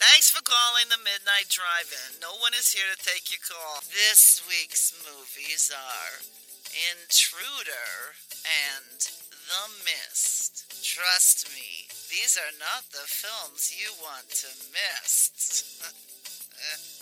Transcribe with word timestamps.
Thanks 0.00 0.30
for 0.32 0.40
calling 0.40 0.88
the 0.88 0.96
Midnight 1.04 1.52
Drive-In. 1.52 2.16
No 2.22 2.32
one 2.40 2.56
is 2.56 2.72
here 2.72 2.88
to 2.88 3.04
take 3.04 3.28
your 3.28 3.44
call. 3.44 3.84
This 3.92 4.40
week's 4.48 4.96
movies 5.04 5.68
are 5.68 6.24
Intruder 6.96 8.16
and 8.40 8.96
The 9.28 9.84
Mist. 9.84 10.64
Trust 10.82 11.52
me, 11.52 11.84
these 12.08 12.40
are 12.40 12.56
not 12.56 12.88
the 12.88 13.04
films 13.04 13.76
you 13.76 13.92
want 14.00 14.30
to 14.30 14.48
miss. 14.72 15.28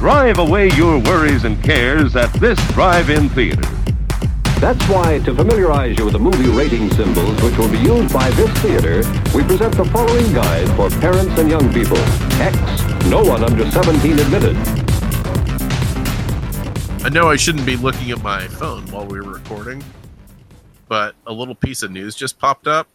Drive 0.00 0.38
away 0.38 0.70
your 0.70 0.98
worries 0.98 1.44
and 1.44 1.62
cares 1.62 2.16
at 2.16 2.32
this 2.40 2.58
drive-in 2.68 3.28
theater. 3.28 3.60
That's 4.58 4.82
why, 4.88 5.18
to 5.26 5.34
familiarize 5.34 5.98
you 5.98 6.06
with 6.06 6.14
the 6.14 6.18
movie 6.18 6.48
rating 6.48 6.88
symbols 6.92 7.42
which 7.42 7.58
will 7.58 7.70
be 7.70 7.76
used 7.76 8.10
by 8.10 8.30
this 8.30 8.50
theater, 8.60 9.02
we 9.34 9.44
present 9.44 9.76
the 9.76 9.84
following 9.84 10.32
guide 10.32 10.74
for 10.74 10.88
parents 11.00 11.38
and 11.38 11.50
young 11.50 11.70
people. 11.70 11.98
X, 12.40 12.56
no 13.10 13.22
one 13.22 13.44
under 13.44 13.70
17 13.70 14.18
admitted. 14.18 14.56
I 17.04 17.10
know 17.10 17.28
I 17.28 17.36
shouldn't 17.36 17.66
be 17.66 17.76
looking 17.76 18.10
at 18.10 18.22
my 18.22 18.48
phone 18.48 18.86
while 18.86 19.04
we 19.04 19.20
were 19.20 19.30
recording, 19.34 19.84
but 20.88 21.14
a 21.26 21.32
little 21.34 21.54
piece 21.54 21.82
of 21.82 21.90
news 21.90 22.14
just 22.14 22.38
popped 22.38 22.66
up, 22.66 22.88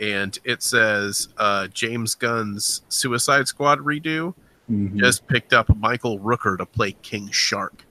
and 0.00 0.36
it 0.42 0.64
says 0.64 1.28
uh, 1.38 1.68
James 1.68 2.16
Gunn's 2.16 2.82
Suicide 2.88 3.46
Squad 3.46 3.78
redo 3.78 4.34
Mhm. 4.70 4.96
just 4.96 5.26
picked 5.26 5.52
up 5.52 5.74
Michael 5.76 6.18
Rooker 6.18 6.56
to 6.58 6.64
play 6.66 6.92
King 7.02 7.30
Shark. 7.30 7.84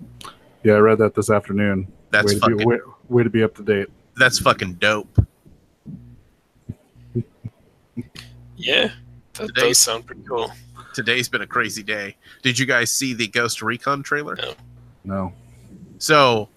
Yeah, 0.64 0.74
I 0.74 0.78
read 0.80 0.98
that 1.00 1.14
this 1.14 1.30
afternoon. 1.30 1.88
That's 2.10 2.34
way 2.34 2.40
to, 2.40 2.56
be, 2.58 2.66
way, 2.66 2.80
way 3.10 3.24
to 3.24 3.30
be 3.30 3.44
up 3.44 3.56
to 3.56 3.64
date. 3.64 3.88
That's 4.18 4.40
fucking 4.40 4.74
dope. 4.76 5.20
Yeah, 8.56 8.92
that 9.34 9.48
Today- 9.48 9.68
does 9.70 9.78
sound 9.80 10.06
pretty 10.06 10.22
cool. 10.28 10.52
Today's 10.94 11.28
been 11.28 11.42
a 11.42 11.48
crazy 11.48 11.82
day. 11.84 12.16
Did 12.44 12.58
you 12.60 12.66
guys 12.66 12.92
see 12.92 13.14
the 13.14 13.28
Ghost 13.28 13.62
Recon 13.62 14.04
trailer? 14.04 14.36
No. 14.36 14.54
No. 15.04 15.34
So 15.98 16.50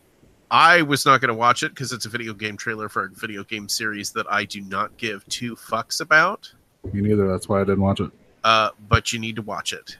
I 0.50 0.82
was 0.82 1.06
not 1.06 1.20
going 1.22 1.28
to 1.30 1.34
watch 1.34 1.62
it 1.62 1.70
because 1.70 1.92
it's 1.92 2.04
a 2.04 2.08
video 2.10 2.34
game 2.34 2.56
trailer 2.56 2.88
for 2.88 3.06
a 3.06 3.08
video 3.08 3.44
game 3.44 3.68
series 3.68 4.12
that 4.12 4.26
I 4.30 4.44
do 4.44 4.60
not 4.60 4.96
give 4.98 5.26
two 5.28 5.56
fucks 5.56 6.00
about. 6.02 6.52
Me 6.92 7.00
neither. 7.00 7.26
That's 7.26 7.48
why 7.48 7.60
I 7.60 7.64
didn't 7.64 7.80
watch 7.80 8.00
it. 8.00 8.10
Uh, 8.44 8.70
but 8.88 9.12
you 9.12 9.18
need 9.18 9.36
to 9.36 9.42
watch 9.42 9.72
it 9.72 9.96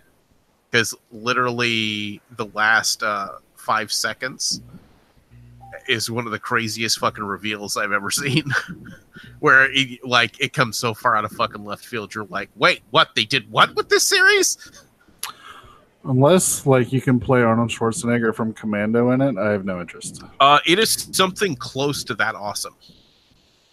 because 0.77 0.94
literally 1.10 2.20
the 2.32 2.44
last 2.52 3.02
uh, 3.02 3.30
five 3.55 3.91
seconds 3.91 4.60
is 5.88 6.10
one 6.10 6.27
of 6.27 6.32
the 6.32 6.38
craziest 6.38 6.98
fucking 6.98 7.24
reveals 7.24 7.78
I've 7.78 7.92
ever 7.92 8.10
seen. 8.10 8.44
Where 9.41 9.72
it, 9.72 10.04
like 10.04 10.38
it 10.38 10.52
comes 10.52 10.77
so 10.77 10.92
far 10.92 11.16
out 11.16 11.24
of 11.24 11.32
fucking 11.32 11.64
left 11.64 11.86
field, 11.86 12.14
you're 12.14 12.26
like, 12.26 12.50
wait, 12.56 12.82
what? 12.91 13.09
They 13.16 13.25
did 13.25 13.50
what 13.50 13.75
with 13.75 13.88
this 13.88 14.04
series? 14.04 14.59
Unless, 16.04 16.66
like, 16.66 16.93
you 16.93 17.00
can 17.00 17.19
play 17.19 17.41
Arnold 17.41 17.70
Schwarzenegger 17.70 18.34
from 18.34 18.53
Commando 18.53 19.12
in 19.12 19.22
it, 19.22 19.38
I 19.38 19.53
have 19.53 19.64
no 19.64 19.81
interest. 19.81 20.22
Uh, 20.41 20.58
it 20.66 20.78
is 20.78 21.08
something 21.12 21.56
close 21.56 22.04
to 22.04 22.14
that 22.16 22.34
awesome. 22.34 22.75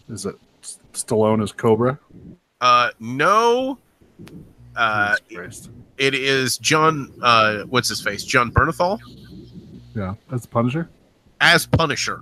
Is 0.07 0.25
it 0.25 0.35
Stallone 0.93 1.43
as 1.43 1.51
Cobra? 1.51 1.99
Uh, 2.61 2.91
no. 3.01 3.77
Uh, 4.75 5.17
Jesus 5.27 5.67
Christ. 5.67 5.69
It 5.97 6.13
is 6.15 6.57
Jon. 6.57 7.13
Uh, 7.21 7.63
what's 7.63 7.89
his 7.89 8.01
face? 8.01 8.23
Jon 8.23 8.51
Bernthal 8.51 8.99
Yeah, 9.95 10.15
as 10.31 10.45
Punisher. 10.45 10.89
as 11.41 11.65
Punisher. 11.65 12.17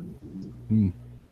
Hmm. 0.68 0.90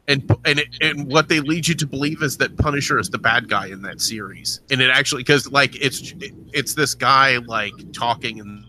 And 0.08 0.28
and 0.46 0.60
it, 0.60 0.70
and 0.82 1.08
what 1.08 1.30
they 1.30 1.40
lead 1.40 1.68
you 1.68 1.76
to 1.76 1.86
believe 1.86 2.24
is 2.24 2.38
that 2.38 2.58
Punisher 2.58 2.98
is 2.98 3.10
the 3.12 3.20
bad 3.20 3.48
guy 3.48 3.68
in 3.68 3.84
that 3.84 4.02
series, 4.02 4.62
and 4.72 4.82
it 4.82 4.90
actually 4.90 5.22
because 5.22 5.52
like 5.52 5.76
it's 5.76 6.16
it's 6.52 6.74
this 6.74 6.96
guy 6.96 7.38
like 7.38 7.74
talking, 7.94 8.40
and 8.40 8.66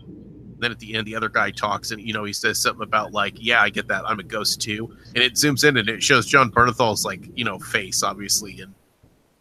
then 0.59 0.69
at 0.69 0.77
the 0.77 0.93
end 0.93 1.07
the 1.07 1.15
other 1.15 1.29
guy 1.29 1.49
talks, 1.49 1.89
and 1.89 1.99
you 1.99 2.13
know 2.13 2.23
he 2.25 2.33
says 2.33 2.59
something 2.61 2.83
about 2.83 3.11
like 3.11 3.33
yeah 3.37 3.59
I 3.59 3.71
get 3.71 3.87
that 3.87 4.03
I'm 4.05 4.19
a 4.19 4.23
ghost 4.23 4.61
too, 4.61 4.95
and 5.15 5.23
it 5.23 5.33
zooms 5.33 5.67
in 5.67 5.77
and 5.77 5.89
it 5.89 6.03
shows 6.03 6.27
Jon 6.27 6.51
Bernthal's 6.51 7.05
like 7.05 7.27
you 7.35 7.43
know 7.43 7.57
face 7.57 8.03
obviously 8.03 8.61
and 8.61 8.75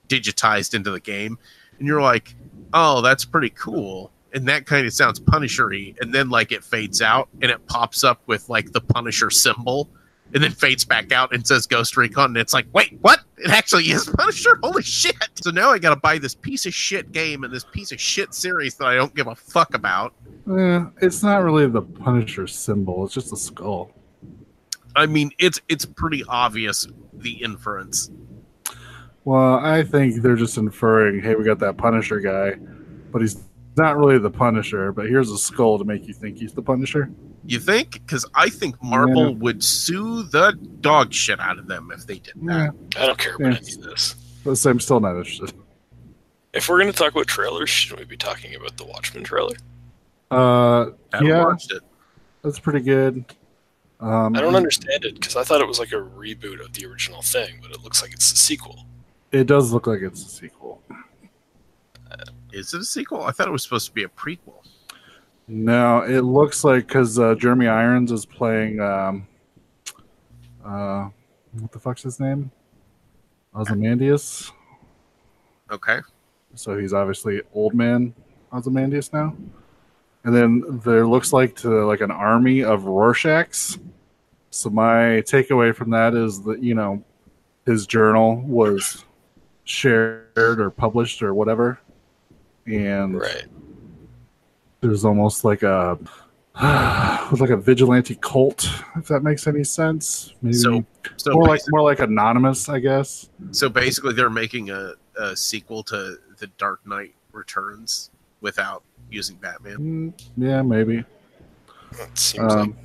digitized 0.09 0.73
into 0.73 0.91
the 0.91 1.01
game, 1.01 1.39
and 1.79 1.87
you're 1.87 2.01
like 2.01 2.35
oh 2.73 3.03
that's 3.03 3.27
pretty 3.27 3.51
cool, 3.51 4.11
and 4.33 4.47
that 4.49 4.67
kind 4.67 4.87
of 4.87 4.93
sounds 4.93 5.19
Punishery, 5.19 5.95
and 6.01 6.13
then 6.15 6.31
like 6.31 6.53
it 6.53 6.65
fades 6.65 7.03
out 7.03 7.29
and 7.43 7.51
it 7.51 7.67
pops 7.67 8.05
up 8.05 8.21
with 8.27 8.49
like 8.49 8.73
the 8.73 8.81
Punisher 8.81 9.31
symbol 9.31 9.89
and 10.33 10.43
then 10.43 10.53
fades 10.53 10.85
back 10.85 11.13
out 11.13 11.35
and 11.35 11.47
says 11.47 11.67
Ghost 11.67 11.97
Recon, 11.97 12.27
and 12.31 12.37
it's 12.37 12.53
like, 12.53 12.67
wait, 12.73 12.97
what? 13.01 13.21
It 13.39 13.51
actually 13.51 13.85
is 13.85 14.09
Punisher? 14.17 14.59
Holy 14.63 14.83
shit! 14.83 15.17
So 15.43 15.51
now 15.51 15.71
I 15.71 15.79
gotta 15.79 15.97
buy 15.97 16.19
this 16.19 16.35
piece 16.35 16.67
of 16.67 16.75
shit 16.75 17.11
game 17.11 17.43
and 17.43 17.53
this 17.53 17.65
piece 17.65 17.91
of 17.91 18.01
shit 18.01 18.35
series 18.35 18.75
that 18.77 18.87
I 18.87 18.95
don't 18.95 19.15
give 19.15 19.27
a 19.27 19.35
fuck 19.35 19.75
about. 19.75 20.15
Eh, 20.51 20.85
it's 21.01 21.23
not 21.23 21.43
really 21.43 21.67
the 21.67 21.83
Punisher 21.83 22.47
symbol. 22.47 23.05
It's 23.05 23.15
just 23.15 23.33
a 23.33 23.37
skull. 23.37 23.93
I 24.95 25.07
mean, 25.07 25.31
it's 25.39 25.61
it's 25.69 25.85
pretty 25.85 26.23
obvious 26.29 26.87
the 27.15 27.43
inference. 27.43 28.11
Well, 29.25 29.57
I 29.57 29.83
think 29.83 30.23
they're 30.23 30.37
just 30.37 30.57
inferring, 30.57 31.23
hey, 31.23 31.35
we 31.35 31.45
got 31.45 31.59
that 31.61 31.77
Punisher 31.77 32.21
guy, 32.21 32.55
but 33.13 33.21
he's 33.21 33.37
not 33.77 33.97
really 33.97 34.19
the 34.19 34.31
Punisher, 34.31 34.93
but 34.93 35.07
here's 35.07 35.31
a 35.31 35.39
skull 35.39 35.79
to 35.79 35.85
make 35.85 36.07
you 36.07 36.15
think 36.15 36.39
he's 36.39 36.53
the 36.53 36.63
Punisher. 36.63 37.11
You 37.47 37.59
think? 37.59 37.93
Because 37.93 38.27
I 38.35 38.49
think 38.51 38.83
Marvel 38.83 39.31
Yeah. 39.31 39.37
would 39.37 39.65
sue 39.65 40.23
the 40.25 40.53
dog 40.81 41.13
shit 41.13 41.41
out 41.41 41.59
of 41.59 41.67
them 41.67 41.91
if 41.95 42.07
they 42.07 42.19
did 42.19 42.35
that. 42.43 42.75
Yeah, 42.95 43.03
I 43.03 43.07
don't 43.07 43.19
care 43.19 43.35
about 43.37 43.53
Yeah. 43.53 43.59
any 43.59 43.73
of 43.75 43.83
this. 43.83 44.15
but 44.45 44.65
I'm 44.67 44.81
still 44.81 45.01
not 45.01 45.17
interested. 45.17 45.53
If 46.53 46.69
we're 46.69 46.81
going 46.81 46.91
to 46.93 46.99
talk 46.99 47.13
about 47.13 47.27
trailers, 47.29 47.71
shouldn't 47.71 48.01
we 48.01 48.05
be 48.07 48.17
talking 48.17 48.55
about 48.55 48.77
the 48.77 48.85
Watchmen 48.85 49.23
trailer? 49.25 49.55
Uh, 50.31 50.91
I 51.13 51.23
yeah, 51.23 51.45
watched 51.45 51.73
it. 51.73 51.83
that's 52.43 52.59
pretty 52.59 52.81
good. 52.81 53.25
Um, 54.01 54.35
I 54.35 54.41
don't 54.41 54.57
understand 54.57 55.05
it 55.05 55.15
because 55.15 55.37
I 55.37 55.45
thought 55.45 55.61
it 55.61 55.69
was 55.69 55.79
like 55.79 55.93
a 55.93 55.97
reboot 55.97 56.65
of 56.65 56.73
the 56.73 56.87
original 56.87 57.21
thing, 57.23 57.59
but 57.63 57.71
it 57.71 57.83
looks 57.83 58.01
like 58.03 58.13
it's 58.13 58.33
a 58.33 58.37
sequel. 58.37 58.87
It 59.31 59.45
does 59.47 59.73
look 59.73 59.87
like 59.87 60.01
it's 60.01 60.25
a 60.25 60.29
sequel. 60.29 60.59
Is 62.53 62.75
it 62.75 62.81
a 62.81 62.84
sequel? 62.84 63.22
I 63.22 63.31
thought 63.31 63.49
it 63.49 63.53
was 63.53 63.62
supposed 63.62 63.87
to 63.87 63.93
be 63.93 64.05
a 64.05 64.09
prequel. 64.09 64.65
No, 65.49 66.03
it 66.03 66.21
looks 66.21 66.62
like 66.65 66.87
because 66.87 67.19
uh, 67.19 67.34
Jeremy 67.34 67.66
Irons 67.66 68.12
is 68.12 68.25
playing. 68.25 68.81
Um, 68.81 69.27
uh, 70.65 71.09
what 71.53 71.72
the 71.72 71.78
fuck's 71.78 72.03
his 72.03 72.21
name? 72.21 72.50
Ozymandias. 73.55 74.53
Okay. 75.71 75.99
So 76.55 76.78
he's 76.78 76.93
obviously 76.93 77.43
old 77.55 77.75
man 77.75 78.15
Ozymandias 78.53 79.12
now. 79.12 79.37
And 80.25 80.34
then 80.34 80.81
there 80.84 81.06
looks 81.06 81.33
like 81.33 81.56
to 81.56 81.84
like 81.87 82.00
an 82.00 82.10
army 82.10 82.62
of 82.62 82.83
Rorschachs. 82.83 83.78
So 84.50 84.69
my 84.69 85.22
takeaway 85.22 85.75
from 85.75 85.91
that 85.91 86.15
is 86.15 86.42
that 86.42 86.63
you 86.63 86.75
know 86.75 87.03
his 87.66 87.86
journal 87.86 88.42
was 88.42 89.04
shared 89.65 90.28
or 90.36 90.71
published 90.71 91.22
or 91.22 91.34
whatever, 91.34 91.80
and 92.66 93.18
Right. 93.18 93.45
there's 94.80 95.04
almost 95.04 95.45
like 95.45 95.62
a 95.62 95.98
like 97.41 97.51
a 97.51 97.57
vigilante 97.57 98.16
cult, 98.16 98.68
if 98.97 99.07
that 99.09 99.22
makes 99.22 99.47
any 99.47 99.65
sense. 99.65 100.34
Maybe 100.42 100.54
So 100.54 100.84
so 101.16 101.33
more 101.33 101.47
like 101.47 101.60
more 101.68 101.83
like 101.83 102.01
anonymous, 102.01 102.68
I 102.68 102.80
guess. 102.80 103.30
So 103.53 103.68
basically, 103.68 104.15
they're 104.15 104.28
making 104.30 104.71
a, 104.71 104.95
a 105.18 105.36
sequel 105.36 105.83
to 105.84 106.16
The 106.39 106.47
Dark 106.59 106.84
Knight 106.86 107.15
Returns 107.33 108.10
without 108.41 108.83
using 109.10 109.36
Batman. 109.36 109.77
Mm, 109.78 110.22
yeah, 110.36 110.63
maybe. 110.63 111.04
That 111.98 112.16
seems 112.18 112.54
like 112.54 112.59
Um, 112.65 112.77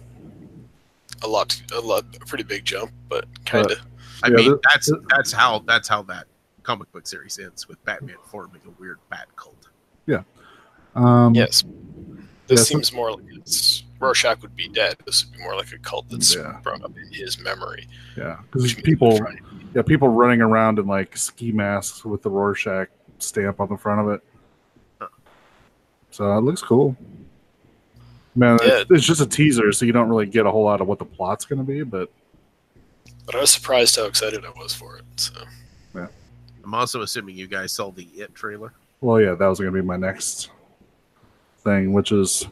a 1.23 1.27
lot, 1.27 1.59
a 1.73 1.79
lot, 1.79 2.03
a 2.15 2.25
pretty 2.25 2.43
big 2.43 2.65
jump, 2.65 2.91
but 3.09 3.25
kind 3.45 3.69
of. 3.71 3.79
I 4.23 4.29
Yeah, 4.29 4.35
mean, 4.35 4.45
th- 4.51 4.59
that's 4.73 4.91
that's 5.09 5.31
how 5.31 5.59
that's 5.59 5.87
how 5.87 6.01
that 6.03 6.27
comic 6.63 6.91
book 6.91 7.07
series 7.07 7.37
ends 7.39 7.67
with 7.67 7.83
Batman 7.83 8.15
forming 8.29 8.61
a 8.65 8.71
weird 8.81 8.99
bat 9.09 9.27
cult. 9.35 9.64
Um, 10.95 11.33
Yes. 11.35 11.63
This 12.47 12.59
Yeah, 12.59 12.63
seems 12.77 12.93
more 12.93 13.11
like 13.13 13.23
it's 13.31 13.83
Rorschach 13.99 14.41
would 14.41 14.55
be 14.55 14.67
dead. 14.69 14.97
This 15.05 15.25
would 15.25 15.33
be 15.35 15.41
more 15.41 15.55
like 15.55 15.71
a 15.71 15.79
cult 15.79 16.07
that's 16.09 16.35
Yeah. 16.35 16.59
sprung 16.59 16.83
up 16.83 16.91
in 16.97 17.11
his 17.11 17.39
memory. 17.39 17.87
Yeah, 18.15 18.37
because 18.51 18.73
people, 18.75 19.11
they're 19.11 19.19
trying 19.19 19.37
to- 19.37 19.43
yeah, 19.75 19.81
people 19.81 20.09
running 20.09 20.41
around 20.41 20.77
in 20.79 20.85
like 20.85 21.17
ski 21.17 21.51
masks 21.51 22.05
with 22.05 22.21
the 22.21 22.29
Rorschach 22.29 22.89
stamp 23.19 23.59
on 23.59 23.69
the 23.69 23.77
front 23.77 24.01
of 24.01 24.09
it. 24.13 25.09
So 26.11 26.37
it 26.37 26.41
looks 26.41 26.61
cool. 26.61 26.95
Man, 28.35 28.57
Yeah. 28.63 28.81
it's, 28.81 28.91
it's 28.91 29.05
just 29.05 29.21
a 29.21 29.25
teaser, 29.25 29.71
so 29.71 29.85
you 29.85 29.91
don't 29.91 30.09
really 30.09 30.25
get 30.25 30.45
a 30.45 30.51
whole 30.51 30.63
lot 30.63 30.81
of 30.81 30.87
what 30.87 30.99
the 30.99 31.05
plot's 31.05 31.45
going 31.45 31.59
to 31.59 31.65
be. 31.65 31.83
But 31.83 32.11
But 33.25 33.35
I 33.35 33.39
was 33.41 33.49
surprised 33.49 33.95
how 33.95 34.05
excited 34.05 34.45
I 34.45 34.51
was 34.61 34.73
for 34.73 34.97
it. 34.97 35.05
So 35.15 35.33
I'm 36.63 36.73
also 36.73 37.01
assuming 37.01 37.35
you 37.37 37.47
guys 37.47 37.71
saw 37.71 37.91
the 37.91 38.03
It 38.05 38.33
trailer. 38.35 38.73
well, 39.01 39.19
yeah, 39.21 39.35
that 39.35 39.47
was 39.47 39.59
going 39.59 39.71
to 39.73 39.81
be 39.81 39.85
my 39.85 39.97
next 39.97 40.49
thing, 41.65 41.91
which 41.91 42.13
is 42.13 42.47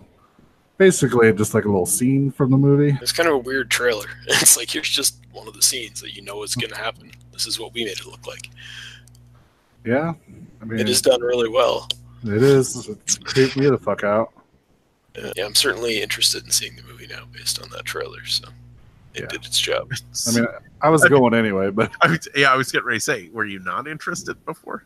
basically 0.78 1.32
just 1.32 1.54
like 1.54 1.64
a 1.64 1.70
little 1.70 1.86
scene 1.86 2.32
from 2.32 2.52
the 2.52 2.58
movie. 2.58 2.98
it's 3.02 3.14
kind 3.14 3.30
of 3.30 3.36
a 3.36 3.38
weird 3.38 3.72
trailer. 3.72 4.08
It's 4.28 4.58
like 4.58 4.70
here's 4.70 4.90
just 4.90 5.16
one 5.32 5.48
of 5.48 5.54
the 5.54 5.62
scenes 5.62 6.02
that 6.02 6.14
you 6.16 6.22
know 6.22 6.44
is 6.44 6.56
going 6.56 6.72
to 6.72 6.78
happen. 6.78 7.12
This 7.32 7.46
is 7.48 7.60
what 7.60 7.74
we 7.74 7.86
made 7.86 7.98
it 8.00 8.06
look 8.06 8.28
like. 8.28 8.50
Yeah, 9.86 10.14
I 10.62 10.66
mean, 10.66 10.80
It 10.80 10.90
is 10.90 11.02
done 11.02 11.22
really 11.22 11.50
well. 11.50 11.88
It 12.24 12.42
is. 12.42 12.88
It's 12.88 13.18
creeped 13.18 13.56
me 13.58 13.70
the 13.70 13.78
fuck 13.78 14.04
out. 14.04 14.32
Uh, 15.22 15.32
yeah, 15.36 15.46
I'm 15.46 15.56
certainly 15.56 16.02
interested 16.02 16.44
in 16.46 16.52
seeing 16.52 16.76
the 16.76 16.84
movie 16.84 17.08
now 17.08 17.24
based 17.32 17.62
on 17.62 17.70
that 17.72 17.86
trailer. 17.86 18.26
So 18.26 18.48
it 19.14 19.22
Yeah. 19.22 19.28
did 19.28 19.46
its 19.46 19.60
job. 19.60 19.92
I 20.28 20.32
mean, 20.36 20.48
I 20.82 20.90
was 20.90 21.04
going 21.06 21.34
anyway, 21.34 21.70
but 21.70 21.92
I 22.02 22.08
was, 22.08 22.28
yeah, 22.36 22.52
I 22.52 22.56
was 22.56 22.72
getting 22.72 22.88
ready 22.88 22.98
to 23.00 23.04
say, 23.04 23.30
were 23.34 23.46
you 23.46 23.60
not 23.60 23.88
interested 23.88 24.44
before? 24.46 24.86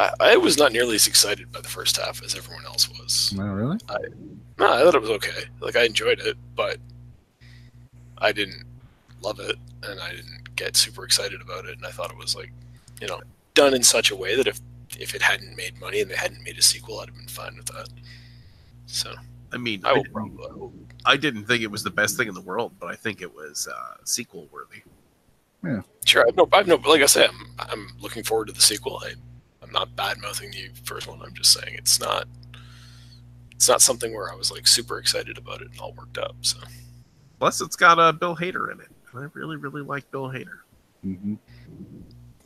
I, 0.00 0.32
I 0.32 0.36
was 0.36 0.56
not 0.56 0.72
nearly 0.72 0.94
as 0.94 1.06
excited 1.06 1.52
by 1.52 1.60
the 1.60 1.68
first 1.68 1.96
half 1.96 2.22
as 2.22 2.34
everyone 2.34 2.64
else 2.64 2.88
was. 2.88 3.32
no, 3.36 3.44
really. 3.44 3.78
No, 4.58 4.72
I 4.72 4.82
thought 4.82 4.94
it 4.94 5.00
was 5.00 5.10
okay. 5.10 5.44
Like 5.60 5.76
I 5.76 5.84
enjoyed 5.84 6.20
it, 6.20 6.36
but 6.54 6.78
I 8.18 8.32
didn't 8.32 8.64
love 9.22 9.40
it, 9.40 9.56
and 9.82 10.00
I 10.00 10.10
didn't 10.10 10.54
get 10.56 10.76
super 10.76 11.04
excited 11.04 11.40
about 11.40 11.64
it. 11.64 11.76
And 11.76 11.86
I 11.86 11.90
thought 11.90 12.10
it 12.10 12.16
was 12.18 12.34
like, 12.36 12.52
you 13.00 13.08
know, 13.08 13.20
done 13.54 13.74
in 13.74 13.82
such 13.82 14.10
a 14.10 14.16
way 14.16 14.36
that 14.36 14.46
if 14.46 14.60
if 14.98 15.14
it 15.14 15.22
hadn't 15.22 15.56
made 15.56 15.78
money 15.80 16.00
and 16.00 16.10
they 16.10 16.16
hadn't 16.16 16.42
made 16.44 16.58
a 16.58 16.62
sequel, 16.62 17.00
I'd 17.00 17.08
have 17.08 17.16
been 17.16 17.26
fine 17.28 17.56
with 17.56 17.66
that. 17.66 17.88
So 18.86 19.14
I 19.52 19.56
mean, 19.56 19.80
I 19.84 19.90
I, 19.90 19.92
will 19.94 20.04
probably. 20.12 20.44
I 20.50 20.54
will- 20.54 20.72
I 21.06 21.16
didn't 21.16 21.46
think 21.46 21.62
it 21.62 21.70
was 21.70 21.82
the 21.82 21.90
best 21.90 22.18
thing 22.18 22.28
in 22.28 22.34
the 22.34 22.42
world, 22.42 22.72
but 22.78 22.88
I 22.88 22.94
think 22.94 23.22
it 23.22 23.34
was 23.34 23.66
uh, 23.66 23.94
sequel 24.04 24.46
worthy. 24.52 24.82
Yeah, 25.64 25.80
sure, 26.04 26.26
I've 26.28 26.36
no, 26.36 26.46
I've 26.52 26.66
no. 26.66 26.76
Like 26.76 27.00
I 27.00 27.06
said, 27.06 27.30
I'm, 27.30 27.46
I'm 27.58 27.88
looking 28.00 28.22
forward 28.22 28.48
to 28.48 28.52
the 28.52 28.60
sequel. 28.60 29.00
I, 29.02 29.14
I'm 29.70 29.74
not 29.74 29.94
bad 29.94 30.18
mouthing 30.18 30.50
the 30.50 30.68
first 30.84 31.06
one. 31.06 31.22
I'm 31.22 31.32
just 31.34 31.52
saying 31.52 31.76
it's 31.76 32.00
not. 32.00 32.26
It's 33.52 33.68
not 33.68 33.80
something 33.82 34.12
where 34.14 34.32
I 34.32 34.34
was 34.34 34.50
like 34.50 34.66
super 34.66 34.98
excited 34.98 35.38
about 35.38 35.60
it 35.60 35.70
and 35.70 35.80
all 35.80 35.92
worked 35.92 36.18
up. 36.18 36.34
So 36.40 36.58
Plus, 37.38 37.60
it's 37.60 37.76
got 37.76 37.98
uh, 37.98 38.12
Bill 38.12 38.36
Hader 38.36 38.72
in 38.72 38.80
it. 38.80 38.88
And 39.12 39.24
I 39.24 39.28
really, 39.32 39.56
really 39.56 39.82
like 39.82 40.10
Bill 40.10 40.28
Hader. 40.28 40.60
hmm 41.02 41.34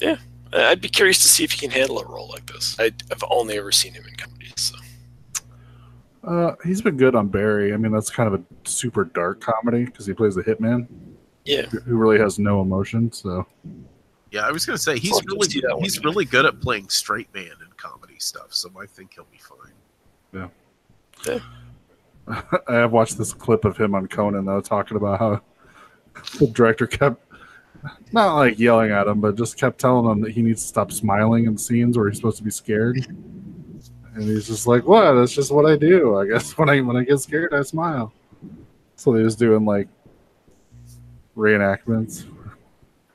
I- 0.02 0.18
I'd 0.52 0.80
be 0.80 0.88
curious 0.88 1.20
to 1.22 1.28
see 1.28 1.42
if 1.44 1.52
he 1.52 1.58
can 1.58 1.70
handle 1.70 1.98
a 1.98 2.06
role 2.06 2.28
like 2.28 2.46
this. 2.46 2.76
I, 2.78 2.92
I've 3.10 3.24
only 3.28 3.58
ever 3.58 3.72
seen 3.72 3.92
him 3.94 4.04
in 4.06 4.14
comedies. 4.14 4.52
So. 4.56 4.76
Uh, 6.22 6.54
he's 6.64 6.80
been 6.80 6.96
good 6.96 7.14
on 7.14 7.28
Barry. 7.28 7.72
I 7.74 7.76
mean, 7.76 7.90
that's 7.90 8.10
kind 8.10 8.32
of 8.32 8.40
a 8.40 8.68
super 8.68 9.04
dark 9.04 9.40
comedy 9.40 9.84
because 9.84 10.06
he 10.06 10.12
plays 10.12 10.34
the 10.36 10.42
hitman 10.44 10.86
Yeah, 11.44 11.62
who 11.66 11.96
really 11.96 12.18
has 12.18 12.38
no 12.38 12.60
emotion. 12.60 13.10
So 13.12 13.46
Yeah, 14.34 14.48
I 14.48 14.50
was 14.50 14.66
gonna 14.66 14.76
say 14.76 14.98
he's 14.98 15.12
I'll 15.12 15.22
really 15.28 15.48
see 15.48 15.60
that 15.60 15.76
one. 15.76 15.84
he's 15.84 16.02
really 16.02 16.24
good 16.24 16.44
at 16.44 16.60
playing 16.60 16.88
straight 16.88 17.32
man 17.32 17.44
in 17.44 17.68
comedy 17.76 18.16
stuff, 18.18 18.52
so 18.52 18.68
I 18.76 18.84
think 18.84 19.14
he'll 19.14 19.28
be 19.30 19.38
fine. 19.38 20.50
Yeah. 21.28 21.38
I 22.66 22.74
have 22.74 22.90
watched 22.90 23.16
this 23.16 23.32
clip 23.32 23.64
of 23.64 23.76
him 23.76 23.94
on 23.94 24.08
Conan 24.08 24.44
though, 24.44 24.60
talking 24.60 24.96
about 24.96 25.20
how 25.20 25.40
the 26.40 26.48
director 26.48 26.88
kept 26.88 27.22
not 28.10 28.34
like 28.34 28.58
yelling 28.58 28.90
at 28.90 29.06
him, 29.06 29.20
but 29.20 29.36
just 29.36 29.56
kept 29.56 29.78
telling 29.78 30.10
him 30.10 30.20
that 30.22 30.32
he 30.32 30.42
needs 30.42 30.62
to 30.62 30.68
stop 30.68 30.90
smiling 30.90 31.44
in 31.44 31.56
scenes 31.56 31.96
where 31.96 32.08
he's 32.08 32.16
supposed 32.16 32.38
to 32.38 32.44
be 32.44 32.50
scared. 32.50 33.06
And 34.16 34.22
he's 34.22 34.46
just 34.46 34.68
like, 34.68 34.86
"What? 34.86 35.14
That's 35.14 35.32
just 35.32 35.50
what 35.50 35.66
I 35.66 35.76
do. 35.76 36.16
I 36.16 36.28
guess 36.28 36.56
when 36.56 36.68
I 36.68 36.80
when 36.82 36.96
I 36.96 37.02
get 37.02 37.18
scared, 37.18 37.52
I 37.52 37.62
smile." 37.62 38.12
So 38.94 39.12
he 39.12 39.24
was 39.24 39.34
doing 39.34 39.64
like 39.64 39.88
reenactments. 41.36 42.24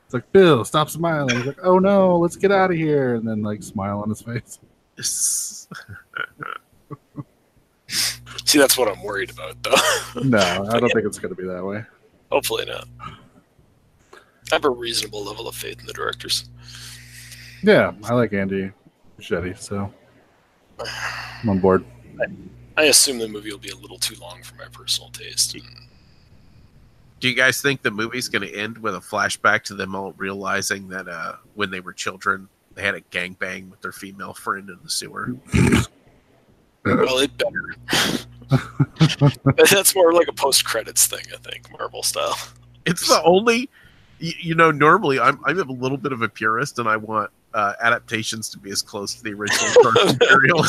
It's 0.09 0.13
like, 0.15 0.31
"Bill, 0.31 0.65
stop 0.65 0.89
smiling." 0.89 1.37
He's 1.37 1.45
like, 1.45 1.59
"Oh 1.61 1.77
no, 1.77 2.17
let's 2.17 2.35
get 2.35 2.51
out 2.51 2.71
of 2.71 2.77
here!" 2.77 3.13
And 3.13 3.27
then 3.27 3.43
like 3.43 3.61
smile 3.61 3.99
on 3.99 4.09
his 4.09 4.23
face. 4.23 4.57
see, 8.43 8.57
that's 8.57 8.75
what 8.75 8.87
I'm 8.87 9.03
worried 9.03 9.29
about, 9.29 9.61
though. 9.61 9.75
No, 10.23 10.39
I 10.71 10.79
don't 10.79 10.91
think 10.91 11.05
it's 11.05 11.19
going 11.19 11.35
to 11.35 11.39
be 11.39 11.47
that 11.47 11.63
way. 11.63 11.85
Hopefully 12.31 12.65
not. 12.65 12.87
I 14.11 14.17
have 14.55 14.65
a 14.65 14.71
reasonable 14.71 15.23
level 15.23 15.47
of 15.47 15.53
faith 15.53 15.79
in 15.79 15.85
the 15.85 15.93
directors. 15.93 16.49
Yeah, 17.61 17.93
I 18.03 18.15
like 18.15 18.33
Andy 18.33 18.71
Muschietti, 19.19 19.55
so 19.59 19.93
I'm 21.43 21.49
on 21.49 21.59
board. 21.59 21.85
I 22.75 22.85
assume 22.85 23.19
the 23.19 23.27
movie 23.27 23.51
will 23.51 23.59
be 23.59 23.69
a 23.69 23.75
little 23.75 23.99
too 23.99 24.15
long 24.19 24.41
for 24.41 24.55
my 24.55 24.65
personal 24.71 25.11
taste. 25.11 25.53
and 25.53 25.63
Do 27.19 27.27
you 27.27 27.35
guys 27.35 27.61
think 27.61 27.81
the 27.81 27.91
movie's 27.91 28.29
going 28.29 28.47
to 28.47 28.55
end 28.55 28.77
with 28.77 28.95
a 28.95 28.99
flashback 28.99 29.63
to 29.63 29.73
them 29.73 29.93
all 29.93 30.13
realizing 30.13 30.87
that 30.89 31.07
uh, 31.07 31.35
when 31.55 31.69
they 31.69 31.81
were 31.81 31.93
children, 31.93 32.47
they 32.75 32.81
had 32.81 32.95
a 32.95 33.01
gangbang 33.01 33.69
with 33.69 33.81
their 33.81 33.91
female 33.91 34.33
friend 34.33 34.69
in 34.69 34.79
the 34.81 34.89
sewer? 34.89 35.35
Well, 36.85 37.19
it 37.19 37.31
better. 37.37 37.75
That's 39.69 39.93
more 39.95 40.13
like 40.13 40.27
a 40.29 40.33
post 40.33 40.63
credits 40.65 41.07
thing, 41.07 41.23
I 41.33 41.37
think, 41.37 41.69
Marvel 41.77 42.03
style. 42.03 42.37
It's 42.85 43.07
the 43.07 43.21
only, 43.23 43.69
you, 44.19 44.33
you 44.39 44.55
know, 44.55 44.71
normally 44.71 45.19
I'm 45.19 45.39
I'm 45.45 45.59
a 45.59 45.63
little 45.63 45.97
bit 45.97 46.13
of 46.13 46.21
a 46.21 46.29
purist 46.29 46.79
and 46.79 46.87
I 46.87 46.95
want 46.97 47.31
uh, 47.53 47.73
adaptations 47.81 48.49
to 48.49 48.57
be 48.57 48.71
as 48.71 48.81
close 48.81 49.15
to 49.15 49.23
the 49.23 49.33
original 49.33 49.67
source 49.83 50.17
material 50.17 50.63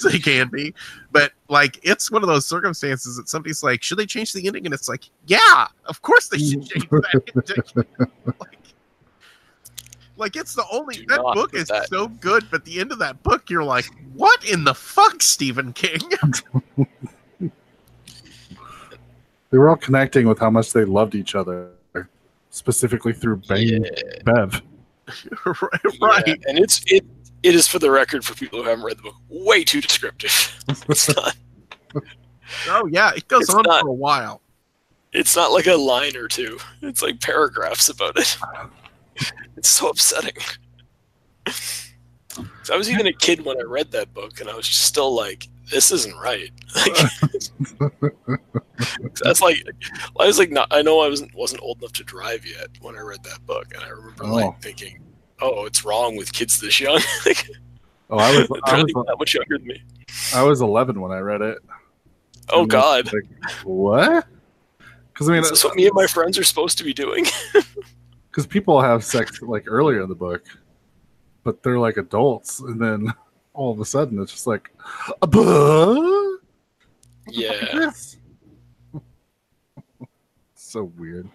they 0.10 0.18
can 0.18 0.48
be. 0.48 0.74
But 1.12 1.32
like, 1.48 1.78
it's 1.82 2.10
one 2.10 2.22
of 2.22 2.28
those 2.28 2.46
circumstances 2.46 3.16
that 3.16 3.28
somebody's 3.28 3.62
like, 3.62 3.82
should 3.82 3.98
they 3.98 4.06
change 4.06 4.32
the 4.32 4.46
ending? 4.46 4.64
And 4.66 4.74
it's 4.74 4.88
like, 4.88 5.04
yeah, 5.26 5.66
of 5.86 6.02
course 6.02 6.28
they 6.28 6.38
should 6.38 6.66
change 6.68 6.88
that 6.90 7.22
ending. 7.36 8.06
like, 8.40 8.58
like, 10.16 10.36
it's 10.36 10.54
the 10.54 10.64
only 10.72 10.96
Do 10.96 11.06
that 11.08 11.20
book 11.34 11.54
is 11.54 11.68
that- 11.68 11.88
so 11.88 12.08
good, 12.08 12.44
but 12.50 12.64
the 12.64 12.80
end 12.80 12.90
of 12.92 12.98
that 12.98 13.22
book, 13.22 13.48
you're 13.50 13.62
like, 13.64 13.86
what 14.14 14.44
in 14.44 14.64
the 14.64 14.74
fuck, 14.74 15.22
Stephen 15.22 15.72
King? 15.72 16.00
They 19.50 19.56
were 19.56 19.68
all 19.70 19.76
connecting 19.76 20.26
with 20.26 20.38
how 20.38 20.50
much 20.50 20.72
they 20.72 20.84
loved 20.84 21.14
each 21.14 21.34
other, 21.34 21.70
specifically 22.50 23.12
through 23.12 23.36
Bang 23.48 23.66
Yeah. 23.84 23.88
Bev. 24.24 24.60
right, 25.46 25.80
Yeah, 25.84 26.06
right. 26.06 26.42
and 26.46 26.58
it's 26.58 26.82
it 26.86 27.02
it 27.42 27.54
is 27.54 27.66
for 27.68 27.78
the 27.78 27.90
record 27.90 28.24
for 28.24 28.34
people 28.34 28.62
who 28.62 28.68
haven't 28.68 28.84
read 28.84 28.98
the 28.98 29.02
book 29.02 29.16
way 29.28 29.64
too 29.64 29.80
descriptive. 29.80 30.54
It's 30.88 31.08
not 31.16 31.36
Oh 32.68 32.86
yeah, 32.86 33.12
it 33.16 33.28
goes 33.28 33.48
on 33.50 33.62
not- 33.66 33.82
for 33.82 33.88
a 33.88 33.92
while. 33.92 34.40
it's 35.12 35.34
not 35.36 35.52
like 35.52 35.66
a 35.66 35.74
line 35.76 36.16
or 36.16 36.28
two. 36.28 36.58
It's 36.82 37.02
like 37.02 37.20
paragraphs 37.20 37.88
about 37.88 38.18
it. 38.18 38.36
It's 39.56 39.68
so 39.68 39.88
upsetting. 39.88 40.36
So 42.62 42.74
I 42.74 42.76
was 42.76 42.88
even 42.88 43.08
a 43.08 43.12
kid 43.12 43.44
when 43.44 43.58
I 43.58 43.64
read 43.64 43.90
that 43.90 44.14
book, 44.14 44.40
and 44.40 44.48
I 44.48 44.54
was 44.54 44.68
just 44.68 44.82
still 44.82 45.12
like, 45.12 45.48
"This 45.72 45.90
isn't 45.90 46.16
right." 46.18 46.52
Like, 46.76 46.96
that's 49.24 49.40
like, 49.40 49.64
I 50.20 50.26
was 50.26 50.38
like, 50.38 50.50
not, 50.52 50.68
I 50.70 50.82
know 50.82 51.00
I 51.00 51.08
wasn't 51.08 51.34
wasn't 51.34 51.62
old 51.62 51.78
enough 51.78 51.92
to 51.94 52.04
drive 52.04 52.46
yet 52.46 52.68
when 52.80 52.96
I 52.96 53.00
read 53.00 53.24
that 53.24 53.44
book, 53.46 53.66
and 53.74 53.82
I 53.82 53.88
remember 53.88 54.24
Oh. 54.24 54.34
like 54.34 54.62
thinking, 54.62 55.00
"Oh, 55.40 55.66
it's 55.66 55.84
wrong 55.84 56.16
with 56.16 56.32
kids 56.32 56.60
this 56.60 56.80
young." 56.80 57.00
Oh, 58.10 58.18
I 58.18 58.30
was 58.38 58.48
I 58.64 58.82
was, 58.82 58.92
that 59.06 59.16
much 59.18 59.34
younger 59.34 59.58
than 59.58 59.66
me. 59.66 59.82
I 60.34 60.42
was 60.42 60.60
11 60.60 61.00
when 61.00 61.12
I 61.12 61.18
read 61.18 61.42
it. 61.42 61.58
Oh 62.50 62.62
And 62.62 62.70
God, 62.70 63.12
like, 63.12 63.64
what? 63.64 64.26
Because 65.12 65.28
I 65.28 65.32
mean, 65.32 65.42
is 65.42 65.50
this 65.50 65.64
what 65.64 65.76
me 65.76 65.84
and 65.86 65.94
my 65.94 66.06
friends 66.06 66.38
are 66.38 66.44
supposed 66.44 66.78
to 66.78 66.84
be 66.84 66.94
doing? 66.94 67.26
because 68.30 68.46
people 68.46 68.80
have 68.80 69.04
sex 69.04 69.42
like 69.42 69.64
earlier 69.66 70.02
in 70.02 70.08
the 70.08 70.14
book, 70.14 70.44
but 71.44 71.62
they're 71.62 71.78
like 71.78 71.98
adults, 71.98 72.60
and 72.60 72.80
then 72.80 73.12
all 73.52 73.72
of 73.72 73.80
a 73.80 73.84
sudden 73.84 74.22
it's 74.22 74.32
just 74.32 74.46
like, 74.46 74.70
yeah. 77.30 77.52
Yes. 77.74 78.16
so 80.54 80.84
weird. 80.84 81.28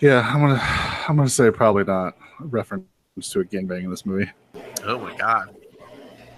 Yeah, 0.00 0.20
I'm 0.20 0.40
gonna 0.40 0.60
I'm 1.08 1.16
gonna 1.16 1.28
say 1.28 1.50
probably 1.50 1.84
not 1.84 2.16
a 2.40 2.44
reference 2.44 2.84
to 3.30 3.40
a 3.40 3.44
gangbang 3.44 3.84
in 3.84 3.90
this 3.90 4.04
movie. 4.04 4.30
Oh 4.84 4.98
my 4.98 5.16
god. 5.16 5.54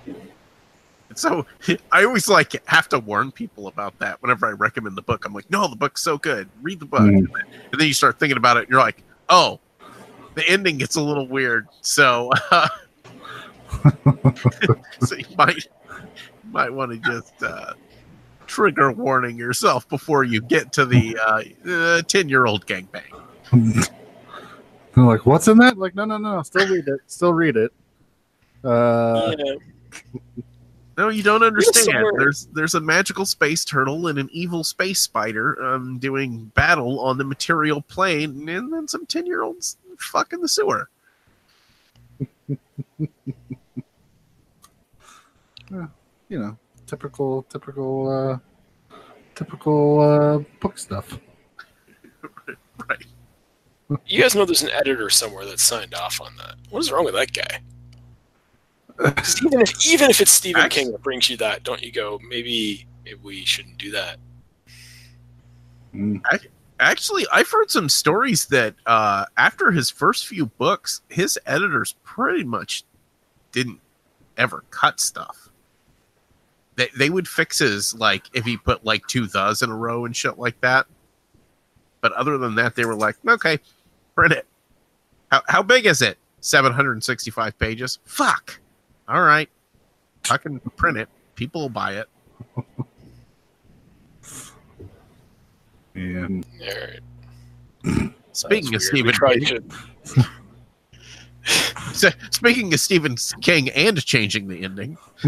And 0.06 1.18
so 1.18 1.46
I 1.90 2.04
always 2.04 2.28
like 2.28 2.64
have 2.68 2.88
to 2.90 2.98
warn 2.98 3.32
people 3.32 3.66
about 3.66 3.98
that 3.98 4.20
whenever 4.22 4.46
I 4.46 4.50
recommend 4.50 4.96
the 4.96 5.02
book. 5.02 5.24
I'm 5.24 5.32
like, 5.32 5.50
no, 5.50 5.66
the 5.66 5.76
book's 5.76 6.02
so 6.02 6.18
good. 6.18 6.48
Read 6.62 6.80
the 6.80 6.86
book. 6.86 7.00
Mhm. 7.00 7.26
And 7.72 7.80
then 7.80 7.86
you 7.88 7.94
start 7.94 8.18
thinking 8.18 8.36
about 8.36 8.58
it 8.58 8.60
and 8.60 8.68
you're 8.70 8.80
like, 8.80 9.02
oh, 9.28 9.58
the 10.34 10.48
ending 10.48 10.78
gets 10.78 10.96
a 10.96 11.00
little 11.00 11.26
weird. 11.26 11.66
So, 11.80 12.30
uh, 12.50 12.68
so 15.00 15.16
you 15.16 15.24
might 15.36 15.66
might 16.52 16.72
want 16.72 16.92
to 16.92 16.98
just 16.98 17.42
uh, 17.42 17.72
trigger 18.46 18.92
warning 18.92 19.36
yourself 19.36 19.88
before 19.88 20.22
you 20.24 20.40
get 20.40 20.72
to 20.74 20.86
the 20.86 22.04
ten 22.06 22.28
year 22.28 22.46
old 22.46 22.66
gangbang. 22.66 23.24
They're 24.94 25.04
like, 25.04 25.26
what's 25.26 25.48
in 25.48 25.58
that? 25.58 25.78
Like, 25.78 25.94
no, 25.94 26.04
no, 26.04 26.18
no. 26.18 26.42
Still 26.42 26.68
read 26.68 26.88
it. 26.88 27.00
Still 27.06 27.32
read 27.32 27.56
it. 27.56 27.72
Uh, 28.64 29.34
yeah. 29.38 29.54
No, 30.96 31.08
you 31.10 31.22
don't 31.22 31.44
understand. 31.44 32.04
There's 32.18 32.46
there's 32.46 32.74
a 32.74 32.80
magical 32.80 33.24
space 33.24 33.64
turtle 33.64 34.08
and 34.08 34.18
an 34.18 34.28
evil 34.32 34.64
space 34.64 35.00
spider 35.00 35.62
um, 35.62 35.98
doing 35.98 36.46
battle 36.56 36.98
on 36.98 37.18
the 37.18 37.24
material 37.24 37.80
plane, 37.82 38.48
and 38.48 38.72
then 38.72 38.88
some 38.88 39.06
ten 39.06 39.24
year 39.24 39.44
olds 39.44 39.76
fuck 39.96 40.32
in 40.32 40.40
the 40.40 40.48
sewer. 40.48 40.90
you 45.68 45.88
know, 46.30 46.58
typical, 46.86 47.44
typical, 47.44 48.10
uh, 48.10 48.96
typical 49.36 50.00
uh, 50.00 50.38
book 50.60 50.78
stuff. 50.78 51.18
Right. 53.88 54.00
You 54.06 54.20
guys 54.22 54.34
know 54.34 54.44
there's 54.44 54.62
an 54.62 54.70
editor 54.70 55.08
somewhere 55.10 55.44
that 55.46 55.60
signed 55.60 55.94
off 55.94 56.20
on 56.20 56.36
that. 56.36 56.56
What 56.70 56.80
is 56.80 56.92
wrong 56.92 57.04
with 57.04 57.14
that 57.14 57.32
guy? 57.32 57.60
'Cause 58.98 59.42
even 59.44 59.60
if 59.60 59.86
even 59.86 60.10
if 60.10 60.20
it's 60.20 60.30
Stephen 60.32 60.62
Act- 60.62 60.74
King 60.74 60.90
that 60.92 61.02
brings 61.02 61.30
you 61.30 61.36
that, 61.38 61.62
don't 61.62 61.82
you 61.82 61.92
go? 61.92 62.18
Maybe 62.28 62.86
maybe 63.04 63.18
we 63.22 63.44
shouldn't 63.44 63.78
do 63.78 63.90
that. 63.92 64.18
Mm. 65.94 66.20
Actually, 66.80 67.24
I've 67.32 67.48
heard 67.50 67.70
some 67.70 67.88
stories 67.88 68.46
that 68.46 68.74
uh, 68.86 69.24
after 69.36 69.70
his 69.70 69.88
first 69.90 70.26
few 70.26 70.46
books, 70.46 71.00
his 71.08 71.38
editors 71.46 71.94
pretty 72.04 72.44
much 72.44 72.84
didn't 73.52 73.80
ever 74.36 74.64
cut 74.70 75.00
stuff. 75.00 75.48
They 76.76 76.88
they 76.96 77.08
would 77.10 77.26
fix 77.28 77.58
his 77.60 77.94
like 77.94 78.24
if 78.32 78.44
he 78.44 78.56
put 78.56 78.84
like 78.84 79.06
two 79.06 79.26
thes 79.26 79.62
in 79.62 79.70
a 79.70 79.76
row 79.76 80.04
and 80.04 80.14
shit 80.14 80.38
like 80.38 80.60
that. 80.60 80.86
But 82.00 82.12
other 82.12 82.36
than 82.38 82.54
that, 82.56 82.74
they 82.76 82.84
were 82.84 82.94
like, 82.94 83.16
okay, 83.26 83.58
print 84.18 84.32
it. 84.32 84.46
How 85.30 85.42
how 85.46 85.62
big 85.62 85.86
is 85.86 86.02
it? 86.02 86.18
Seven 86.40 86.72
hundred 86.72 86.92
and 86.94 87.04
sixty 87.04 87.30
five 87.30 87.56
pages. 87.56 88.00
Fuck. 88.04 88.58
All 89.08 89.22
right, 89.22 89.48
I 90.28 90.38
can 90.38 90.58
print 90.76 90.98
it. 90.98 91.08
People 91.36 91.60
will 91.62 91.68
buy 91.68 91.92
it. 91.94 92.08
And 95.94 96.44
All 96.60 96.66
right. 97.94 98.12
Speaking 98.32 98.74
of 98.74 98.80
That's 98.82 98.92
weird. 98.92 99.14
Stephen 99.14 99.72
King, 100.14 100.24
So, 101.94 102.10
speaking 102.30 102.74
of 102.74 102.80
Stephen 102.80 103.16
King 103.40 103.70
and 103.70 104.04
changing 104.04 104.48
the 104.48 104.62
ending, 104.62 104.98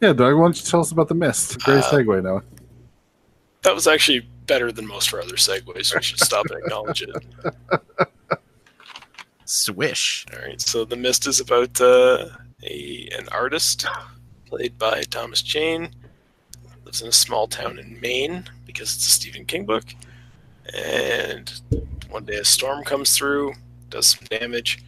yeah, 0.00 0.12
Doug, 0.12 0.18
why 0.18 0.30
don't 0.30 0.56
you 0.56 0.64
tell 0.64 0.80
us 0.80 0.90
about 0.92 1.08
the 1.08 1.14
mist? 1.14 1.60
Great 1.60 1.84
Uh, 1.84 1.90
segue 1.92 2.22
now. 2.22 2.42
that 3.62 3.74
was 3.74 3.86
actually 3.86 4.26
better 4.46 4.72
than 4.72 4.86
most 4.86 5.08
of 5.08 5.14
our 5.14 5.20
other 5.20 5.36
segues. 5.36 5.94
We 5.94 6.02
should 6.02 6.20
stop 6.20 6.46
and 6.46 6.62
acknowledge 6.62 7.02
it. 7.02 7.10
swish. 9.44 10.26
All 10.32 10.40
right. 10.40 10.60
So 10.60 10.84
the 10.84 10.96
mist 10.96 11.26
is 11.26 11.40
about 11.40 11.80
uh, 11.80 12.28
a 12.62 13.08
an 13.16 13.28
artist 13.30 13.86
played 14.46 14.78
by 14.78 15.02
Thomas 15.02 15.42
Jane. 15.42 15.90
Lives 16.84 17.02
in 17.02 17.08
a 17.08 17.12
small 17.12 17.48
town 17.48 17.78
in 17.78 18.00
Maine 18.00 18.44
because 18.64 18.94
it's 18.94 19.08
a 19.08 19.10
Stephen 19.10 19.44
King 19.44 19.64
book. 19.64 19.84
And 20.74 21.52
one 22.10 22.24
day 22.24 22.36
a 22.36 22.44
storm 22.44 22.84
comes 22.84 23.16
through, 23.16 23.54
does 23.88 24.08
some 24.08 24.26
damage, 24.30 24.84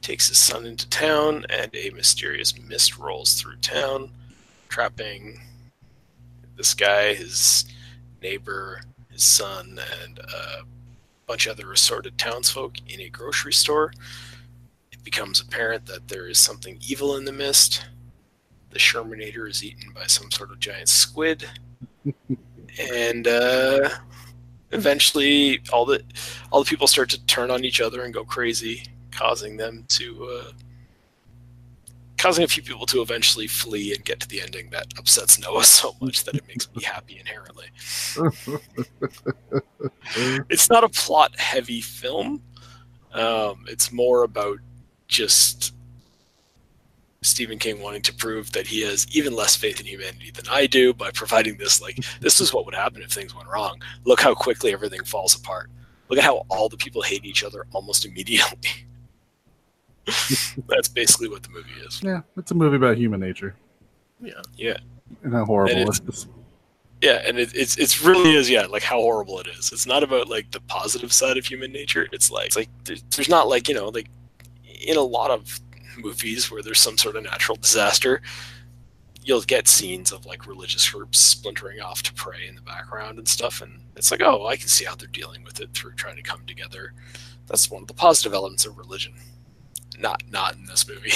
takes 0.00 0.28
his 0.28 0.38
son 0.38 0.66
into 0.66 0.88
town, 0.88 1.44
and 1.48 1.74
a 1.74 1.90
mysterious 1.90 2.58
mist 2.58 2.98
rolls 2.98 3.34
through 3.34 3.56
town, 3.56 4.10
trapping 4.68 5.40
this 6.56 6.74
guy, 6.74 7.14
his 7.14 7.66
neighbor, 8.22 8.80
his 9.10 9.24
son, 9.24 9.80
and 10.02 10.18
a 10.18 10.62
bunch 11.26 11.46
of 11.46 11.52
other 11.52 11.72
assorted 11.72 12.16
townsfolk 12.18 12.74
in 12.88 13.00
a 13.00 13.08
grocery 13.08 13.52
store 13.52 13.92
it 14.98 15.04
becomes 15.04 15.40
apparent 15.40 15.86
that 15.86 16.08
there 16.08 16.28
is 16.28 16.38
something 16.38 16.78
evil 16.86 17.16
in 17.16 17.24
the 17.24 17.32
mist. 17.32 17.86
The 18.70 18.78
Shermanator 18.78 19.48
is 19.48 19.64
eaten 19.64 19.92
by 19.94 20.06
some 20.06 20.30
sort 20.30 20.50
of 20.50 20.60
giant 20.60 20.88
squid, 20.88 21.48
and 22.78 23.26
uh, 23.26 23.88
eventually, 24.72 25.60
all 25.72 25.86
the 25.86 26.02
all 26.50 26.62
the 26.62 26.68
people 26.68 26.86
start 26.86 27.08
to 27.10 27.24
turn 27.26 27.50
on 27.50 27.64
each 27.64 27.80
other 27.80 28.02
and 28.02 28.12
go 28.12 28.24
crazy, 28.24 28.82
causing 29.10 29.56
them 29.56 29.84
to 29.88 30.24
uh, 30.26 30.52
causing 32.18 32.44
a 32.44 32.48
few 32.48 32.62
people 32.62 32.86
to 32.86 33.00
eventually 33.00 33.46
flee 33.46 33.94
and 33.94 34.04
get 34.04 34.20
to 34.20 34.28
the 34.28 34.42
ending 34.42 34.70
that 34.70 34.86
upsets 34.98 35.38
Noah 35.38 35.64
so 35.78 35.94
much 36.00 36.24
that 36.24 36.34
it 36.34 36.46
makes 36.46 36.68
me 36.74 36.82
happy 36.82 37.18
inherently. 37.18 37.66
it's 40.50 40.68
not 40.68 40.84
a 40.84 40.88
plot 40.88 41.38
heavy 41.38 41.80
film. 41.80 42.42
Um, 43.14 43.64
it's 43.68 43.90
more 43.90 44.24
about 44.24 44.58
just 45.06 45.74
Stephen 47.22 47.58
King 47.58 47.80
wanting 47.80 48.02
to 48.02 48.14
prove 48.14 48.52
that 48.52 48.66
he 48.66 48.82
has 48.82 49.06
even 49.16 49.34
less 49.34 49.56
faith 49.56 49.80
in 49.80 49.86
humanity 49.86 50.30
than 50.30 50.46
I 50.50 50.66
do 50.66 50.92
by 50.92 51.10
providing 51.10 51.56
this 51.56 51.80
like 51.80 51.98
this 52.20 52.40
is 52.40 52.52
what 52.52 52.64
would 52.66 52.74
happen 52.74 53.02
if 53.02 53.10
things 53.10 53.34
went 53.34 53.48
wrong. 53.48 53.80
Look 54.04 54.20
how 54.20 54.34
quickly 54.34 54.72
everything 54.72 55.04
falls 55.04 55.34
apart. 55.34 55.70
Look 56.08 56.18
at 56.18 56.24
how 56.24 56.44
all 56.48 56.68
the 56.68 56.76
people 56.76 57.02
hate 57.02 57.24
each 57.24 57.44
other 57.44 57.66
almost 57.72 58.04
immediately. 58.04 58.58
That's 60.68 60.88
basically 60.88 61.28
what 61.28 61.42
the 61.42 61.50
movie 61.50 61.70
is. 61.86 62.00
Yeah, 62.02 62.20
it's 62.36 62.50
a 62.50 62.54
movie 62.54 62.76
about 62.76 62.96
human 62.96 63.20
nature 63.20 63.54
Yeah. 64.20 64.32
Yeah. 64.56 64.76
and 65.22 65.32
how 65.32 65.44
horrible 65.44 65.72
And 65.76 65.88
it's- 65.88 66.26
Yeah, 67.00 67.22
and 67.26 67.38
it, 67.38 67.54
it's 67.54 67.76
it's 67.78 68.02
really 68.02 68.34
is 68.34 68.50
yeah 68.50 68.66
like 68.66 68.82
how 68.82 68.96
horrible 69.00 69.38
it 69.40 69.46
is. 69.46 69.70
It's 69.72 69.86
not 69.86 70.02
about 70.02 70.28
like 70.28 70.50
the 70.50 70.60
positive 70.60 71.12
side 71.12 71.36
of 71.36 71.46
human 71.46 71.70
nature. 71.72 72.08
It's 72.12 72.30
like 72.30 72.46
it's 72.46 72.56
like 72.56 72.68
there's, 72.84 73.02
there's 73.14 73.28
not 73.28 73.48
like 73.48 73.68
you 73.68 73.74
know 73.74 73.88
like 73.88 74.08
in 74.86 74.96
a 74.96 75.02
lot 75.02 75.30
of 75.30 75.60
movies 75.96 76.50
where 76.50 76.62
there's 76.62 76.80
some 76.80 76.96
sort 76.98 77.16
of 77.16 77.22
natural 77.24 77.56
disaster, 77.56 78.20
you'll 79.24 79.42
get 79.42 79.66
scenes 79.68 80.12
of 80.12 80.26
like 80.26 80.46
religious 80.46 80.88
groups 80.90 81.18
splintering 81.20 81.80
off 81.80 82.02
to 82.04 82.12
pray 82.14 82.46
in 82.48 82.54
the 82.56 82.62
background 82.62 83.18
and 83.18 83.28
stuff, 83.28 83.62
and 83.62 83.80
it's 83.96 84.10
like 84.10 84.22
oh 84.22 84.46
I 84.46 84.56
can 84.56 84.68
see 84.68 84.84
how 84.84 84.94
they're 84.96 85.08
dealing 85.08 85.44
with 85.44 85.60
it 85.60 85.72
through 85.74 85.94
trying 85.94 86.16
to 86.16 86.22
come 86.22 86.44
together. 86.46 86.94
That's 87.46 87.70
one 87.70 87.82
of 87.82 87.88
the 87.88 87.94
positive 87.94 88.34
elements 88.34 88.66
of 88.66 88.76
religion. 88.76 89.14
Not 89.98 90.22
not 90.30 90.54
in 90.54 90.64
this 90.66 90.88
movie. 90.88 91.12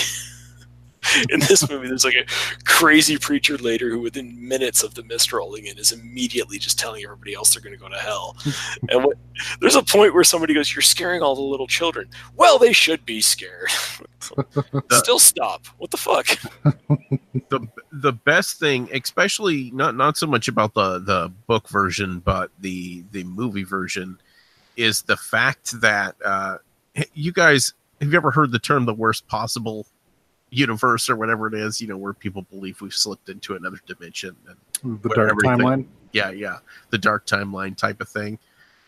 in 1.30 1.40
this 1.40 1.68
movie, 1.68 1.88
there's 1.88 2.04
like 2.04 2.14
a 2.14 2.24
crazy 2.64 3.18
preacher 3.18 3.56
later 3.58 3.90
who, 3.90 4.00
within 4.00 4.48
minutes 4.48 4.82
of 4.82 4.94
the 4.94 5.02
mist 5.02 5.32
rolling 5.32 5.66
in, 5.66 5.76
is 5.78 5.92
immediately 5.92 6.58
just 6.58 6.78
telling 6.78 7.02
everybody 7.02 7.34
else 7.34 7.52
they're 7.52 7.62
going 7.62 7.74
to 7.74 7.80
go 7.80 7.88
to 7.88 7.98
hell. 7.98 8.36
and 8.88 9.04
what, 9.04 9.16
there's 9.60 9.74
a 9.74 9.82
point 9.82 10.14
where 10.14 10.24
somebody 10.24 10.54
goes, 10.54 10.74
"You're 10.74 10.82
scaring 10.82 11.22
all 11.22 11.34
the 11.34 11.42
little 11.42 11.66
children." 11.66 12.08
Well, 12.36 12.58
they 12.58 12.72
should 12.72 13.04
be 13.04 13.20
scared. 13.20 13.70
Still 14.90 15.18
stop. 15.18 15.66
What 15.78 15.90
the 15.90 15.96
fuck? 15.96 16.26
the 17.48 17.68
the 17.90 18.12
best 18.12 18.58
thing, 18.58 18.88
especially 18.92 19.70
not 19.72 19.96
not 19.96 20.16
so 20.16 20.26
much 20.26 20.48
about 20.48 20.74
the 20.74 21.00
the 21.00 21.32
book 21.46 21.68
version, 21.68 22.20
but 22.20 22.50
the 22.60 23.04
the 23.10 23.24
movie 23.24 23.64
version, 23.64 24.18
is 24.76 25.02
the 25.02 25.16
fact 25.16 25.80
that 25.80 26.14
uh, 26.24 26.58
you 27.12 27.32
guys 27.32 27.74
have 28.02 28.12
you 28.12 28.16
ever 28.16 28.30
heard 28.30 28.50
the 28.52 28.58
term 28.58 28.84
"the 28.84 28.92
worst 28.94 29.26
possible 29.28 29.86
universe" 30.50 31.08
or 31.08 31.16
whatever 31.16 31.46
it 31.46 31.54
is? 31.54 31.80
You 31.80 31.88
know, 31.88 31.96
where 31.96 32.12
people 32.12 32.42
believe 32.42 32.80
we've 32.80 32.92
slipped 32.94 33.28
into 33.28 33.54
another 33.54 33.78
dimension. 33.86 34.36
And 34.46 34.56
mm, 34.98 35.02
The 35.02 35.08
dark 35.10 35.30
everything- 35.30 35.58
timeline. 35.58 35.86
yeah, 36.12 36.30
yeah, 36.30 36.58
the 36.90 36.98
dark 36.98 37.26
timeline 37.26 37.76
type 37.76 38.00
of 38.00 38.08
thing. 38.08 38.38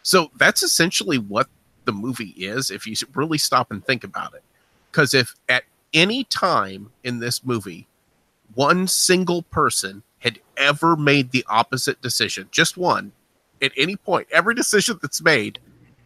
So 0.03 0.31
that's 0.37 0.63
essentially 0.63 1.17
what 1.19 1.49
the 1.87 1.93
movie 1.93 2.35
is 2.37 2.71
if 2.71 2.87
you 2.87 2.95
really 3.15 3.39
stop 3.39 3.71
and 3.71 3.85
think 3.85 4.05
about 4.05 4.35
it. 4.35 4.43
Because 4.91 5.15
if 5.15 5.35
at 5.49 5.65
any 5.93 6.25
time 6.25 6.91
in 7.05 7.21
this 7.21 7.45
movie, 7.45 7.87
one 8.55 8.87
single 8.89 9.43
person 9.43 10.03
had 10.19 10.41
ever 10.57 10.97
made 10.97 11.31
the 11.31 11.45
opposite 11.49 12.01
decision, 12.03 12.49
just 12.51 12.77
one, 12.77 13.13
at 13.63 13.73
any 13.77 13.97
point, 13.97 14.27
every 14.31 14.55
decision 14.55 14.99
that's 15.01 15.23
made, 15.23 15.59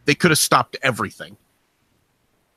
they 0.04 0.14
could 0.14 0.30
have 0.30 0.38
stopped 0.38 0.76
everything. 0.82 1.36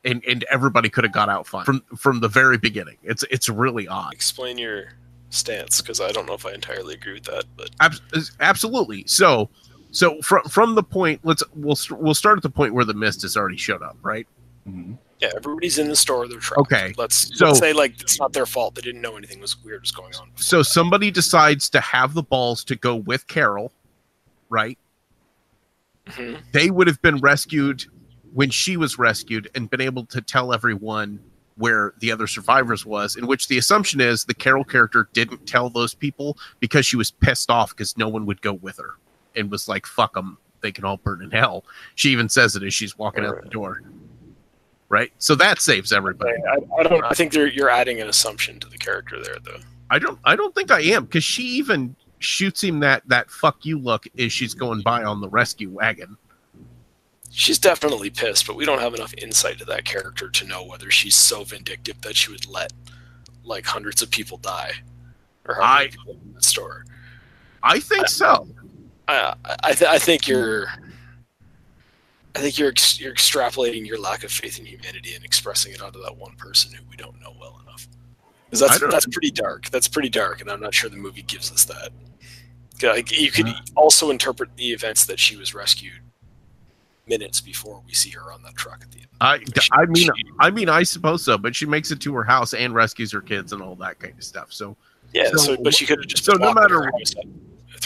And, 0.04 0.24
and 0.28 0.44
everybody 0.50 0.90
could 0.90 1.04
have 1.04 1.14
got 1.14 1.30
out 1.30 1.46
fine 1.46 1.64
from 1.64 1.82
from 1.96 2.20
the 2.22 2.28
very 2.28 2.58
beginning. 2.58 2.98
It's 3.04 3.24
it's 3.30 3.50
really 3.50 3.88
odd. 3.88 4.14
Explain 4.14 4.58
your 4.58 4.94
stance, 5.30 5.80
because 5.80 6.02
I 6.02 6.12
don't 6.12 6.26
know 6.26 6.34
if 6.34 6.44
I 6.46 6.54
entirely 6.54 6.96
agree 6.96 7.14
with 7.14 7.26
that. 7.26 7.44
But 7.56 7.70
Ab- 7.80 7.94
absolutely. 8.40 9.04
So, 9.06 9.48
so 9.92 10.20
from 10.24 10.44
from 10.46 10.74
the 10.74 10.82
point, 10.82 11.20
let's 11.24 11.44
we'll 11.54 11.78
we'll 11.92 12.16
start 12.16 12.38
at 12.38 12.42
the 12.44 12.50
point 12.50 12.74
where 12.74 12.84
the 12.84 12.96
mist 12.96 13.22
has 13.22 13.38
already 13.38 13.58
showed 13.58 13.84
up, 13.84 13.96
right? 14.02 14.26
Mhm. 14.68 14.98
yeah, 15.20 15.30
everybody's 15.36 15.78
in 15.78 15.88
the 15.88 15.96
store. 15.96 16.28
They're 16.28 16.40
trapped. 16.40 16.62
Okay, 16.62 16.94
Let's, 16.98 17.38
so- 17.38 17.48
let's 17.48 17.60
say 17.60 17.72
like 17.74 18.02
it's 18.02 18.20
not 18.20 18.34
their 18.34 18.48
fault. 18.48 18.74
They 18.74 18.82
didn't 18.82 19.02
know 19.02 19.18
anything 19.18 19.40
was 19.40 19.56
weird 19.64 19.82
was 19.82 19.92
going 19.92 20.16
on. 20.16 20.32
So 20.36 20.60
that. 20.60 20.66
somebody 20.66 21.12
decides 21.12 21.70
to 21.70 21.80
have 21.80 22.16
the 22.16 22.24
balls 22.24 22.64
to 22.66 22.76
go 22.76 22.96
with 22.96 23.28
Carol, 23.28 23.72
right? 24.50 24.80
Mhm. 26.08 26.42
They 26.54 26.72
would 26.72 26.88
have 26.88 27.02
been 27.04 27.18
rescued 27.18 27.86
when 28.34 28.50
she 28.50 28.78
was 28.78 28.98
rescued 28.98 29.50
and 29.56 29.70
been 29.70 29.82
able 29.82 30.06
to 30.08 30.22
tell 30.22 30.54
everyone 30.54 31.20
where 31.58 31.94
the 32.00 32.12
other 32.12 32.28
survivors 32.28 32.86
was, 32.86 33.16
in 33.16 33.28
which 33.28 33.48
the 33.48 33.58
assumption 33.58 34.02
is 34.02 34.26
the 34.26 34.34
Carol 34.34 34.64
character 34.64 35.10
didn't 35.14 35.46
tell 35.46 35.70
those 35.70 35.94
people 35.94 36.38
because 36.60 36.86
she 36.86 36.96
was 36.96 37.12
pissed 37.12 37.50
off 37.50 37.72
because 37.72 37.98
no 37.98 38.08
one 38.08 38.26
would 38.26 38.42
go 38.42 38.54
with 38.54 38.78
her 38.78 38.96
and 39.36 39.52
was 39.52 39.68
like, 39.68 39.86
fuck 39.86 40.14
them, 40.14 40.38
they 40.62 40.72
can 40.72 40.86
all 40.86 40.98
burn 40.98 41.22
in 41.22 41.32
hell. 41.32 41.66
She 41.96 42.10
even 42.10 42.30
says 42.30 42.56
it 42.56 42.64
as 42.64 42.74
she's 42.74 42.98
walking 42.98 43.26
out 43.26 43.44
the 43.44 43.50
door. 43.50 43.82
Right? 44.90 45.12
So 45.20 45.36
that 45.36 45.60
saves 45.62 45.94
everybody. 45.94 46.34
I, 46.52 46.80
I 46.80 46.84
don't. 46.84 47.04
I 47.04 47.14
think 47.14 47.34
you're 47.34 47.70
adding 47.70 48.02
an 48.02 48.10
assumption 48.10 48.60
to 48.60 48.68
the 48.68 48.78
character 48.78 49.24
there, 49.24 49.38
though. 49.42 49.60
I 49.90 50.00
don't 50.00 50.20
I 50.26 50.36
don't 50.36 50.54
think 50.54 50.70
I 50.70 50.82
am 50.82 51.06
because 51.06 51.24
she 51.24 51.44
even 51.44 51.96
shoots 52.20 52.62
him 52.62 52.80
that 52.82 53.02
that 53.08 53.30
fuck 53.32 53.66
you 53.66 53.80
look 53.80 54.06
as 54.20 54.34
she's 54.34 54.54
going 54.54 54.82
by 54.82 55.04
on 55.04 55.22
the 55.22 55.30
rescue 55.30 55.70
wagon. 55.70 56.18
She's 57.34 57.58
definitely 57.58 58.10
pissed, 58.10 58.46
but 58.46 58.58
we 58.58 58.66
don't 58.66 58.82
have 58.82 58.94
enough 58.94 59.14
insight 59.18 59.58
to 59.60 59.66
that 59.66 59.86
character 59.86 60.30
to 60.30 60.46
know 60.46 60.66
whether 60.66 60.92
she's 60.92 61.16
so 61.16 61.46
vindictive 61.46 62.02
that 62.02 62.16
she 62.16 62.30
would 62.30 62.46
let 62.48 62.74
like 63.46 63.66
hundreds 63.66 64.02
of 64.02 64.12
people 64.12 64.38
die, 64.38 64.74
or 65.48 65.56
how 65.56 65.76
many 65.76 65.86
I- 65.86 65.90
people 65.90 66.18
in 66.26 66.34
the 66.34 66.44
store. 66.44 66.86
I 67.64 67.80
think 67.80 68.10
so. 68.10 68.48
I 69.08 69.34
I, 69.64 69.74
th- 69.74 69.90
I 69.90 69.98
think 69.98 70.28
you're. 70.28 70.68
I 72.34 72.40
think 72.40 72.58
you're 72.58 72.70
ex- 72.70 73.00
you're 73.00 73.14
extrapolating 73.14 73.86
your 73.86 74.00
lack 74.00 74.24
of 74.24 74.32
faith 74.32 74.58
in 74.58 74.66
humanity 74.66 75.16
and 75.16 75.24
expressing 75.24 75.74
it 75.74 75.82
onto 75.82 76.02
that 76.02 76.16
one 76.16 76.34
person 76.38 76.74
who 76.74 76.84
we 76.90 76.96
don't 76.96 77.20
know 77.20 77.34
well 77.40 77.60
enough. 77.64 77.88
Because 78.50 78.60
that's 78.62 78.80
that's 78.80 79.06
pretty 79.06 79.32
dark. 79.32 79.70
That's 79.70 79.88
pretty 79.88 80.10
dark, 80.10 80.42
and 80.42 80.50
I'm 80.50 80.60
not 80.60 80.74
sure 80.74 80.90
the 80.90 80.98
movie 80.98 81.24
gives 81.24 81.52
us 81.52 81.66
that. 81.66 81.92
Like, 82.84 83.12
you 83.18 83.32
could 83.32 83.48
uh-huh. 83.48 83.62
also 83.76 84.10
interpret 84.10 84.56
the 84.58 84.72
events 84.74 85.06
that 85.06 85.20
she 85.20 85.36
was 85.36 85.54
rescued 85.54 86.02
minutes 87.12 87.42
before 87.42 87.82
we 87.86 87.94
see 87.94 88.10
her 88.12 88.32
on 88.32 88.42
that 88.44 88.56
truck 88.56 88.80
at 88.82 88.90
the 88.92 89.00
end. 89.00 89.08
I, 89.20 89.38
She- 89.60 89.70
I 89.74 89.86
mean 89.86 89.96
she- 90.16 90.26
I 90.40 90.50
mean 90.50 90.70
I 90.70 90.84
suppose 90.84 91.24
so, 91.24 91.38
but 91.38 91.56
she 91.56 91.66
makes 91.66 91.92
it 91.92 92.00
to 92.02 92.14
her 92.16 92.24
house 92.24 92.54
and 92.54 92.74
rescues 92.74 93.12
her 93.12 93.22
kids 93.22 93.52
and 93.54 93.62
all 93.62 93.76
that 93.76 94.00
kind 94.00 94.16
of 94.18 94.24
stuff. 94.24 94.52
So 94.54 94.76
Yeah, 95.14 95.30
So- 95.32 95.38
so, 95.38 95.58
but 95.62 95.76
she 95.76 95.86
could 95.86 96.00
have 96.00 96.08
just 96.08 96.24
so 96.24 96.34
no 96.34 96.54
matter- 96.54 96.84
house 96.84 97.14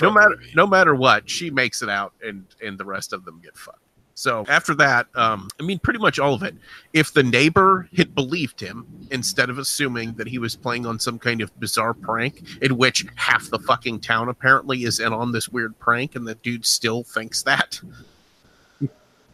no 0.01 0.11
matter 0.11 0.35
no 0.53 0.67
matter 0.67 0.93
what, 0.95 1.29
she 1.29 1.49
makes 1.49 1.81
it 1.81 1.89
out 1.89 2.13
and 2.23 2.45
and 2.63 2.77
the 2.77 2.85
rest 2.85 3.11
of 3.13 3.25
them 3.25 3.39
get 3.43 3.57
fucked. 3.57 3.79
So 4.17 4.45
after 4.47 4.73
that, 4.75 5.07
um, 5.15 5.49
I 5.59 5.63
mean, 5.63 5.77
pretty 5.79 5.99
much 5.99 6.19
all 6.19 6.33
of 6.33 6.41
it. 6.43 6.55
If 6.93 7.11
the 7.11 7.21
neighbor 7.23 7.89
had 7.97 8.15
believed 8.15 8.61
him 8.61 8.85
instead 9.11 9.49
of 9.49 9.57
assuming 9.57 10.13
that 10.13 10.25
he 10.27 10.37
was 10.39 10.55
playing 10.55 10.85
on 10.85 10.99
some 10.99 11.19
kind 11.19 11.41
of 11.41 11.49
bizarre 11.59 11.93
prank, 11.93 12.41
in 12.61 12.77
which 12.77 13.05
half 13.15 13.49
the 13.49 13.59
fucking 13.59 13.99
town 13.99 14.29
apparently 14.29 14.85
is 14.85 15.01
in 15.01 15.11
on 15.11 15.33
this 15.33 15.49
weird 15.49 15.77
prank, 15.79 16.15
and 16.15 16.25
the 16.25 16.35
dude 16.35 16.65
still 16.65 17.03
thinks 17.03 17.43
that, 17.43 17.81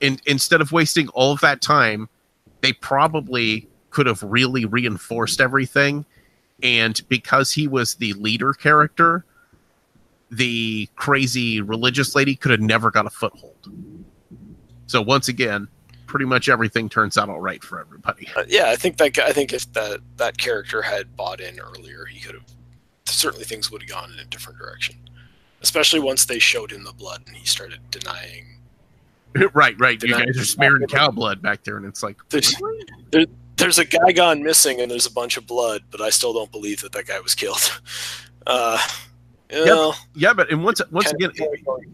and 0.02 0.22
instead 0.26 0.62
of 0.62 0.72
wasting 0.72 1.08
all 1.10 1.32
of 1.32 1.40
that 1.42 1.62
time, 1.62 2.10
they 2.62 2.74
probably 2.74 3.68
could 3.90 4.08
have 4.08 4.24
really 4.24 4.66
reinforced 4.66 5.40
everything. 5.40 6.06
And 6.64 7.02
because 7.10 7.52
he 7.52 7.68
was 7.68 7.96
the 7.96 8.14
leader 8.14 8.54
character, 8.54 9.26
the 10.30 10.88
crazy 10.96 11.62
religious 11.62 12.16
lady 12.16 12.36
could 12.36 12.52
have 12.52 12.62
never 12.62 12.90
got 12.90 13.06
a 13.06 13.10
foothold. 13.10 13.72
So 14.88 15.02
once 15.02 15.28
again, 15.28 15.68
pretty 16.08 16.26
much 16.26 16.50
everything 16.50 16.90
turns 16.90 17.18
out 17.18 17.30
all 17.30 17.40
right 17.40 17.64
for 17.64 17.80
everybody. 17.80 18.28
Uh, 18.36 18.44
yeah, 18.48 18.70
I 18.70 18.76
think 18.76 18.98
that 18.98 19.18
I 19.20 19.32
think 19.32 19.54
if 19.54 19.72
that 19.74 20.02
that 20.18 20.38
character 20.38 20.82
had 20.82 21.16
bought 21.16 21.40
in 21.40 21.60
earlier, 21.60 22.06
he 22.06 22.20
could 22.20 22.36
have 22.36 22.46
certainly 23.06 23.46
things 23.46 23.72
would 23.72 23.82
have 23.82 23.90
gone 23.90 24.12
in 24.12 24.20
a 24.20 24.26
different 24.26 24.60
direction. 24.60 24.96
Especially 25.62 26.00
once 26.00 26.26
they 26.26 26.40
showed 26.40 26.72
him 26.72 26.84
the 26.84 26.94
blood 26.94 27.24
and 27.28 27.36
he 27.36 27.46
started 27.46 27.80
denying. 27.92 28.61
right, 29.54 29.80
right. 29.80 30.02
You 30.02 30.10
guys 30.10 30.38
are 30.38 30.46
smearing 30.46 30.88
cow 30.88 31.12
blood 31.12 31.42
back 31.42 31.64
there, 31.64 31.78
and 31.78 31.86
it's 31.86 32.04
like, 32.04 32.18
There's, 32.30 32.56
there, 33.12 33.26
there's 33.58 33.80
a 33.80 33.86
guy 33.86 34.12
gone 34.12 34.44
missing 34.44 34.82
and 34.82 34.90
there's 34.90 35.06
a 35.06 35.12
bunch 35.12 35.38
of 35.38 35.46
blood, 35.46 35.84
but 35.92 36.02
I 36.02 36.10
still 36.10 36.34
don't 36.34 36.52
believe 36.52 36.82
that 36.82 36.92
that 36.94 37.06
guy 37.06 37.20
was 37.20 37.36
killed. 37.36 37.82
Uh, 38.48 38.80
you 39.52 39.66
know, 39.66 39.94
yeah, 40.16 40.34
but 40.34 40.50
and 40.50 40.64
once 40.64 40.82
once 40.90 41.12
again, 41.12 41.32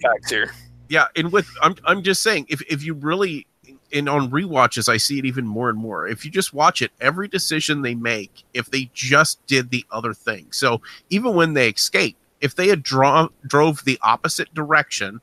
facts 0.01 0.31
here. 0.31 0.49
yeah, 0.87 1.07
and 1.17 1.29
with 1.29 1.45
I'm 1.61 1.75
I'm 1.83 2.03
just 2.03 2.23
saying, 2.23 2.45
if 2.47 2.61
if 2.69 2.85
you 2.85 2.93
really 2.93 3.45
and 3.93 4.07
on 4.07 4.31
rewatches, 4.31 4.89
I 4.89 4.97
see 4.97 5.19
it 5.19 5.25
even 5.25 5.45
more 5.45 5.69
and 5.69 5.77
more. 5.77 6.07
If 6.07 6.25
you 6.25 6.31
just 6.31 6.53
watch 6.53 6.81
it, 6.81 6.91
every 7.01 7.27
decision 7.27 7.81
they 7.81 7.95
make, 7.95 8.43
if 8.53 8.71
they 8.71 8.89
just 8.93 9.45
did 9.45 9.71
the 9.71 9.85
other 9.91 10.13
thing. 10.13 10.47
So 10.51 10.81
even 11.09 11.35
when 11.35 11.53
they 11.53 11.69
escape, 11.69 12.17
if 12.41 12.55
they 12.55 12.67
had 12.67 12.83
draw, 12.83 13.27
drove 13.45 13.83
the 13.83 13.99
opposite 14.01 14.53
direction, 14.53 15.21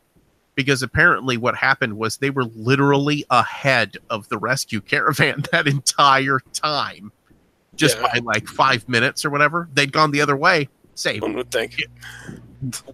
because 0.55 0.83
apparently 0.83 1.37
what 1.37 1.57
happened 1.57 1.97
was 1.97 2.17
they 2.17 2.31
were 2.31 2.45
literally 2.45 3.25
ahead 3.31 3.97
of 4.11 4.29
the 4.29 4.39
rescue 4.39 4.81
caravan 4.81 5.45
that 5.53 5.67
entire 5.67 6.41
time, 6.53 7.11
just 7.77 7.97
Yeah. 7.97 8.09
by 8.13 8.21
like 8.25 8.47
five 8.47 8.89
minutes 8.89 9.25
or 9.25 9.31
whatever. 9.31 9.69
They'd 9.75 9.93
gone 9.93 10.11
the 10.13 10.21
other 10.21 10.37
way, 10.37 10.69
saved 10.95 11.23
One 11.23 11.35
would 11.35 11.51
think. 11.51 11.83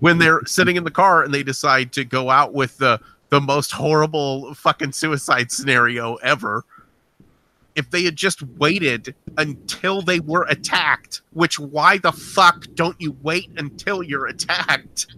when 0.01 0.19
they're 0.19 0.45
sitting 0.47 0.77
in 0.77 0.85
the 0.85 0.91
car 0.91 1.23
and 1.23 1.33
they 1.35 1.43
decide 1.43 1.93
to 1.93 2.05
go 2.05 2.31
out 2.31 2.53
with 2.55 2.77
the 2.79 3.01
the 3.29 3.41
most 3.41 3.71
horrible 3.71 4.53
fucking 4.55 4.91
suicide 4.91 5.53
scenario 5.53 6.17
ever 6.17 6.65
if 7.77 7.89
they 7.91 8.03
had 8.03 8.17
just 8.17 8.43
waited 8.59 9.15
until 9.39 10.03
they 10.03 10.19
were 10.19 10.45
attacked 10.49 11.23
which 11.33 11.57
why 11.57 11.97
the 11.99 12.11
fuck 12.11 12.67
don't 12.75 13.01
you 13.01 13.17
wait 13.23 13.49
until 13.59 14.03
you're 14.03 14.27
attacked 14.27 15.15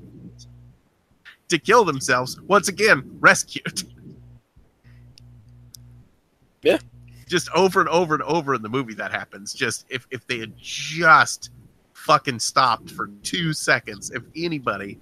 to 1.52 1.58
kill 1.58 1.84
themselves 1.84 2.40
once 2.42 2.68
again 2.68 3.02
rescued 3.20 3.84
Yeah. 6.62 6.78
just 7.28 7.50
over 7.54 7.80
and 7.80 7.88
over 7.88 8.14
and 8.14 8.22
over 8.22 8.54
in 8.54 8.62
the 8.62 8.68
movie 8.68 8.94
that 8.94 9.10
happens 9.12 9.52
just 9.52 9.84
if 9.88 10.06
if 10.10 10.26
they 10.26 10.38
had 10.38 10.56
just 10.56 11.50
fucking 11.92 12.38
stopped 12.38 12.90
for 12.90 13.10
two 13.22 13.52
seconds 13.52 14.10
if 14.12 14.22
anybody 14.36 14.98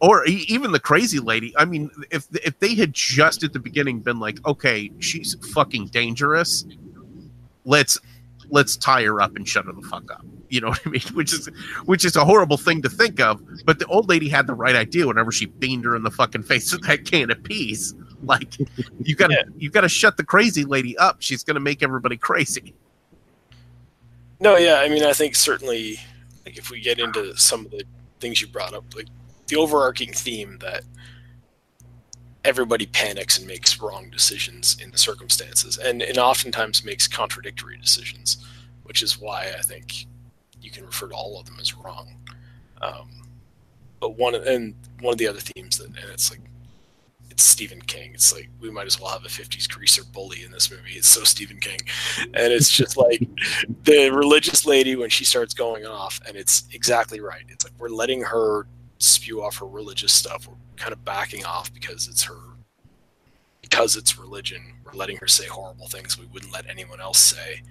or 0.00 0.24
even 0.26 0.72
the 0.72 0.80
crazy 0.80 1.18
lady 1.18 1.54
i 1.56 1.64
mean 1.64 1.90
if 2.10 2.26
if 2.44 2.58
they 2.60 2.74
had 2.74 2.92
just 2.94 3.42
at 3.42 3.52
the 3.52 3.58
beginning 3.58 4.00
been 4.00 4.18
like 4.18 4.44
okay 4.46 4.90
she's 4.98 5.36
fucking 5.52 5.86
dangerous 5.88 6.64
let's 7.64 7.98
let's 8.50 8.76
tie 8.76 9.02
her 9.02 9.20
up 9.20 9.36
and 9.36 9.46
shut 9.48 9.66
her 9.66 9.72
the 9.72 9.82
fuck 9.82 10.10
up. 10.10 10.24
You 10.48 10.60
know 10.60 10.68
what 10.70 10.80
i 10.86 10.90
mean? 10.90 11.02
Which 11.14 11.32
is 11.32 11.46
which 11.84 12.04
is 12.04 12.16
a 12.16 12.24
horrible 12.24 12.56
thing 12.56 12.82
to 12.82 12.88
think 12.88 13.20
of 13.20 13.40
but 13.64 13.78
the 13.78 13.86
old 13.86 14.08
lady 14.08 14.28
had 14.28 14.46
the 14.46 14.54
right 14.54 14.76
idea 14.76 15.06
whenever 15.06 15.32
she 15.32 15.46
beamed 15.46 15.84
her 15.84 15.96
in 15.96 16.02
the 16.02 16.10
fucking 16.10 16.44
face 16.44 16.72
with 16.72 16.82
that 16.82 17.04
can 17.04 17.30
of 17.30 17.42
peas. 17.42 17.94
Like 18.22 18.58
you 19.02 19.14
gotta 19.14 19.44
you 19.56 19.70
gotta 19.70 19.88
shut 19.88 20.16
the 20.16 20.24
crazy 20.24 20.64
lady 20.64 20.96
up. 20.98 21.16
She's 21.20 21.42
gonna 21.42 21.60
make 21.60 21.82
everybody 21.82 22.16
crazy. 22.16 22.74
No, 24.38 24.56
yeah, 24.56 24.76
I 24.76 24.88
mean, 24.88 25.02
I 25.02 25.14
think 25.14 25.34
certainly, 25.34 25.98
like, 26.44 26.58
if 26.58 26.70
we 26.70 26.80
get 26.80 26.98
into 26.98 27.34
some 27.38 27.64
of 27.64 27.70
the 27.70 27.84
things 28.20 28.40
you 28.42 28.48
brought 28.48 28.74
up, 28.74 28.84
like 28.94 29.06
the 29.46 29.56
overarching 29.56 30.12
theme 30.12 30.58
that 30.60 30.82
everybody 32.46 32.86
panics 32.86 33.38
and 33.38 33.46
makes 33.46 33.80
wrong 33.80 34.08
decisions 34.10 34.76
in 34.82 34.90
the 34.90 34.98
circumstances, 34.98 35.78
and 35.78 36.00
and 36.02 36.16
oftentimes 36.16 36.84
makes 36.84 37.08
contradictory 37.08 37.76
decisions, 37.76 38.38
which 38.84 39.02
is 39.02 39.20
why 39.20 39.52
I 39.58 39.62
think 39.62 40.06
you 40.60 40.70
can 40.70 40.86
refer 40.86 41.08
to 41.08 41.14
all 41.14 41.38
of 41.38 41.46
them 41.46 41.56
as 41.60 41.76
wrong. 41.76 42.16
Um, 42.80 43.10
but 44.00 44.16
one 44.16 44.34
and 44.34 44.74
one 45.00 45.12
of 45.12 45.18
the 45.18 45.28
other 45.28 45.40
themes 45.40 45.78
that, 45.78 45.88
and 45.88 46.10
it's 46.12 46.30
like. 46.30 46.40
It's 47.28 47.44
Stephen 47.44 47.82
King. 47.82 48.12
It's 48.14 48.32
like 48.32 48.48
we 48.60 48.70
might 48.70 48.86
as 48.86 48.98
well 48.98 49.10
have 49.10 49.26
a 49.26 49.28
'50s 49.28 49.68
greaser 49.68 50.02
bully 50.14 50.42
in 50.42 50.50
this 50.50 50.70
movie. 50.70 50.92
It's 50.92 51.06
so 51.06 51.22
Stephen 51.22 51.60
King, 51.60 51.78
and 52.32 52.50
it's 52.50 52.70
just 52.70 52.96
like 52.96 53.20
the 53.84 54.08
religious 54.08 54.64
lady 54.64 54.96
when 54.96 55.10
she 55.10 55.26
starts 55.26 55.52
going 55.52 55.84
off 55.84 56.18
and 56.26 56.34
it's 56.34 56.66
exactly 56.72 57.20
right 57.20 57.44
it's 57.48 57.64
like 57.64 57.74
we're 57.78 57.90
letting 57.90 58.22
her 58.22 58.66
spew 58.98 59.42
off 59.42 59.58
her 59.58 59.66
religious 59.66 60.12
stuff 60.12 60.48
we're 60.48 60.54
kind 60.76 60.92
of 60.92 61.04
backing 61.04 61.44
off 61.44 61.72
because 61.72 62.08
it's 62.08 62.24
her 62.24 62.38
because 63.60 63.96
it's 63.96 64.18
religion 64.18 64.76
we're 64.86 64.98
letting 64.98 65.16
her 65.16 65.26
say 65.26 65.46
horrible 65.46 65.88
things 65.88 66.18
we 66.18 66.26
wouldn't 66.26 66.52
let 66.52 66.68
anyone 66.68 67.00
else 67.00 67.18
say. 67.18 67.62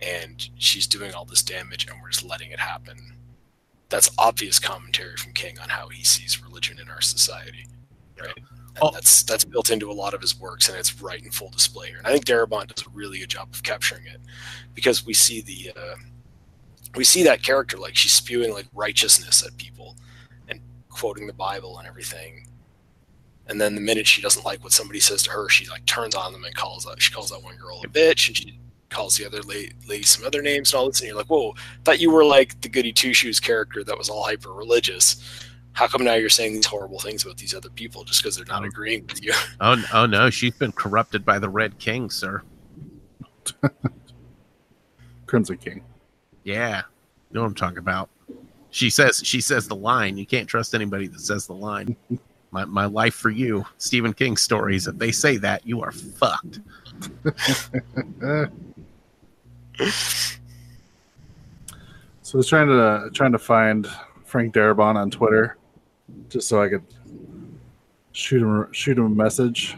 And 0.00 0.48
she's 0.56 0.86
doing 0.86 1.12
all 1.12 1.24
this 1.24 1.42
damage 1.42 1.86
and 1.88 2.00
we're 2.00 2.10
just 2.10 2.24
letting 2.24 2.50
it 2.50 2.60
happen. 2.60 2.96
That's 3.88 4.10
obvious 4.18 4.58
commentary 4.58 5.16
from 5.16 5.32
king 5.32 5.58
on 5.58 5.68
how 5.68 5.88
he 5.88 6.04
sees 6.04 6.42
religion 6.42 6.78
in 6.78 6.88
our 6.88 7.00
society. 7.00 7.66
Right. 8.20 8.32
Oh. 8.80 8.90
that's 8.92 9.22
that's 9.22 9.44
built 9.44 9.70
into 9.70 9.88
a 9.88 9.92
lot 9.92 10.14
of 10.14 10.20
his 10.20 10.38
works 10.38 10.68
and 10.68 10.76
it's 10.76 11.00
right 11.00 11.22
in 11.22 11.30
full 11.30 11.50
display 11.50 11.88
here. 11.88 11.98
And 11.98 12.06
i 12.08 12.12
think 12.12 12.24
darabont 12.24 12.74
does 12.74 12.84
a 12.84 12.90
really 12.90 13.20
good 13.20 13.28
job 13.28 13.48
of 13.52 13.62
capturing 13.62 14.04
it 14.06 14.20
because 14.74 15.06
we 15.06 15.14
see 15.14 15.40
the 15.40 15.72
uh, 15.80 15.94
we 16.96 17.04
see 17.04 17.22
that 17.22 17.42
character 17.42 17.76
like 17.76 17.94
she's 17.94 18.12
spewing 18.12 18.52
like 18.52 18.66
righteousness 18.72 19.44
at 19.46 19.56
people 19.58 19.96
quoting 20.94 21.26
the 21.26 21.32
bible 21.32 21.78
and 21.78 21.86
everything. 21.86 22.46
And 23.46 23.60
then 23.60 23.74
the 23.74 23.80
minute 23.80 24.06
she 24.06 24.22
doesn't 24.22 24.44
like 24.44 24.62
what 24.64 24.72
somebody 24.72 25.00
says 25.00 25.22
to 25.24 25.30
her 25.30 25.48
she 25.48 25.68
like 25.68 25.84
turns 25.86 26.14
on 26.14 26.32
them 26.32 26.44
and 26.44 26.54
calls 26.54 26.86
out 26.86 27.02
she 27.02 27.12
calls 27.12 27.30
that 27.30 27.42
one 27.42 27.56
girl 27.56 27.82
a 27.84 27.88
bitch 27.88 28.28
and 28.28 28.36
she 28.36 28.58
calls 28.88 29.16
the 29.16 29.26
other 29.26 29.42
lady, 29.42 29.72
lady 29.88 30.04
some 30.04 30.24
other 30.24 30.40
names 30.40 30.72
and 30.72 30.78
all 30.78 30.86
this 30.86 31.00
and 31.00 31.08
you're 31.08 31.16
like 31.16 31.26
whoa 31.26 31.54
thought 31.84 32.00
you 32.00 32.10
were 32.10 32.24
like 32.24 32.60
the 32.62 32.68
goody 32.68 32.92
two 32.92 33.12
shoes 33.12 33.40
character 33.40 33.84
that 33.84 33.98
was 33.98 34.08
all 34.08 34.24
hyper 34.24 34.52
religious. 34.52 35.22
How 35.72 35.88
come 35.88 36.04
now 36.04 36.14
you're 36.14 36.28
saying 36.28 36.54
these 36.54 36.66
horrible 36.66 37.00
things 37.00 37.24
about 37.24 37.36
these 37.36 37.52
other 37.52 37.70
people 37.70 38.04
just 38.04 38.22
because 38.22 38.36
they're 38.36 38.46
not 38.46 38.62
oh. 38.62 38.66
agreeing 38.66 39.06
with 39.06 39.22
you? 39.22 39.32
Oh, 39.60 39.82
oh 39.92 40.06
no 40.06 40.30
she's 40.30 40.54
been 40.54 40.72
corrupted 40.72 41.24
by 41.24 41.38
the 41.38 41.48
red 41.48 41.78
king 41.78 42.10
sir. 42.10 42.42
Crimson 45.26 45.56
King. 45.56 45.82
Yeah, 46.44 46.78
you 46.78 47.34
know 47.34 47.40
what 47.40 47.48
I'm 47.48 47.54
talking 47.54 47.78
about. 47.78 48.08
She 48.74 48.90
says 48.90 49.22
she 49.22 49.40
says 49.40 49.68
the 49.68 49.76
line. 49.76 50.18
You 50.18 50.26
can't 50.26 50.48
trust 50.48 50.74
anybody 50.74 51.06
that 51.06 51.20
says 51.20 51.46
the 51.46 51.54
line. 51.54 51.94
my 52.50 52.64
my 52.64 52.86
life 52.86 53.14
for 53.14 53.30
you, 53.30 53.64
Stephen 53.78 54.12
King 54.12 54.36
stories. 54.36 54.88
If 54.88 54.98
they 54.98 55.12
say 55.12 55.36
that, 55.36 55.64
you 55.64 55.80
are 55.80 55.92
fucked. 55.92 56.58
So 62.22 62.38
I 62.38 62.38
was 62.38 62.48
trying 62.48 62.68
to 62.68 63.10
trying 63.12 63.32
to 63.32 63.38
find 63.38 63.86
Frank 64.24 64.54
Darabont 64.54 64.96
on 64.96 65.10
Twitter, 65.10 65.58
just 66.30 66.48
so 66.48 66.62
I 66.62 66.70
could 66.70 66.82
shoot 68.12 68.42
him 68.42 68.72
shoot 68.72 68.96
him 68.96 69.04
a 69.04 69.08
message 69.10 69.76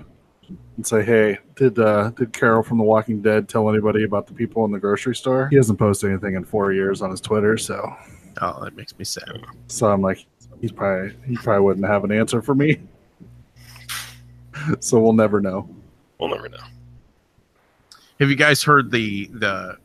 and 0.76 0.86
say, 0.86 1.04
"Hey, 1.04 1.38
did 1.56 1.78
uh, 1.78 2.10
did 2.10 2.32
Carol 2.32 2.62
from 2.62 2.78
The 2.78 2.84
Walking 2.84 3.20
Dead 3.20 3.48
tell 3.48 3.68
anybody 3.68 4.04
about 4.04 4.28
the 4.28 4.32
people 4.32 4.64
in 4.64 4.70
the 4.70 4.78
grocery 4.78 5.16
store?" 5.16 5.48
He 5.48 5.56
hasn't 5.56 5.78
posted 5.78 6.10
anything 6.10 6.34
in 6.34 6.44
four 6.44 6.72
years 6.72 7.02
on 7.02 7.10
his 7.10 7.20
Twitter, 7.20 7.58
so 7.58 7.94
Oh, 8.40 8.64
that 8.64 8.76
makes 8.76 8.96
me 8.98 9.04
sad. 9.04 9.44
so 9.68 9.86
I'm 9.86 10.02
like, 10.02 10.26
he's 10.60 10.72
probably 10.72 11.14
he 11.26 11.36
probably 11.36 11.64
wouldn't 11.64 11.86
have 11.86 12.04
an 12.04 12.12
answer 12.12 12.42
for 12.42 12.54
me. 12.54 12.80
so 14.80 14.98
we'll 15.00 15.12
never 15.12 15.40
know. 15.40 15.68
We'll 16.18 16.30
never 16.30 16.48
know. 16.48 16.58
Have 18.20 18.30
you 18.30 18.36
guys 18.36 18.62
heard 18.62 18.90
the 18.90 19.26
the 19.32 19.78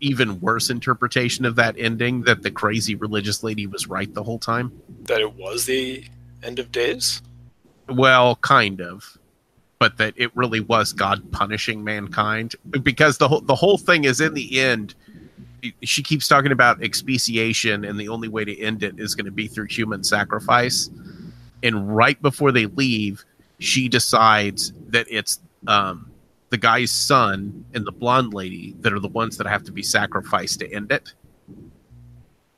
even 0.00 0.40
worse 0.40 0.68
interpretation 0.68 1.44
of 1.44 1.54
that 1.56 1.76
ending 1.78 2.22
that 2.22 2.42
the 2.42 2.50
crazy 2.50 2.94
religious 2.96 3.42
lady 3.42 3.66
was 3.66 3.86
right 3.86 4.12
the 4.12 4.22
whole 4.22 4.38
time? 4.38 4.72
That 5.04 5.20
it 5.20 5.34
was 5.34 5.64
the 5.66 6.04
end 6.42 6.58
of 6.58 6.72
days. 6.72 7.22
Well, 7.88 8.36
kind 8.36 8.80
of. 8.80 9.16
But 9.78 9.96
that 9.98 10.14
it 10.16 10.30
really 10.36 10.60
was 10.60 10.92
God 10.92 11.30
punishing 11.32 11.82
mankind 11.82 12.54
because 12.70 13.18
the 13.18 13.26
whole 13.28 13.40
the 13.40 13.54
whole 13.54 13.78
thing 13.78 14.04
is 14.04 14.20
in 14.20 14.34
the 14.34 14.60
end 14.60 14.94
she 15.82 16.02
keeps 16.02 16.26
talking 16.26 16.52
about 16.52 16.82
expiation 16.82 17.84
and 17.84 17.98
the 17.98 18.08
only 18.08 18.28
way 18.28 18.44
to 18.44 18.58
end 18.60 18.82
it 18.82 18.98
is 18.98 19.14
going 19.14 19.26
to 19.26 19.32
be 19.32 19.46
through 19.46 19.66
human 19.66 20.02
sacrifice. 20.02 20.90
And 21.62 21.94
right 21.94 22.20
before 22.20 22.50
they 22.50 22.66
leave, 22.66 23.24
she 23.58 23.88
decides 23.88 24.72
that 24.88 25.06
it's 25.08 25.40
um, 25.68 26.10
the 26.50 26.58
guy's 26.58 26.90
son 26.90 27.64
and 27.74 27.86
the 27.86 27.92
blonde 27.92 28.34
lady 28.34 28.74
that 28.80 28.92
are 28.92 29.00
the 29.00 29.08
ones 29.08 29.36
that 29.38 29.46
have 29.46 29.62
to 29.64 29.72
be 29.72 29.82
sacrificed 29.82 30.60
to 30.60 30.72
end 30.72 30.90
it. 30.90 31.14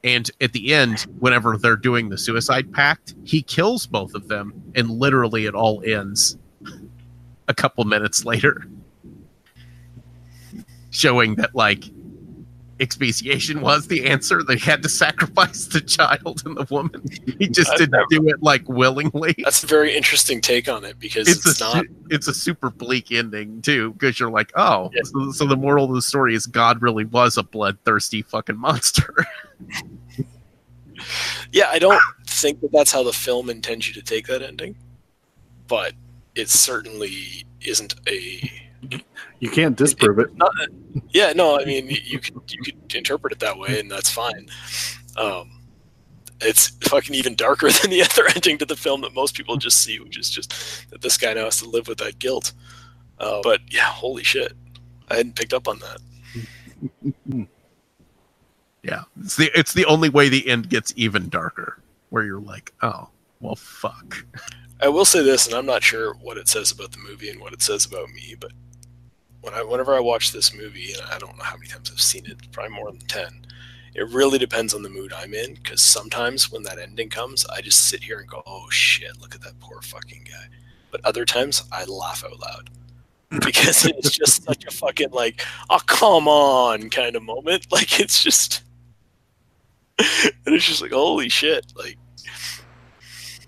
And 0.02 0.30
at 0.40 0.52
the 0.52 0.74
end, 0.74 1.00
whenever 1.18 1.56
they're 1.56 1.76
doing 1.76 2.08
the 2.08 2.18
suicide 2.18 2.72
pact, 2.72 3.14
he 3.24 3.42
kills 3.42 3.86
both 3.86 4.14
of 4.14 4.28
them, 4.28 4.52
and 4.74 4.90
literally 4.90 5.46
it 5.46 5.54
all 5.54 5.82
ends 5.84 6.36
a 7.48 7.54
couple 7.54 7.84
minutes 7.84 8.24
later, 8.24 8.66
showing 10.90 11.36
that 11.36 11.54
like 11.54 11.84
expiation 12.80 13.60
was 13.60 13.86
the 13.86 14.06
answer. 14.06 14.42
They 14.42 14.58
had 14.58 14.82
to 14.82 14.88
sacrifice 14.88 15.66
the 15.66 15.80
child 15.80 16.42
and 16.44 16.56
the 16.56 16.66
woman. 16.70 17.02
He 17.38 17.48
just 17.48 17.70
didn't 17.76 17.92
never- 17.92 18.04
do 18.10 18.28
it 18.28 18.42
like 18.42 18.68
willingly. 18.68 19.34
That's 19.42 19.62
a 19.62 19.66
very 19.66 19.96
interesting 19.96 20.40
take 20.40 20.68
on 20.68 20.84
it 20.84 20.98
because 20.98 21.28
It's, 21.28 21.46
it's, 21.46 21.60
a 21.60 21.64
not. 21.64 21.86
it's 22.10 22.28
a 22.28 22.34
super 22.34 22.70
bleak 22.70 23.12
ending 23.12 23.62
too 23.62 23.92
because 23.92 24.18
you're 24.18 24.30
like, 24.30 24.52
oh, 24.56 24.90
Yeah. 24.94 25.02
so, 25.04 25.30
so 25.32 25.46
the 25.46 25.56
moral 25.56 25.84
of 25.86 25.94
the 25.94 26.02
story 26.02 26.34
is 26.34 26.46
God 26.46 26.82
really 26.82 27.04
was 27.04 27.36
a 27.36 27.42
bloodthirsty 27.42 28.22
fucking 28.22 28.58
monster. 28.58 29.14
Yeah, 31.52 31.66
I 31.70 31.78
don't 31.78 32.00
think 32.26 32.60
that 32.60 32.72
that's 32.72 32.92
how 32.92 33.02
the 33.02 33.12
film 33.12 33.50
intends 33.50 33.86
you 33.88 33.94
to 33.94 34.02
take 34.02 34.26
that 34.28 34.42
ending, 34.42 34.76
but 35.68 35.92
it 36.34 36.48
certainly 36.48 37.44
isn't 37.60 37.94
a. 38.08 38.50
You 39.40 39.50
can't 39.50 39.76
disprove 39.76 40.18
it. 40.18 40.34
Not, 40.36 40.52
yeah, 41.10 41.32
no, 41.32 41.58
I 41.58 41.64
mean 41.64 41.88
you 41.88 42.18
could 42.18 42.40
you 42.50 42.62
could 42.62 42.94
interpret 42.94 43.32
it 43.32 43.40
that 43.40 43.58
way, 43.58 43.80
and 43.80 43.90
that's 43.90 44.10
fine. 44.10 44.48
Um, 45.16 45.64
it's 46.40 46.68
fucking 46.88 47.14
even 47.14 47.34
darker 47.34 47.70
than 47.82 47.90
the 47.90 48.02
other 48.02 48.26
ending 48.34 48.58
to 48.58 48.66
the 48.66 48.76
film 48.76 49.00
that 49.02 49.14
most 49.14 49.34
people 49.34 49.56
just 49.56 49.82
see, 49.82 49.98
which 50.00 50.18
is 50.18 50.30
just 50.30 50.90
that 50.90 51.02
this 51.02 51.16
guy 51.16 51.34
now 51.34 51.44
has 51.44 51.60
to 51.60 51.68
live 51.68 51.88
with 51.88 51.98
that 51.98 52.18
guilt. 52.18 52.52
Uh, 53.18 53.40
but 53.42 53.60
yeah, 53.70 53.84
holy 53.84 54.24
shit, 54.24 54.52
I 55.08 55.16
hadn't 55.16 55.36
picked 55.36 55.54
up 55.54 55.68
on 55.68 55.80
that. 55.80 55.98
yeah, 58.82 59.02
it's 59.20 59.36
the 59.36 59.50
it's 59.58 59.72
the 59.72 59.84
only 59.86 60.08
way 60.08 60.28
the 60.28 60.48
end 60.48 60.68
gets 60.68 60.92
even 60.96 61.28
darker, 61.28 61.80
where 62.10 62.24
you're 62.24 62.40
like, 62.40 62.72
oh, 62.82 63.08
well, 63.40 63.56
fuck. 63.56 64.24
I 64.80 64.88
will 64.88 65.04
say 65.04 65.22
this, 65.22 65.46
and 65.46 65.54
I'm 65.54 65.66
not 65.66 65.82
sure 65.82 66.14
what 66.14 66.36
it 66.36 66.48
says 66.48 66.72
about 66.72 66.92
the 66.92 66.98
movie 66.98 67.30
and 67.30 67.40
what 67.40 67.52
it 67.52 67.62
says 67.62 67.84
about 67.84 68.10
me, 68.10 68.34
but 68.38 68.52
when 69.44 69.54
I, 69.54 69.62
whenever 69.62 69.94
I 69.94 70.00
watch 70.00 70.32
this 70.32 70.54
movie, 70.54 70.92
and 70.92 71.02
I 71.10 71.18
don't 71.18 71.36
know 71.36 71.44
how 71.44 71.56
many 71.56 71.68
times 71.68 71.90
I've 71.90 72.00
seen 72.00 72.24
it, 72.26 72.36
probably 72.50 72.74
more 72.74 72.90
than 72.90 73.00
ten, 73.00 73.46
it 73.94 74.08
really 74.08 74.38
depends 74.38 74.72
on 74.74 74.82
the 74.82 74.88
mood 74.88 75.12
I'm 75.12 75.34
in. 75.34 75.54
Because 75.54 75.82
sometimes 75.82 76.50
when 76.50 76.62
that 76.64 76.78
ending 76.78 77.10
comes, 77.10 77.44
I 77.46 77.60
just 77.60 77.88
sit 77.88 78.02
here 78.02 78.18
and 78.18 78.28
go, 78.28 78.42
"Oh 78.46 78.68
shit, 78.70 79.20
look 79.20 79.34
at 79.34 79.42
that 79.42 79.60
poor 79.60 79.82
fucking 79.82 80.26
guy," 80.30 80.46
but 80.90 81.04
other 81.04 81.24
times 81.24 81.62
I 81.70 81.84
laugh 81.84 82.24
out 82.24 82.40
loud 82.40 82.70
because 83.44 83.84
it's 83.84 84.10
just 84.10 84.44
such 84.44 84.64
a 84.64 84.70
fucking 84.70 85.10
like, 85.10 85.42
"Oh 85.68 85.80
come 85.86 86.26
on" 86.26 86.88
kind 86.90 87.14
of 87.14 87.22
moment. 87.22 87.66
Like 87.72 88.00
it's 88.00 88.22
just, 88.22 88.62
and 89.98 90.54
it's 90.54 90.66
just 90.66 90.80
like, 90.80 90.92
"Holy 90.92 91.28
shit!" 91.28 91.66
Like 91.76 91.98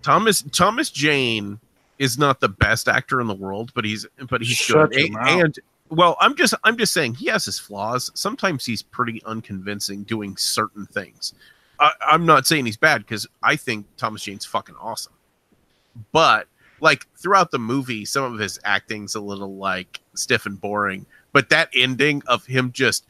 Thomas 0.03 0.43
Thomas 0.53 0.91
Jane 0.91 1.59
is 1.99 2.19
not 2.19 2.41
the 2.41 2.49
best 2.49 2.89
actor 2.89 3.21
in 3.23 3.27
the 3.27 3.35
world, 3.35 3.73
but 3.75 3.85
he's 3.85 4.07
but 4.29 4.43
he's 4.43 4.57
Shut 4.57 4.91
good. 4.91 4.99
your 5.01 5.09
A- 5.09 5.11
mouth. 5.11 5.41
And 5.45 5.59
well, 5.89 6.17
I'm 6.21 6.35
just 6.37 6.55
I'm 6.65 6.77
just 6.77 6.93
saying 6.93 7.15
he 7.15 7.27
has 7.27 7.45
his 7.45 7.59
flaws. 7.59 8.11
Sometimes 8.15 8.65
he's 8.65 8.83
pretty 8.83 9.23
unconvincing 9.25 10.03
doing 10.05 10.37
certain 10.37 10.87
things. 10.87 11.35
I, 11.79 11.93
I'm 12.01 12.25
not 12.27 12.47
saying 12.47 12.67
he's 12.67 12.77
bad 12.77 13.03
because 13.03 13.27
I 13.43 13.57
think 13.57 13.87
Thomas 13.97 14.23
Jane's 14.23 14.45
fucking 14.47 14.77
awesome. 14.81 15.13
But 16.13 16.49
like 16.81 17.07
throughout 17.17 17.51
the 17.51 17.59
movie, 17.59 18.05
some 18.05 18.33
of 18.33 18.39
his 18.39 18.59
acting's 18.65 19.15
a 19.15 19.21
little 19.21 19.57
like 19.57 20.01
stiff 20.15 20.47
and 20.47 20.61
boring. 20.61 21.07
But 21.33 21.51
that 21.51 21.69
ending 21.75 22.23
of 22.27 22.47
him 22.47 22.73
just 22.73 23.05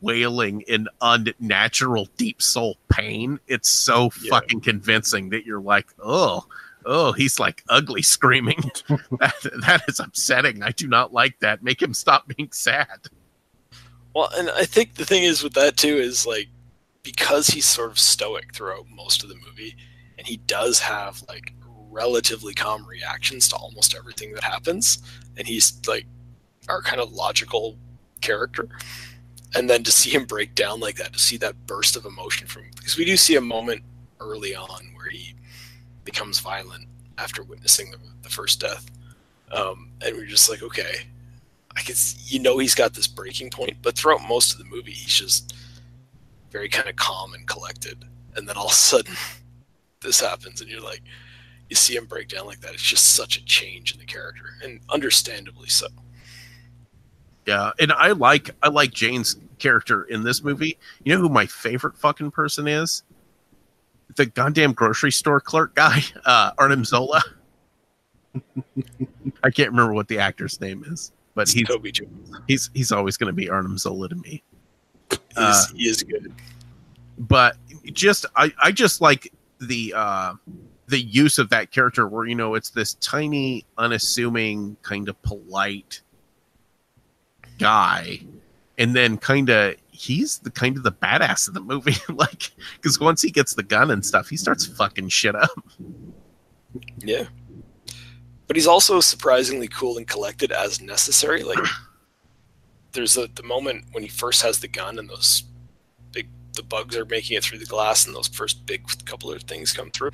wailing 0.00 0.60
in 0.62 0.86
unnatural 1.00 2.08
deep 2.16 2.40
soul 2.40 2.76
pain, 2.88 3.40
it's 3.48 3.68
so 3.68 4.10
Yeah. 4.22 4.30
fucking 4.30 4.60
convincing 4.60 5.30
that 5.30 5.44
you're 5.44 5.60
like, 5.60 5.88
oh, 6.00 6.46
oh, 6.86 7.12
he's 7.12 7.38
like 7.38 7.62
ugly 7.68 8.02
screaming. 8.02 8.62
that, 8.88 9.34
that 9.60 9.82
is 9.88 10.00
upsetting. 10.00 10.62
I 10.62 10.70
do 10.70 10.86
not 10.88 11.12
like 11.12 11.38
that. 11.40 11.62
Make 11.62 11.80
him 11.80 11.94
stop 11.94 12.28
being 12.28 12.50
sad. 12.52 13.08
Well, 14.14 14.28
and 14.36 14.50
I 14.50 14.64
think 14.64 14.94
the 14.94 15.04
thing 15.04 15.24
is 15.24 15.42
with 15.42 15.54
that 15.54 15.76
too 15.76 15.96
is 15.96 16.26
like 16.26 16.48
because 17.02 17.48
he's 17.48 17.66
sort 17.66 17.90
of 17.90 17.98
stoic 17.98 18.54
throughout 18.54 18.86
most 18.88 19.22
of 19.22 19.28
the 19.28 19.36
movie, 19.46 19.76
and 20.18 20.26
he 20.26 20.36
does 20.38 20.80
have 20.80 21.22
like 21.28 21.52
relatively 21.90 22.54
calm 22.54 22.86
reactions 22.86 23.48
to 23.48 23.56
almost 23.56 23.94
everything 23.94 24.32
that 24.34 24.44
happens, 24.44 24.98
and 25.36 25.46
he's 25.46 25.80
like 25.86 26.06
our 26.68 26.82
kind 26.82 27.00
of 27.00 27.12
logical 27.12 27.76
character. 28.20 28.68
And 29.54 29.68
then 29.68 29.82
to 29.82 29.92
see 29.92 30.10
him 30.10 30.24
break 30.24 30.54
down 30.54 30.80
like 30.80 30.96
that, 30.96 31.12
to 31.12 31.18
see 31.18 31.36
that 31.38 31.66
burst 31.66 31.96
of 31.96 32.06
emotion 32.06 32.46
from 32.46 32.64
because 32.76 32.96
we 32.96 33.04
do 33.04 33.16
see 33.16 33.36
a 33.36 33.40
moment 33.40 33.82
early 34.20 34.54
on 34.54 34.92
where 34.94 35.10
he 35.10 35.34
becomes 36.04 36.40
violent 36.40 36.86
after 37.18 37.42
witnessing 37.42 37.90
the, 37.90 37.98
the 38.22 38.28
first 38.28 38.60
death, 38.60 38.90
um, 39.52 39.90
and 40.00 40.16
we're 40.16 40.26
just 40.26 40.48
like, 40.50 40.62
okay, 40.62 40.94
I 41.76 41.80
can, 41.82 41.92
s- 41.92 42.30
you 42.32 42.38
know, 42.40 42.58
he's 42.58 42.74
got 42.74 42.94
this 42.94 43.06
breaking 43.06 43.50
point, 43.50 43.76
but 43.82 43.96
throughout 43.96 44.26
most 44.28 44.52
of 44.52 44.58
the 44.58 44.64
movie, 44.64 44.92
he's 44.92 45.14
just 45.14 45.54
very 46.50 46.68
kind 46.68 46.88
of 46.88 46.96
calm 46.96 47.34
and 47.34 47.46
collected. 47.46 48.04
And 48.36 48.48
then 48.48 48.56
all 48.56 48.66
of 48.66 48.72
a 48.72 48.74
sudden, 48.74 49.14
this 50.00 50.20
happens, 50.20 50.60
and 50.60 50.70
you're 50.70 50.80
like, 50.80 51.02
you 51.68 51.76
see 51.76 51.96
him 51.96 52.04
break 52.06 52.28
down 52.28 52.46
like 52.46 52.60
that. 52.60 52.74
It's 52.74 52.82
just 52.82 53.14
such 53.14 53.36
a 53.38 53.44
change 53.44 53.92
in 53.94 54.00
the 54.00 54.04
character, 54.06 54.44
and 54.62 54.80
understandably 54.90 55.68
so. 55.68 55.86
Yeah, 57.46 57.72
and 57.80 57.92
I 57.92 58.12
like 58.12 58.50
I 58.62 58.68
like 58.68 58.92
Jane's 58.92 59.36
character 59.58 60.04
in 60.04 60.22
this 60.22 60.44
movie. 60.44 60.78
You 61.02 61.14
know 61.14 61.20
who 61.20 61.28
my 61.28 61.46
favorite 61.46 61.96
fucking 61.96 62.30
person 62.30 62.68
is? 62.68 63.02
The 64.16 64.26
goddamn 64.26 64.72
grocery 64.72 65.12
store 65.12 65.40
clerk 65.40 65.74
guy, 65.74 66.00
uh, 66.24 66.52
Arnim 66.58 66.84
Zola. 66.84 67.22
I 69.44 69.50
can't 69.50 69.70
remember 69.70 69.92
what 69.92 70.08
the 70.08 70.18
actor's 70.18 70.60
name 70.60 70.84
is, 70.86 71.12
but 71.34 71.48
he's 71.48 71.68
Toby 71.68 71.92
Jones. 71.92 72.30
he's 72.48 72.70
he's 72.74 72.90
always 72.92 73.16
going 73.16 73.28
to 73.28 73.34
be 73.34 73.50
Arnim 73.50 73.76
Zola 73.78 74.08
to 74.08 74.14
me. 74.16 74.42
Uh, 75.36 75.64
he 75.74 75.88
is 75.88 76.02
good. 76.02 76.32
but 77.18 77.56
just 77.92 78.24
I, 78.36 78.52
I 78.62 78.72
just 78.72 79.00
like 79.02 79.32
the 79.60 79.92
uh 79.94 80.34
the 80.88 81.00
use 81.00 81.38
of 81.38 81.50
that 81.50 81.70
character 81.70 82.08
where 82.08 82.26
you 82.26 82.34
know 82.34 82.54
it's 82.54 82.70
this 82.70 82.94
tiny 82.94 83.64
unassuming 83.78 84.76
kind 84.82 85.08
of 85.08 85.20
polite 85.22 86.00
guy 87.58 88.20
and 88.78 88.94
then 88.96 89.18
kind 89.18 89.50
of 89.50 89.76
he's 90.02 90.38
the 90.38 90.50
kind 90.50 90.76
of 90.76 90.82
the 90.82 90.92
badass 90.92 91.48
of 91.48 91.54
the 91.54 91.60
movie. 91.60 91.94
Like 92.12 92.52
because 92.76 93.00
once 93.00 93.22
he 93.22 93.30
gets 93.30 93.54
the 93.54 93.62
gun 93.62 93.90
and 93.90 94.04
stuff 94.04 94.28
he 94.28 94.36
starts 94.36 94.66
fucking 94.66 95.08
shit 95.08 95.34
up. 95.34 95.50
Yeah. 96.98 97.24
But 98.46 98.56
he's 98.56 98.66
also 98.66 99.00
surprisingly 99.00 99.68
cool 99.68 99.96
and 99.96 100.06
collected 100.06 100.52
as 100.52 100.80
necessary. 100.80 101.42
Like, 101.42 101.58
there's 102.92 103.16
a, 103.16 103.28
the 103.34 103.42
moment 103.42 103.86
when 103.92 104.02
he 104.02 104.08
first 104.08 104.42
has 104.42 104.58
the 104.58 104.68
gun 104.68 104.98
and 104.98 105.08
those 105.08 105.44
big 106.12 106.28
the 106.54 106.62
bugs 106.62 106.96
are 106.96 107.06
making 107.06 107.36
it 107.36 107.44
through 107.44 107.58
the 107.58 107.64
glass 107.64 108.06
and 108.06 108.14
those 108.14 108.28
first 108.28 108.66
big 108.66 108.86
couple 109.06 109.32
of 109.32 109.42
things 109.44 109.72
come 109.72 109.90
through. 109.90 110.10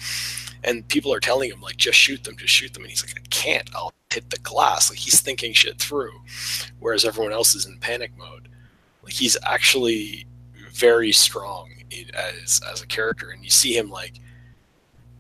And 0.63 0.87
people 0.89 1.13
are 1.13 1.21
telling 1.21 1.51
him 1.51 1.61
like 1.61 1.77
just 1.77 1.99
shoot 1.99 2.23
them 2.25 2.37
just 2.37 2.55
shoot 2.55 2.73
them. 2.75 2.85
And 2.85 2.91
he's 2.91 3.05
like 3.05 3.19
i 3.19 3.27
can't. 3.31 3.69
I'll 3.75 3.93
hit 4.13 4.31
the 4.31 4.39
glass. 4.39 4.91
Like 4.91 5.01
he's 5.01 5.21
thinking 5.21 5.53
shit 5.53 5.79
through. 5.81 6.13
Whereas 6.79 7.05
everyone 7.05 7.33
else 7.33 7.55
is 7.55 7.67
in 7.67 7.79
panic 7.79 8.13
mode 8.17 8.49
like 9.09 9.15
he's 9.15 9.39
actually 9.43 10.27
very 10.75 11.13
strong 11.13 11.71
as 12.13 12.61
as 12.71 12.83
a 12.83 12.87
character 12.87 13.31
and 13.31 13.43
you 13.43 13.49
see 13.49 13.75
him 13.77 13.89
like 13.89 14.21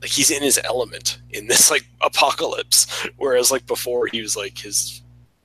like 0.03 0.11
he's 0.11 0.31
in 0.31 0.43
his 0.43 0.61
element 0.63 1.21
in 1.31 1.47
this 1.47 1.71
like 1.71 1.87
apocalypse. 2.03 2.87
Whereas 3.17 3.51
like 3.51 3.67
before 3.67 4.07
he 4.07 4.21
was 4.21 4.37
like 4.37 4.59
his 4.59 5.03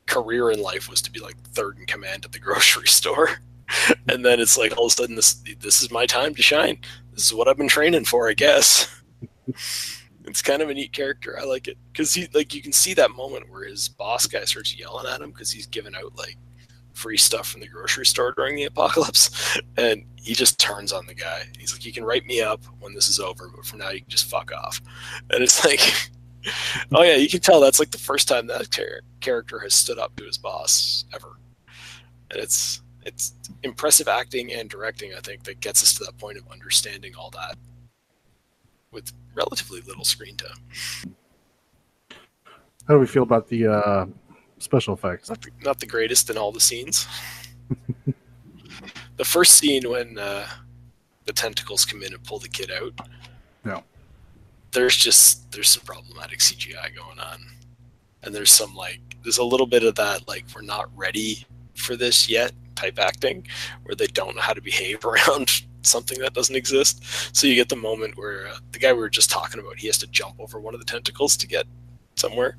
career 0.08 0.51
in 0.51 0.62
life 0.62 0.89
was 0.89 1.01
to 1.03 1.12
be 1.12 1.21
like 1.21 1.39
third 1.53 1.77
in 1.77 1.86
command 1.86 2.25
at 2.25 2.34
the 2.34 2.39
grocery 2.47 2.88
store. 2.88 3.29
And 4.10 4.25
then 4.25 4.41
it's 4.41 4.58
like 4.58 4.77
all 4.77 4.88
of 4.88 4.91
a 4.91 4.95
sudden 4.95 5.15
this 5.15 5.41
this 5.60 5.82
is 5.82 5.89
my 5.89 6.06
time 6.06 6.36
to 6.36 6.41
shine. 6.41 6.79
This 7.13 7.25
is 7.25 7.34
what 7.34 7.47
i've 7.47 7.58
been 7.58 7.69
training 7.69 8.06
for 8.06 8.29
i 8.29 8.34
guess. 8.34 8.93
It's 10.25 10.41
kind 10.41 10.62
of 10.62 10.69
a 10.69 10.73
neat 10.73 10.93
character. 10.93 11.38
I 11.38 11.43
like 11.43 11.67
it. 11.67 11.77
Because 11.91 12.13
he 12.13 12.27
like 12.34 12.53
you 12.53 12.62
can 12.62 12.71
see 12.71 12.93
that 12.93 13.12
moment 13.12 13.49
where 13.51 13.65
his 13.65 13.89
boss 13.89 14.25
guy 14.25 14.45
starts 14.45 14.77
yelling 14.77 15.06
at 15.06 15.21
him 15.21 15.32
because 15.32 15.51
he's 15.51 15.67
giving 15.67 15.95
out 15.95 16.15
like 16.15 16.38
free 16.93 17.17
stuff 17.17 17.49
from 17.49 17.62
the 17.62 17.67
grocery 17.67 18.06
store 18.06 18.32
during 18.32 18.56
the 18.56 18.63
apocalypse 18.65 19.60
and 19.77 20.06
he 20.15 20.34
just 20.34 20.60
turns 20.60 20.93
on 20.93 21.06
the 21.06 21.13
guy. 21.13 21.43
He's 21.58 21.73
like 21.73 21.86
you 21.86 21.91
can 21.91 22.06
write 22.06 22.25
me 22.25 22.41
up 22.41 22.63
when 22.79 22.93
this 22.93 23.08
is 23.08 23.19
over 23.19 23.49
but 23.53 23.65
for 23.65 23.77
now 23.77 23.89
you 23.89 24.01
can 24.01 24.10
just 24.10 24.29
fuck 24.29 24.51
off. 24.51 24.82
And 25.29 25.43
it's 25.43 25.65
like 25.65 25.82
oh 26.93 27.03
yeah 27.03 27.15
you 27.15 27.29
can 27.29 27.39
tell 27.39 27.60
that's 27.60 27.79
like 27.79 27.91
the 27.91 27.97
first 27.97 28.27
time 28.27 28.47
that 28.47 28.69
char- 28.69 29.01
character 29.21 29.60
has 29.60 29.73
stood 29.73 29.99
up 29.99 30.15
to 30.15 30.25
his 30.25 30.38
boss 30.38 31.06
ever. 31.13 31.38
And 32.32 32.39
it's 32.39 32.82
it's 33.06 33.34
impressive 33.63 34.08
acting 34.08 34.53
and 34.53 34.69
directing 34.69 35.13
i 35.13 35.19
think 35.19 35.43
that 35.43 35.60
gets 35.60 35.84
us 35.84 35.93
to 35.93 36.06
that 36.06 36.17
point 36.17 36.38
of 36.38 36.49
understanding 36.49 37.13
all 37.17 37.29
that 37.32 37.58
with 38.93 39.12
relatively 39.34 39.82
little 39.82 40.06
screen 40.06 40.38
time. 40.38 41.15
How 42.88 42.93
do 42.95 42.99
we 42.99 43.08
feel 43.08 43.23
about 43.23 43.47
the 43.47 43.67
uh, 43.67 44.06
special 44.63 44.93
effects? 44.93 45.30
not 45.30 45.41
the, 45.41 45.49
not 45.63 45.80
the 45.80 45.86
greatest 45.86 46.30
in 46.30 46.38
all 46.38 46.52
the 46.52 46.60
scenes. 46.60 47.08
The 49.17 49.26
first 49.26 49.56
scene 49.58 49.89
when 49.89 50.17
uh, 50.17 50.47
the 51.26 51.34
tentacles 51.34 51.86
come 51.86 52.02
in 52.04 52.13
and 52.13 52.23
pull 52.23 52.39
the 52.39 52.49
kid 52.49 52.71
out. 52.71 53.08
Yeah. 53.65 53.82
there's 54.71 54.97
just 54.97 55.49
there's 55.52 55.69
some 55.69 55.84
problematic 55.86 56.39
cgi 56.39 56.95
going 56.95 57.19
on. 57.19 57.39
And 58.23 58.34
there's 58.34 58.52
some 58.52 58.76
like 58.76 58.99
there's 59.23 59.38
a 59.38 59.43
little 59.43 59.67
bit 59.67 59.84
of 59.84 59.95
that 59.95 60.28
like 60.28 60.45
we're 60.54 60.62
not 60.62 60.89
ready 60.95 61.45
for 61.76 61.95
this 61.95 62.30
yet 62.30 62.52
type 62.76 62.99
acting 62.99 63.47
where 63.84 63.95
they 63.95 64.08
don't 64.08 64.36
know 64.36 64.41
how 64.41 64.54
to 64.54 64.62
behave 64.62 65.06
around 65.06 65.63
something 65.84 66.19
that 66.19 66.34
doesn't 66.34 66.56
exist. 66.56 67.04
So 67.36 67.45
you 67.47 67.56
get 67.56 67.69
the 67.69 67.76
moment 67.76 68.17
where 68.17 68.47
uh, 68.47 68.58
the 68.71 68.80
guy 68.80 68.93
we 68.93 68.99
were 68.99 69.10
just 69.10 69.30
talking 69.30 69.60
about 69.60 69.78
he 69.78 69.88
has 69.88 69.97
to 69.99 70.08
jump 70.08 70.39
over 70.39 70.60
one 70.60 70.73
of 70.73 70.80
the 70.80 70.86
tentacles 70.86 71.38
to 71.38 71.47
get 71.47 71.65
somewhere 72.15 72.58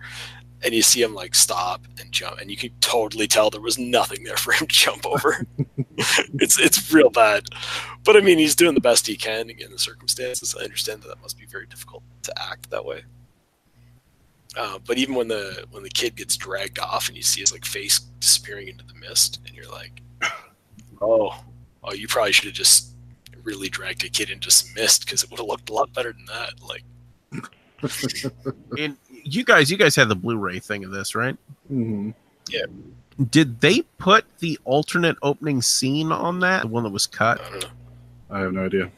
and 0.64 0.74
you 0.74 0.82
see 0.82 1.02
him 1.02 1.14
like 1.14 1.34
stop 1.34 1.82
and 2.00 2.10
jump 2.10 2.40
and 2.40 2.50
you 2.50 2.56
can 2.56 2.70
totally 2.80 3.26
tell 3.26 3.50
there 3.50 3.60
was 3.60 3.78
nothing 3.78 4.24
there 4.24 4.36
for 4.36 4.52
him 4.52 4.66
to 4.66 4.74
jump 4.74 5.06
over. 5.06 5.46
It's 6.40 6.58
it's 6.58 6.92
real 6.92 7.08
bad. 7.08 7.44
But 8.04 8.16
i 8.16 8.20
mean 8.20 8.36
he's 8.36 8.56
doing 8.56 8.74
the 8.74 8.80
best 8.80 9.06
he 9.06 9.16
can 9.16 9.48
in 9.48 9.70
the 9.70 9.78
circumstances. 9.78 10.54
I 10.58 10.64
understand 10.64 11.02
that 11.02 11.08
that 11.08 11.22
must 11.22 11.38
be 11.38 11.46
very 11.46 11.66
difficult 11.66 12.02
to 12.24 12.42
act 12.50 12.68
that 12.70 12.84
way. 12.84 13.04
Uh, 14.56 14.78
but 14.86 14.98
even 14.98 15.14
when 15.14 15.28
the 15.28 15.64
when 15.70 15.84
the 15.84 15.88
kid 15.90 16.16
gets 16.16 16.36
dragged 16.36 16.80
off 16.80 17.08
and 17.08 17.16
you 17.16 17.22
see 17.22 17.40
his 17.40 17.52
like 17.52 17.64
face 17.64 18.00
disappearing 18.20 18.68
into 18.68 18.84
the 18.84 18.94
mist 18.94 19.40
and 19.46 19.54
you're 19.54 19.70
like 19.70 20.02
oh 21.00 21.44
oh 21.84 21.92
you 21.92 22.08
probably 22.08 22.32
should 22.32 22.46
have 22.46 22.54
just 22.54 22.92
really 23.42 23.68
dragged 23.68 24.04
a 24.04 24.08
kid 24.08 24.30
into 24.30 24.50
some 24.50 24.72
mist 24.74 25.04
because 25.04 25.22
it 25.22 25.30
would 25.30 25.38
have 25.38 25.48
looked 25.48 25.70
a 25.70 25.72
lot 25.72 25.92
better 25.92 26.12
than 26.12 26.24
that 26.26 26.52
like 26.68 26.84
And 28.78 28.96
you 29.24 29.44
guys, 29.44 29.70
you 29.70 29.76
guys 29.76 29.96
had 29.96 30.08
the 30.08 30.14
Blu-ray 30.14 30.58
thing 30.60 30.84
of 30.84 30.90
this, 30.90 31.14
right? 31.14 31.36
hmm 31.68 32.10
Yeah. 32.48 32.66
Did 33.30 33.60
they 33.60 33.82
put 33.98 34.24
the 34.40 34.58
alternate 34.64 35.16
opening 35.22 35.62
scene 35.62 36.10
on 36.12 36.40
that? 36.40 36.62
The 36.62 36.68
one 36.68 36.82
that 36.82 36.90
was 36.90 37.06
cut? 37.06 37.40
i 37.40 37.50
don't 37.50 37.62
know 37.62 37.68
I 38.30 38.38
have 38.40 38.52
no 38.52 38.64
idea. 38.64 38.90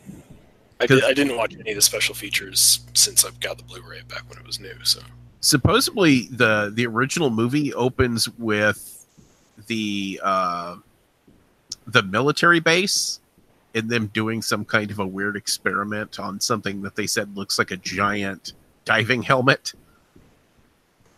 I, 0.81 0.87
did, 0.87 1.05
I 1.05 1.13
didn't 1.13 1.37
watch 1.37 1.55
any 1.59 1.71
of 1.71 1.77
the 1.77 1.83
special 1.83 2.15
features 2.15 2.81
since 2.95 3.25
I've 3.25 3.39
got 3.41 3.59
the 3.59 3.65
Blu-ray 3.65 4.03
back 4.09 4.29
when 4.29 4.39
it 4.39 4.47
was 4.47 4.61
new. 4.61 4.75
So 4.85 5.01
supposedly 5.41 6.23
the 6.31 6.73
the 6.75 6.87
original 6.87 7.31
movie 7.31 7.73
opens 7.75 8.29
with 8.39 9.07
the 9.67 10.21
uh 10.23 10.77
the 11.87 12.03
military 12.03 12.61
base 12.61 13.21
and 13.75 13.89
them 13.89 14.07
doing 14.09 14.43
some 14.43 14.65
kind 14.65 14.91
of 14.91 14.99
a 14.99 15.07
weird 15.07 15.37
experiment 15.37 16.19
on 16.19 16.41
something 16.41 16.83
that 16.83 16.97
they 16.97 17.07
said 17.07 17.37
looks 17.37 17.59
like 17.59 17.71
a 17.71 17.77
giant 17.77 18.55
diving 18.85 19.23
helmet 19.23 19.75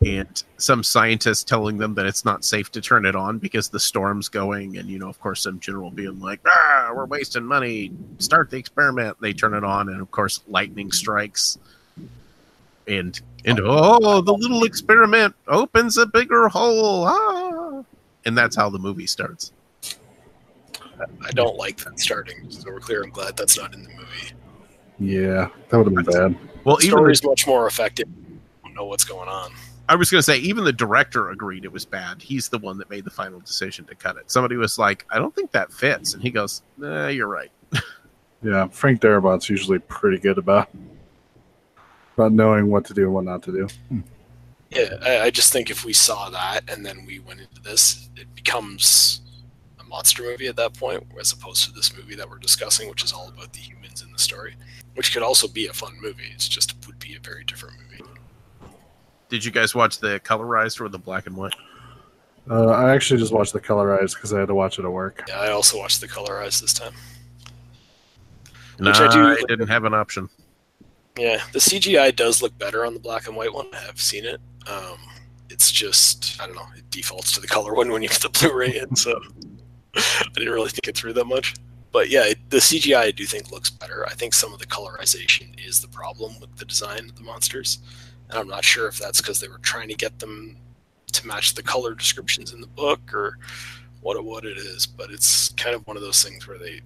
and 0.06 0.44
some 0.58 0.82
scientists 0.82 1.42
telling 1.42 1.76
them 1.76 1.94
that 1.94 2.06
it's 2.06 2.24
not 2.24 2.44
safe 2.44 2.70
to 2.70 2.80
turn 2.80 3.04
it 3.04 3.16
on 3.16 3.38
because 3.38 3.68
the 3.68 3.80
storm's 3.80 4.28
going 4.28 4.76
and 4.76 4.88
you 4.88 4.98
know 4.98 5.08
of 5.08 5.18
course 5.20 5.42
some 5.42 5.58
general 5.58 5.90
being 5.90 6.20
like 6.20 6.40
ah 6.46 6.92
we're 6.94 7.04
wasting 7.06 7.44
money 7.44 7.90
start 8.18 8.48
the 8.50 8.56
experiment 8.56 9.16
they 9.20 9.32
turn 9.32 9.54
it 9.54 9.64
on 9.64 9.88
and 9.88 10.00
of 10.00 10.10
course 10.12 10.42
lightning 10.48 10.92
strikes 10.92 11.58
and 12.86 13.20
and 13.44 13.60
oh 13.62 14.20
the 14.20 14.32
little 14.32 14.62
experiment 14.64 15.34
opens 15.48 15.98
a 15.98 16.06
bigger 16.06 16.48
hole 16.48 17.04
ah 17.08 17.82
and 18.24 18.38
that's 18.38 18.54
how 18.54 18.70
the 18.70 18.78
movie 18.78 19.06
starts 19.06 19.52
I 21.24 21.30
don't 21.30 21.56
like 21.56 21.76
that 21.84 21.98
starting. 22.00 22.50
So 22.50 22.70
we're 22.70 22.80
clear. 22.80 23.02
I'm 23.02 23.10
glad 23.10 23.36
that's 23.36 23.58
not 23.58 23.74
in 23.74 23.84
the 23.84 23.90
movie. 23.90 24.32
Yeah, 24.98 25.48
that 25.68 25.76
would 25.76 25.86
have 25.86 25.94
been 25.94 26.04
bad. 26.04 26.38
well 26.64 26.76
The 26.76 26.86
even 26.86 26.98
story 26.98 27.12
is 27.12 27.24
much 27.24 27.46
more 27.46 27.66
effective. 27.66 28.08
You 28.08 28.40
don't 28.64 28.74
know 28.74 28.86
what's 28.86 29.04
going 29.04 29.28
on. 29.28 29.52
I 29.88 29.94
was 29.94 30.10
going 30.10 30.18
to 30.18 30.22
say 30.22 30.38
even 30.38 30.64
the 30.64 30.72
director 30.72 31.30
agreed 31.30 31.64
it 31.64 31.72
was 31.72 31.84
bad 31.84 32.20
he's 32.22 32.48
the 32.48 32.58
one 32.58 32.78
that 32.78 32.88
made 32.90 33.04
the 33.04 33.10
final 33.10 33.40
decision 33.40 33.84
to 33.84 33.94
cut 33.94 34.16
it 34.16 34.30
somebody 34.30 34.56
was 34.56 34.78
like 34.78 35.04
i 35.10 35.18
don't 35.18 35.34
think 35.34 35.50
that 35.52 35.72
fits 35.72 36.14
and 36.14 36.22
he 36.22 36.30
goes 36.30 36.62
nah, 36.76 37.08
you're 37.08 37.28
right 37.28 37.50
Yeah, 38.42 38.68
Frank 38.68 39.00
Darabont's 39.00 39.50
usually 39.50 39.78
pretty 39.80 40.18
good 40.18 40.38
about 40.38 40.68
about 42.14 42.32
knowing 42.32 42.68
what 42.68 42.84
to 42.84 42.94
do 42.94 43.04
and 43.04 43.14
what 43.14 43.24
not 43.24 43.42
to 43.44 43.52
do. 43.52 44.02
Yeah, 44.70 44.94
I, 45.02 45.20
I 45.26 45.30
just 45.30 45.52
think 45.52 45.70
if 45.70 45.84
we 45.84 45.92
saw 45.92 46.30
that 46.30 46.68
and 46.70 46.84
then 46.84 47.04
we 47.06 47.20
went 47.20 47.40
into 47.40 47.60
this, 47.62 48.10
it 48.16 48.32
becomes 48.34 49.20
a 49.80 49.84
monster 49.84 50.24
movie 50.24 50.48
at 50.48 50.56
that 50.56 50.74
point, 50.74 51.04
as 51.18 51.32
opposed 51.32 51.64
to 51.64 51.72
this 51.72 51.96
movie 51.96 52.16
that 52.16 52.28
we're 52.28 52.38
discussing, 52.38 52.88
which 52.88 53.04
is 53.04 53.12
all 53.12 53.28
about 53.28 53.52
the 53.52 53.60
humans 53.60 54.02
in 54.02 54.12
the 54.12 54.18
story, 54.18 54.56
which 54.94 55.12
could 55.12 55.22
also 55.22 55.46
be 55.48 55.66
a 55.68 55.72
fun 55.72 55.96
movie. 56.00 56.30
It's 56.34 56.48
just 56.48 56.74
would 56.86 56.98
be 56.98 57.14
a 57.14 57.20
very 57.20 57.44
different 57.44 57.76
movie. 57.90 58.04
Did 59.28 59.44
you 59.44 59.50
guys 59.50 59.74
watch 59.74 59.98
the 59.98 60.20
colorized 60.20 60.80
or 60.80 60.88
the 60.88 60.98
black 60.98 61.26
and 61.26 61.36
white 61.36 61.54
Uh, 62.50 62.66
I 62.68 62.94
actually 62.94 63.20
just 63.20 63.32
watched 63.32 63.52
the 63.52 63.60
colorized 63.60 64.14
because 64.14 64.32
I 64.32 64.40
had 64.40 64.48
to 64.48 64.54
watch 64.54 64.78
it 64.78 64.84
at 64.84 64.90
work. 64.90 65.24
Yeah, 65.28 65.38
I 65.40 65.50
also 65.50 65.76
watched 65.78 66.00
the 66.00 66.08
colorized 66.08 66.60
this 66.62 66.72
time. 66.72 66.94
no 68.78 68.90
Which 68.90 69.00
I 69.00 69.12
do- 69.12 69.20
i 69.22 69.36
didn't 69.48 69.68
have 69.68 69.84
an 69.84 69.94
option 69.94 70.28
Yeah, 71.18 71.42
the 71.52 71.58
CGI 71.58 72.14
does 72.14 72.40
look 72.42 72.56
better 72.58 72.84
on 72.86 72.94
the 72.94 73.00
black 73.00 73.26
and 73.26 73.36
white 73.36 73.52
one. 73.52 73.66
I 73.74 73.78
have 73.80 74.00
seen 74.00 74.24
it. 74.24 74.40
Um, 74.66 74.98
it's 75.50 75.70
just 75.72 76.40
I 76.40 76.46
don't 76.46 76.54
know. 76.56 76.66
It 76.76 76.88
defaults 76.90 77.32
to 77.32 77.40
the 77.40 77.48
color 77.48 77.74
one 77.74 77.90
when 77.90 78.02
you 78.02 78.08
put 78.08 78.22
the 78.22 78.28
Blu-ray 78.30 78.78
in, 78.78 78.94
so 78.96 79.20
I 79.96 80.24
didn't 80.34 80.52
really 80.52 80.70
think 80.70 80.86
it 80.88 80.96
through 80.96 81.14
that 81.14 81.24
much. 81.26 81.54
But 81.90 82.08
yeah, 82.10 82.24
it, 82.26 82.38
the 82.50 82.58
CGI 82.58 82.96
I 82.98 83.10
do 83.10 83.24
think 83.24 83.50
looks 83.50 83.70
better. 83.70 84.06
I 84.06 84.10
think 84.14 84.32
some 84.34 84.52
of 84.52 84.58
the 84.60 84.66
colorization 84.66 85.48
is 85.66 85.80
the 85.80 85.88
problem 85.88 86.38
with 86.40 86.54
the 86.56 86.64
design 86.66 87.00
of 87.08 87.16
the 87.16 87.22
monsters, 87.22 87.78
and 88.30 88.38
I'm 88.38 88.48
not 88.48 88.64
sure 88.64 88.88
if 88.88 88.98
that's 88.98 89.20
because 89.20 89.40
they 89.40 89.48
were 89.48 89.58
trying 89.58 89.88
to 89.88 89.94
get 89.94 90.18
them 90.18 90.56
to 91.12 91.26
match 91.26 91.54
the 91.54 91.62
color 91.62 91.94
descriptions 91.94 92.52
in 92.52 92.60
the 92.60 92.66
book 92.66 93.12
or 93.14 93.38
what 94.00 94.22
what 94.24 94.44
it 94.44 94.58
is. 94.58 94.86
But 94.86 95.10
it's 95.10 95.50
kind 95.50 95.74
of 95.74 95.86
one 95.86 95.96
of 95.96 96.02
those 96.02 96.22
things 96.22 96.46
where 96.46 96.58
they 96.58 96.80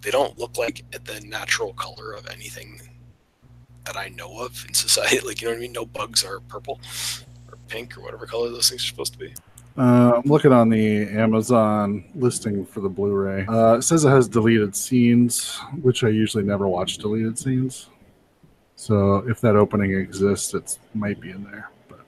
they 0.00 0.10
don't 0.10 0.38
look 0.38 0.58
like 0.58 0.84
the 1.04 1.20
natural 1.22 1.72
color 1.72 2.12
of 2.12 2.28
anything 2.28 2.80
that 3.86 3.96
I 3.96 4.08
know 4.08 4.40
of 4.40 4.64
in 4.68 4.74
society. 4.74 5.20
Like, 5.26 5.40
you 5.40 5.48
know 5.48 5.52
what 5.52 5.58
I 5.58 5.62
mean? 5.62 5.72
No 5.72 5.86
bugs 5.86 6.24
are 6.24 6.40
purple 6.40 6.80
or 7.50 7.58
pink 7.68 7.96
or 7.96 8.02
whatever 8.02 8.26
color 8.26 8.50
those 8.50 8.68
things 8.68 8.82
are 8.82 8.88
supposed 8.88 9.14
to 9.14 9.18
be. 9.18 9.34
Uh, 9.76 10.12
I'm 10.16 10.30
looking 10.30 10.52
on 10.52 10.68
the 10.68 11.08
Amazon 11.08 12.04
listing 12.14 12.64
for 12.64 12.80
the 12.80 12.88
Blu-ray. 12.88 13.44
Uh, 13.46 13.78
it 13.78 13.82
says 13.82 14.04
it 14.04 14.10
has 14.10 14.28
deleted 14.28 14.76
scenes, 14.76 15.58
which 15.82 16.04
I 16.04 16.08
usually 16.08 16.44
never 16.44 16.68
watch 16.68 16.98
deleted 16.98 17.38
scenes. 17.38 17.88
So 18.76 19.18
if 19.28 19.40
that 19.40 19.56
opening 19.56 19.92
exists, 19.92 20.52
it 20.54 20.78
might 20.94 21.20
be 21.20 21.30
in 21.30 21.44
there. 21.44 21.70
But 21.88 22.00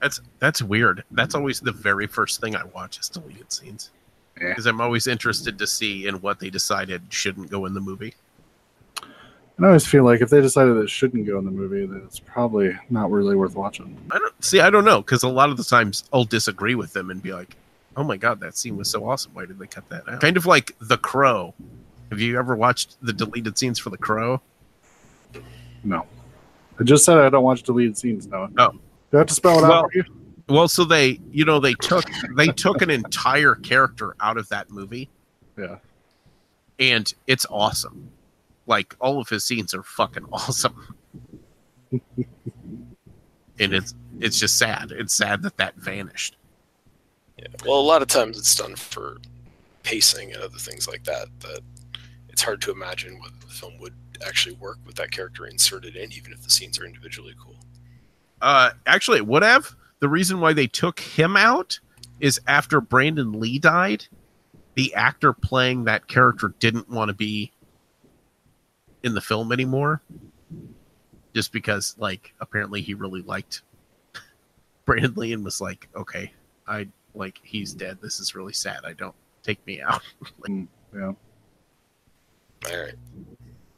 That's 0.00 0.20
that's 0.38 0.62
weird. 0.62 1.04
That's 1.10 1.34
always 1.34 1.60
the 1.60 1.72
very 1.72 2.06
first 2.06 2.40
thing 2.40 2.54
I 2.56 2.64
watch 2.64 2.98
is 2.98 3.08
deleted 3.08 3.52
scenes 3.52 3.90
Yeah. 4.40 4.48
because 4.48 4.66
I'm 4.66 4.80
always 4.80 5.06
interested 5.06 5.58
to 5.58 5.66
see 5.66 6.06
in 6.06 6.20
what 6.20 6.38
they 6.40 6.50
decided 6.50 7.02
shouldn't 7.10 7.50
go 7.50 7.66
in 7.66 7.74
the 7.74 7.80
movie. 7.80 8.14
And 9.56 9.66
I 9.66 9.68
always 9.68 9.86
feel 9.86 10.04
like 10.04 10.22
if 10.22 10.30
they 10.30 10.40
decided 10.40 10.76
it 10.78 10.88
shouldn't 10.88 11.26
go 11.26 11.38
in 11.38 11.44
the 11.44 11.50
movie, 11.50 11.84
then 11.84 12.00
it's 12.06 12.18
probably 12.18 12.74
not 12.88 13.10
really 13.10 13.36
worth 13.36 13.54
watching. 13.56 13.94
I 14.10 14.16
don't 14.18 14.44
see. 14.44 14.60
I 14.60 14.70
don't 14.70 14.84
know 14.86 15.02
because 15.02 15.22
a 15.22 15.28
lot 15.28 15.50
of 15.50 15.56
the 15.58 15.64
times 15.64 16.04
I'll 16.12 16.24
disagree 16.24 16.74
with 16.76 16.92
them 16.94 17.10
and 17.10 17.22
be 17.22 17.34
like, 17.34 17.56
oh 17.96 18.04
my 18.04 18.16
god, 18.16 18.40
that 18.40 18.56
scene 18.56 18.76
was 18.76 18.88
so 18.88 19.06
awesome. 19.10 19.32
Why 19.34 19.44
did 19.44 19.58
they 19.58 19.66
cut 19.66 19.86
that 19.90 20.08
out? 20.08 20.20
Kind 20.20 20.36
of 20.38 20.46
like 20.46 20.76
The 20.80 20.96
Crow. 20.98 21.52
Have 22.10 22.20
you 22.20 22.38
ever 22.38 22.56
watched 22.56 22.96
the 23.02 23.12
deleted 23.12 23.58
scenes 23.58 23.78
for 23.78 23.90
The 23.90 23.98
Crow? 23.98 24.40
No. 25.84 26.06
I 26.78 26.84
just 26.84 27.04
said 27.04 27.18
I 27.18 27.28
don't 27.28 27.42
watch 27.44 27.62
deleted 27.62 27.96
scenes 27.98 28.26
now. 28.26 28.48
Oh. 28.58 28.70
Do 28.72 28.80
I 29.14 29.18
have 29.18 29.26
to 29.26 29.34
spell 29.34 29.58
it 29.58 29.62
Well- 29.62 29.72
out 29.72 29.92
for 29.92 29.98
you? 29.98 30.04
Well, 30.48 30.66
so 30.66 30.84
they, 30.84 31.20
you 31.30 31.44
know, 31.44 31.60
they 31.60 31.74
took 31.74 32.04
they 32.34 32.48
took 32.48 32.82
an 32.82 32.90
entire 32.90 33.54
character 33.54 34.16
out 34.20 34.36
of 34.36 34.48
that 34.48 34.68
movie, 34.68 35.08
Yeah. 35.56 35.76
and 36.80 37.12
it's 37.28 37.46
awesome. 37.48 38.10
Like 38.66 38.96
all 38.98 39.20
of 39.20 39.28
his 39.28 39.44
scenes 39.44 39.74
are 39.74 39.84
fucking 39.84 40.26
awesome, 40.32 40.92
and 41.92 43.72
it's 43.72 43.94
it's 44.18 44.40
just 44.40 44.58
sad. 44.58 44.90
It's 44.90 45.14
sad 45.14 45.42
that 45.42 45.56
that 45.58 45.76
vanished. 45.76 46.36
Yeah. 47.38 47.46
Well, 47.64 47.78
a 47.78 47.82
lot 47.82 48.02
of 48.02 48.08
times 48.08 48.36
it's 48.36 48.54
done 48.56 48.74
for 48.74 49.18
pacing 49.84 50.32
and 50.32 50.42
other 50.42 50.58
things 50.58 50.88
like 50.88 51.04
that. 51.04 51.28
That 51.40 51.60
it's 52.28 52.42
hard 52.42 52.60
to 52.62 52.72
imagine 52.72 53.20
whether 53.20 53.34
the 53.40 53.52
film 53.54 53.78
would 53.78 53.94
actually 54.26 54.54
work 54.56 54.78
with 54.86 54.96
that 54.96 55.10
character 55.10 55.46
inserted 55.46 55.96
in, 55.96 56.12
even 56.12 56.32
if 56.32 56.42
the 56.42 56.50
scenes 56.50 56.78
are 56.78 56.84
individually 56.84 57.34
cool. 57.42 57.56
Uh, 58.40 58.70
actually, 58.86 59.18
it 59.18 59.26
would 59.26 59.42
have. 59.42 59.74
The 60.00 60.08
reason 60.08 60.40
why 60.40 60.52
they 60.52 60.66
took 60.66 61.00
him 61.00 61.36
out 61.36 61.78
is 62.20 62.40
after 62.46 62.80
Brandon 62.80 63.38
Lee 63.38 63.58
died, 63.58 64.06
the 64.74 64.94
actor 64.94 65.32
playing 65.32 65.84
that 65.84 66.08
character 66.08 66.54
didn't 66.58 66.88
want 66.88 67.08
to 67.08 67.14
be 67.14 67.52
in 69.02 69.14
the 69.14 69.20
film 69.20 69.52
anymore. 69.52 70.02
Just 71.34 71.52
because, 71.52 71.94
like, 71.98 72.34
apparently 72.40 72.82
he 72.82 72.94
really 72.94 73.22
liked 73.22 73.62
Brandon 74.84 75.14
Lee 75.14 75.32
and 75.32 75.44
was 75.44 75.60
like, 75.60 75.88
okay, 75.94 76.32
I 76.66 76.88
like 77.14 77.40
he's 77.42 77.72
dead. 77.72 77.98
This 78.00 78.20
is 78.20 78.34
really 78.34 78.52
sad. 78.52 78.80
I 78.84 78.92
don't 78.94 79.14
take 79.42 79.64
me 79.66 79.80
out. 79.80 80.02
Yeah. 80.92 81.12
All 82.66 82.80
right. 82.82 82.94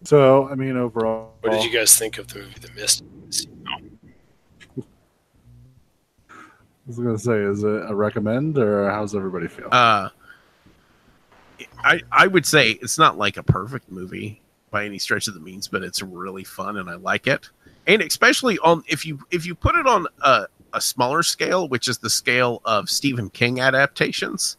So, 0.05 0.49
I 0.49 0.55
mean, 0.55 0.77
overall, 0.77 1.35
What 1.41 1.53
did 1.53 1.65
you 1.65 1.71
guys 1.71 1.97
think 1.97 2.19
of 2.19 2.29
the 2.29 2.41
movie 2.41 2.61
The 2.61 2.73
Mist? 2.73 3.05
I 6.85 6.89
was 6.89 6.97
going 6.97 7.17
to 7.17 7.23
say, 7.23 7.39
is 7.39 7.63
it 7.63 7.83
a 7.89 7.95
recommend 7.95 8.59
or 8.59 8.91
how's 8.91 9.15
everybody 9.15 9.47
feel? 9.47 9.69
Uh, 9.71 10.09
I 11.85 12.01
I 12.11 12.27
would 12.27 12.45
say 12.45 12.71
it's 12.71 12.99
not 12.99 13.19
like 13.19 13.37
a 13.37 13.43
perfect 13.43 13.91
movie 13.91 14.41
by 14.71 14.85
any 14.85 14.99
stretch 14.99 15.29
of 15.29 15.35
the 15.35 15.41
means, 15.41 15.69
but 15.69 15.83
it's 15.83 16.03
really 16.03 16.45
fun 16.45 16.79
and 16.79 16.91
I 16.91 16.95
like 16.95 17.29
it. 17.29 17.49
And 17.87 18.03
especially 18.03 18.59
on 18.59 18.83
if 18.89 19.07
you 19.07 19.21
if 19.31 19.47
you 19.47 19.55
put 19.55 19.77
it 19.77 19.87
on 19.87 20.07
a, 20.23 20.47
a 20.73 20.81
smaller 20.81 21.23
scale, 21.23 21.69
which 21.69 21.87
is 21.87 21.99
the 21.99 22.11
scale 22.11 22.61
of 22.65 22.91
Stephen 22.91 23.31
King 23.31 23.61
adaptations, 23.61 24.57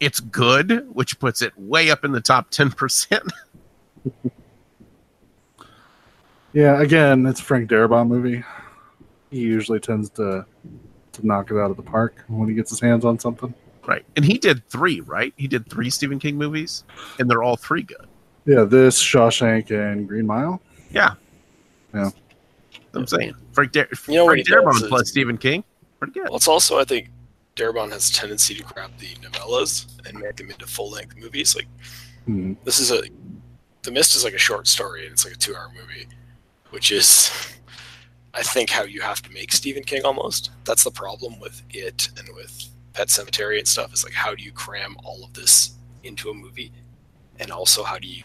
it's 0.00 0.18
good, 0.18 0.88
which 0.92 1.20
puts 1.20 1.42
it 1.42 1.52
way 1.56 1.90
up 1.90 2.04
in 2.04 2.10
the 2.10 2.20
top 2.20 2.50
ten 2.50 2.70
percent. 2.70 3.32
yeah, 6.52 6.80
again, 6.80 7.26
it's 7.26 7.40
a 7.40 7.44
Frank 7.44 7.68
Darabont 7.70 8.08
movie. 8.08 8.42
He 9.30 9.40
usually 9.40 9.80
tends 9.80 10.10
to 10.10 10.46
to 11.12 11.26
knock 11.26 11.50
it 11.50 11.56
out 11.58 11.70
of 11.70 11.76
the 11.76 11.82
park 11.82 12.24
when 12.28 12.48
he 12.48 12.54
gets 12.54 12.70
his 12.70 12.80
hands 12.80 13.04
on 13.04 13.18
something. 13.18 13.52
Right, 13.86 14.04
and 14.16 14.24
he 14.24 14.38
did 14.38 14.66
three. 14.68 15.00
Right, 15.00 15.32
he 15.36 15.46
did 15.48 15.68
three 15.70 15.90
Stephen 15.90 16.18
King 16.18 16.36
movies, 16.36 16.84
and 17.18 17.28
they're 17.30 17.42
all 17.42 17.56
three 17.56 17.82
good. 17.82 18.06
Yeah, 18.46 18.64
this 18.64 19.02
Shawshank 19.02 19.70
and 19.70 20.08
Green 20.08 20.26
Mile. 20.26 20.60
Yeah, 20.90 21.14
Yeah. 21.94 22.10
I'm 22.94 23.06
saying 23.06 23.34
Frank, 23.52 23.72
Dar- 23.72 23.88
You 24.08 24.14
know 24.14 24.26
Frank 24.26 24.46
Darabont 24.46 24.82
is- 24.82 24.88
plus 24.88 25.10
Stephen 25.10 25.36
King, 25.36 25.62
pretty 25.98 26.14
good. 26.14 26.24
Well, 26.24 26.36
it's 26.36 26.48
also 26.48 26.78
I 26.78 26.84
think 26.84 27.10
Darabont 27.56 27.92
has 27.92 28.08
a 28.08 28.12
tendency 28.14 28.54
to 28.54 28.62
grab 28.62 28.90
the 28.98 29.08
novellas 29.16 29.86
and 30.06 30.18
make 30.18 30.36
them 30.36 30.50
into 30.50 30.66
full 30.66 30.90
length 30.90 31.14
movies. 31.18 31.54
Like 31.54 31.66
Hmm. 32.24 32.54
this 32.64 32.78
is 32.80 32.90
a 32.90 33.02
The 33.88 33.94
Mist 33.94 34.14
is 34.14 34.22
like 34.22 34.34
a 34.34 34.38
short 34.38 34.66
story 34.66 35.04
and 35.04 35.14
it's 35.14 35.24
like 35.24 35.32
a 35.32 35.38
two 35.38 35.56
hour 35.56 35.70
movie, 35.74 36.06
which 36.68 36.92
is 36.92 37.32
I 38.34 38.42
think 38.42 38.68
how 38.68 38.82
you 38.82 39.00
have 39.00 39.22
to 39.22 39.32
make 39.32 39.50
Stephen 39.50 39.82
King 39.82 40.02
almost. 40.04 40.50
That's 40.66 40.84
the 40.84 40.90
problem 40.90 41.40
with 41.40 41.62
it 41.70 42.10
and 42.18 42.28
with 42.34 42.68
Pet 42.92 43.08
Sematary 43.08 43.56
and 43.56 43.66
stuff. 43.66 43.94
Is 43.94 44.04
like 44.04 44.12
how 44.12 44.34
do 44.34 44.42
you 44.42 44.52
cram 44.52 44.98
all 45.04 45.24
of 45.24 45.32
this 45.32 45.78
into 46.02 46.28
a 46.28 46.34
movie, 46.34 46.70
and 47.40 47.50
also 47.50 47.82
how 47.82 47.98
do 47.98 48.06
you 48.06 48.24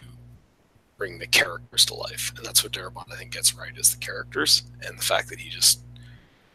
bring 0.98 1.18
the 1.18 1.26
characters 1.26 1.86
to 1.86 1.94
life? 1.94 2.34
And 2.36 2.44
that's 2.44 2.62
what 2.62 2.72
Darabont 2.72 3.10
I 3.10 3.16
think 3.16 3.32
gets 3.32 3.54
right 3.54 3.72
is 3.74 3.90
the 3.90 4.04
characters 4.04 4.64
and 4.86 4.98
the 4.98 5.02
fact 5.02 5.30
that 5.30 5.40
he 5.40 5.48
just 5.48 5.80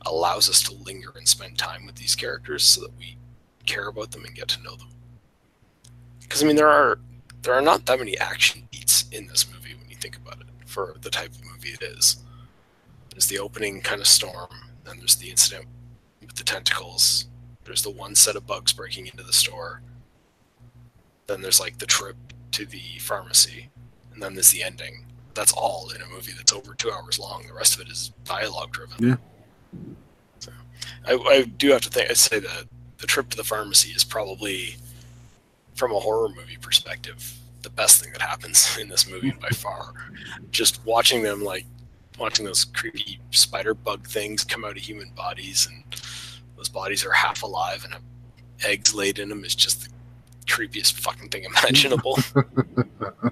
allows 0.06 0.52
us 0.52 0.62
to 0.62 0.74
linger 0.84 1.14
and 1.16 1.28
spend 1.28 1.58
time 1.58 1.88
with 1.88 1.96
these 1.96 2.14
characters 2.14 2.64
so 2.64 2.82
that 2.82 2.96
we 3.00 3.18
care 3.66 3.88
about 3.88 4.12
them 4.12 4.26
and 4.26 4.36
get 4.36 4.50
to 4.50 4.62
know 4.62 4.76
them. 4.76 4.90
Because 6.22 6.44
I 6.44 6.46
mean, 6.46 6.58
there 6.58 6.70
are 6.70 7.00
there 7.42 7.56
are 7.56 7.62
not 7.62 7.86
that 7.86 7.98
many 7.98 8.18
action 8.20 8.68
beats 8.70 8.99
in 9.12 9.28
this 9.28 9.46
movie 9.52 9.76
when 9.76 9.90
you 9.90 9.96
think 9.96 10.18
about 10.18 10.40
it 10.42 10.48
for 10.66 10.96
the 11.02 11.10
type 11.10 11.32
of 11.32 11.44
movie 11.46 11.70
it 11.70 11.82
is. 11.82 12.18
There's 13.12 13.28
the 13.28 13.40
opening 13.40 13.82
kind 13.82 14.02
of 14.02 14.08
storm, 14.08 14.50
then 14.86 15.00
there's 15.00 15.16
the 15.16 15.30
incident 15.30 15.66
with 16.22 16.36
the 16.36 16.44
tentacles. 16.44 17.26
There's 17.64 17.84
the 17.84 17.90
one 17.90 18.16
set 18.16 18.36
of 18.36 18.48
bugs 18.48 18.74
breaking 18.74 19.08
into 19.08 19.24
the 19.24 19.34
store. 19.34 19.82
Then 21.28 21.42
there's 21.42 21.60
like 21.60 21.78
the 21.78 21.86
trip 21.86 22.16
to 22.52 22.66
the 22.66 22.82
pharmacy, 23.00 23.70
and 24.14 24.22
then 24.24 24.34
there's 24.34 24.52
the 24.52 24.64
ending. 24.64 25.06
That's 25.34 25.54
all 25.54 25.92
in 25.96 26.02
a 26.02 26.08
movie 26.08 26.32
that's 26.36 26.54
over 26.54 26.74
two 26.74 26.92
hours 26.92 27.20
long. 27.20 27.46
The 27.48 27.54
rest 27.54 27.76
of 27.76 27.82
it 27.82 27.90
is 27.90 28.12
dialogue 28.24 28.72
driven. 28.72 29.10
Yeah. 29.10 29.16
So, 30.40 30.52
I, 31.06 31.14
I 31.14 31.44
do 31.44 31.70
have 31.72 31.82
to 31.82 31.90
think. 31.90 32.10
I'd 32.10 32.18
say 32.18 32.40
that 32.40 32.66
the 32.98 33.08
trip 33.08 33.30
to 33.30 33.38
the 33.38 33.44
pharmacy 33.44 33.92
is 33.92 34.04
probably, 34.04 34.76
from 35.76 35.92
a 35.92 36.00
horror 36.00 36.30
movie 36.30 36.58
perspective, 36.60 37.39
the 37.62 37.70
best 37.70 38.02
thing 38.02 38.12
that 38.14 38.22
happens 38.22 38.78
in 38.82 38.88
this 38.88 39.10
movie 39.10 39.32
by 39.32 39.50
far. 39.50 39.94
Just 40.52 40.86
watching 40.86 41.24
them, 41.24 41.44
like 41.44 41.66
watching 42.18 42.46
those 42.46 42.66
creepy 42.66 43.20
spider 43.32 43.74
bug 43.74 44.08
things 44.08 44.44
come 44.44 44.66
out 44.66 44.78
of 44.78 44.84
human 44.84 45.10
bodies, 45.12 45.68
and 45.72 45.84
those 46.58 46.70
bodies 46.70 47.06
are 47.06 47.12
half 47.12 47.44
alive 47.44 47.84
and 47.84 47.94
have 47.94 48.04
eggs 48.66 48.94
laid 48.94 49.20
in 49.20 49.30
them, 49.30 49.44
is 49.44 49.56
just 49.56 49.84
the 49.84 49.90
creepiest 50.46 50.94
fucking 50.94 51.30
thing 51.30 51.44
imaginable. 51.64 52.18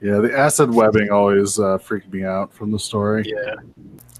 Yeah, 0.00 0.18
the 0.18 0.36
acid 0.36 0.72
webbing 0.72 1.10
always 1.10 1.58
uh, 1.58 1.78
freaked 1.78 2.12
me 2.12 2.22
out 2.22 2.52
from 2.52 2.70
the 2.70 2.78
story. 2.78 3.24
Yeah. 3.26 3.54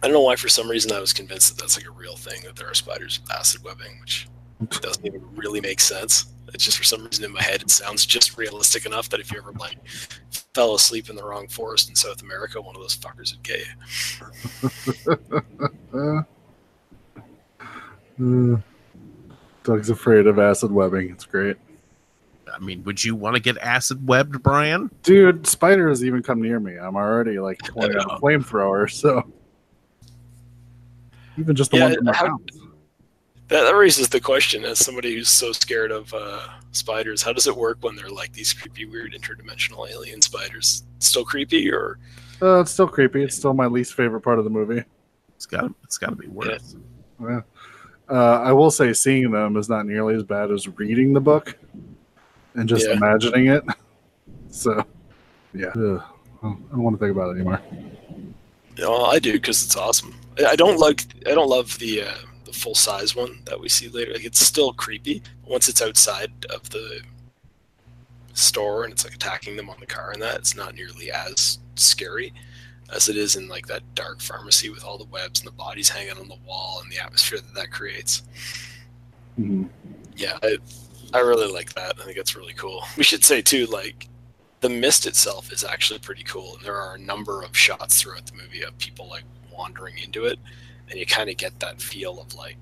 I 0.02 0.06
don't 0.06 0.14
know 0.14 0.22
why, 0.22 0.36
for 0.36 0.48
some 0.48 0.68
reason, 0.68 0.90
I 0.92 1.00
was 1.00 1.12
convinced 1.12 1.54
that 1.54 1.62
that's 1.62 1.76
like 1.76 1.86
a 1.86 1.90
real 1.90 2.16
thing, 2.16 2.42
that 2.44 2.56
there 2.56 2.68
are 2.68 2.74
spiders 2.74 3.20
with 3.20 3.30
acid 3.30 3.62
webbing, 3.62 4.00
which 4.00 4.26
doesn't 4.80 5.06
even 5.06 5.22
really 5.34 5.60
make 5.60 5.80
sense. 5.80 6.26
It's 6.54 6.64
just 6.64 6.78
for 6.78 6.84
some 6.84 7.04
reason 7.04 7.24
in 7.24 7.32
my 7.32 7.42
head, 7.42 7.62
it 7.62 7.70
sounds 7.70 8.06
just 8.06 8.36
realistic 8.38 8.86
enough 8.86 9.08
that 9.10 9.20
if 9.20 9.32
you 9.32 9.38
ever 9.38 9.52
like 9.52 9.78
fell 10.54 10.74
asleep 10.74 11.10
in 11.10 11.16
the 11.16 11.24
wrong 11.24 11.48
forest 11.48 11.88
in 11.88 11.94
South 11.94 12.22
America, 12.22 12.60
one 12.60 12.74
of 12.76 12.82
those 12.82 12.96
fuckers 12.96 13.32
would 13.32 13.42
get 13.42 13.60
you. 15.92 16.22
Uh, 18.18 18.56
Doug's 19.64 19.90
afraid 19.90 20.26
of 20.26 20.38
acid 20.38 20.70
webbing. 20.70 21.10
It's 21.10 21.24
great. 21.24 21.56
I 22.52 22.58
mean, 22.60 22.84
would 22.84 23.02
you 23.02 23.14
want 23.16 23.34
to 23.34 23.40
get 23.42 23.58
acid 23.58 24.06
webbed, 24.06 24.42
Brian? 24.42 24.90
Dude, 25.02 25.46
spiders 25.46 26.04
even 26.04 26.22
come 26.22 26.40
near 26.40 26.60
me. 26.60 26.76
I'm 26.76 26.96
already 26.96 27.38
like 27.38 27.58
pulling 27.68 27.96
out 27.96 28.04
a 28.04 28.20
flamethrower, 28.20 28.90
so 28.90 29.30
even 31.36 31.56
just 31.56 31.72
the 31.72 31.78
Yeah, 31.78 31.84
ones 31.84 31.96
in 31.96 32.04
my 32.04 32.14
house. 32.14 32.40
That, 33.48 33.62
that 33.62 33.76
raises 33.76 34.08
the 34.08 34.20
question, 34.20 34.64
as 34.64 34.78
somebody 34.78 35.14
who's 35.14 35.28
so 35.28 35.52
scared 35.52 35.92
of 35.92 36.12
uh, 36.12 36.48
spiders, 36.72 37.22
how 37.22 37.32
does 37.32 37.46
it 37.46 37.56
work 37.56 37.78
when 37.80 37.94
they're 37.94 38.08
like 38.10 38.32
these 38.32 38.52
creepy, 38.52 38.86
weird, 38.86 39.12
interdimensional 39.12 39.88
alien 39.88 40.20
spiders? 40.20 40.82
Still 40.98 41.24
creepy, 41.24 41.70
or 41.70 41.98
Uh, 42.42 42.60
it's 42.60 42.72
still 42.72 42.88
creepy. 42.88 43.22
It's 43.22 43.36
still 43.36 43.54
my 43.54 43.66
least 43.66 43.94
favorite 43.94 44.22
part 44.22 44.38
of 44.38 44.44
the 44.44 44.50
movie. 44.50 44.82
It's 45.36 45.46
got 45.46 45.70
it's 45.84 45.96
got 45.98 46.10
to 46.10 46.16
be 46.16 46.26
worse. 46.26 46.74
Yeah. 47.20 47.42
Uh, 48.08 48.40
I 48.40 48.52
will 48.52 48.70
say 48.70 48.92
seeing 48.92 49.30
them 49.30 49.56
is 49.56 49.68
not 49.68 49.86
nearly 49.86 50.14
as 50.14 50.22
bad 50.22 50.50
as 50.50 50.66
reading 50.68 51.12
the 51.12 51.20
book 51.20 51.56
and 52.54 52.68
just 52.68 52.86
Yeah. 52.86 52.94
imagining 52.94 53.46
it. 53.48 53.62
So, 54.48 54.82
yeah. 55.52 55.66
Ugh. 55.76 56.02
I 56.42 56.46
don't 56.46 56.82
want 56.82 56.98
to 56.98 57.04
think 57.04 57.14
about 57.14 57.28
it 57.30 57.32
anymore. 57.40 57.60
you 58.76 58.82
know, 58.84 59.04
I 59.04 59.18
do 59.18 59.32
because 59.32 59.62
it's 59.64 59.76
awesome. 59.76 60.14
I, 60.38 60.46
I 60.52 60.56
don't 60.56 60.78
like, 60.78 61.02
I 61.26 61.34
don't 61.34 61.48
love 61.48 61.78
the 61.78 62.02
uh, 62.04 62.14
the 62.46 62.52
full 62.52 62.74
size 62.74 63.14
one 63.14 63.40
that 63.44 63.60
we 63.60 63.68
see 63.68 63.88
later. 63.88 64.12
Like 64.14 64.24
it's 64.24 64.40
still 64.40 64.72
creepy 64.72 65.22
once 65.44 65.68
it's 65.68 65.82
outside 65.82 66.32
of 66.54 66.70
the 66.70 67.00
store 68.34 68.84
and 68.84 68.92
it's 68.92 69.04
like 69.04 69.14
attacking 69.14 69.56
them 69.56 69.68
on 69.68 69.76
the 69.80 69.86
car 69.86 70.12
and 70.12 70.22
that. 70.22 70.36
It's 70.36 70.56
not 70.56 70.74
nearly 70.74 71.10
as 71.10 71.58
scary 71.74 72.32
as 72.92 73.08
it 73.08 73.16
is 73.16 73.36
in 73.36 73.48
like 73.48 73.66
that 73.66 73.82
dark 73.94 74.20
pharmacy 74.20 74.70
with 74.70 74.84
all 74.84 74.96
the 74.96 75.04
webs 75.06 75.40
and 75.40 75.46
the 75.46 75.52
bodies 75.52 75.88
hanging 75.88 76.16
on 76.18 76.28
the 76.28 76.38
wall 76.46 76.80
and 76.82 76.90
the 76.90 76.98
atmosphere 76.98 77.38
that 77.40 77.54
that 77.54 77.70
creates. 77.70 78.22
Mhm. 79.38 79.68
yeah 80.16 80.38
I, 80.42 80.56
I 81.12 81.18
really 81.18 81.52
like 81.52 81.74
that 81.74 81.96
i 82.00 82.04
think 82.04 82.16
it's 82.16 82.34
really 82.34 82.54
cool 82.54 82.82
we 82.96 83.02
should 83.02 83.22
say 83.22 83.42
too 83.42 83.66
like 83.66 84.08
the 84.62 84.70
mist 84.70 85.04
itself 85.06 85.52
is 85.52 85.62
actually 85.62 85.98
pretty 85.98 86.22
cool 86.24 86.56
and 86.56 86.64
there 86.64 86.76
are 86.80 86.94
a 86.94 86.98
number 86.98 87.42
of 87.42 87.54
shots 87.54 88.00
throughout 88.00 88.24
the 88.24 88.32
movie 88.34 88.62
of 88.62 88.76
people 88.78 89.06
like 89.10 89.24
wandering 89.52 89.98
into 89.98 90.24
it 90.24 90.38
and 90.90 90.98
you 90.98 91.06
kind 91.06 91.28
of 91.30 91.36
get 91.36 91.58
that 91.60 91.80
feel 91.80 92.20
of 92.20 92.34
like 92.34 92.56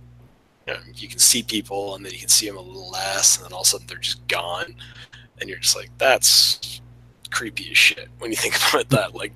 you, 0.67 0.73
know, 0.75 0.81
you 0.95 1.09
can 1.09 1.19
see 1.19 1.43
people, 1.43 1.95
and 1.95 2.05
then 2.05 2.13
you 2.13 2.19
can 2.19 2.29
see 2.29 2.47
them 2.47 2.57
a 2.57 2.61
little 2.61 2.91
less, 2.91 3.37
and 3.37 3.45
then 3.45 3.53
all 3.53 3.61
of 3.61 3.67
a 3.67 3.69
sudden 3.69 3.87
they're 3.87 3.99
just 3.99 4.27
gone, 4.29 4.75
and 5.41 5.49
you're 5.51 5.59
just 5.59 5.77
like, 5.77 5.91
that's 5.99 6.81
creepy 7.31 7.71
as 7.71 7.77
shit 7.79 8.09
when 8.19 8.31
you 8.31 8.37
think 8.45 8.55
about 8.71 8.89
that. 8.91 9.15
Like 9.15 9.33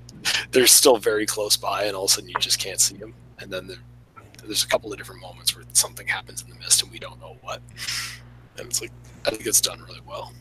they're 0.51 0.67
still 0.67 0.97
very 0.97 1.25
close 1.25 1.55
by, 1.57 1.83
and 1.83 1.95
all 1.95 2.05
of 2.05 2.09
a 2.11 2.13
sudden 2.13 2.29
you 2.29 2.35
just 2.39 2.59
can't 2.59 2.79
see 2.79 2.97
them, 2.97 3.13
and 3.39 3.51
then 3.51 3.67
there- 3.67 3.77
there's 4.43 4.63
a 4.63 4.67
couple 4.67 4.91
of 4.91 4.97
different 4.97 5.21
moments 5.21 5.55
where 5.55 5.65
something 5.73 6.07
happens 6.07 6.41
in 6.41 6.49
the 6.49 6.55
mist, 6.55 6.81
and 6.81 6.91
we 6.91 6.97
don't 6.97 7.19
know 7.19 7.37
what, 7.41 7.61
and 8.57 8.67
it's 8.67 8.81
like 8.81 8.91
I 9.27 9.29
think 9.31 9.45
it's 9.45 9.61
done 9.61 9.79
really 9.81 10.01
well. 10.07 10.33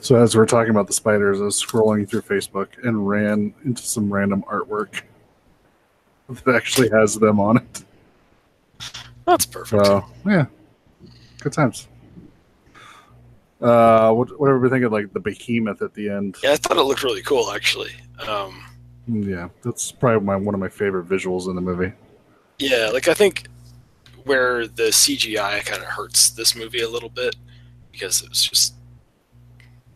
So 0.00 0.16
as 0.16 0.34
we're 0.36 0.46
talking 0.46 0.70
about 0.70 0.86
the 0.86 0.92
spiders, 0.92 1.40
I 1.40 1.44
was 1.44 1.62
scrolling 1.62 2.08
through 2.08 2.22
Facebook 2.22 2.68
and 2.84 3.06
ran 3.06 3.54
into 3.64 3.82
some 3.82 4.12
random 4.12 4.42
artwork 4.50 5.02
that 6.44 6.54
actually 6.54 6.90
has 6.90 7.14
them 7.18 7.40
on 7.40 7.58
it. 7.58 7.84
That's 9.26 9.46
perfect. 9.46 9.86
So 9.86 10.04
yeah, 10.26 10.46
good 11.40 11.52
times. 11.52 11.88
Uh, 13.60 14.12
what, 14.12 14.28
what 14.30 14.40
were 14.40 14.58
we 14.58 14.68
thinking? 14.68 14.90
Like 14.90 15.12
the 15.12 15.20
behemoth 15.20 15.82
at 15.82 15.94
the 15.94 16.08
end. 16.08 16.36
yeah, 16.42 16.52
I 16.52 16.56
thought 16.56 16.76
it 16.76 16.82
looked 16.82 17.04
really 17.04 17.22
cool 17.22 17.52
actually. 17.52 17.92
Um, 18.26 18.64
Yeah, 19.06 19.48
that's 19.62 19.92
probably 19.92 20.24
my 20.26 20.36
one 20.36 20.54
of 20.54 20.60
my 20.60 20.68
favorite 20.68 21.08
visuals 21.08 21.48
in 21.48 21.54
the 21.54 21.62
movie. 21.62 21.92
Yeah, 22.58 22.90
like 22.92 23.08
I 23.08 23.14
think 23.14 23.46
where 24.24 24.66
the 24.66 24.84
CGI 24.84 25.64
kind 25.64 25.82
of 25.82 25.88
hurts 25.88 26.30
this 26.30 26.54
movie 26.56 26.82
a 26.82 26.88
little 26.88 27.08
bit 27.08 27.36
because 27.90 28.22
it 28.22 28.28
was 28.28 28.42
just 28.44 28.74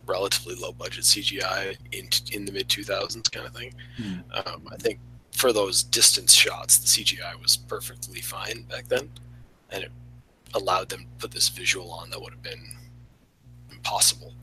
relatively 0.05 0.55
low 0.55 0.71
budget 0.71 1.03
CGI 1.03 1.77
in 1.91 2.09
in 2.31 2.45
the 2.45 2.51
mid 2.51 2.69
2000s 2.69 3.29
kind 3.31 3.47
of 3.47 3.53
thing. 3.53 3.73
Hmm. 3.97 4.13
Um, 4.33 4.67
I 4.71 4.77
think 4.77 4.99
for 5.37 5.53
those 5.53 5.83
distance 5.83 6.33
shots, 6.33 6.77
the 6.77 6.87
CGI 6.87 7.41
was 7.41 7.57
perfectly 7.57 8.21
fine 8.21 8.63
back 8.63 8.87
then, 8.87 9.09
and 9.69 9.83
it 9.83 9.91
allowed 10.53 10.89
them 10.89 11.01
to 11.01 11.07
put 11.19 11.31
this 11.31 11.49
visual 11.49 11.91
on 11.91 12.09
that 12.09 12.21
would 12.21 12.33
have 12.33 12.43
been 12.43 12.77
impossible, 13.71 14.33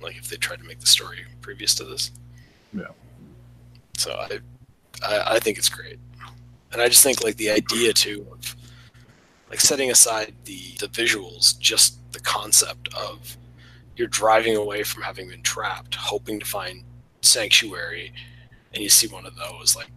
like 0.00 0.16
if 0.16 0.28
they 0.28 0.36
tried 0.36 0.60
to 0.60 0.64
make 0.64 0.80
the 0.80 0.86
story 0.86 1.24
previous 1.40 1.74
to 1.74 1.84
this. 1.84 2.12
Yeah. 2.72 2.92
So 3.96 4.12
I, 4.12 4.38
I, 5.04 5.34
I 5.34 5.38
think 5.38 5.58
it's 5.58 5.68
great 5.68 5.98
and 6.72 6.82
I 6.82 6.88
just 6.88 7.02
think 7.02 7.22
like 7.22 7.36
the 7.36 7.50
idea 7.50 7.92
too 7.92 8.26
of 8.30 8.56
like 9.50 9.60
setting 9.60 9.90
aside 9.90 10.34
the 10.44 10.74
the 10.78 10.88
visuals, 10.88 11.58
just 11.58 11.98
the 12.12 12.20
concept 12.20 12.88
of 12.94 13.36
you're 13.96 14.08
driving 14.08 14.56
away 14.56 14.82
from 14.82 15.02
having 15.02 15.28
been 15.28 15.42
trapped, 15.42 15.94
hoping 15.94 16.38
to 16.38 16.46
find 16.46 16.84
sanctuary, 17.22 18.12
and 18.72 18.82
you 18.82 18.88
see 18.88 19.08
one 19.08 19.26
of 19.26 19.36
those 19.36 19.74
like 19.74 19.90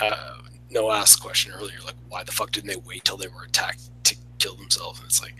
uh, 0.00 0.38
no 0.70 0.90
asked 0.90 1.22
question 1.22 1.52
earlier, 1.52 1.78
like 1.84 1.94
why 2.08 2.24
the 2.24 2.32
fuck 2.32 2.50
didn't 2.52 2.68
they 2.68 2.76
wait 2.76 3.04
till 3.04 3.16
they 3.16 3.28
were 3.28 3.44
attacked 3.44 3.90
to 4.04 4.16
kill 4.38 4.54
themselves? 4.54 5.00
And 5.00 5.08
it's 5.08 5.22
like, 5.22 5.34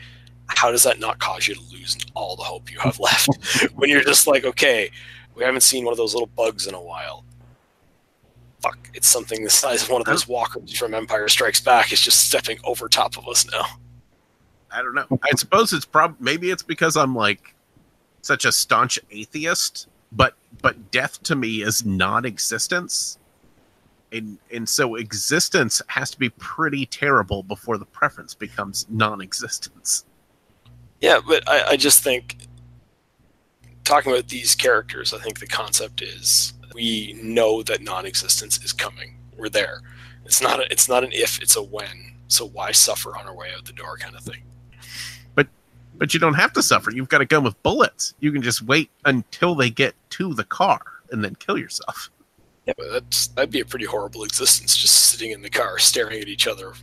how 0.46 0.70
does 0.70 0.82
that 0.84 1.00
not 1.00 1.18
cause 1.18 1.46
you 1.46 1.54
to 1.54 1.60
lose 1.72 1.96
all 2.14 2.36
the 2.36 2.42
hope 2.42 2.70
you 2.70 2.78
have 2.80 2.98
left 3.00 3.28
when 3.74 3.90
you're 3.90 4.04
just 4.04 4.26
like, 4.26 4.44
okay, 4.44 4.90
we 5.34 5.44
haven't 5.44 5.60
seen 5.62 5.84
one 5.84 5.92
of 5.92 5.98
those 5.98 6.14
little 6.14 6.30
bugs 6.34 6.66
in 6.66 6.74
a 6.74 6.80
while 6.80 7.24
fuck, 8.60 8.90
it's 8.94 9.08
something 9.08 9.44
the 9.44 9.50
size 9.50 9.82
of 9.82 9.90
one 9.90 10.00
of 10.00 10.06
those 10.06 10.28
walkers 10.28 10.76
from 10.76 10.94
Empire 10.94 11.28
Strikes 11.28 11.60
Back 11.60 11.92
is 11.92 12.00
just 12.00 12.28
stepping 12.28 12.58
over 12.64 12.88
top 12.88 13.16
of 13.16 13.28
us 13.28 13.50
now. 13.50 13.64
I 14.70 14.82
don't 14.82 14.94
know. 14.94 15.06
I 15.22 15.30
suppose 15.36 15.72
it's 15.72 15.84
probably 15.84 16.16
maybe 16.20 16.50
it's 16.50 16.62
because 16.62 16.96
I'm 16.96 17.14
like 17.14 17.54
such 18.22 18.44
a 18.44 18.52
staunch 18.52 18.98
atheist, 19.10 19.88
but 20.12 20.34
but 20.60 20.90
death 20.90 21.22
to 21.24 21.36
me 21.36 21.62
is 21.62 21.84
non-existence. 21.86 23.17
And 24.12 24.38
and 24.52 24.68
so 24.68 24.94
existence 24.94 25.82
has 25.88 26.10
to 26.10 26.18
be 26.18 26.30
pretty 26.30 26.86
terrible 26.86 27.42
before 27.42 27.76
the 27.76 27.84
preference 27.84 28.34
becomes 28.34 28.86
non-existence. 28.88 30.04
Yeah, 31.00 31.20
but 31.26 31.48
I, 31.48 31.70
I 31.70 31.76
just 31.76 32.02
think 32.02 32.36
talking 33.84 34.12
about 34.12 34.28
these 34.28 34.54
characters, 34.54 35.12
I 35.12 35.18
think 35.18 35.40
the 35.40 35.46
concept 35.46 36.02
is 36.02 36.54
we 36.74 37.18
know 37.22 37.62
that 37.62 37.82
non-existence 37.82 38.62
is 38.64 38.72
coming. 38.72 39.16
We're 39.36 39.48
there. 39.48 39.82
It's 40.24 40.42
not 40.42 40.60
a, 40.60 40.70
it's 40.70 40.88
not 40.88 41.04
an 41.04 41.12
if, 41.12 41.40
it's 41.40 41.56
a 41.56 41.62
when. 41.62 42.14
So 42.28 42.46
why 42.46 42.72
suffer 42.72 43.16
on 43.16 43.26
our 43.26 43.34
way 43.34 43.48
out 43.56 43.64
the 43.64 43.72
door 43.72 43.96
kind 43.96 44.14
of 44.14 44.22
thing. 44.22 44.42
But 45.98 46.14
you 46.14 46.20
don't 46.20 46.34
have 46.34 46.52
to 46.52 46.62
suffer. 46.62 46.92
You've 46.92 47.08
got 47.08 47.22
a 47.22 47.26
gun 47.26 47.42
with 47.42 47.60
bullets. 47.64 48.14
You 48.20 48.30
can 48.30 48.40
just 48.40 48.62
wait 48.62 48.88
until 49.04 49.56
they 49.56 49.68
get 49.68 49.96
to 50.10 50.32
the 50.32 50.44
car 50.44 50.80
and 51.10 51.24
then 51.24 51.34
kill 51.34 51.58
yourself. 51.58 52.10
Yeah, 52.68 52.74
but 52.76 52.92
that's 52.92 53.28
that'd 53.28 53.50
be 53.50 53.60
a 53.60 53.64
pretty 53.64 53.86
horrible 53.86 54.24
existence 54.24 54.76
just 54.76 54.94
sitting 55.10 55.30
in 55.30 55.40
the 55.40 55.48
car 55.48 55.78
staring 55.78 56.20
at 56.20 56.28
each 56.28 56.46
other. 56.46 56.74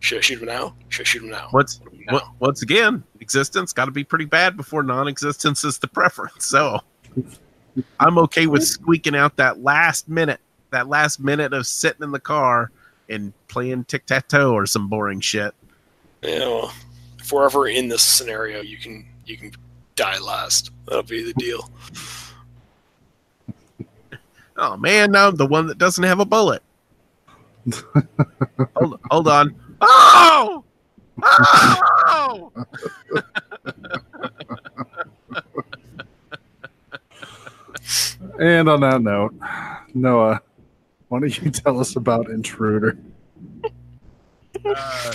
Should 0.00 0.18
I 0.18 0.20
shoot 0.20 0.40
him 0.40 0.46
now? 0.46 0.74
Should 0.90 1.04
I 1.04 1.08
shoot 1.08 1.22
him 1.22 1.30
now? 1.30 1.48
Once 1.54 1.80
What 1.80 1.94
now? 2.12 2.18
on- 2.18 2.34
once 2.38 2.60
again, 2.62 3.02
existence 3.20 3.72
got 3.72 3.86
to 3.86 3.90
be 3.92 4.04
pretty 4.04 4.26
bad 4.26 4.58
before 4.58 4.82
non-existence 4.82 5.64
is 5.64 5.78
the 5.78 5.88
preference. 5.88 6.44
So 6.44 6.80
I'm 7.98 8.18
okay 8.18 8.46
with 8.46 8.62
squeaking 8.62 9.16
out 9.16 9.36
that 9.36 9.62
last 9.62 10.06
minute, 10.06 10.40
that 10.70 10.88
last 10.88 11.18
minute 11.18 11.54
of 11.54 11.66
sitting 11.66 12.02
in 12.02 12.10
the 12.10 12.20
car 12.20 12.70
and 13.08 13.32
playing 13.48 13.84
tic 13.84 14.04
tac 14.04 14.28
toe 14.28 14.52
or 14.52 14.66
some 14.66 14.88
boring 14.88 15.20
shit. 15.20 15.54
you 16.22 16.38
know, 16.40 16.70
if 17.18 17.32
we're 17.32 17.46
ever 17.46 17.68
in 17.68 17.88
this 17.88 18.02
scenario, 18.02 18.60
you 18.60 18.76
can 18.76 19.06
you 19.24 19.38
can 19.38 19.50
die 19.96 20.18
last. 20.18 20.70
That'll 20.86 21.02
be 21.04 21.22
the 21.22 21.32
deal. 21.34 21.70
Oh 24.62 24.76
man, 24.76 25.10
now 25.10 25.26
I'm 25.26 25.34
the 25.34 25.44
one 25.44 25.66
that 25.66 25.76
doesn't 25.76 26.04
have 26.04 26.20
a 26.20 26.24
bullet. 26.24 26.62
hold, 28.76 29.00
hold 29.10 29.26
on. 29.26 29.56
Oh! 29.80 30.62
Oh! 31.20 32.52
And 38.38 38.68
on 38.68 38.80
that 38.80 39.02
note, 39.02 39.34
Noah, 39.94 40.40
why 41.08 41.20
don't 41.20 41.42
you 41.42 41.50
tell 41.50 41.78
us 41.78 41.96
about 41.96 42.30
Intruder? 42.30 42.98
Uh, 44.64 45.12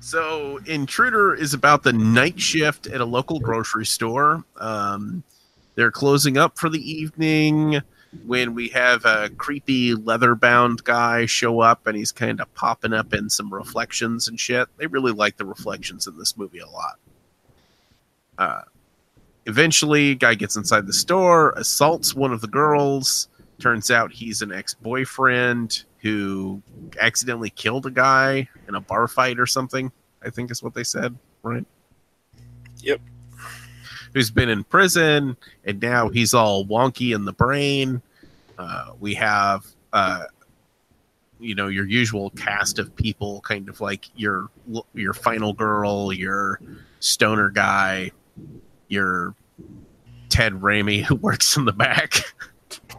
so 0.00 0.60
intruder 0.66 1.34
is 1.34 1.54
about 1.54 1.82
the 1.82 1.92
night 1.92 2.38
shift 2.38 2.86
at 2.86 3.00
a 3.00 3.04
local 3.04 3.40
grocery 3.40 3.86
store 3.86 4.44
um, 4.56 5.22
they're 5.74 5.90
closing 5.90 6.36
up 6.36 6.58
for 6.58 6.68
the 6.68 6.78
evening 6.78 7.80
when 8.26 8.54
we 8.54 8.68
have 8.68 9.04
a 9.04 9.30
creepy 9.36 9.94
leather 9.94 10.34
bound 10.34 10.82
guy 10.84 11.26
show 11.26 11.60
up 11.60 11.86
and 11.86 11.96
he's 11.96 12.12
kind 12.12 12.40
of 12.40 12.52
popping 12.54 12.92
up 12.92 13.12
in 13.12 13.28
some 13.28 13.52
reflections 13.52 14.28
and 14.28 14.38
shit 14.38 14.68
they 14.76 14.86
really 14.86 15.12
like 15.12 15.36
the 15.36 15.44
reflections 15.44 16.06
in 16.06 16.16
this 16.18 16.36
movie 16.36 16.58
a 16.58 16.66
lot 16.66 16.98
uh, 18.38 18.62
eventually 19.46 20.14
guy 20.14 20.34
gets 20.34 20.56
inside 20.56 20.86
the 20.86 20.92
store 20.92 21.52
assaults 21.56 22.14
one 22.14 22.32
of 22.32 22.40
the 22.40 22.48
girls 22.48 23.28
turns 23.58 23.90
out 23.90 24.12
he's 24.12 24.42
an 24.42 24.52
ex-boyfriend 24.52 25.84
who 26.04 26.60
accidentally 27.00 27.50
killed 27.50 27.86
a 27.86 27.90
guy 27.90 28.46
in 28.68 28.74
a 28.74 28.80
bar 28.80 29.08
fight 29.08 29.40
or 29.40 29.46
something. 29.46 29.90
I 30.22 30.30
think 30.30 30.50
is 30.50 30.62
what 30.62 30.74
they 30.74 30.84
said, 30.84 31.16
right? 31.42 31.64
Yep. 32.82 33.00
Who's 34.12 34.30
been 34.30 34.50
in 34.50 34.64
prison 34.64 35.36
and 35.64 35.80
now 35.80 36.10
he's 36.10 36.34
all 36.34 36.66
wonky 36.66 37.14
in 37.14 37.24
the 37.24 37.32
brain. 37.32 38.02
Uh, 38.58 38.92
we 39.00 39.14
have, 39.14 39.66
uh, 39.92 40.24
you 41.40 41.54
know, 41.54 41.68
your 41.68 41.86
usual 41.86 42.30
cast 42.30 42.78
of 42.78 42.94
people, 42.96 43.40
kind 43.40 43.68
of 43.68 43.80
like 43.80 44.06
your 44.16 44.48
your 44.94 45.12
final 45.12 45.52
girl, 45.52 46.12
your 46.12 46.60
stoner 47.00 47.50
guy, 47.50 48.10
your 48.88 49.34
Ted 50.28 50.54
Raimi 50.54 51.02
who 51.02 51.14
works 51.16 51.56
in 51.56 51.64
the 51.64 51.72
back. 51.72 52.14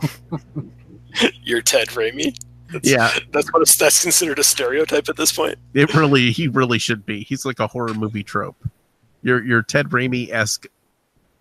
You're 1.44 1.62
Ted 1.62 1.88
Raimi. 1.90 2.38
That's, 2.72 2.90
Yeah, 2.90 3.12
that's 3.32 3.52
what 3.54 3.68
that's 3.68 4.02
considered 4.02 4.40
a 4.40 4.44
stereotype 4.44 5.08
at 5.08 5.18
this 5.18 5.32
point. 5.32 5.58
It 5.74 5.94
really, 5.94 6.32
he 6.32 6.48
really 6.48 6.80
should 6.80 7.06
be. 7.06 7.24
He's 7.24 7.46
like 7.46 7.60
a 7.60 7.68
horror 7.68 7.94
movie 7.94 8.24
trope. 8.24 8.58
Your 9.22 9.44
your 9.44 9.62
Ted 9.62 9.88
Raimi 9.90 10.32
esque 10.32 10.68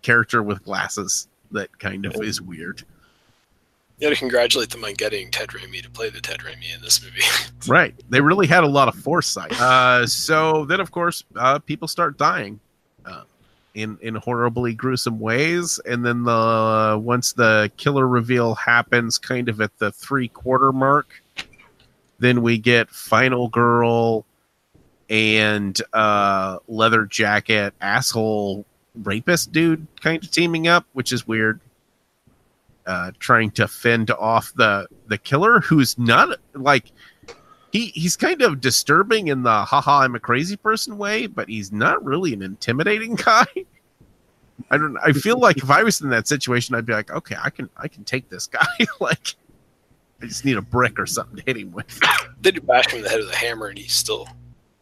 character 0.01 0.43
with 0.43 0.63
glasses 0.63 1.27
that 1.51 1.77
kind 1.79 2.05
of 2.05 2.15
is 2.21 2.41
weird. 2.41 2.83
You 3.97 4.07
got 4.07 4.13
to 4.13 4.19
congratulate 4.19 4.69
them 4.71 4.83
on 4.83 4.93
getting 4.93 5.31
Ted 5.31 5.49
Raimi 5.49 5.81
to 5.81 5.89
play 5.89 6.09
the 6.09 6.19
Ted 6.19 6.39
Raimi 6.39 6.75
in 6.75 6.81
this 6.81 7.01
movie. 7.03 7.21
Right. 7.67 7.95
They 8.09 8.21
really 8.21 8.45
had 8.45 8.63
a 8.63 8.67
lot 8.67 8.87
of 8.87 8.93
foresight. 8.93 9.59
Uh, 9.59 10.05
so 10.05 10.65
then, 10.65 10.79
of 10.79 10.91
course, 10.91 11.23
uh, 11.35 11.57
people 11.57 11.87
start 11.87 12.15
dying 12.15 12.59
uh, 13.07 13.23
in 13.73 13.97
in 14.03 14.13
horribly 14.13 14.75
gruesome 14.75 15.19
ways, 15.19 15.79
and 15.83 16.05
then 16.05 16.21
the 16.25 16.99
once 17.01 17.33
the 17.33 17.71
killer 17.77 18.07
reveal 18.07 18.53
happens, 18.53 19.17
kind 19.17 19.49
of 19.49 19.61
at 19.61 19.75
the 19.79 19.91
three 19.91 20.27
quarter 20.27 20.71
mark, 20.71 21.23
then 22.19 22.43
we 22.43 22.59
get 22.59 22.87
final 22.91 23.47
girl 23.47 24.27
and 25.09 25.81
uh, 25.93 26.59
leather 26.67 27.05
jacket 27.05 27.73
asshole 27.81 28.63
rapist 29.03 29.51
dude 29.51 29.87
kind 30.01 30.23
of 30.23 30.29
teaming 30.29 30.67
up, 30.67 30.85
which 30.93 31.11
is 31.11 31.27
weird. 31.27 31.59
Uh, 32.85 33.11
trying 33.17 33.49
to 33.49 33.67
fend 33.67 34.11
off 34.11 34.53
the 34.55 34.87
the 35.07 35.17
killer, 35.17 35.59
who's 35.59 35.97
not 35.97 36.39
like 36.53 36.91
he 37.71 37.87
he's 37.87 38.15
kind 38.15 38.41
of 38.41 38.61
disturbing 38.61 39.27
in 39.27 39.43
the 39.43 39.65
haha 39.65 40.01
I'm 40.01 40.15
a 40.15 40.19
crazy 40.19 40.55
person 40.55 40.97
way, 40.97 41.27
but 41.27 41.49
he's 41.49 41.71
not 41.71 42.03
really 42.05 42.33
an 42.33 42.41
intimidating 42.41 43.15
guy. 43.25 43.45
I 44.69 44.77
don't 44.77 44.97
I 45.03 45.11
feel 45.11 45.39
like 45.39 45.57
if 45.57 45.69
I 45.69 45.83
was 45.83 45.99
in 46.01 46.09
that 46.09 46.27
situation, 46.27 46.75
I'd 46.75 46.85
be 46.85 46.93
like, 46.93 47.11
okay, 47.11 47.35
I 47.41 47.49
can 47.49 47.69
I 47.75 47.87
can 47.87 48.03
take 48.03 48.29
this 48.29 48.47
guy. 48.47 48.65
like 48.99 49.35
I 50.21 50.27
just 50.27 50.45
need 50.45 50.57
a 50.57 50.61
brick 50.61 50.99
or 50.99 51.05
something 51.05 51.37
to 51.37 51.43
hit 51.45 51.57
him 51.57 51.71
with. 51.71 51.99
They 52.41 52.51
do 52.51 52.61
bash 52.61 52.87
him 52.91 52.99
in 52.99 53.03
the 53.03 53.09
head 53.09 53.21
with 53.21 53.31
a 53.31 53.35
hammer, 53.35 53.67
and 53.67 53.77
he 53.77 53.87
still 53.87 54.27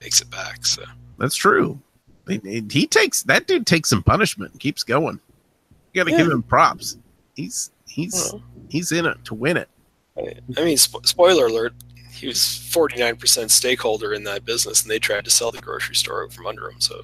makes 0.01 0.19
it 0.19 0.29
back. 0.29 0.65
So 0.65 0.83
That's 1.17 1.35
true. 1.35 1.79
He, 2.27 2.63
he 2.69 2.87
takes 2.87 3.23
that 3.23 3.47
dude 3.47 3.65
takes 3.65 3.89
some 3.89 4.03
punishment 4.03 4.51
and 4.51 4.59
keeps 4.59 4.83
going. 4.83 5.19
You 5.93 6.03
got 6.03 6.09
to 6.09 6.17
give 6.17 6.27
him 6.27 6.43
props. 6.43 6.97
He's 7.35 7.71
he's 7.93 8.31
Well. 8.33 8.41
he's 8.69 8.91
in 8.91 9.05
it 9.05 9.23
to 9.25 9.33
win 9.33 9.57
it. 9.57 9.69
I 10.17 10.21
mean, 10.63 10.77
spo- 10.77 11.05
spoiler 11.05 11.45
alert: 11.47 11.73
he 12.11 12.27
was 12.27 12.57
forty 12.71 12.99
nine 12.99 13.15
percent 13.15 13.51
stakeholder 13.51 14.13
in 14.13 14.23
that 14.25 14.45
business, 14.45 14.81
and 14.81 14.91
they 14.91 14.99
tried 14.99 15.25
to 15.25 15.31
sell 15.31 15.51
the 15.51 15.61
grocery 15.61 15.95
store 15.95 16.23
out 16.23 16.33
from 16.33 16.47
under 16.47 16.69
him. 16.69 16.79
So 16.79 17.01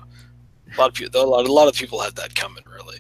a 0.76 0.80
lot 0.80 0.90
of 0.90 0.94
people, 0.96 1.22
a 1.22 1.26
lot, 1.26 1.48
a 1.48 1.54
lot 1.54 1.68
of 1.68 1.76
people 1.76 2.00
had 2.00 2.16
that 2.16 2.36
coming. 2.36 2.64
Really, 2.72 3.00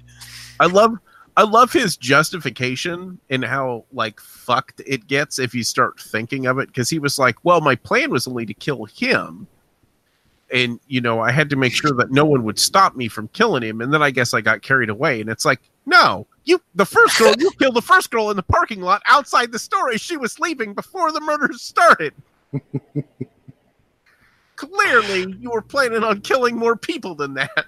I 0.60 0.66
love 0.68 0.98
I 1.38 1.44
love 1.44 1.72
his 1.72 1.96
justification 1.96 3.20
and 3.30 3.46
how 3.46 3.86
like 3.94 4.20
fucked 4.20 4.82
it 4.86 5.08
gets 5.08 5.40
if 5.40 5.54
you 5.54 5.64
start 5.64 6.00
thinking 6.00 6.48
of 6.48 6.60
it 6.60 6.68
because 6.68 6.90
he 6.90 7.00
was 7.00 7.18
like, 7.20 7.36
well, 7.44 7.62
my 7.62 7.76
plan 7.76 8.12
was 8.12 8.28
only 8.28 8.46
to 8.46 8.54
kill 8.54 8.86
him. 8.86 9.48
And 10.52 10.80
you 10.88 11.02
know, 11.02 11.20
I 11.20 11.32
had 11.32 11.50
to 11.52 11.56
make 11.56 11.74
sure 11.74 11.92
that 11.94 12.12
no 12.12 12.26
one 12.26 12.44
would 12.44 12.60
stop 12.60 12.96
me 12.96 13.08
from 13.08 13.28
killing 13.30 13.64
him, 13.64 13.82
and 13.82 13.94
then 13.94 14.02
I 14.02 14.12
guess 14.12 14.34
I 14.34 14.42
got 14.42 14.62
carried 14.62 14.90
away. 14.90 15.22
And 15.22 15.30
it's 15.30 15.46
like, 15.46 15.62
no, 15.86 16.28
you 16.46 16.62
the 16.76 16.86
first 16.86 17.18
girl, 17.20 17.34
you 17.38 17.52
killed 17.60 17.76
the 17.76 17.82
first 17.82 18.10
girl 18.12 18.30
in 18.32 18.36
the 18.36 18.44
parking 18.44 18.82
lot 18.82 19.02
outside 19.06 19.52
the 19.52 19.60
store 19.60 19.92
as 19.92 20.02
she 20.02 20.18
was 20.18 20.40
leaving 20.40 20.74
before 20.74 21.12
the 21.12 21.22
murders 21.22 21.62
started. 21.62 22.14
Clearly, 24.56 25.36
you 25.40 25.52
were 25.52 25.62
planning 25.62 26.04
on 26.04 26.22
killing 26.22 26.58
more 26.58 26.76
people 26.76 27.16
than 27.16 27.36
that. 27.36 27.66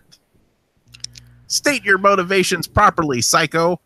State 1.47 1.83
your 1.83 1.97
motivations 1.97 2.67
properly, 2.67 3.21
psycho. 3.21 3.79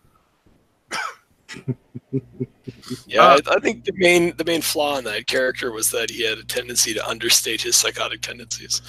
Yeah. 3.08 3.22
Uh, 3.24 3.40
I, 3.48 3.56
I 3.56 3.60
think 3.60 3.86
the 3.86 3.94
main 3.96 4.36
the 4.38 4.46
main 4.46 4.62
flaw 4.62 4.98
in 4.98 5.04
that 5.06 5.28
character 5.28 5.72
was 5.72 5.92
that 5.92 6.10
he 6.10 6.24
had 6.24 6.38
a 6.38 6.44
tendency 6.44 6.94
to 6.94 7.08
understate 7.08 7.62
his 7.62 7.76
psychotic 7.76 8.22
tendencies. 8.22 8.82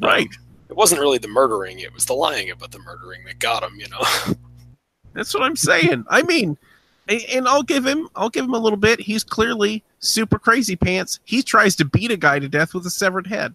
Right. 0.00 0.28
It 0.68 0.76
wasn't 0.76 1.00
really 1.00 1.18
the 1.18 1.28
murdering; 1.28 1.78
it 1.80 1.92
was 1.94 2.04
the 2.04 2.14
lying 2.14 2.50
about 2.50 2.70
the 2.72 2.78
murdering 2.80 3.24
that 3.24 3.38
got 3.38 3.62
him. 3.62 3.72
You 3.78 3.88
know. 3.88 4.34
That's 5.14 5.32
what 5.34 5.42
I'm 5.42 5.56
saying. 5.56 6.04
I 6.08 6.22
mean, 6.22 6.56
a- 7.08 7.24
and 7.36 7.48
I'll 7.48 7.62
give 7.62 7.86
him 7.86 8.08
I'll 8.14 8.28
give 8.30 8.44
him 8.44 8.54
a 8.54 8.58
little 8.58 8.76
bit. 8.78 9.00
He's 9.00 9.24
clearly 9.24 9.82
super 10.00 10.38
crazy 10.38 10.76
pants. 10.76 11.20
He 11.24 11.42
tries 11.42 11.74
to 11.76 11.84
beat 11.84 12.10
a 12.10 12.16
guy 12.16 12.38
to 12.38 12.48
death 12.48 12.74
with 12.74 12.84
a 12.86 12.90
severed 12.90 13.26
head, 13.26 13.54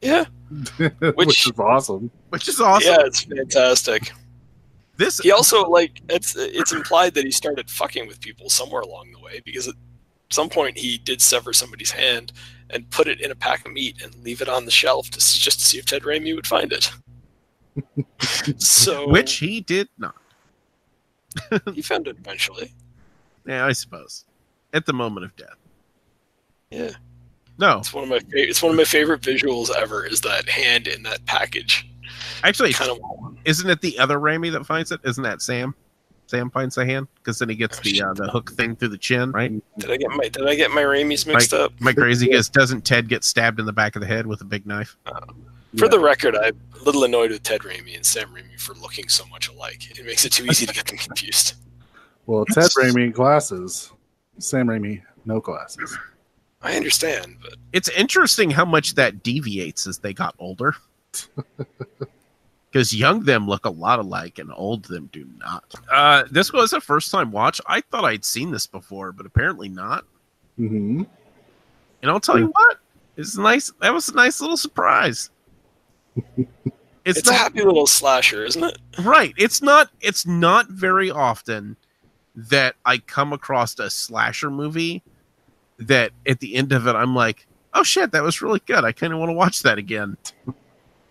yeah. 0.00 0.24
which, 0.78 1.14
Which- 1.14 1.46
is 1.46 1.52
awesome. 1.58 2.10
which 2.30 2.48
is 2.48 2.60
awesome. 2.60 2.92
Yeah, 2.92 3.06
it's 3.06 3.22
fantastic. 3.22 4.12
This 4.96 5.18
He 5.18 5.30
also 5.30 5.68
like 5.68 6.00
it's 6.08 6.36
it's 6.36 6.72
implied 6.72 7.14
that 7.14 7.24
he 7.24 7.30
started 7.30 7.70
fucking 7.70 8.06
with 8.06 8.20
people 8.20 8.48
somewhere 8.48 8.80
along 8.80 9.12
the 9.12 9.20
way 9.20 9.40
because 9.44 9.68
at 9.68 9.74
some 10.30 10.48
point 10.48 10.78
he 10.78 10.98
did 10.98 11.20
sever 11.20 11.52
somebody's 11.52 11.90
hand 11.90 12.32
and 12.70 12.90
put 12.90 13.06
it 13.06 13.20
in 13.20 13.30
a 13.30 13.34
pack 13.34 13.66
of 13.66 13.72
meat 13.72 14.02
and 14.02 14.14
leave 14.24 14.40
it 14.40 14.48
on 14.48 14.64
the 14.64 14.70
shelf 14.70 15.10
to, 15.10 15.18
just 15.18 15.60
to 15.60 15.64
see 15.64 15.78
if 15.78 15.86
Ted 15.86 16.02
Raimi 16.02 16.34
would 16.34 16.46
find 16.46 16.72
it. 16.72 16.90
so 18.60 19.08
which 19.08 19.34
he 19.34 19.60
did 19.60 19.88
not. 19.98 20.16
he 21.74 21.82
found 21.82 22.08
it 22.08 22.16
eventually. 22.18 22.72
Yeah, 23.46 23.66
I 23.66 23.72
suppose. 23.72 24.24
At 24.72 24.86
the 24.86 24.92
moment 24.92 25.26
of 25.26 25.36
death. 25.36 25.56
Yeah, 26.70 26.90
No, 27.58 27.78
it's 27.78 27.94
one 27.94 28.04
of 28.04 28.10
my 28.10 28.18
fa- 28.18 28.26
it's 28.32 28.60
one 28.62 28.72
of 28.72 28.76
my 28.76 28.84
favorite 28.84 29.20
visuals 29.20 29.70
ever. 29.70 30.04
Is 30.04 30.20
that 30.22 30.48
hand 30.48 30.88
in 30.88 31.02
that 31.04 31.24
package? 31.26 31.88
Actually, 32.44 32.72
Kind 32.72 32.90
of 32.90 32.98
isn't 33.44 33.68
it 33.68 33.80
the 33.80 33.98
other 33.98 34.18
Raimi 34.18 34.50
that 34.52 34.64
finds 34.66 34.92
it? 34.92 35.00
Isn't 35.04 35.22
that 35.24 35.42
Sam? 35.42 35.74
Sam 36.28 36.50
finds 36.50 36.74
the 36.74 36.84
hand 36.84 37.06
because 37.16 37.38
then 37.38 37.48
he 37.48 37.54
gets 37.54 37.78
Oh, 37.78 37.82
the 37.84 38.02
uh, 38.02 38.12
the 38.14 38.28
hook 38.28 38.50
thing 38.52 38.74
through 38.74 38.88
the 38.88 38.98
chin, 38.98 39.30
right? 39.30 39.52
did 39.78 39.90
I 39.90 39.96
get 39.96 40.10
my 40.10 40.28
did 40.28 40.46
I 40.48 40.54
get 40.56 40.70
my 40.72 40.82
Raimis 40.82 41.24
mixed 41.26 41.54
up? 41.54 41.72
My 41.80 41.92
crazy? 41.92 42.26
guess 42.26 42.48
doesn't 42.48 42.84
Ted 42.84 43.08
get 43.08 43.22
stabbed 43.22 43.60
in 43.60 43.66
the 43.66 43.72
back 43.72 43.94
of 43.94 44.00
the 44.00 44.08
head 44.08 44.26
with 44.26 44.40
a 44.40 44.44
big 44.44 44.66
knife? 44.66 44.96
For 45.06 45.84
Yeah. 45.84 45.88
the 45.88 46.00
record, 46.00 46.34
I'm 46.36 46.58
a 46.80 46.82
little 46.84 47.04
annoyed 47.04 47.30
with 47.30 47.42
Ted 47.44 47.60
Raimi 47.60 47.94
and 47.94 48.04
Sam 48.04 48.28
Raimi 48.34 48.58
for 48.58 48.74
looking 48.74 49.08
so 49.08 49.24
much 49.26 49.48
alike. 49.48 49.88
It 49.96 50.04
makes 50.04 50.24
it 50.24 50.32
too 50.32 50.44
easy 50.46 50.66
to 50.66 50.72
get 50.74 50.86
them 50.86 50.96
confused. 51.06 51.54
Well, 52.26 52.44
Ted 52.46 52.70
Raimi 52.70 53.12
glasses, 53.12 53.92
Sam 54.40 54.66
Raimi 54.66 55.02
no 55.26 55.38
glasses. 55.40 55.96
I 56.62 56.74
understand, 56.76 57.36
but 57.40 57.54
it's 57.72 57.88
interesting 57.90 58.50
how 58.50 58.64
much 58.64 58.96
that 58.96 59.22
deviates 59.22 59.86
as 59.86 59.98
they 59.98 60.12
got 60.12 60.34
older. 60.40 60.74
Because 62.76 62.94
young 62.94 63.20
them 63.22 63.48
look 63.48 63.64
a 63.64 63.70
lot 63.70 64.00
alike 64.00 64.38
and 64.38 64.52
old 64.54 64.84
them 64.84 65.08
do 65.10 65.26
not. 65.38 65.74
Uh, 65.90 66.24
this 66.30 66.52
was 66.52 66.74
a 66.74 66.80
first 66.82 67.10
time 67.10 67.32
watch. 67.32 67.58
I 67.66 67.80
thought 67.80 68.04
I'd 68.04 68.22
seen 68.22 68.50
this 68.50 68.66
before, 68.66 69.12
but 69.12 69.24
apparently 69.24 69.70
not. 69.70 70.04
hmm 70.56 71.04
And 72.02 72.10
I'll 72.10 72.20
tell 72.20 72.38
you 72.38 72.48
what, 72.48 72.76
it's 73.16 73.38
nice. 73.38 73.72
That 73.80 73.94
was 73.94 74.10
a 74.10 74.14
nice 74.14 74.42
little 74.42 74.58
surprise. 74.58 75.30
It's, 77.06 77.20
it's, 77.20 77.30
a 77.30 77.34
happy 77.34 77.62
little 77.62 77.86
slasher, 77.86 78.44
isn't 78.44 78.64
it? 78.64 78.78
right. 78.98 79.32
It's 79.38 79.62
not. 79.62 79.90
It's 80.00 80.26
not 80.26 80.68
very 80.68 81.08
often 81.08 81.76
that 82.34 82.74
I 82.84 82.98
come 82.98 83.32
across 83.32 83.78
a 83.78 83.88
slasher 83.88 84.50
movie 84.50 85.04
that 85.78 86.10
at 86.26 86.40
the 86.40 86.56
end 86.56 86.72
of 86.72 86.88
it 86.88 86.96
I'm 86.96 87.14
like, 87.14 87.46
oh 87.74 87.84
shit, 87.84 88.10
that 88.10 88.24
was 88.24 88.42
really 88.42 88.60
good. 88.66 88.84
I 88.84 88.90
kind 88.90 89.12
of 89.12 89.20
want 89.20 89.30
to 89.30 89.34
watch 89.34 89.62
that 89.62 89.78
again. 89.78 90.16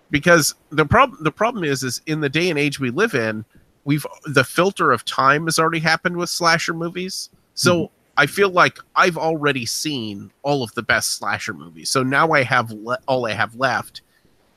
Because 0.09 0.55
the 0.69 0.85
problem 0.85 1.23
the 1.23 1.31
problem 1.31 1.63
is 1.63 1.83
is 1.83 2.01
in 2.05 2.21
the 2.21 2.29
day 2.29 2.49
and 2.49 2.59
age 2.59 2.79
we 2.79 2.89
live 2.89 3.13
in, 3.13 3.45
we've 3.83 4.05
the 4.25 4.43
filter 4.43 4.91
of 4.91 5.05
time 5.05 5.45
has 5.45 5.59
already 5.59 5.79
happened 5.79 6.17
with 6.17 6.29
slasher 6.29 6.73
movies. 6.73 7.29
So 7.53 7.75
mm-hmm. 7.75 7.93
I 8.17 8.25
feel 8.25 8.49
like 8.49 8.79
I've 8.95 9.17
already 9.17 9.65
seen 9.65 10.31
all 10.43 10.63
of 10.63 10.73
the 10.73 10.83
best 10.83 11.13
slasher 11.17 11.53
movies. 11.53 11.89
So 11.89 12.03
now 12.03 12.31
I 12.31 12.43
have 12.43 12.71
le- 12.71 12.99
all 13.07 13.25
I 13.25 13.33
have 13.33 13.55
left 13.55 14.01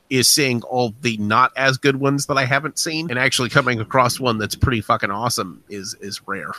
is 0.09 0.27
seeing 0.27 0.61
all 0.63 0.93
the 1.01 1.17
not 1.17 1.51
as 1.55 1.77
good 1.77 1.97
ones 1.97 2.25
that 2.25 2.37
I 2.37 2.45
haven't 2.45 2.79
seen 2.79 3.09
and 3.09 3.19
actually 3.19 3.49
coming 3.49 3.79
across 3.79 4.19
one 4.19 4.39
that's 4.39 4.55
pretty 4.55 4.81
fucking 4.81 5.11
awesome 5.11 5.63
is 5.69 5.95
is 6.01 6.27
rare. 6.27 6.51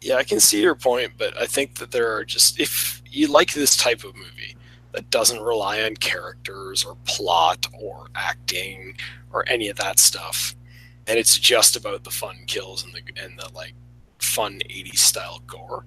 Yeah, 0.00 0.16
I 0.16 0.24
can 0.24 0.40
see 0.40 0.62
your 0.62 0.74
point, 0.74 1.12
but 1.18 1.36
I 1.36 1.46
think 1.46 1.78
that 1.78 1.90
there 1.90 2.14
are 2.14 2.24
just 2.24 2.58
if 2.58 3.02
you 3.06 3.28
like 3.28 3.52
this 3.52 3.76
type 3.76 4.04
of 4.04 4.16
movie 4.16 4.56
that 4.92 5.10
doesn't 5.10 5.40
rely 5.40 5.82
on 5.82 5.96
characters 5.96 6.84
or 6.84 6.96
plot 7.04 7.66
or 7.80 8.08
acting 8.14 8.96
or 9.32 9.44
any 9.48 9.68
of 9.68 9.76
that 9.76 9.98
stuff, 9.98 10.54
and 11.06 11.18
it's 11.18 11.38
just 11.38 11.76
about 11.76 12.04
the 12.04 12.10
fun 12.10 12.38
kills 12.46 12.84
and 12.84 12.92
the 12.94 13.00
and 13.22 13.38
the 13.38 13.48
like 13.54 13.74
fun 14.18 14.60
80s 14.68 14.98
style 14.98 15.40
gore. 15.46 15.84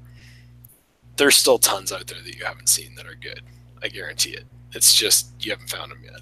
There's 1.17 1.35
still 1.37 1.59
tons 1.59 1.91
out 1.91 2.07
there 2.07 2.21
that 2.23 2.35
you 2.35 2.45
haven't 2.45 2.69
seen 2.69 2.95
that 2.95 3.05
are 3.05 3.15
good. 3.15 3.41
I 3.83 3.89
guarantee 3.89 4.31
it. 4.31 4.45
It's 4.73 4.93
just 4.93 5.31
you 5.39 5.51
haven't 5.51 5.69
found 5.69 5.91
them 5.91 6.01
yet. 6.03 6.21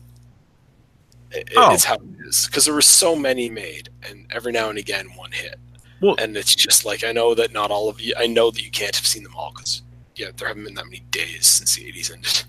It, 1.32 1.49
Oh. 1.55 1.73
It's 1.73 1.86
how 1.86 1.95
it 1.95 2.27
is 2.27 2.47
because 2.47 2.65
there 2.65 2.73
were 2.73 2.82
so 2.82 3.15
many 3.15 3.49
made, 3.49 3.89
and 4.07 4.25
every 4.32 4.51
now 4.51 4.69
and 4.69 4.77
again 4.77 5.07
one 5.15 5.32
hit 5.32 5.59
Well, 6.01 6.15
and 6.19 6.36
it's 6.36 6.55
just 6.55 6.84
like 6.86 7.03
I 7.03 7.11
know 7.13 7.34
that 7.36 7.53
not 7.53 7.71
all 7.71 7.88
of 7.89 8.01
you. 8.01 8.13
I 8.17 8.27
know 8.27 8.51
that 8.51 8.63
you 8.63 8.71
can't 8.71 8.95
have 8.95 9.05
seen 9.07 9.23
them 9.23 9.36
all 9.36 9.51
because 9.53 9.82
yeah, 10.15 10.32
there 10.36 10.47
haven't 10.49 10.65
been 10.65 10.73
that 10.75 10.86
many 10.86 11.03
days 11.11 11.47
since 11.47 11.75
the 11.75 11.84
'80s 11.91 12.11
ended. 12.11 12.43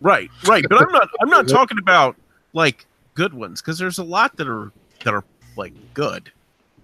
Right, 0.00 0.30
right. 0.46 0.64
But 0.68 0.82
I'm 0.82 0.92
not 0.92 1.08
I'm 1.20 1.30
not 1.30 1.48
talking 1.48 1.78
about 1.78 2.16
like 2.52 2.86
good 3.14 3.32
ones 3.34 3.60
because 3.62 3.78
there's 3.78 3.98
a 3.98 4.04
lot 4.04 4.36
that 4.36 4.48
are 4.48 4.70
that 5.04 5.14
are 5.14 5.24
like 5.56 5.72
good. 5.94 6.30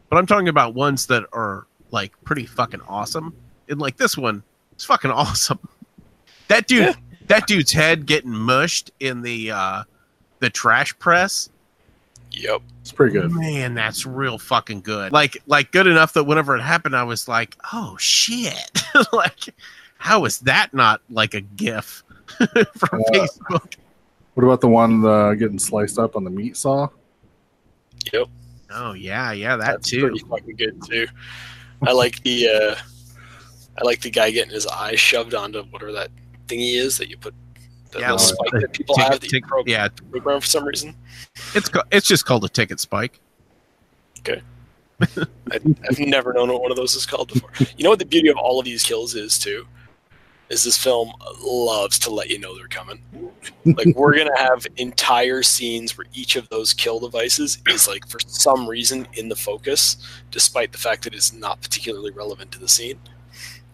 But 0.08 0.18
I'm 0.18 0.26
talking 0.26 0.48
about 0.48 0.74
ones 0.74 1.06
that 1.06 1.24
are 1.32 1.66
like 1.90 2.12
pretty 2.24 2.46
fucking 2.46 2.80
awesome. 2.88 3.34
And 3.68 3.80
like 3.80 3.96
this 3.96 4.16
one, 4.16 4.42
it's 4.72 4.84
fucking 4.84 5.10
awesome. 5.12 5.58
That 6.48 6.66
dude 6.66 6.86
Yeah. 6.86 6.94
that 7.28 7.46
dude's 7.46 7.72
head 7.72 8.06
getting 8.06 8.30
mushed 8.32 8.90
in 9.00 9.22
the 9.22 9.50
uh 9.50 9.84
the 10.40 10.50
trash 10.50 10.98
press. 10.98 11.48
Yep. 12.32 12.62
It's 12.80 12.92
pretty 12.92 13.12
good. 13.12 13.30
Man, 13.30 13.74
that's 13.74 14.06
real 14.06 14.38
fucking 14.38 14.80
good. 14.80 15.12
Like 15.12 15.36
like 15.46 15.70
good 15.70 15.86
enough 15.86 16.14
that 16.14 16.24
whenever 16.24 16.56
it 16.56 16.62
happened 16.62 16.96
I 16.96 17.04
was 17.04 17.28
like, 17.28 17.56
"Oh 17.74 17.96
shit." 17.98 18.82
like 19.12 19.50
how 19.98 20.24
is 20.24 20.40
that 20.40 20.72
not 20.74 21.00
like 21.10 21.34
a 21.34 21.42
gif 21.42 22.02
from 22.76 23.01
Uh, 23.01 23.11
Facebook? 23.12 23.74
What 24.35 24.45
about 24.45 24.61
the 24.61 24.68
one 24.68 25.05
uh, 25.05 25.35
getting 25.35 25.59
sliced 25.59 25.99
up 25.99 26.16
on 26.16 26.24
the 26.24 26.30
meat 26.30 26.57
saw? 26.57 26.89
Yep. 28.12 28.28
Oh 28.74 28.93
yeah, 28.95 29.33
yeah, 29.33 29.57
that 29.57 29.66
That's 29.66 29.91
too. 29.91 30.01
pretty 30.01 30.20
fucking 30.20 30.57
good 30.57 30.80
too. 30.89 31.07
I 31.87 31.93
like 31.93 32.22
the 32.22 32.49
uh 32.49 32.74
I 33.78 33.85
like 33.85 34.01
the 34.01 34.11
guy 34.11 34.30
getting 34.30 34.53
his 34.53 34.66
eye 34.66 34.95
shoved 34.97 35.35
onto 35.35 35.62
whatever 35.64 35.93
that 35.93 36.11
thingy 36.47 36.74
is 36.76 36.97
that 36.99 37.09
you 37.11 37.16
put 37.18 37.35
that 37.91 38.01
Yeah, 38.01 38.12
little 38.12 38.18
spike 38.26 38.51
the 38.53 38.61
that 38.61 38.72
people 38.72 38.95
ticket- 38.95 39.11
have 39.12 39.20
that 39.20 39.26
you 39.33 39.39
tick- 39.41 39.47
program, 39.47 39.70
yeah, 39.72 39.89
program 40.11 40.41
for 40.41 40.47
some 40.47 40.64
reason. 40.64 40.95
it's 41.55 41.68
ca- 41.68 41.85
it's 41.91 42.07
just 42.07 42.24
called 42.24 42.45
a 42.45 42.49
ticket 42.49 42.80
spike. 42.80 43.20
I, 44.26 44.41
I've 45.51 45.99
never 45.99 46.33
known 46.33 46.49
what 46.53 46.62
one 46.62 46.70
of 46.70 46.76
those 46.76 46.95
is 46.95 47.05
called 47.07 47.33
before. 47.33 47.51
You 47.76 47.85
know 47.85 47.91
what 47.91 47.99
the 47.99 48.05
beauty 48.07 48.28
of 48.28 48.37
all 48.37 48.59
of 48.61 48.64
these 48.64 48.85
kills 48.85 49.14
is 49.14 49.39
too, 49.39 49.66
is 50.53 50.62
this 50.64 50.76
film 50.76 51.11
loves 51.42 51.98
to 51.98 52.11
let 52.11 52.28
you 52.28 52.38
know 52.38 52.55
they're 52.55 52.68
coming. 52.68 53.03
Like 53.64 53.96
we're 53.96 54.14
gonna 54.18 54.36
have 54.36 54.66
entire 54.76 55.42
scenes 55.42 55.96
where 55.96 56.07
each 56.12 56.36
of 56.36 56.46
those 56.50 56.74
kill 56.74 57.00
devices 57.00 57.62
is 57.68 57.88
like 57.88 58.07
for 58.07 58.20
some 58.20 58.68
reason 58.68 59.09
in 59.14 59.30
the 59.30 59.34
focus, 59.34 59.96
despite 60.30 60.70
the 60.70 60.78
fact 60.78 61.05
that 61.05 61.14
it's 61.14 61.32
not 61.32 61.62
particularly 61.62 62.11
relevant 62.11 62.53
to 62.53 62.59
the 62.59 62.68
scene. 62.68 62.98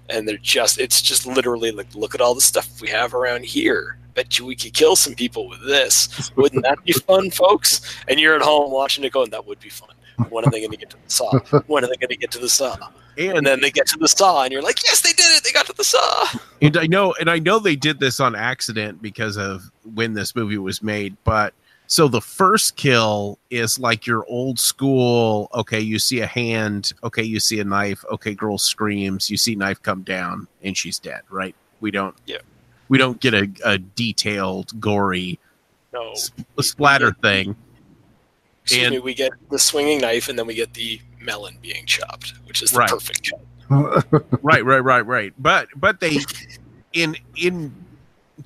And 0.09 0.27
they're 0.27 0.39
just 0.39 0.79
it's 0.79 1.03
just 1.03 1.27
literally 1.27 1.73
like 1.73 1.93
look 1.97 2.15
at 2.15 2.21
all 2.21 2.35
the 2.35 2.41
stuff 2.41 2.81
we 2.81 2.89
have 2.91 3.13
around 3.13 3.45
here. 3.45 3.99
Bet 4.15 4.39
you 4.39 4.47
we 4.47 4.55
could 4.55 4.73
kill 4.73 4.95
some 4.95 5.15
people 5.17 5.49
with 5.49 5.67
this. 5.67 6.31
Wouldn't 6.37 6.63
that 6.63 6.83
be 6.85 6.93
fun, 6.93 7.31
folks? 7.31 7.81
And 8.07 8.21
you're 8.21 8.37
at 8.37 8.43
home 8.43 8.71
watching 8.71 9.03
it 9.03 9.13
going, 9.13 9.31
that 9.31 9.47
would 9.47 9.59
be 9.59 9.69
fun. 9.69 9.91
When 10.31 10.45
are 10.45 10.51
they 10.51 10.61
going 10.61 10.71
to 10.73 10.77
get 10.77 10.91
to 10.91 10.97
the 10.97 11.11
saw? 11.11 11.39
When 11.67 11.85
are 11.85 11.89
they 11.89 11.97
going 11.97 12.09
to 12.11 12.17
get 12.17 12.31
to 12.33 12.39
the 12.39 12.49
saw? 12.49 12.77
And 13.17 13.39
And 13.39 13.47
then 13.47 13.61
they 13.61 13.71
get 13.71 13.87
to 13.89 13.99
the 13.99 14.09
saw, 14.09 14.43
and 14.45 14.53
you're 14.53 14.63
like, 14.63 14.83
yes, 14.85 15.01
they 15.01 15.11
did 15.13 15.27
it. 15.37 15.45
They 15.45 15.53
got 15.53 15.67
to 15.67 15.73
the 15.73 15.85
saw. 15.85 16.27
and 16.63 16.77
I 16.77 16.87
know 16.87 17.15
and 17.21 17.29
I 17.31 17.39
know 17.39 17.59
they 17.59 17.77
did 17.77 17.99
this 18.01 18.21
on 18.21 18.35
accident 18.35 19.01
because 19.03 19.37
of 19.37 19.71
when 19.95 20.15
this 20.15 20.35
movie 20.37 20.59
was 20.59 20.83
made, 20.83 21.17
but 21.25 21.55
so 21.91 22.07
the 22.07 22.21
first 22.21 22.77
kill 22.77 23.39
is 23.51 23.79
like 23.79 24.07
your 24.07 24.25
old 24.29 24.59
school, 24.61 25.49
okay, 25.55 25.81
you 25.81 25.99
see 25.99 26.21
a 26.21 26.27
hand, 26.27 26.93
okay, 27.03 27.23
you 27.23 27.41
see 27.41 27.61
a 27.61 27.65
knife, 27.65 28.05
okay, 28.13 28.35
girl 28.35 28.59
screams, 28.59 29.31
you 29.31 29.39
see 29.39 29.55
knife 29.55 29.83
come 29.83 30.03
down 30.03 30.47
and 30.63 30.77
she's 30.77 30.99
dead, 30.99 31.23
right? 31.31 31.55
We 31.81 31.91
don't 31.91 32.15
Yeah. 32.27 32.39
we 32.89 32.99
don't 32.99 33.19
get 33.21 33.33
a, 33.35 33.49
a 33.65 33.79
detailed 33.79 34.79
gory 34.81 35.39
No. 35.93 36.13
sp- 36.15 36.45
splatter 36.61 37.13
thing. 37.23 37.57
Excuse 38.69 38.87
And- 38.87 38.95
me, 38.97 39.01
we 39.01 39.15
get 39.15 39.33
the 39.51 39.59
swinging 39.59 40.01
knife, 40.01 40.29
and 40.29 40.39
then 40.39 40.47
we 40.47 40.55
get 40.55 40.75
the 40.75 41.01
melon 41.21 41.57
being 41.63 41.87
chopped, 41.87 42.35
which 42.45 42.63
is 42.63 42.71
the 42.71 42.79
Right. 42.79 42.91
perfect 42.91 43.31
cut. 43.31 43.41
right 44.43 44.65
right 44.65 44.79
right 44.83 45.05
right 45.05 45.35
but 45.39 45.69
but 45.77 46.01
they 46.01 46.17
in 46.95 47.15
in 47.37 47.75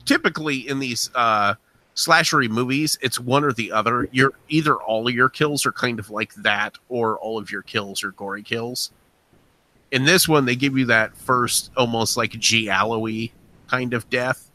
typically 0.05 0.68
in 0.68 0.81
these 0.81 1.11
uh 1.14 1.55
slashery 1.95 2.49
movies 2.49 2.99
it's 3.03 3.20
one 3.20 3.45
or 3.45 3.53
the 3.53 3.70
other 3.70 4.09
you're 4.11 4.33
either 4.49 4.75
all 4.79 5.07
of 5.07 5.14
your 5.14 5.29
kills 5.29 5.64
are 5.64 5.70
kind 5.70 6.01
of 6.01 6.11
like 6.11 6.35
that 6.35 6.77
or 6.89 7.18
all 7.20 7.39
of 7.39 7.53
your 7.53 7.62
kills 7.62 8.03
are 8.03 8.11
gory 8.12 8.43
kills 8.43 8.91
in 9.93 10.05
this 10.05 10.27
one 10.29 10.45
they 10.45 10.57
give 10.57 10.77
you 10.77 10.87
that 10.87 11.16
first 11.16 11.70
almost 11.77 12.16
like 12.16 12.33
giallo 12.33 13.07
kind 13.68 13.95
of 13.95 14.11
death 14.11 14.51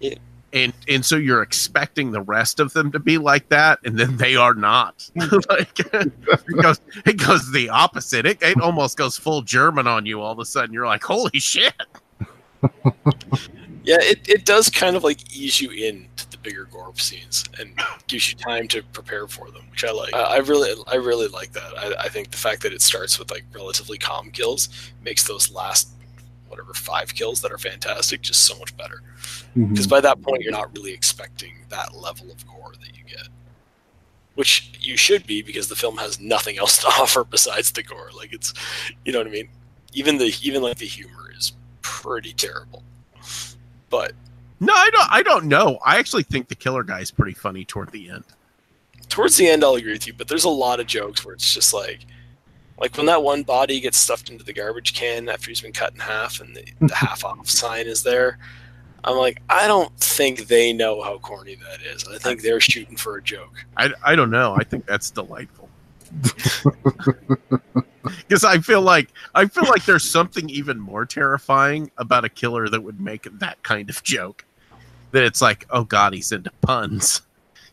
Yeah. 0.00 0.16
And 0.52 0.72
and 0.88 1.04
so 1.04 1.16
you're 1.16 1.42
expecting 1.42 2.10
the 2.10 2.22
rest 2.22 2.60
of 2.60 2.72
them 2.72 2.90
to 2.92 2.98
be 2.98 3.18
like 3.18 3.48
that 3.48 3.78
and 3.84 3.98
then 3.98 4.16
they 4.16 4.36
are 4.36 4.54
not. 4.54 5.08
Hmm. 5.18 5.38
Like 5.48 5.78
it 5.94 6.62
goes 6.62 6.80
it 7.06 7.16
goes 7.16 7.52
the 7.52 7.68
opposite. 7.68 8.26
It, 8.26 8.42
it 8.42 8.60
almost 8.60 8.96
goes 8.96 9.16
full 9.16 9.42
german 9.42 9.86
on 9.86 10.06
you 10.06 10.20
all 10.20 10.32
of 10.32 10.38
a 10.38 10.44
sudden. 10.44 10.72
You're 10.72 10.86
like 10.86 11.02
holy 11.02 11.38
shit. 11.38 11.74
Yeah, 13.88 13.96
it, 14.02 14.28
it 14.28 14.44
does 14.44 14.68
kind 14.68 14.96
of 14.96 15.02
like 15.02 15.34
ease 15.34 15.62
you 15.62 15.70
into 15.70 16.28
the 16.28 16.36
bigger 16.36 16.66
gore 16.66 16.92
scenes 16.96 17.44
and 17.58 17.72
gives 18.06 18.30
you 18.30 18.36
time 18.36 18.68
to 18.68 18.82
prepare 18.92 19.26
for 19.26 19.50
them, 19.50 19.62
which 19.70 19.82
I 19.82 19.92
like. 19.92 20.12
I, 20.12 20.20
I 20.20 20.36
really 20.40 20.74
I 20.86 20.96
really 20.96 21.26
like 21.28 21.52
that. 21.52 21.72
I, 21.78 21.94
I 22.04 22.08
think 22.10 22.30
the 22.30 22.36
fact 22.36 22.60
that 22.64 22.74
it 22.74 22.82
starts 22.82 23.18
with 23.18 23.30
like 23.30 23.44
relatively 23.50 23.96
calm 23.96 24.30
kills 24.30 24.68
makes 25.02 25.26
those 25.26 25.50
last 25.50 25.88
whatever 26.48 26.74
five 26.74 27.14
kills 27.14 27.40
that 27.42 27.52
are 27.52 27.58
fantastic 27.58 28.20
just 28.20 28.46
so 28.46 28.58
much 28.58 28.76
better. 28.76 29.02
Mm-hmm. 29.56 29.66
Because 29.66 29.86
by 29.86 30.00
that 30.00 30.20
point 30.22 30.42
you're 30.42 30.52
not 30.52 30.74
really 30.76 30.92
expecting 30.92 31.54
that 31.68 31.94
level 31.94 32.30
of 32.30 32.46
gore 32.46 32.72
that 32.80 32.96
you 32.96 33.04
get. 33.04 33.28
Which 34.34 34.72
you 34.80 34.96
should 34.96 35.26
be 35.26 35.42
because 35.42 35.68
the 35.68 35.76
film 35.76 35.96
has 35.98 36.20
nothing 36.20 36.58
else 36.58 36.78
to 36.78 36.86
offer 36.98 37.24
besides 37.24 37.72
the 37.72 37.82
gore. 37.82 38.10
Like 38.16 38.32
it's 38.32 38.54
you 39.04 39.12
know 39.12 39.18
what 39.18 39.26
i 39.26 39.30
mean? 39.30 39.48
Even 39.92 40.18
the 40.18 40.34
even 40.42 40.62
like 40.62 40.78
the 40.78 40.86
humor 40.86 41.32
is 41.36 41.52
pretty 41.82 42.32
terrible. 42.32 42.82
But 43.90 44.12
no 44.60 44.72
i 44.74 44.90
don't 44.90 45.12
i 45.12 45.22
don't 45.22 45.46
know. 45.46 45.78
I 45.84 45.98
actually 45.98 46.24
think 46.24 46.48
the 46.48 46.54
killer 46.54 46.82
guy 46.82 47.00
is 47.00 47.10
pretty 47.10 47.34
funny 47.34 47.64
toward 47.64 47.90
the 47.90 48.10
end. 48.10 48.24
Towards 49.08 49.36
the 49.36 49.48
end 49.48 49.64
i'll 49.64 49.74
agree 49.74 49.92
with 49.92 50.06
you 50.06 50.12
but 50.12 50.28
there's 50.28 50.44
a 50.44 50.50
lot 50.50 50.80
of 50.80 50.86
jokes 50.86 51.24
where 51.24 51.34
it's 51.34 51.54
just 51.54 51.72
like 51.72 52.00
like 52.80 52.96
when 52.96 53.06
that 53.06 53.22
one 53.22 53.42
body 53.42 53.80
gets 53.80 53.98
stuffed 53.98 54.30
into 54.30 54.44
the 54.44 54.52
garbage 54.52 54.94
can 54.94 55.28
after 55.28 55.50
he's 55.50 55.60
been 55.60 55.72
cut 55.72 55.94
in 55.94 56.00
half 56.00 56.40
and 56.40 56.54
the, 56.54 56.64
the 56.80 56.94
half 56.94 57.24
off 57.24 57.48
sign 57.48 57.86
is 57.86 58.02
there 58.02 58.38
i'm 59.04 59.16
like 59.16 59.40
i 59.48 59.66
don't 59.66 59.92
think 60.18 60.48
they 60.48 60.72
know 60.72 61.00
how 61.00 61.16
corny 61.18 61.54
that 61.54 61.80
is. 61.80 62.06
I 62.08 62.18
think 62.18 62.42
they're 62.42 62.58
shooting 62.60 62.96
for 62.96 63.16
a 63.18 63.22
joke. 63.22 63.64
I, 63.76 63.92
I 64.04 64.16
don't 64.16 64.32
know. 64.32 64.56
I 64.58 64.64
think 64.64 64.84
that's 64.84 65.10
delightful. 65.10 65.68
Because 68.26 68.42
i 68.42 68.56
feel 68.58 68.80
like 68.80 69.10
i 69.34 69.44
feel 69.44 69.64
like 69.64 69.84
there's 69.84 70.08
something 70.08 70.48
even 70.48 70.80
more 70.80 71.04
terrifying 71.04 71.90
about 71.98 72.24
a 72.24 72.30
killer 72.30 72.66
that 72.68 72.82
would 72.82 73.00
make 73.00 73.28
that 73.38 73.62
kind 73.62 73.90
of 73.90 74.02
joke. 74.02 74.46
That 75.12 75.24
it's 75.24 75.42
like 75.42 75.66
oh 75.70 75.84
god 75.84 76.14
he's 76.14 76.32
into 76.32 76.50
puns. 76.62 77.22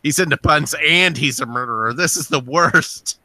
He's 0.03 0.19
into 0.19 0.35
puns 0.35 0.75
and 0.85 1.17
he's 1.17 1.39
a 1.39 1.45
murderer. 1.45 1.93
This 1.93 2.17
is 2.17 2.27
the 2.27 2.41
worst 2.41 3.19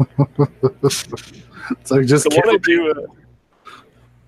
It's 1.72 1.90
like 1.90 2.06
just 2.06 2.28
the 2.28 2.34
one 2.34 2.54
I 2.54 2.58
do, 2.58 2.90
uh, 2.90 3.06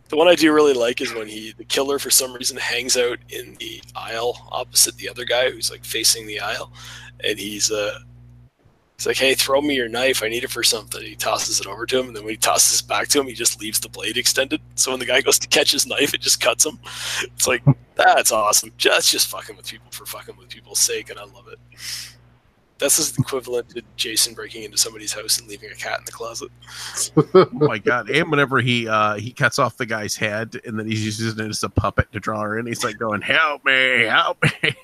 the 0.08 0.16
one 0.16 0.28
I 0.28 0.34
do 0.34 0.52
really 0.52 0.74
like 0.74 1.00
is 1.00 1.12
when 1.14 1.26
he, 1.26 1.52
the 1.56 1.64
killer, 1.64 1.98
for 1.98 2.10
some 2.10 2.34
reason, 2.34 2.56
hangs 2.56 2.96
out 2.96 3.18
in 3.30 3.56
the 3.58 3.82
aisle 3.96 4.46
opposite 4.52 4.96
the 4.96 5.08
other 5.08 5.24
guy 5.24 5.50
who's 5.50 5.70
like 5.70 5.84
facing 5.84 6.26
the 6.26 6.38
aisle, 6.38 6.72
and 7.24 7.38
he's 7.38 7.70
uh, 7.70 7.98
he's 8.96 9.06
like, 9.06 9.16
"Hey, 9.16 9.34
throw 9.34 9.60
me 9.60 9.74
your 9.74 9.88
knife. 9.88 10.22
I 10.22 10.28
need 10.28 10.44
it 10.44 10.50
for 10.50 10.62
something." 10.62 11.02
He 11.02 11.16
tosses 11.16 11.60
it 11.60 11.66
over 11.66 11.86
to 11.86 11.98
him, 11.98 12.08
and 12.08 12.16
then 12.16 12.24
when 12.24 12.34
he 12.34 12.36
tosses 12.36 12.80
it 12.80 12.88
back 12.88 13.08
to 13.08 13.20
him, 13.20 13.26
he 13.26 13.32
just 13.32 13.60
leaves 13.60 13.80
the 13.80 13.88
blade 13.88 14.18
extended. 14.18 14.60
So 14.74 14.90
when 14.90 15.00
the 15.00 15.06
guy 15.06 15.20
goes 15.22 15.38
to 15.40 15.48
catch 15.48 15.72
his 15.72 15.86
knife, 15.86 16.14
it 16.14 16.20
just 16.20 16.40
cuts 16.40 16.66
him. 16.66 16.78
It's 17.22 17.48
like 17.48 17.62
that's 17.96 18.32
awesome. 18.32 18.70
Just 18.76 19.10
just 19.10 19.28
fucking 19.28 19.56
with 19.56 19.68
people 19.68 19.90
for 19.90 20.06
fucking 20.06 20.36
with 20.36 20.50
people's 20.50 20.80
sake, 20.80 21.10
and 21.10 21.18
I 21.18 21.24
love 21.24 21.48
it. 21.48 21.58
That's 22.82 23.12
the 23.12 23.22
equivalent 23.22 23.70
to 23.70 23.82
Jason 23.96 24.34
breaking 24.34 24.64
into 24.64 24.76
somebody's 24.76 25.12
house 25.12 25.38
and 25.38 25.48
leaving 25.48 25.70
a 25.70 25.74
cat 25.74 26.00
in 26.00 26.04
the 26.04 26.12
closet. 26.12 26.50
oh 27.34 27.48
my 27.52 27.78
god 27.78 28.10
and 28.10 28.30
whenever 28.30 28.60
he 28.60 28.88
uh 28.88 29.14
he 29.14 29.32
cuts 29.32 29.58
off 29.58 29.76
the 29.76 29.86
guy's 29.86 30.16
head 30.16 30.60
and 30.64 30.78
then 30.78 30.86
he's 30.86 31.04
using 31.04 31.44
it 31.44 31.48
as 31.48 31.62
a 31.62 31.68
puppet 31.68 32.10
to 32.12 32.20
draw 32.20 32.40
her 32.40 32.58
in 32.58 32.66
he's 32.66 32.84
like 32.84 32.98
going 32.98 33.20
help 33.20 33.64
me 33.64 34.02
help 34.02 34.42
me 34.42 34.76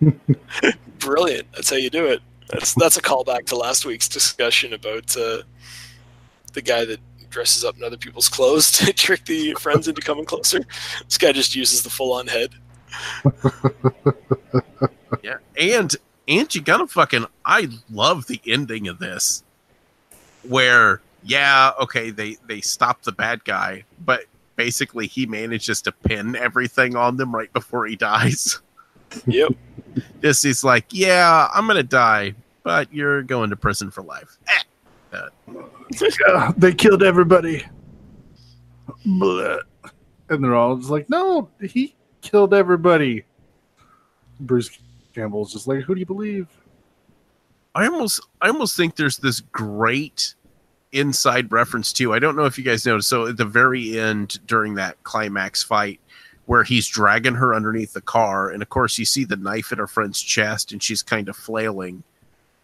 brilliant. 0.98 1.50
That's 1.52 1.70
how 1.70 1.76
you 1.76 1.90
do 1.90 2.06
it. 2.06 2.20
That's 2.48 2.74
that's 2.74 2.96
a 2.96 3.02
callback 3.02 3.46
to 3.46 3.56
last 3.56 3.84
week's 3.84 4.08
discussion 4.08 4.72
about 4.72 5.16
uh, 5.16 5.42
the 6.52 6.62
guy 6.62 6.84
that 6.84 6.98
dresses 7.28 7.64
up 7.64 7.76
in 7.76 7.84
other 7.84 7.96
people's 7.96 8.28
clothes 8.28 8.72
to 8.78 8.92
trick 8.92 9.24
the 9.26 9.54
friends 9.54 9.88
into 9.88 10.00
coming 10.00 10.24
closer. 10.24 10.60
This 11.04 11.18
guy 11.18 11.32
just 11.32 11.54
uses 11.54 11.82
the 11.82 11.90
full-on 11.90 12.26
head. 12.26 12.50
Yeah, 15.22 15.36
and 15.58 15.94
and 16.30 16.54
you 16.54 16.62
gotta 16.62 16.86
fucking. 16.86 17.26
I 17.44 17.68
love 17.90 18.26
the 18.26 18.40
ending 18.46 18.88
of 18.88 18.98
this, 18.98 19.42
where 20.48 21.02
yeah, 21.24 21.72
okay, 21.82 22.10
they 22.10 22.36
they 22.46 22.60
stop 22.60 23.02
the 23.02 23.12
bad 23.12 23.44
guy, 23.44 23.84
but 24.04 24.24
basically 24.56 25.06
he 25.06 25.26
manages 25.26 25.82
to 25.82 25.92
pin 25.92 26.36
everything 26.36 26.94
on 26.96 27.16
them 27.16 27.34
right 27.34 27.52
before 27.52 27.86
he 27.86 27.96
dies. 27.96 28.60
Yep. 29.26 29.54
This 30.20 30.44
is 30.44 30.62
like, 30.62 30.84
yeah, 30.90 31.48
I'm 31.52 31.66
gonna 31.66 31.82
die, 31.82 32.32
but 32.62 32.94
you're 32.94 33.24
going 33.24 33.50
to 33.50 33.56
prison 33.56 33.90
for 33.90 34.02
life. 34.04 34.38
Eh. 34.46 35.22
"Ah, 36.28 36.54
they 36.56 36.72
killed 36.72 37.02
everybody. 37.02 37.66
Blah. 39.04 39.58
And 40.28 40.44
they're 40.44 40.54
all 40.54 40.76
just 40.76 40.90
like, 40.90 41.10
no, 41.10 41.48
he 41.60 41.96
killed 42.22 42.54
everybody. 42.54 43.24
Bruce 44.38 44.78
Campbell's 45.20 45.52
just 45.52 45.68
like, 45.68 45.80
who 45.80 45.94
do 45.94 46.00
you 46.00 46.06
believe? 46.06 46.48
I 47.74 47.86
almost 47.86 48.20
I 48.40 48.48
almost 48.48 48.76
think 48.76 48.96
there's 48.96 49.18
this 49.18 49.40
great 49.40 50.34
inside 50.92 51.52
reference 51.52 51.92
too. 51.92 52.12
I 52.12 52.18
don't 52.18 52.36
know 52.36 52.46
if 52.46 52.58
you 52.58 52.64
guys 52.64 52.86
noticed. 52.86 53.08
So 53.08 53.26
at 53.26 53.36
the 53.36 53.44
very 53.44 53.98
end 53.98 54.44
during 54.46 54.74
that 54.74 55.02
climax 55.04 55.62
fight 55.62 56.00
where 56.46 56.64
he's 56.64 56.88
dragging 56.88 57.34
her 57.34 57.54
underneath 57.54 57.92
the 57.92 58.00
car 58.00 58.48
and 58.48 58.60
of 58.60 58.70
course 58.70 58.98
you 58.98 59.04
see 59.04 59.24
the 59.24 59.36
knife 59.36 59.70
in 59.70 59.78
her 59.78 59.86
friend's 59.86 60.20
chest 60.20 60.72
and 60.72 60.82
she's 60.82 61.02
kind 61.02 61.28
of 61.28 61.36
flailing. 61.36 62.02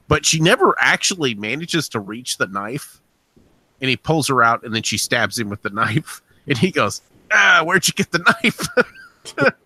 But 0.08 0.24
she 0.24 0.40
never 0.40 0.74
actually 0.78 1.34
manages 1.34 1.88
to 1.90 2.00
reach 2.00 2.38
the 2.38 2.46
knife. 2.46 3.00
And 3.80 3.90
he 3.90 3.96
pulls 3.96 4.28
her 4.28 4.42
out 4.42 4.64
and 4.64 4.74
then 4.74 4.82
she 4.82 4.96
stabs 4.96 5.38
him 5.38 5.50
with 5.50 5.62
the 5.62 5.70
knife 5.70 6.22
and 6.48 6.56
he 6.56 6.70
goes, 6.70 7.02
"Ah, 7.30 7.62
where'd 7.64 7.86
you 7.86 7.94
get 7.94 8.10
the 8.10 8.36
knife?" 8.42 8.66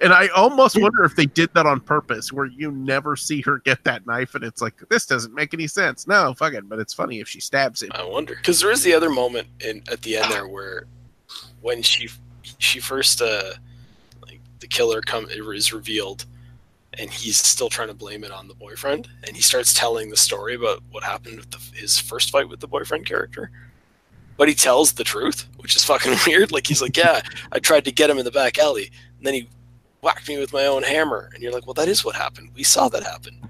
And 0.00 0.12
I 0.12 0.28
almost 0.28 0.80
wonder 0.80 1.04
if 1.04 1.16
they 1.16 1.26
did 1.26 1.52
that 1.54 1.66
on 1.66 1.80
purpose, 1.80 2.32
where 2.32 2.46
you 2.46 2.70
never 2.70 3.16
see 3.16 3.40
her 3.42 3.58
get 3.58 3.84
that 3.84 4.06
knife, 4.06 4.34
and 4.34 4.44
it's 4.44 4.60
like 4.60 4.74
this 4.88 5.06
doesn't 5.06 5.34
make 5.34 5.54
any 5.54 5.66
sense. 5.66 6.06
No, 6.06 6.34
fuck 6.34 6.54
it, 6.54 6.68
but 6.68 6.78
it's 6.78 6.94
funny 6.94 7.20
if 7.20 7.28
she 7.28 7.40
stabs 7.40 7.82
him. 7.82 7.90
I 7.94 8.04
wonder 8.04 8.34
because 8.36 8.60
there 8.60 8.70
is 8.70 8.82
the 8.82 8.94
other 8.94 9.10
moment 9.10 9.48
in 9.60 9.82
at 9.90 10.02
the 10.02 10.16
end 10.16 10.32
there 10.32 10.48
where 10.48 10.86
when 11.60 11.82
she 11.82 12.08
she 12.58 12.80
first 12.80 13.20
uh 13.20 13.52
like 14.26 14.40
the 14.60 14.66
killer 14.66 15.00
come 15.00 15.26
is 15.30 15.72
revealed 15.72 16.26
and 16.98 17.10
he's 17.10 17.36
still 17.36 17.68
trying 17.68 17.88
to 17.88 17.94
blame 17.94 18.24
it 18.24 18.30
on 18.30 18.48
the 18.48 18.54
boyfriend 18.54 19.08
and 19.24 19.36
he 19.36 19.42
starts 19.42 19.74
telling 19.74 20.08
the 20.10 20.16
story 20.16 20.54
about 20.54 20.82
what 20.90 21.04
happened 21.04 21.38
with 21.38 21.50
the, 21.50 21.58
his 21.78 21.98
first 21.98 22.30
fight 22.30 22.48
with 22.48 22.60
the 22.60 22.66
boyfriend 22.66 23.04
character 23.04 23.50
but 24.38 24.48
he 24.48 24.54
tells 24.54 24.92
the 24.92 25.04
truth, 25.04 25.46
which 25.56 25.76
is 25.76 25.84
fucking 25.84 26.14
weird. 26.26 26.50
Like 26.50 26.66
he's 26.66 26.80
like, 26.80 26.96
yeah, 26.96 27.20
I 27.52 27.58
tried 27.58 27.84
to 27.84 27.92
get 27.92 28.08
him 28.08 28.18
in 28.18 28.24
the 28.24 28.30
back 28.30 28.56
alley, 28.56 28.90
and 29.18 29.26
then 29.26 29.34
he 29.34 29.50
whacked 30.02 30.28
me 30.28 30.38
with 30.38 30.52
my 30.52 30.66
own 30.66 30.82
hammer, 30.82 31.30
and 31.34 31.42
you're 31.42 31.52
like, 31.52 31.66
well, 31.66 31.74
that 31.74 31.88
is 31.88 32.04
what 32.04 32.14
happened. 32.14 32.50
We 32.54 32.62
saw 32.62 32.88
that 32.88 33.02
happen. 33.02 33.48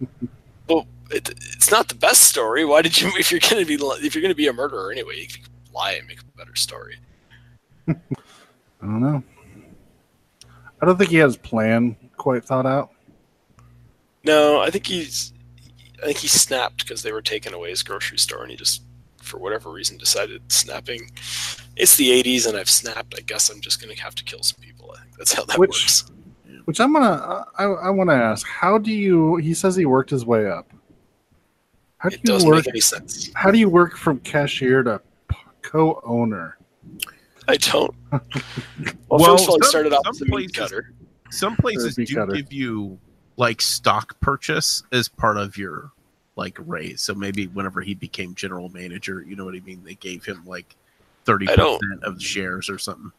well, 0.68 0.86
it, 1.10 1.28
it's 1.30 1.70
not 1.70 1.88
the 1.88 1.94
best 1.94 2.22
story. 2.22 2.64
Why 2.64 2.82
did 2.82 3.00
you? 3.00 3.10
If 3.18 3.30
you're 3.30 3.40
gonna 3.40 3.66
be 3.66 3.78
if 4.04 4.14
you're 4.14 4.22
gonna 4.22 4.34
be 4.34 4.48
a 4.48 4.52
murderer 4.52 4.90
anyway, 4.90 5.20
you 5.20 5.26
can 5.26 5.42
lie 5.72 5.92
and 5.92 6.06
make 6.06 6.20
a 6.20 6.36
better 6.36 6.54
story. 6.54 6.98
I 7.88 7.94
don't 8.80 9.00
know. 9.00 9.22
I 10.80 10.86
don't 10.86 10.98
think 10.98 11.10
he 11.10 11.18
has 11.18 11.36
plan 11.36 11.96
quite 12.16 12.44
thought 12.44 12.66
out. 12.66 12.90
No, 14.24 14.60
I 14.60 14.70
think 14.70 14.86
he's. 14.86 15.32
I 16.02 16.06
think 16.06 16.18
he 16.18 16.28
snapped 16.28 16.78
because 16.78 17.02
they 17.02 17.12
were 17.12 17.22
taking 17.22 17.52
away 17.52 17.70
his 17.70 17.82
grocery 17.82 18.18
store, 18.18 18.42
and 18.42 18.50
he 18.50 18.56
just, 18.56 18.82
for 19.18 19.38
whatever 19.38 19.70
reason, 19.70 19.96
decided 19.96 20.42
snapping. 20.50 21.10
It's 21.76 21.96
the 21.96 22.10
'80s, 22.22 22.48
and 22.48 22.56
I've 22.56 22.70
snapped. 22.70 23.14
I 23.16 23.20
guess 23.20 23.50
I'm 23.50 23.60
just 23.60 23.80
gonna 23.80 23.98
have 24.00 24.14
to 24.16 24.24
kill 24.24 24.42
some 24.42 24.60
people. 24.60 24.81
I 24.96 25.02
think 25.04 25.16
that's 25.18 25.32
how 25.32 25.44
that 25.44 25.58
Which- 25.58 25.68
works. 25.70 26.04
Which 26.64 26.80
I'm 26.80 26.92
gonna. 26.92 27.44
I, 27.58 27.64
I 27.64 27.90
want 27.90 28.08
to 28.10 28.14
ask. 28.14 28.46
How 28.46 28.78
do 28.78 28.92
you? 28.92 29.36
He 29.36 29.52
says 29.52 29.74
he 29.74 29.84
worked 29.84 30.10
his 30.10 30.24
way 30.24 30.48
up. 30.48 30.72
How 31.98 32.08
do 32.08 32.14
It 32.14 32.20
you 32.22 32.26
doesn't 32.32 32.48
work? 32.48 32.58
make 32.58 32.68
any 32.68 32.80
sense. 32.80 33.30
How 33.34 33.50
do 33.50 33.58
you 33.58 33.68
work 33.68 33.96
from 33.96 34.20
cashier 34.20 34.84
to 34.84 35.00
co-owner? 35.62 36.56
I 37.48 37.56
don't. 37.56 37.94
Well, 39.08 39.20
Well, 39.20 39.36
first 39.36 39.44
of 39.44 39.50
all, 39.50 39.56
he 39.56 39.62
some- 39.62 39.70
started 39.70 39.92
off 39.92 40.06
as 40.08 40.20
a 40.22 40.24
meat 40.26 40.54
cutter. 40.54 40.92
Some 41.30 41.56
places 41.56 41.96
do 41.96 42.06
cutter. 42.06 42.32
give 42.32 42.52
you 42.52 42.98
like 43.36 43.60
stock 43.60 44.18
purchase 44.20 44.82
as 44.92 45.08
part 45.08 45.36
of 45.38 45.56
your 45.56 45.90
like 46.36 46.56
raise. 46.64 47.02
So 47.02 47.14
maybe 47.14 47.46
whenever 47.48 47.80
he 47.82 47.94
became 47.94 48.34
general 48.34 48.68
manager, 48.68 49.22
you 49.26 49.34
know 49.36 49.44
what 49.44 49.54
I 49.54 49.60
mean? 49.60 49.82
They 49.84 49.94
gave 49.96 50.24
him 50.24 50.42
like 50.46 50.76
thirty 51.24 51.46
percent 51.46 52.04
of 52.04 52.14
the 52.18 52.24
shares 52.24 52.70
or 52.70 52.78
something. 52.78 53.12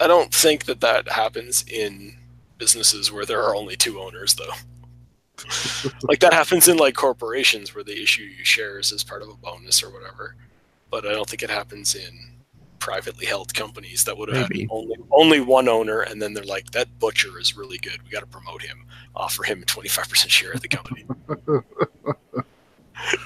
I 0.00 0.06
don't 0.06 0.32
think 0.32 0.64
that 0.64 0.80
that 0.80 1.08
happens 1.08 1.64
in 1.68 2.16
businesses 2.58 3.12
where 3.12 3.24
there 3.24 3.42
are 3.42 3.54
only 3.54 3.76
two 3.76 4.00
owners, 4.00 4.34
though. 4.34 4.52
like 6.08 6.20
that 6.20 6.32
happens 6.32 6.68
in 6.68 6.76
like 6.76 6.94
corporations 6.94 7.74
where 7.74 7.84
they 7.84 7.94
issue 7.94 8.22
you 8.22 8.44
shares 8.44 8.92
as 8.92 9.02
part 9.02 9.22
of 9.22 9.28
a 9.28 9.34
bonus 9.34 9.82
or 9.82 9.90
whatever. 9.90 10.36
But 10.90 11.06
I 11.06 11.12
don't 11.12 11.28
think 11.28 11.42
it 11.42 11.50
happens 11.50 11.94
in 11.94 12.34
privately 12.78 13.24
held 13.24 13.54
companies 13.54 14.04
that 14.04 14.16
would 14.16 14.28
have 14.28 14.50
Maybe. 14.50 14.62
had 14.62 14.70
only 14.70 14.96
only 15.10 15.40
one 15.40 15.68
owner, 15.68 16.02
and 16.02 16.20
then 16.20 16.34
they're 16.34 16.44
like, 16.44 16.70
"That 16.70 16.98
butcher 16.98 17.38
is 17.38 17.56
really 17.56 17.78
good. 17.78 18.02
We 18.04 18.10
got 18.10 18.20
to 18.20 18.26
promote 18.26 18.62
him. 18.62 18.84
Offer 19.16 19.44
him 19.44 19.62
a 19.62 19.64
twenty 19.64 19.88
five 19.88 20.08
percent 20.08 20.30
share 20.30 20.52
of 20.52 20.60
the 20.60 20.68
company." 20.68 21.04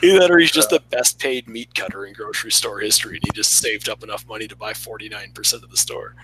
Either 0.02 0.18
that 0.18 0.30
or 0.30 0.38
he's 0.38 0.50
just 0.50 0.70
the 0.70 0.80
best 0.90 1.18
paid 1.18 1.48
meat 1.48 1.74
cutter 1.74 2.06
in 2.06 2.14
grocery 2.14 2.50
store 2.50 2.80
history, 2.80 3.16
and 3.16 3.24
he 3.24 3.30
just 3.32 3.56
saved 3.56 3.88
up 3.88 4.02
enough 4.02 4.26
money 4.26 4.48
to 4.48 4.56
buy 4.56 4.72
forty 4.72 5.08
nine 5.08 5.30
percent 5.32 5.62
of 5.62 5.70
the 5.70 5.76
store. 5.76 6.14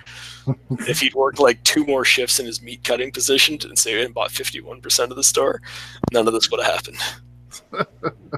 if 0.89 1.01
he'd 1.01 1.15
worked 1.15 1.39
like 1.39 1.63
two 1.65 1.85
more 1.87 2.05
shifts 2.05 2.39
in 2.41 2.47
his 2.47 2.63
meat 2.63 2.83
cutting 2.85 3.11
position 3.13 3.59
and 3.63 3.79
say 3.79 4.03
and 4.03 4.15
bought 4.15 4.31
fifty 4.31 4.61
one 4.61 4.81
percent 4.81 5.11
of 5.11 5.17
the 5.17 5.25
store, 5.25 5.61
none 6.13 6.27
of 6.27 6.33
this 6.33 6.51
would 6.51 6.63
have 6.63 6.75
happened. 6.75 8.17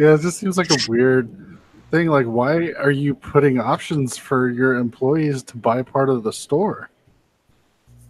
Yeah, 0.00 0.14
it 0.14 0.22
just 0.22 0.38
seems 0.38 0.56
like 0.56 0.70
a 0.70 0.78
weird 0.88 1.28
thing. 1.90 2.08
Like, 2.08 2.24
why 2.24 2.72
are 2.72 2.90
you 2.90 3.14
putting 3.14 3.60
options 3.60 4.16
for 4.16 4.48
your 4.48 4.76
employees 4.76 5.42
to 5.42 5.58
buy 5.58 5.82
part 5.82 6.08
of 6.08 6.22
the 6.22 6.32
store? 6.32 6.88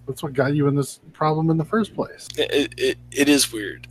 That's 0.07 0.23
what 0.23 0.33
got 0.33 0.55
you 0.55 0.69
in 0.69 0.77
this 0.77 1.01
problem 1.13 1.51
in 1.51 1.57
the 1.57 1.65
first 1.65 1.95
place. 1.95 2.29
It, 2.39 2.75
it, 2.79 2.99
it 3.11 3.29
is 3.29 3.53
weird. 3.53 3.89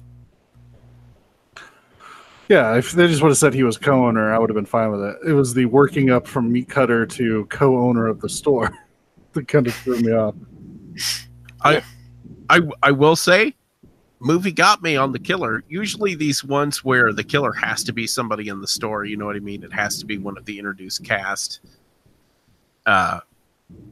Yeah, 2.49 2.75
if 2.75 2.93
they 2.93 3.05
just 3.07 3.21
would 3.21 3.29
have 3.29 3.37
said 3.37 3.53
he 3.53 3.63
was 3.63 3.77
co-owner, 3.77 4.33
I 4.33 4.39
would 4.39 4.49
have 4.49 4.55
been 4.55 4.65
fine 4.65 4.89
with 4.91 5.01
it. 5.01 5.17
It 5.27 5.33
was 5.33 5.53
the 5.53 5.65
working 5.65 6.09
up 6.09 6.27
from 6.27 6.51
meat 6.51 6.67
cutter 6.67 7.05
to 7.05 7.45
co-owner 7.45 8.07
of 8.07 8.21
the 8.21 8.27
store 8.27 8.75
that 9.33 9.47
kind 9.47 9.67
of 9.67 9.73
threw 9.75 9.99
me 9.99 10.11
off. 10.11 10.33
I 11.61 11.83
I 12.49 12.61
I 12.81 12.91
will 12.91 13.15
say, 13.15 13.55
movie 14.19 14.51
got 14.51 14.81
me 14.81 14.95
on 14.95 15.11
the 15.11 15.19
killer. 15.19 15.63
Usually 15.69 16.15
these 16.15 16.43
ones 16.43 16.83
where 16.83 17.13
the 17.13 17.23
killer 17.23 17.53
has 17.53 17.83
to 17.83 17.93
be 17.93 18.07
somebody 18.07 18.47
in 18.47 18.61
the 18.61 18.67
store, 18.67 19.05
you 19.05 19.15
know 19.15 19.27
what 19.27 19.35
I 19.35 19.39
mean? 19.39 19.63
It 19.63 19.71
has 19.71 19.99
to 19.99 20.07
be 20.07 20.17
one 20.17 20.35
of 20.35 20.45
the 20.45 20.57
introduced 20.57 21.03
cast. 21.03 21.59
Uh 22.87 23.19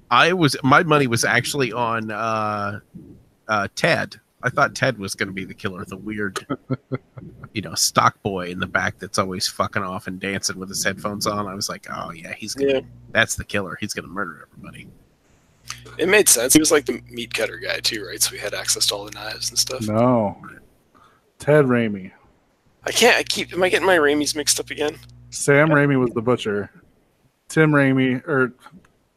I 0.10 0.34
was 0.34 0.56
my 0.64 0.82
money 0.82 1.06
was 1.06 1.24
actually 1.24 1.72
on 1.74 2.10
uh 2.10 2.80
uh 3.48 3.68
Ted. 3.76 4.20
I 4.44 4.50
thought 4.50 4.76
Ted 4.76 5.00
was 5.00 5.16
going 5.16 5.28
to 5.28 5.34
be 5.34 5.46
the 5.46 5.54
killer, 5.54 5.84
the 5.86 5.98
weird, 5.98 6.46
you 7.54 7.62
know, 7.62 7.74
stock 7.74 8.22
boy 8.22 8.48
in 8.48 8.60
the 8.60 8.68
back 8.68 9.00
that's 9.00 9.18
always 9.18 9.48
fucking 9.48 9.82
off 9.82 10.06
and 10.08 10.20
dancing 10.20 10.60
with 10.60 10.70
his 10.70 10.84
headphones 10.84 11.26
on. 11.26 11.48
I 11.48 11.56
was 11.56 11.70
like, 11.70 11.88
oh 11.92 12.12
yeah, 12.12 12.34
he's 12.34 12.54
gonna, 12.54 12.74
Yeah, 12.74 12.80
that's 13.12 13.36
the 13.36 13.44
killer. 13.44 13.78
He's 13.80 13.94
gonna 13.94 14.08
murder 14.08 14.48
everybody. 14.52 14.88
it 15.98 16.08
made 16.08 16.30
sense. 16.30 16.54
He 16.54 16.60
was 16.60 16.72
like 16.72 16.86
the 16.86 17.02
meat 17.10 17.34
cutter 17.34 17.58
guy 17.58 17.80
too, 17.80 18.06
right? 18.06 18.22
So 18.22 18.32
he 18.32 18.38
had 18.38 18.54
access 18.54 18.86
to 18.88 18.96
all 18.96 19.06
the 19.06 19.12
knives 19.12 19.50
and 19.50 19.58
stuff. 19.58 19.88
No, 19.88 20.38
Ted 21.40 21.66
Raimi. 21.66 22.12
I 22.84 22.92
can't. 22.92 23.18
I 23.18 23.24
keep. 23.24 23.54
Am 23.54 23.64
I 23.64 23.70
getting 23.70 23.88
my 23.88 23.98
Raimis 23.98 24.36
mixed 24.36 24.60
up 24.60 24.70
again? 24.70 24.98
Sam 25.32 25.70
Raimi 25.70 26.00
was 26.00 26.12
the 26.12 26.22
butcher. 26.22 26.72
Tim 27.50 27.72
Raimi 27.72 28.26
or 28.28 28.54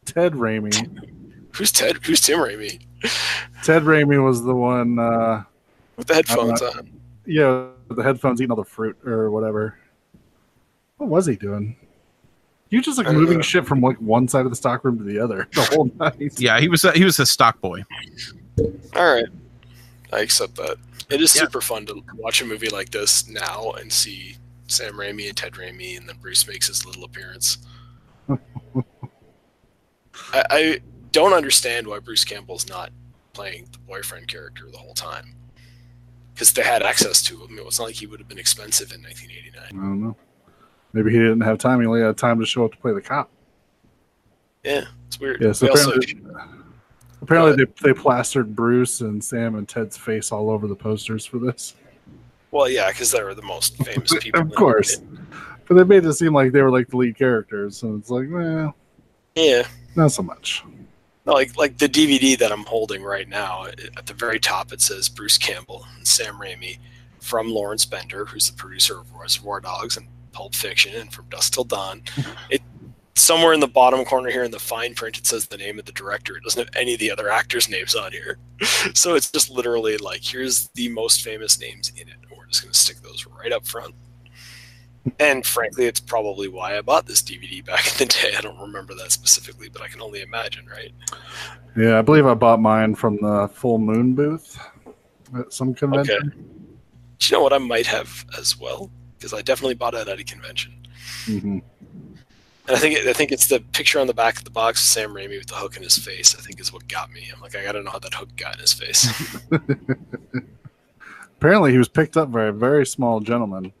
Ted 0.05 0.33
Raimi. 0.33 1.09
Who's 1.55 1.71
Ted? 1.71 1.97
Who's 2.05 2.21
Tim 2.21 2.39
Raimi? 2.39 2.81
Ted 3.63 3.83
Raimi 3.83 4.23
was 4.23 4.43
the 4.43 4.55
one. 4.55 4.97
Uh, 4.99 5.43
With 5.97 6.07
the 6.07 6.15
headphones 6.15 6.61
on. 6.61 6.89
yeah, 7.25 7.67
with 7.87 7.97
the 7.97 8.03
headphones 8.03 8.41
eating 8.41 8.51
all 8.51 8.57
the 8.57 8.63
fruit 8.63 8.97
or 9.05 9.29
whatever. 9.31 9.77
What 10.97 11.09
was 11.09 11.25
he 11.25 11.35
doing? 11.35 11.75
He 12.69 12.77
was 12.77 12.85
just 12.85 12.97
like 12.97 13.11
moving 13.11 13.37
know. 13.37 13.41
shit 13.41 13.65
from 13.67 13.81
like 13.81 13.97
one 13.97 14.27
side 14.27 14.45
of 14.45 14.51
the 14.51 14.55
stock 14.55 14.85
room 14.85 14.97
to 14.97 15.03
the 15.03 15.19
other 15.19 15.47
the 15.53 15.63
whole 15.63 15.91
night. 15.99 16.39
Yeah, 16.39 16.59
he 16.59 16.69
was 16.69 16.85
a, 16.85 16.91
he 16.93 17.03
was 17.03 17.19
a 17.19 17.25
stock 17.25 17.59
boy. 17.59 17.83
All 18.95 19.13
right, 19.13 19.25
I 20.13 20.19
accept 20.21 20.55
that. 20.55 20.77
It 21.09 21.21
is 21.21 21.35
Yeah. 21.35 21.41
super 21.41 21.59
fun 21.59 21.85
to 21.87 22.01
watch 22.15 22.41
a 22.41 22.45
movie 22.45 22.69
like 22.69 22.89
this 22.91 23.27
now 23.27 23.71
and 23.73 23.91
see 23.91 24.37
Sam 24.67 24.93
Raimi 24.93 25.27
and 25.27 25.35
Ted 25.35 25.53
Raimi, 25.53 25.97
and 25.97 26.07
then 26.07 26.15
Bruce 26.21 26.47
makes 26.47 26.67
his 26.67 26.85
little 26.85 27.03
appearance. 27.03 27.57
I, 30.33 30.43
I 30.49 30.79
don't 31.11 31.33
understand 31.33 31.87
why 31.87 31.99
Bruce 31.99 32.23
Campbell's 32.25 32.67
not 32.69 32.91
playing 33.33 33.67
the 33.71 33.77
boyfriend 33.79 34.27
character 34.27 34.65
the 34.71 34.77
whole 34.77 34.93
time. 34.93 35.35
Because 36.33 36.53
they 36.53 36.63
had 36.63 36.81
access 36.83 37.21
to 37.23 37.43
him. 37.43 37.57
It's 37.59 37.79
not 37.79 37.85
like 37.85 37.95
he 37.95 38.07
would 38.07 38.19
have 38.19 38.27
been 38.29 38.39
expensive 38.39 38.91
in 38.93 39.01
1989. 39.03 39.63
I 39.67 39.69
don't 39.87 40.01
know. 40.01 40.15
Maybe 40.93 41.11
he 41.11 41.17
didn't 41.19 41.41
have 41.41 41.57
time. 41.57 41.79
He 41.81 41.87
only 41.87 42.01
had 42.01 42.17
time 42.17 42.39
to 42.39 42.45
show 42.45 42.65
up 42.65 42.71
to 42.71 42.77
play 42.77 42.93
the 42.93 43.01
cop. 43.01 43.29
Yeah, 44.63 44.85
it's 45.07 45.19
weird. 45.19 45.41
Yeah, 45.41 45.51
so 45.53 45.65
We 45.65 45.69
also- 45.71 45.91
apparently, 45.91 46.23
apparently 47.21 47.65
they, 47.65 47.71
they 47.89 47.93
plastered 47.93 48.55
Bruce 48.55 49.01
and 49.01 49.23
Sam 49.23 49.55
and 49.55 49.67
Ted's 49.67 49.97
face 49.97 50.31
all 50.31 50.49
over 50.49 50.67
the 50.67 50.75
posters 50.75 51.25
for 51.25 51.39
this. 51.39 51.75
well, 52.51 52.69
yeah, 52.69 52.89
because 52.89 53.11
they 53.11 53.23
were 53.23 53.33
the 53.35 53.41
most 53.41 53.77
famous 53.77 54.13
people. 54.19 54.41
of 54.41 54.53
course. 54.53 55.01
But 55.67 55.75
they 55.75 55.83
made 55.83 56.05
it 56.05 56.13
seem 56.13 56.33
like 56.33 56.51
they 56.51 56.61
were 56.61 56.71
like 56.71 56.89
the 56.89 56.97
lead 56.97 57.17
characters. 57.17 57.83
and 57.83 57.99
it's 57.99 58.09
like, 58.09 58.27
well, 58.29 58.75
Yeah, 59.35 59.67
not 59.95 60.11
so 60.11 60.21
much. 60.23 60.63
Like 61.25 61.55
like 61.55 61.77
the 61.77 61.87
DVD 61.87 62.37
that 62.39 62.51
I'm 62.51 62.65
holding 62.65 63.03
right 63.03 63.29
now, 63.29 63.65
at 63.65 64.05
the 64.05 64.13
very 64.13 64.39
top 64.39 64.73
it 64.73 64.81
says 64.81 65.07
Bruce 65.07 65.37
Campbell 65.37 65.85
and 65.95 66.07
Sam 66.07 66.35
Raimi 66.35 66.79
from 67.19 67.49
Lawrence 67.49 67.85
Bender, 67.85 68.25
who's 68.25 68.49
the 68.49 68.57
producer 68.57 68.99
of 68.99 69.13
Reservoir 69.13 69.59
Dogs 69.61 69.97
and 69.97 70.07
Pulp 70.31 70.55
Fiction 70.55 70.95
and 70.95 71.13
From 71.13 71.25
Dusk 71.29 71.53
Till 71.53 71.63
Dawn. 71.63 72.01
It 72.49 72.61
somewhere 73.15 73.53
in 73.53 73.59
the 73.59 73.67
bottom 73.67 74.03
corner 74.03 74.31
here 74.31 74.43
in 74.43 74.51
the 74.51 74.57
fine 74.57 74.95
print 74.95 75.17
it 75.17 75.27
says 75.27 75.45
the 75.45 75.57
name 75.57 75.77
of 75.77 75.85
the 75.85 75.91
director. 75.91 76.35
It 76.37 76.43
doesn't 76.43 76.59
have 76.65 76.75
any 76.75 76.93
of 76.93 76.99
the 76.99 77.11
other 77.11 77.29
actors' 77.29 77.69
names 77.69 77.95
on 77.95 78.11
here. 78.11 78.37
So 78.95 79.15
it's 79.15 79.31
just 79.31 79.49
literally 79.51 79.97
like 79.97 80.23
here's 80.23 80.69
the 80.69 80.89
most 80.89 81.21
famous 81.23 81.59
names 81.59 81.91
in 81.95 82.07
it. 82.07 82.15
And 82.21 82.37
we're 82.37 82.47
just 82.47 82.63
gonna 82.63 82.73
stick 82.73 82.97
those 82.97 83.27
right 83.27 83.51
up 83.51 83.65
front. 83.65 83.93
And 85.19 85.45
frankly, 85.45 85.85
it's 85.85 85.99
probably 85.99 86.47
why 86.47 86.77
I 86.77 86.81
bought 86.81 87.07
this 87.07 87.21
DVD 87.21 87.65
back 87.65 87.87
in 87.91 87.97
the 87.97 88.05
day. 88.05 88.33
I 88.37 88.41
don't 88.41 88.59
remember 88.59 88.93
that 88.95 89.11
specifically, 89.11 89.69
but 89.69 89.81
I 89.81 89.87
can 89.87 90.01
only 90.01 90.21
imagine, 90.21 90.67
right? 90.67 90.91
Yeah, 91.75 91.97
I 91.97 92.01
believe 92.01 92.25
I 92.25 92.33
bought 92.33 92.59
mine 92.59 92.95
from 92.95 93.17
the 93.17 93.49
Full 93.53 93.77
Moon 93.77 94.13
booth 94.13 94.59
at 95.37 95.53
some 95.53 95.73
convention. 95.73 96.31
Do 97.19 97.25
you 97.25 97.37
know 97.37 97.43
what 97.43 97.53
I 97.53 97.57
might 97.57 97.87
have 97.87 98.25
as 98.37 98.59
well? 98.59 98.91
Because 99.17 99.33
I 99.33 99.41
definitely 99.41 99.75
bought 99.75 99.93
it 99.93 100.07
at 100.07 100.19
a 100.19 100.23
convention, 100.23 100.73
hmm 101.25 101.59
and 102.67 102.77
I 102.77 102.79
think 102.79 102.99
I 102.99 103.13
think 103.13 103.31
it's 103.31 103.47
the 103.47 103.59
picture 103.59 103.99
on 103.99 104.07
the 104.07 104.13
back 104.13 104.37
of 104.37 104.43
the 104.43 104.49
box 104.49 104.79
of 104.79 104.85
Sam 104.85 105.11
Raimi 105.11 105.37
with 105.37 105.47
the 105.47 105.55
hook 105.55 105.77
in 105.77 105.83
his 105.83 105.97
face. 105.97 106.35
I 106.37 106.41
think 106.41 106.59
is 106.59 106.71
what 106.71 106.87
got 106.87 107.11
me. 107.11 107.29
I'm 107.33 107.41
like, 107.41 107.55
I 107.55 107.63
gotta 107.63 107.81
know 107.81 107.91
how 107.91 107.99
that 107.99 108.13
hook 108.13 108.35
got 108.35 108.55
in 108.55 108.61
his 108.61 108.73
face. 108.73 109.07
Apparently, 111.37 111.71
he 111.71 111.77
was 111.77 111.89
picked 111.89 112.17
up 112.17 112.31
by 112.31 112.45
a 112.45 112.51
very 112.51 112.85
small 112.85 113.19
gentleman 113.19 113.73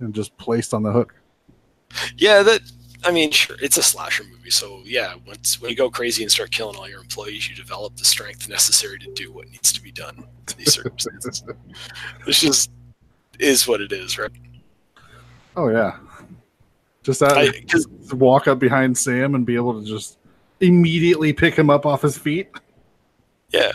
and 0.00 0.14
just 0.14 0.36
placed 0.36 0.74
on 0.74 0.82
the 0.82 0.92
hook. 0.92 1.14
yeah, 2.16 2.42
that. 2.42 2.60
I 3.06 3.10
mean, 3.10 3.30
sure, 3.32 3.56
it's 3.60 3.76
a 3.76 3.82
slasher 3.82 4.24
movie, 4.24 4.48
so 4.48 4.80
yeah. 4.84 5.14
Once 5.26 5.60
when 5.60 5.70
you 5.70 5.76
go 5.76 5.90
crazy 5.90 6.22
and 6.22 6.32
start 6.32 6.50
killing 6.50 6.76
all 6.76 6.88
your 6.88 7.02
employees, 7.02 7.48
you 7.48 7.54
develop 7.54 7.96
the 7.96 8.04
strength 8.04 8.48
necessary 8.48 8.98
to 9.00 9.12
do 9.12 9.30
what 9.30 9.46
needs 9.50 9.72
to 9.72 9.82
be 9.82 9.92
done 9.92 10.16
in 10.16 10.54
these 10.56 10.72
circumstances. 10.74 11.44
this 12.24 12.40
just 12.40 12.70
is 13.38 13.68
what 13.68 13.82
it 13.82 13.92
is, 13.92 14.18
right? 14.18 14.30
Oh 15.56 15.68
yeah. 15.68 15.98
Just 17.02 17.22
out 17.22 17.36
I, 17.36 17.48
to 17.48 18.16
walk 18.16 18.48
up 18.48 18.58
behind 18.58 18.96
Sam 18.96 19.34
and 19.34 19.44
be 19.44 19.56
able 19.56 19.78
to 19.78 19.86
just 19.86 20.16
immediately 20.60 21.34
pick 21.34 21.54
him 21.54 21.68
up 21.68 21.84
off 21.84 22.00
his 22.00 22.16
feet. 22.16 22.48
yeah, 23.52 23.72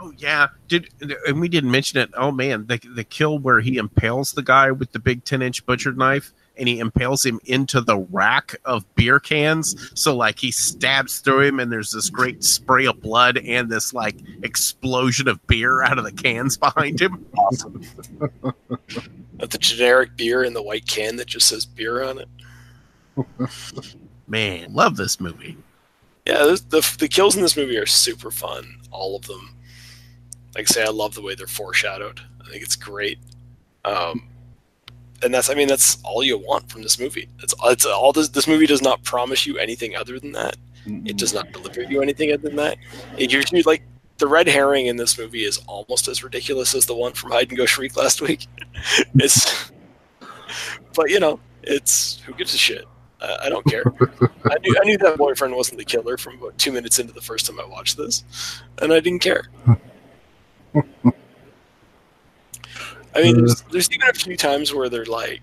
Oh 0.00 0.12
yeah, 0.16 0.48
did 0.68 0.88
and 1.26 1.40
we 1.40 1.48
didn't 1.48 1.70
mention 1.70 2.00
it. 2.00 2.10
Oh 2.16 2.32
man, 2.32 2.66
the 2.66 2.78
the 2.78 3.04
kill 3.04 3.38
where 3.38 3.60
he 3.60 3.76
impales 3.76 4.32
the 4.32 4.42
guy 4.42 4.70
with 4.70 4.92
the 4.92 4.98
big 4.98 5.24
ten 5.24 5.42
inch 5.42 5.64
butcher 5.64 5.92
knife, 5.92 6.32
and 6.56 6.68
he 6.68 6.80
impales 6.80 7.24
him 7.24 7.40
into 7.44 7.80
the 7.80 7.98
rack 7.98 8.56
of 8.64 8.84
beer 8.94 9.20
cans. 9.20 9.90
So 9.94 10.16
like 10.16 10.38
he 10.38 10.50
stabs 10.50 11.20
through 11.20 11.42
him, 11.42 11.60
and 11.60 11.70
there's 11.70 11.92
this 11.92 12.10
great 12.10 12.42
spray 12.42 12.86
of 12.86 13.00
blood 13.00 13.38
and 13.38 13.70
this 13.70 13.94
like 13.94 14.16
explosion 14.42 15.28
of 15.28 15.46
beer 15.46 15.82
out 15.82 15.98
of 15.98 16.04
the 16.04 16.12
cans 16.12 16.56
behind 16.56 17.00
him. 17.00 17.24
awesome. 17.36 17.82
The 19.38 19.58
generic 19.58 20.16
beer 20.16 20.44
in 20.44 20.52
the 20.52 20.62
white 20.62 20.86
can 20.86 21.16
that 21.16 21.26
just 21.26 21.48
says 21.48 21.66
beer 21.66 22.02
on 22.02 22.18
it. 22.18 22.28
Man, 24.26 24.72
love 24.72 24.96
this 24.96 25.20
movie. 25.20 25.56
Yeah, 26.26 26.56
the 26.68 26.96
the 26.98 27.08
kills 27.08 27.36
in 27.36 27.42
this 27.42 27.56
movie 27.56 27.78
are 27.78 27.86
super 27.86 28.30
fun. 28.30 28.80
All 28.90 29.16
of 29.16 29.26
them. 29.26 29.56
Like 30.54 30.70
I 30.70 30.72
say, 30.72 30.84
I 30.84 30.90
love 30.90 31.14
the 31.14 31.22
way 31.22 31.34
they're 31.34 31.46
foreshadowed. 31.46 32.20
I 32.40 32.50
think 32.50 32.62
it's 32.62 32.76
great. 32.76 33.18
Um, 33.84 34.28
and 35.22 35.32
that's 35.32 35.50
I 35.50 35.54
mean 35.54 35.68
that's 35.68 35.98
all 36.04 36.22
you 36.22 36.38
want 36.38 36.70
from 36.70 36.82
this 36.82 36.98
movie. 36.98 37.28
It's 37.42 37.54
it's 37.64 37.86
all 37.86 38.12
this 38.12 38.28
this 38.28 38.46
movie 38.46 38.66
does 38.66 38.82
not 38.82 39.02
promise 39.02 39.46
you 39.46 39.58
anything 39.58 39.96
other 39.96 40.18
than 40.20 40.32
that. 40.32 40.56
It 40.86 41.16
does 41.16 41.32
not 41.32 41.52
deliver 41.52 41.82
you 41.82 42.02
anything 42.02 42.32
other 42.32 42.42
than 42.42 42.56
that. 42.56 42.76
It 43.16 43.28
gives 43.28 43.52
you 43.52 43.62
like 43.62 43.82
the 44.18 44.26
red 44.26 44.48
herring 44.48 44.86
in 44.86 44.96
this 44.96 45.18
movie 45.18 45.44
is 45.44 45.58
almost 45.66 46.08
as 46.08 46.22
ridiculous 46.22 46.74
as 46.74 46.86
the 46.86 46.94
one 46.94 47.12
from 47.12 47.30
Hide 47.30 47.48
and 47.48 47.56
Go 47.56 47.66
Shriek 47.66 47.96
last 47.96 48.20
week. 48.20 48.46
it's, 49.14 49.72
but 50.94 51.10
you 51.10 51.20
know, 51.20 51.40
it's 51.62 52.20
who 52.20 52.34
gives 52.34 52.54
a 52.54 52.58
shit. 52.58 52.84
Uh, 53.22 53.36
I 53.40 53.48
don't 53.48 53.64
care. 53.66 53.84
I 54.50 54.58
knew 54.58 54.76
I 54.80 54.84
knew 54.84 54.98
that 54.98 55.16
boyfriend 55.16 55.54
wasn't 55.54 55.78
the 55.78 55.84
killer 55.84 56.16
from 56.16 56.38
about 56.38 56.58
two 56.58 56.72
minutes 56.72 56.98
into 56.98 57.12
the 57.12 57.20
first 57.20 57.46
time 57.46 57.60
I 57.60 57.64
watched 57.64 57.96
this, 57.96 58.24
and 58.78 58.92
I 58.92 58.98
didn't 58.98 59.20
care. 59.20 59.44
I 63.14 63.22
mean, 63.22 63.36
there's, 63.36 63.60
there's 63.70 63.92
even 63.92 64.08
a 64.08 64.12
few 64.12 64.36
times 64.36 64.74
where 64.74 64.88
they're 64.88 65.04
like, 65.04 65.40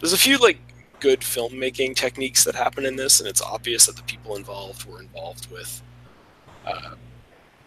there's 0.00 0.12
a 0.12 0.18
few 0.18 0.36
like 0.36 0.58
good 1.00 1.20
filmmaking 1.20 1.96
techniques 1.96 2.44
that 2.44 2.54
happen 2.54 2.84
in 2.84 2.96
this, 2.96 3.20
and 3.20 3.28
it's 3.28 3.40
obvious 3.40 3.86
that 3.86 3.96
the 3.96 4.02
people 4.02 4.36
involved 4.36 4.84
were 4.84 5.00
involved 5.00 5.50
with 5.50 5.82
uh, 6.66 6.90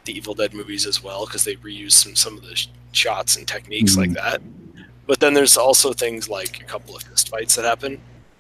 the 0.05 0.15
Evil 0.15 0.35
Dead 0.35 0.53
movies 0.53 0.85
as 0.85 1.01
well 1.01 1.25
because 1.25 1.43
they 1.43 1.55
reuse 1.55 1.93
some 1.93 2.15
some 2.15 2.37
of 2.37 2.43
the 2.43 2.55
sh- 2.55 2.67
shots 2.91 3.37
and 3.37 3.47
techniques 3.47 3.97
like 3.97 4.11
that. 4.11 4.39
But 5.07 5.19
then 5.19 5.33
there's 5.33 5.57
also 5.57 5.93
things 5.93 6.29
like 6.29 6.61
a 6.61 6.65
couple 6.65 6.95
of 6.95 7.01
fist 7.01 7.29
fights 7.29 7.55
that 7.55 7.65
happen 7.65 7.99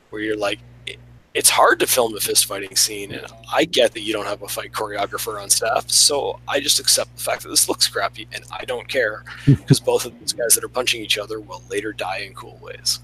where 0.09 0.21
you're 0.21 0.37
like, 0.37 0.59
it, 0.85 0.97
it's 1.33 1.49
hard 1.49 1.79
to 1.79 1.87
film 1.87 2.15
a 2.15 2.19
fist 2.19 2.45
fighting 2.45 2.75
scene, 2.75 3.11
and 3.11 3.25
I 3.53 3.65
get 3.65 3.93
that 3.93 4.01
you 4.01 4.13
don't 4.13 4.25
have 4.25 4.41
a 4.41 4.47
fight 4.47 4.71
choreographer 4.71 5.41
on 5.41 5.49
staff, 5.49 5.89
so 5.89 6.39
I 6.47 6.59
just 6.59 6.79
accept 6.79 7.15
the 7.15 7.23
fact 7.23 7.43
that 7.43 7.49
this 7.49 7.69
looks 7.69 7.87
crappy, 7.87 8.27
and 8.33 8.43
I 8.51 8.65
don't 8.65 8.87
care 8.87 9.23
because 9.45 9.79
both 9.79 10.05
of 10.05 10.19
these 10.19 10.33
guys 10.33 10.55
that 10.55 10.63
are 10.63 10.69
punching 10.69 11.01
each 11.01 11.17
other 11.17 11.39
will 11.39 11.63
later 11.69 11.93
die 11.93 12.19
in 12.19 12.33
cool 12.33 12.59
ways. 12.61 12.99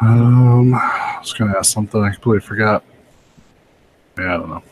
Um, 0.00 0.74
I 0.74 1.16
was 1.20 1.32
going 1.32 1.52
to 1.52 1.58
ask 1.58 1.72
something 1.72 2.00
I 2.00 2.10
completely 2.10 2.46
forgot. 2.46 2.84
Yeah, 4.18 4.34
I 4.34 4.36
don't 4.36 4.48
know. 4.48 4.62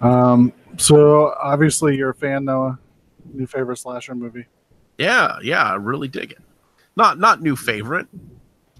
Um, 0.00 0.52
so 0.76 1.34
obviously 1.42 1.96
you're 1.96 2.10
a 2.10 2.14
fan, 2.14 2.44
Noah. 2.44 2.78
New 3.32 3.46
favorite 3.46 3.76
slasher 3.76 4.14
movie? 4.14 4.46
Yeah, 4.98 5.38
yeah, 5.42 5.64
I 5.64 5.74
really 5.74 6.08
dig 6.08 6.32
it. 6.32 6.38
Not 6.96 7.18
not 7.18 7.40
new 7.42 7.56
favorite, 7.56 8.06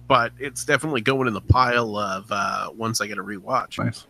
but 0.07 0.33
it's 0.39 0.65
definitely 0.65 1.01
going 1.01 1.29
in 1.29 1.35
the 1.35 1.41
pile 1.41 1.97
of 1.97 2.27
uh, 2.31 2.71
ones 2.75 3.01
I 3.01 3.07
get 3.07 3.15
to 3.15 3.23
rewatch. 3.23 3.79
Nice. 3.79 4.07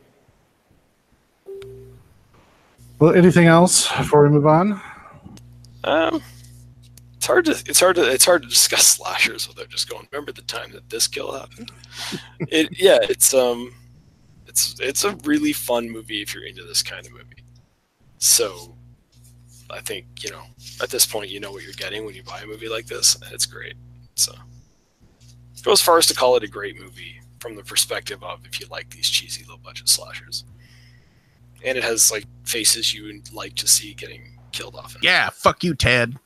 Well, 2.99 3.15
anything 3.15 3.47
else 3.47 3.87
before 3.97 4.23
we 4.23 4.31
move 4.31 4.47
on? 4.47 4.81
Um, 5.85 6.23
it's 7.17 7.27
hard 7.27 7.45
to 7.47 7.53
it's 7.67 7.81
hard 7.81 7.97
to 7.97 8.11
it's 8.11 8.25
hard 8.25 8.43
to 8.43 8.49
discuss 8.49 8.87
slashers 8.97 9.47
without 9.47 9.69
just 9.69 9.91
going. 9.91 10.09
Remember 10.11 10.33
the 10.33 10.43
time 10.43 10.73
that 10.73 10.89
this 10.89 11.07
kill 11.07 11.33
happened? 11.33 11.71
it 12.41 12.69
yeah, 12.79 12.99
it's 13.03 13.35
um, 13.35 13.75
it's 14.47 14.81
it's 14.81 15.05
a 15.05 15.15
really 15.25 15.53
fun 15.53 15.89
movie 15.91 16.23
if 16.23 16.35
you're 16.35 16.45
into 16.45 16.65
this 16.65 16.83
kind 16.83 17.05
of 17.05 17.13
movie. 17.13 17.45
So, 18.17 18.75
I 19.69 19.81
think 19.81 20.07
you 20.21 20.31
know 20.31 20.45
at 20.83 20.89
this 20.89 21.05
point 21.05 21.29
you 21.29 21.41
know 21.41 21.53
what 21.53 21.63
you're 21.63 21.73
getting 21.75 22.07
when 22.07 22.15
you 22.15 22.23
buy 22.23 22.41
a 22.41 22.47
movie 22.47 22.69
like 22.69 22.87
this, 22.87 23.17
and 23.17 23.33
it's 23.33 23.45
great. 23.47 23.75
So, 24.21 24.35
go 25.63 25.73
as 25.73 25.81
far 25.81 25.99
as 25.99 26.07
to 26.07 26.15
call 26.15 26.37
it 26.37 26.45
a 26.45 26.49
great 26.49 26.79
movie 26.79 27.21
from 27.41 27.57
the 27.57 27.63
perspective 27.63 28.23
of 28.23 28.45
if 28.45 28.61
you 28.61 28.67
like 28.71 28.91
these 28.91 29.09
cheesy 29.09 29.45
low 29.49 29.57
budget 29.57 29.89
slashers, 29.89 30.45
and 31.65 31.77
it 31.77 31.85
has 31.85 32.11
like 32.11 32.27
faces 32.45 32.95
you 32.95 33.05
would 33.05 33.33
like 33.33 33.55
to 33.57 33.67
see 33.67 33.95
getting 33.95 34.39
killed 34.53 34.77
off. 34.77 34.95
in 34.95 34.99
it. 34.99 35.05
Yeah, 35.05 35.31
fuck 35.31 35.65
you, 35.65 35.75
Ted. 35.75 36.19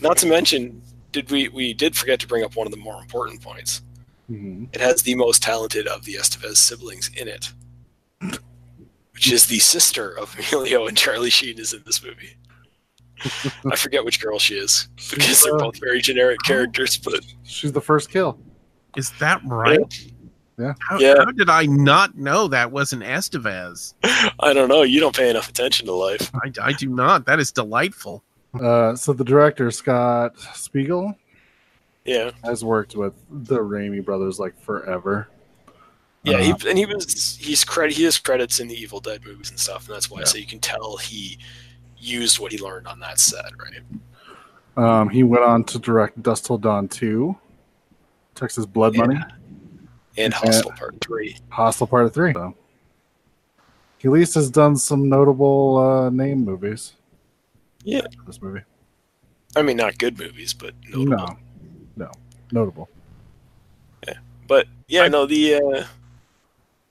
Not 0.00 0.16
to 0.18 0.26
mention, 0.26 0.82
did 1.12 1.30
we 1.30 1.48
we 1.48 1.74
did 1.74 1.96
forget 1.96 2.20
to 2.20 2.26
bring 2.26 2.44
up 2.44 2.56
one 2.56 2.66
of 2.66 2.70
the 2.70 2.78
more 2.78 3.00
important 3.00 3.42
points. 3.42 3.82
Mm-hmm. 4.30 4.66
It 4.72 4.80
has 4.80 5.02
the 5.02 5.14
most 5.14 5.42
talented 5.42 5.86
of 5.86 6.04
the 6.04 6.14
Estevez 6.14 6.56
siblings 6.56 7.10
in 7.16 7.28
it, 7.28 7.50
which 9.12 9.32
is 9.32 9.46
the 9.46 9.58
sister 9.58 10.16
of 10.18 10.36
Emilio 10.52 10.86
and 10.86 10.96
Charlie 10.96 11.30
Sheen 11.30 11.58
is 11.58 11.72
in 11.72 11.82
this 11.86 12.02
movie. 12.02 12.36
I 13.70 13.76
forget 13.76 14.04
which 14.04 14.20
girl 14.20 14.38
she 14.38 14.54
is 14.54 14.88
because 15.10 15.42
they're 15.42 15.56
both 15.58 15.78
very 15.80 16.00
generic 16.00 16.38
characters, 16.44 16.96
but 16.96 17.20
She's 17.44 17.72
the 17.72 17.80
first 17.80 18.10
kill. 18.10 18.38
Is 18.96 19.10
that 19.18 19.40
right? 19.44 19.78
Yeah. 20.58 20.74
How, 20.80 20.98
Yeah. 20.98 21.14
how 21.18 21.30
did 21.32 21.48
I 21.48 21.66
not 21.66 22.16
know 22.16 22.48
that 22.48 22.72
wasn't 22.72 23.02
Estevez? 23.04 23.94
I 24.40 24.52
don't 24.52 24.68
know. 24.68 24.82
You 24.82 25.00
don't 25.00 25.14
pay 25.16 25.30
enough 25.30 25.48
attention 25.48 25.86
to 25.86 25.92
life. 25.92 26.30
I, 26.34 26.52
I 26.60 26.72
do 26.72 26.88
not. 26.88 27.26
That 27.26 27.38
is 27.38 27.52
delightful. 27.52 28.24
Uh, 28.60 28.96
so 28.96 29.12
the 29.12 29.24
director 29.24 29.70
Scott 29.70 30.38
Spiegel 30.54 31.14
Yeah, 32.04 32.30
has 32.44 32.64
worked 32.64 32.96
with 32.96 33.12
the 33.30 33.58
Raimi 33.58 34.04
brothers 34.04 34.40
like 34.40 34.58
forever. 34.62 35.28
yeah. 36.24 36.40
He, 36.40 36.52
Uh, 36.52 36.56
and 36.66 36.78
he 36.78 36.86
was 36.86 37.36
he's 37.40 37.62
credit 37.62 37.96
he 37.96 38.04
has 38.04 38.18
credits 38.18 38.58
in 38.58 38.66
the 38.68 38.74
Evil 38.74 39.00
Dead 39.00 39.24
movies 39.24 39.50
and 39.50 39.60
stuff, 39.60 39.86
and 39.86 39.94
that's 39.94 40.10
why 40.10 40.18
Yeah. 40.20 40.22
I 40.22 40.26
say 40.28 40.38
you 40.40 40.46
can 40.46 40.60
tell 40.60 40.96
he 40.96 41.38
used 42.00 42.38
what 42.38 42.52
he 42.52 42.58
learned 42.58 42.86
on 42.86 43.00
that 43.00 43.18
set, 43.18 43.44
right? 43.58 43.82
Um, 44.76 45.08
he 45.08 45.22
went 45.22 45.44
on 45.44 45.64
to 45.64 45.78
direct 45.78 46.22
Dusk 46.22 46.44
Till 46.44 46.58
Dawn 46.58 46.88
2, 46.88 47.36
Texas 48.34 48.64
Blood 48.66 48.94
Yeah. 48.94 49.04
Money, 49.06 49.20
And 50.16 50.32
Hostel 50.32 50.70
Part 50.72 50.96
Three. 51.00 51.36
Hostel 51.48 51.86
Part 51.86 52.06
of 52.06 52.14
3. 52.14 52.32
So. 52.32 52.54
He 53.98 54.06
at 54.08 54.12
least 54.12 54.34
has 54.34 54.50
done 54.50 54.76
some 54.76 55.08
notable 55.08 55.78
uh, 55.78 56.10
name 56.10 56.44
movies. 56.44 56.92
Yeah. 57.82 58.02
This 58.26 58.40
movie. 58.40 58.60
I 59.56 59.62
mean, 59.62 59.76
not 59.76 59.98
good 59.98 60.18
movies, 60.18 60.54
but 60.54 60.74
notable. 60.88 61.16
No. 61.16 61.36
No. 61.96 62.12
Notable. 62.52 62.88
Yeah. 64.06 64.18
But 64.46 64.66
yeah, 64.86 65.02
I- 65.04 65.08
no, 65.08 65.26
the 65.26 65.54
uh 65.56 65.84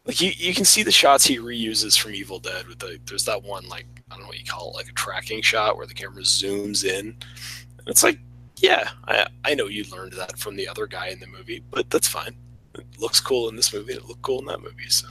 like 0.08 0.22
you 0.22 0.32
you 0.36 0.54
can 0.54 0.66
see 0.66 0.84
the 0.84 0.92
shots 0.92 1.26
he 1.26 1.38
reuses 1.38 2.00
from 2.00 2.16
Evil 2.16 2.40
Dead 2.40 2.66
with 2.68 2.80
the 2.80 3.00
there's 3.06 3.26
that 3.26 3.44
one 3.44 3.68
like 3.68 3.86
I 4.10 4.16
don't 4.16 4.22
know 4.22 4.30
what 4.30 4.40
you 4.40 4.46
call 4.46 4.72
it, 4.72 4.76
like 4.76 4.90
a 4.90 4.94
tracking 4.94 5.42
shot 5.42 5.76
where 5.76 5.86
the 5.86 5.94
camera 5.94 6.24
zooms 6.24 6.86
in. 6.86 7.08
And 7.08 7.88
it's 7.88 8.04
like, 8.04 8.20
yeah, 8.56 8.90
I 9.06 9.28
I 9.44 9.54
know 9.54 9.68
you 9.68 9.84
learned 9.92 10.14
that 10.14 10.40
from 10.40 10.56
the 10.56 10.68
other 10.68 10.88
guy 10.88 11.08
in 11.08 11.20
the 11.20 11.28
movie, 11.28 11.62
but 11.70 11.90
that's 11.90 12.08
fine. 12.08 12.36
It 12.76 12.86
looks 13.00 13.20
cool 13.20 13.50
in 13.50 13.56
this 13.56 13.74
movie, 13.74 13.94
it 13.94 14.06
looked 14.06 14.22
cool 14.22 14.40
in 14.40 14.46
that 14.46 14.62
movie, 14.62 14.90
so 14.90 15.08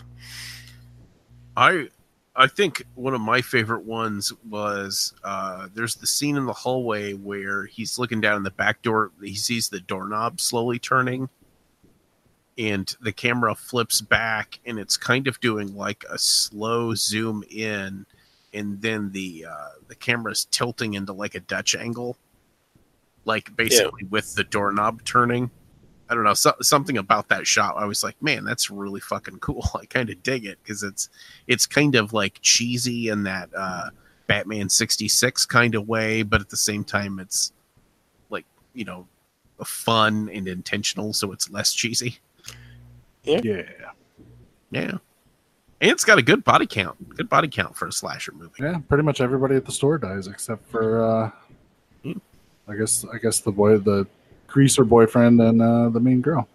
I 1.57 1.89
I 2.35 2.47
think 2.47 2.83
one 2.95 3.15
of 3.15 3.21
my 3.21 3.41
favorite 3.41 3.85
ones 3.85 4.33
was 4.49 5.15
uh, 5.25 5.69
there's 5.75 5.95
the 5.95 6.07
scene 6.07 6.37
in 6.37 6.47
the 6.47 6.53
hallway 6.53 7.15
where 7.15 7.67
he's 7.67 7.99
looking 7.99 8.21
down 8.21 8.37
in 8.37 8.43
the 8.43 8.51
back 8.51 8.83
door. 8.83 9.11
He 9.23 9.35
sees 9.35 9.69
the 9.69 9.81
doorknob 9.81 10.41
slowly 10.41 10.79
turning, 10.79 11.29
and 12.59 12.95
the 13.01 13.13
camera 13.13 13.55
flips 13.55 14.01
back, 14.01 14.61
and 14.65 14.79
it's 14.79 14.97
kind 14.97 15.27
of 15.27 15.41
doing 15.41 15.77
like 15.77 16.05
a 16.11 16.19
slow 16.19 16.95
zoom 16.95 17.45
in, 17.51 18.07
and 18.55 18.81
then 18.81 19.13
the 19.13 19.47
uh, 19.49 19.69
the 19.89 19.95
camera's 19.95 20.47
tilting 20.51 20.95
into 20.95 21.13
like 21.13 21.35
a 21.35 21.41
Dutch 21.41 21.75
angle, 21.75 22.17
like 23.25 23.55
basically 23.57 24.05
with 24.05 24.35
the 24.35 24.45
doorknob 24.45 25.05
turning. 25.05 25.51
I 26.09 26.15
don't 26.15 26.25
know 26.25 26.35
so, 26.35 26.55
something 26.63 26.99
about 26.99 27.29
that 27.29 27.47
shot. 27.47 27.77
I 27.77 27.85
was 27.85 28.05
like, 28.05 28.21
man, 28.23 28.45
that's 28.45 28.71
really 28.71 29.01
fucking 29.01 29.41
cool. 29.41 29.69
I 29.75 29.87
kind 29.87 30.09
of 30.09 30.23
dig 30.23 30.47
it 30.47 30.59
because 30.63 30.83
it's 30.83 31.09
it's 31.47 31.67
kind 31.67 31.95
of 31.95 32.13
like 32.13 32.39
cheesy 32.41 33.09
in 33.09 33.25
that 33.25 33.51
uh, 33.55 33.91
Batman 34.27 34.69
sixty 34.71 35.09
six 35.09 35.45
kind 35.45 35.75
of 35.75 35.89
way, 35.89 36.23
but 36.23 36.41
at 36.41 36.49
the 36.49 36.57
same 36.57 36.85
time, 36.85 37.19
it's 37.19 37.53
like 38.31 38.47
you 38.73 38.85
know, 38.87 39.07
fun 39.63 40.31
and 40.33 40.49
intentional, 40.49 41.13
so 41.13 41.33
it's 41.33 41.51
less 41.51 41.75
cheesy. 41.75 42.19
Yeah. 43.27 43.63
Yeah, 44.71 44.99
and 45.81 45.91
it's 45.91 46.05
got 46.05 46.19
a 46.19 46.23
good 46.23 46.43
body 46.43 46.67
count. 46.67 47.17
Good 47.17 47.29
body 47.29 47.49
count 47.49 47.77
for 47.77 47.87
a 47.87 47.93
slasher 47.93 48.33
movie. 48.33 48.55
Yeah. 48.59 48.79
Pretty 48.89 49.05
much 49.05 49.21
everybody 49.21 49.57
at 49.57 49.65
the 49.65 49.73
store 49.73 49.99
dies 49.99 50.27
except 50.27 50.69
for, 50.71 51.05
uh, 51.05 51.31
Hmm. 52.03 52.19
I 52.67 52.77
guess, 52.77 53.05
I 53.13 53.19
guess 53.19 53.41
the 53.41 53.53
boy, 53.53 53.79
the 53.79 54.07
greaser 54.47 54.85
boyfriend 54.85 55.41
and 55.41 55.61
uh, 55.61 55.89
the 55.91 56.01
main 56.01 56.21
girl. 56.21 56.49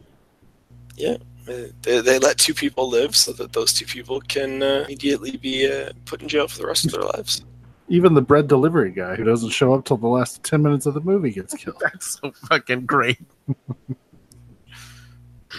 Yeah. 0.95 1.17
They, 1.45 2.01
they 2.01 2.19
let 2.19 2.37
two 2.37 2.53
people 2.53 2.87
live 2.89 3.15
so 3.15 3.33
that 3.33 3.53
those 3.53 3.73
two 3.73 3.85
people 3.85 4.21
can 4.21 4.61
uh, 4.63 4.85
immediately 4.85 5.37
be 5.37 5.69
uh, 5.71 5.91
put 6.05 6.21
in 6.21 6.27
jail 6.27 6.47
for 6.47 6.59
the 6.59 6.67
rest 6.67 6.85
of 6.85 6.91
their 6.91 7.01
lives. 7.01 7.43
Even 7.89 8.13
the 8.13 8.21
bread 8.21 8.47
delivery 8.47 8.91
guy 8.91 9.15
who 9.15 9.23
doesn't 9.23 9.49
show 9.49 9.73
up 9.73 9.83
till 9.83 9.97
the 9.97 10.07
last 10.07 10.43
ten 10.43 10.61
minutes 10.61 10.85
of 10.85 10.93
the 10.93 11.01
movie 11.01 11.31
gets 11.31 11.53
killed. 11.53 11.77
That's 11.81 12.19
so 12.21 12.31
fucking 12.47 12.85
great. 12.85 13.19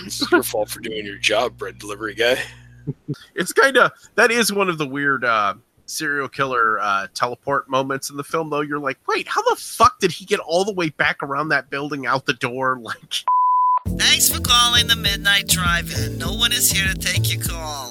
It's 0.05 0.30
your 0.30 0.43
fault 0.43 0.70
for 0.70 0.80
doing 0.80 1.05
your 1.05 1.18
job, 1.18 1.59
bread 1.59 1.78
delivery 1.78 2.14
guy. 2.14 2.38
It's 3.34 3.53
kind 3.53 3.76
of 3.76 3.93
that 4.16 4.30
is 4.30 4.53
one 4.53 4.68
of 4.68 4.78
the 4.78 4.86
weird 4.86 5.24
uh, 5.24 5.55
serial 5.86 6.28
killer 6.28 6.80
uh, 6.80 7.07
teleport 7.14 7.68
moments 7.68 8.11
in 8.11 8.16
the 8.16 8.24
film. 8.24 8.51
Though 8.51 8.61
you're 8.61 8.78
like, 8.78 8.99
wait, 9.07 9.28
how 9.28 9.43
the 9.43 9.57
fuck 9.57 10.01
did 10.01 10.11
he 10.11 10.24
get 10.24 10.40
all 10.40 10.64
the 10.64 10.72
way 10.72 10.88
back 10.90 11.22
around 11.22 11.49
that 11.51 11.70
building 11.70 12.07
out 12.07 12.26
the 12.26 12.34
door? 12.34 12.80
Like, 12.93 13.24
Thanks 13.99 14.28
for 14.28 14.40
calling 14.40 14.86
the 14.86 14.97
Midnight 14.97 15.49
Drive-In. 15.49 16.16
No 16.16 16.32
one 16.34 16.53
is 16.53 16.70
here 16.70 16.86
to 16.86 16.95
take 16.99 17.32
your 17.32 17.43
call. 17.43 17.90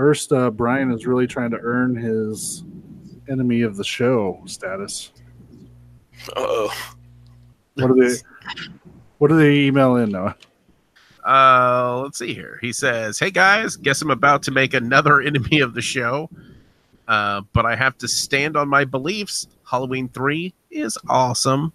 First, 0.00 0.32
uh, 0.32 0.50
Brian 0.50 0.90
is 0.92 1.06
really 1.06 1.26
trying 1.26 1.50
to 1.50 1.58
earn 1.60 1.94
his 1.94 2.64
enemy 3.28 3.60
of 3.60 3.76
the 3.76 3.84
show 3.84 4.40
status. 4.46 5.12
Uh 6.28 6.32
oh, 6.38 6.92
What 7.74 7.90
are 7.90 8.08
they? 8.08 8.16
What 9.18 9.28
do 9.28 9.36
they 9.36 9.56
email 9.66 9.96
in, 9.96 10.12
Noah? 10.12 10.36
uh, 11.22 12.00
let's 12.02 12.16
see 12.16 12.32
here. 12.32 12.58
He 12.62 12.72
says, 12.72 13.18
"Hey 13.18 13.30
guys, 13.30 13.76
guess 13.76 14.00
I'm 14.00 14.10
about 14.10 14.42
to 14.44 14.50
make 14.50 14.72
another 14.72 15.20
enemy 15.20 15.60
of 15.60 15.74
the 15.74 15.82
show, 15.82 16.30
uh, 17.06 17.42
but 17.52 17.66
I 17.66 17.76
have 17.76 17.98
to 17.98 18.08
stand 18.08 18.56
on 18.56 18.70
my 18.70 18.86
beliefs. 18.86 19.48
Halloween 19.70 20.08
three 20.08 20.54
is 20.70 20.96
awesome. 21.10 21.74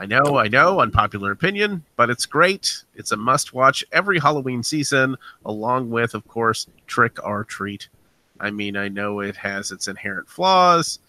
I 0.00 0.06
know, 0.06 0.36
I 0.36 0.46
know, 0.46 0.80
unpopular 0.80 1.32
opinion, 1.32 1.84
but 1.96 2.08
it's 2.08 2.24
great. 2.24 2.84
It's 2.94 3.10
a 3.10 3.16
must 3.16 3.52
watch 3.52 3.84
every 3.90 4.20
Halloween 4.20 4.62
season, 4.62 5.16
along 5.44 5.90
with, 5.90 6.14
of 6.14 6.26
course, 6.28 6.68
Trick 6.86 7.18
or 7.24 7.42
Treat. 7.42 7.88
I 8.38 8.52
mean, 8.52 8.76
I 8.76 8.86
know 8.86 9.18
it 9.18 9.34
has 9.34 9.72
its 9.72 9.88
inherent 9.88 10.28
flaws, 10.28 11.00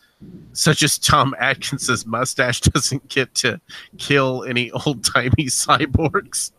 such 0.53 0.81
as 0.81 0.97
Tom 0.97 1.35
Atkins's 1.39 2.07
mustache 2.07 2.61
doesn't 2.61 3.07
get 3.09 3.33
to 3.35 3.61
kill 3.99 4.43
any 4.45 4.71
old 4.85 5.03
timey 5.03 5.45
cyborgs, 5.45 6.51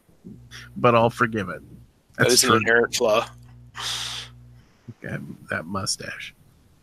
but 0.77 0.95
I'll 0.95 1.11
forgive 1.11 1.49
it. 1.49 1.63
that 2.17 2.29
is 2.29 2.45
an 2.45 2.55
inherent 2.55 2.95
flaw. 2.95 3.27
that, 5.01 5.21
that 5.51 5.67
mustache. 5.67 6.33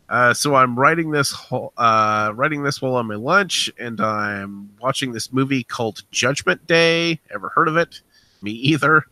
Uh, 0.08 0.32
so 0.32 0.54
I'm 0.54 0.78
writing 0.78 1.10
this 1.10 1.30
whole, 1.30 1.72
uh, 1.76 2.32
writing 2.34 2.62
this 2.62 2.80
while 2.80 2.94
on 2.96 3.06
my 3.06 3.14
lunch, 3.14 3.70
and 3.78 4.00
I'm 4.00 4.70
watching 4.80 5.12
this 5.12 5.32
movie 5.32 5.62
called 5.62 6.02
Judgment 6.10 6.66
Day. 6.66 7.20
Ever 7.32 7.50
heard 7.50 7.68
of 7.68 7.76
it? 7.76 8.00
Me 8.40 8.50
either. 8.52 9.04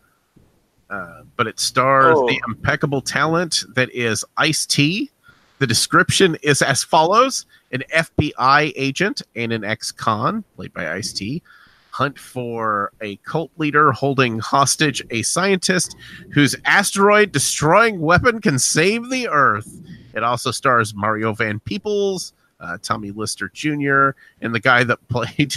Uh, 0.88 1.22
but 1.36 1.46
it 1.46 1.58
stars 1.60 2.14
Oh. 2.16 2.26
the 2.28 2.40
impeccable 2.48 3.00
talent 3.02 3.64
that 3.74 3.90
is 3.92 4.24
Ice 4.36 4.64
T. 4.64 5.10
The 5.58 5.66
description 5.66 6.36
is 6.42 6.62
as 6.62 6.82
follows: 6.84 7.44
An 7.72 7.82
FBI 7.92 8.72
agent 8.76 9.20
and 9.34 9.52
an 9.52 9.64
ex-con, 9.64 10.44
played 10.54 10.72
by 10.72 10.92
Ice 10.92 11.12
T, 11.12 11.42
hunt 11.90 12.18
for 12.18 12.92
a 13.00 13.16
cult 13.16 13.50
leader 13.58 13.90
holding 13.90 14.38
hostage 14.38 15.02
a 15.10 15.22
scientist 15.22 15.96
whose 16.32 16.54
asteroid 16.66 17.32
destroying 17.32 18.00
weapon 18.00 18.40
can 18.40 18.58
save 18.58 19.10
the 19.10 19.28
Earth. 19.28 19.80
It 20.16 20.24
also 20.24 20.50
stars 20.50 20.94
Mario 20.94 21.34
Van 21.34 21.60
Peebles, 21.60 22.32
uh, 22.58 22.78
Tommy 22.82 23.10
Lister 23.10 23.50
Jr., 23.52 24.10
and 24.40 24.54
the 24.54 24.60
guy 24.60 24.82
that 24.82 25.06
played. 25.08 25.54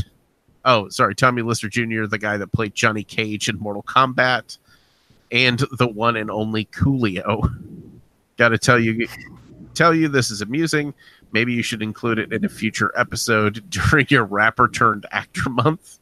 Oh, 0.65 0.89
sorry, 0.89 1.15
Tommy 1.15 1.41
Lister 1.41 1.69
Jr., 1.69 2.05
the 2.05 2.17
guy 2.19 2.35
that 2.35 2.51
played 2.51 2.75
Johnny 2.75 3.03
Cage 3.03 3.47
in 3.47 3.57
Mortal 3.57 3.83
Kombat, 3.83 4.57
and 5.31 5.63
the 5.77 5.87
one 5.87 6.17
and 6.17 6.29
only 6.29 6.65
Coolio. 6.65 7.49
Got 8.37 8.49
to 8.49 8.57
tell 8.57 8.79
you, 8.79 9.07
tell 9.73 9.95
you 9.95 10.09
this 10.09 10.29
is 10.29 10.41
amusing. 10.41 10.93
Maybe 11.31 11.53
you 11.53 11.63
should 11.63 11.81
include 11.81 12.19
it 12.19 12.33
in 12.33 12.43
a 12.43 12.49
future 12.49 12.91
episode 12.97 13.63
during 13.69 14.07
your 14.09 14.25
rapper 14.25 14.67
turned 14.67 15.05
actor 15.11 15.49
month. 15.49 15.99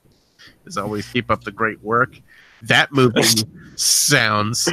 As 0.66 0.78
always, 0.78 1.08
keep 1.08 1.30
up 1.30 1.44
the 1.44 1.52
great 1.52 1.82
work. 1.84 2.20
That 2.64 2.92
movie 2.92 3.22
sounds 3.76 4.68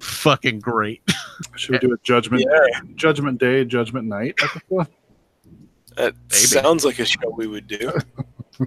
fucking 0.00 0.60
great. 0.60 1.02
Should 1.56 1.72
we 1.72 1.78
do 1.78 1.92
a 1.94 1.98
judgment 2.02 2.44
Yeah, 2.46 2.80
Judgment 2.96 3.38
Day, 3.38 3.64
Judgment 3.64 4.06
Night 4.06 4.34
episode? 4.42 4.88
that 5.96 6.14
Maybe. 6.30 6.34
sounds 6.34 6.84
like 6.84 6.98
a 6.98 7.04
show 7.04 7.30
we 7.36 7.46
would 7.46 7.66
do. 7.66 7.92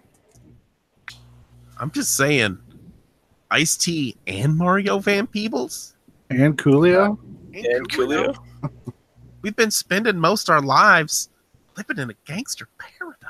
I'm 1.79 1.91
just 1.91 2.15
saying, 2.15 2.57
Ice 3.51 3.75
T 3.75 4.15
and 4.27 4.55
Mario 4.57 4.99
Van 4.99 5.27
Peebles. 5.27 5.95
And 6.29 6.57
Coolio? 6.57 7.17
And 7.53 7.91
Coolio. 7.91 8.35
We've 9.41 9.55
been 9.55 9.71
spending 9.71 10.17
most 10.17 10.49
our 10.49 10.61
lives 10.61 11.29
living 11.77 11.97
in 11.99 12.09
a 12.09 12.13
gangster 12.25 12.67
paradise. 12.77 13.22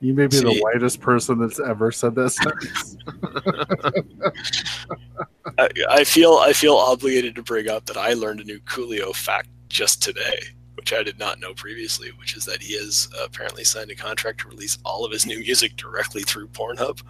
You 0.00 0.12
may 0.12 0.26
be 0.26 0.40
the 0.40 0.60
whitest 0.60 1.00
person 1.00 1.38
that's 1.38 1.58
ever 1.58 1.90
said 1.90 2.14
that 2.16 2.30
sentence. 2.30 2.96
I, 5.58 5.68
I 5.88 6.04
feel 6.04 6.34
I 6.34 6.52
feel 6.52 6.76
obligated 6.76 7.34
to 7.36 7.42
bring 7.42 7.68
up 7.68 7.86
that 7.86 7.96
I 7.96 8.12
learned 8.12 8.40
a 8.40 8.44
new 8.44 8.58
Coolio 8.60 9.14
fact 9.14 9.48
just 9.68 10.02
today, 10.02 10.38
which 10.74 10.92
I 10.92 11.02
did 11.02 11.18
not 11.18 11.40
know 11.40 11.54
previously, 11.54 12.10
which 12.18 12.36
is 12.36 12.44
that 12.44 12.62
he 12.62 12.76
has 12.76 13.08
apparently 13.22 13.64
signed 13.64 13.90
a 13.90 13.94
contract 13.94 14.40
to 14.40 14.48
release 14.48 14.76
all 14.84 15.04
of 15.04 15.12
his 15.12 15.24
new 15.24 15.38
music 15.38 15.76
directly 15.76 16.22
through 16.22 16.48
Pornhub, 16.48 17.00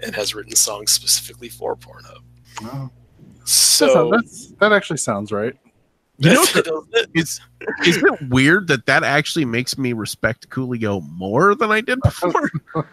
and 0.00 0.14
has 0.14 0.34
written 0.36 0.54
songs 0.54 0.92
specifically 0.92 1.48
for 1.48 1.74
Pornhub. 1.74 2.18
Oh, 2.62 2.90
So 3.44 4.10
that's, 4.10 4.52
that 4.60 4.72
actually 4.72 4.98
sounds 4.98 5.32
right. 5.32 5.56
You 6.18 6.32
know, 6.32 6.44
doesn't 6.44 7.10
it's 7.12 7.40
isn't 7.84 8.14
it 8.14 8.28
weird 8.28 8.68
that 8.68 8.86
that 8.86 9.02
actually 9.02 9.44
makes 9.44 9.76
me 9.76 9.92
respect 9.92 10.48
Coolio 10.48 11.02
more 11.10 11.56
than 11.56 11.72
I 11.72 11.80
did 11.80 12.00
before? 12.02 12.50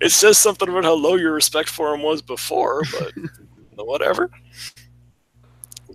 it 0.00 0.10
says 0.10 0.38
something 0.38 0.66
about 0.68 0.84
how 0.84 0.94
low 0.94 1.16
your 1.16 1.32
respect 1.32 1.68
for 1.68 1.94
him 1.94 2.02
was 2.02 2.22
before, 2.22 2.82
but 2.92 3.12
whatever. 3.86 4.30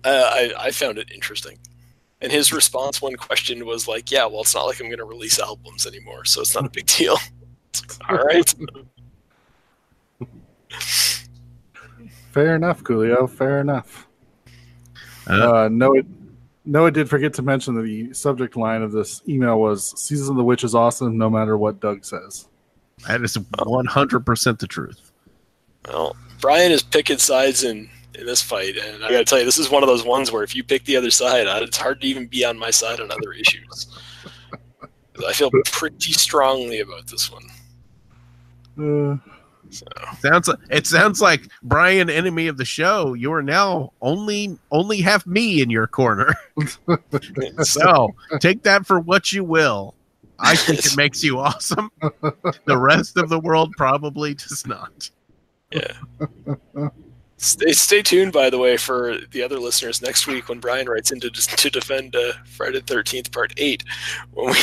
Uh, 0.04 0.30
I, 0.32 0.54
I 0.60 0.72
found 0.72 1.00
it 1.00 1.12
interesting. 1.12 1.58
And 2.22 2.32
his 2.32 2.54
response, 2.54 3.02
when 3.02 3.16
questioned, 3.16 3.64
was 3.64 3.88
like, 3.88 4.12
Yeah, 4.12 4.28
well, 4.28 4.42
it's 4.42 4.54
not 4.54 4.66
like 4.66 4.80
I'm 4.80 4.88
going 4.88 5.00
to 5.00 5.06
release 5.06 5.40
albums 5.40 5.88
anymore, 5.88 6.26
so 6.26 6.42
it's 6.42 6.54
not 6.54 6.66
a 6.66 6.70
big 6.70 6.86
deal. 6.86 7.18
All 8.10 8.18
right. 8.18 8.54
Fair 12.32 12.56
enough, 12.56 12.84
Coolio. 12.84 13.28
Fair 13.28 13.60
enough. 13.60 14.08
Uh, 15.32 15.64
Uh, 15.66 15.70
Noah, 15.70 16.02
Noah 16.66 16.92
did 16.92 17.10
forget 17.10 17.34
to 17.36 17.42
mention 17.42 17.76
that 17.76 17.84
the 17.84 18.14
subject 18.14 18.56
line 18.56 18.82
of 18.82 18.92
this 18.92 19.22
email 19.28 19.60
was 19.60 19.94
"Season 20.00 20.32
of 20.32 20.38
the 20.38 20.44
Witch 20.44 20.64
is 20.64 20.76
awesome, 20.76 21.18
no 21.18 21.30
matter 21.30 21.58
what 21.58 21.80
Doug 21.80 22.06
says." 22.06 22.48
that 23.08 23.24
is 23.24 23.36
100% 23.36 24.60
the 24.60 24.68
truth. 24.68 25.12
Well, 25.88 26.16
Brian 26.40 26.72
is 26.72 26.84
picking 26.84 27.18
sides 27.18 27.64
in, 27.64 27.90
in 28.14 28.26
this 28.26 28.42
fight, 28.42 28.78
and 28.78 29.04
I 29.04 29.10
got 29.10 29.18
to 29.20 29.26
tell 29.26 29.40
you, 29.40 29.46
this 29.46 29.58
is 29.58 29.72
one 29.72 29.82
of 29.82 29.88
those 29.88 30.06
ones 30.06 30.32
where 30.32 30.44
if 30.44 30.56
you 30.56 30.64
pick 30.64 30.86
the 30.86 30.98
other 30.98 31.10
side, 31.10 31.48
it's 31.64 31.78
hard 31.78 32.02
to 32.02 32.08
even 32.08 32.28
be 32.28 32.46
on 32.46 32.60
my 32.60 32.70
side 32.70 33.00
on 33.00 33.10
other 33.10 33.34
issues. 33.34 33.88
I 35.28 35.34
feel 35.34 35.52
pretty 35.66 36.14
strongly 36.14 36.80
about 36.80 37.08
this 37.08 37.32
one. 37.32 37.44
Uh, 38.78 39.31
So. 39.72 39.86
Sounds 40.20 40.48
like 40.48 40.60
it 40.70 40.86
sounds 40.86 41.22
like 41.22 41.50
Brian, 41.64 42.10
enemy 42.10 42.48
of 42.48 42.58
the 42.58 42.66
show. 42.66 43.14
You 43.14 43.32
are 43.34 43.42
now 43.42 43.94
only 44.02 44.58
only 44.72 45.02
have 45.02 45.26
me 45.26 45.62
in 45.62 45.70
your 45.70 45.88
corner. 45.88 46.34
so 47.64 48.14
take 48.40 48.64
that 48.64 48.86
for 48.86 49.00
what 49.00 49.32
you 49.32 49.44
will. 49.44 49.96
I 50.40 50.56
think 50.56 50.80
it 50.80 50.98
makes 50.98 51.24
you 51.24 51.40
awesome. 51.40 51.92
The 52.66 52.78
rest 52.78 53.18
of 53.18 53.30
the 53.30 53.40
world 53.40 53.74
probably 53.78 54.34
does 54.34 54.66
not. 54.66 55.10
Yeah. 55.72 56.90
Stay, 57.38 57.72
stay 57.72 58.02
tuned, 58.04 58.34
by 58.34 58.52
the 58.52 58.58
way, 58.60 58.78
for 58.78 59.18
the 59.32 59.42
other 59.42 59.58
listeners 59.60 60.02
next 60.02 60.28
week 60.28 60.48
when 60.48 60.60
Brian 60.60 60.88
writes 60.88 61.12
in 61.12 61.20
to, 61.22 61.30
to 61.32 61.70
defend 61.72 62.16
uh, 62.16 62.34
Friday 62.46 62.80
the 62.80 62.94
13th, 62.94 63.32
Part 63.32 63.54
8, 63.58 63.84
when 64.32 64.48
we, 64.48 64.60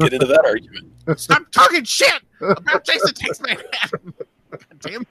get 0.00 0.12
into 0.12 0.26
that 0.26 0.44
argument. 0.44 0.90
Stop 1.18 1.50
talking 1.50 1.84
shit 1.84 2.22
about 2.40 2.84
Jason 2.84 3.14
Takes 3.14 3.40
Manhattan. 3.40 4.14
God 4.50 4.80
damn. 4.80 5.06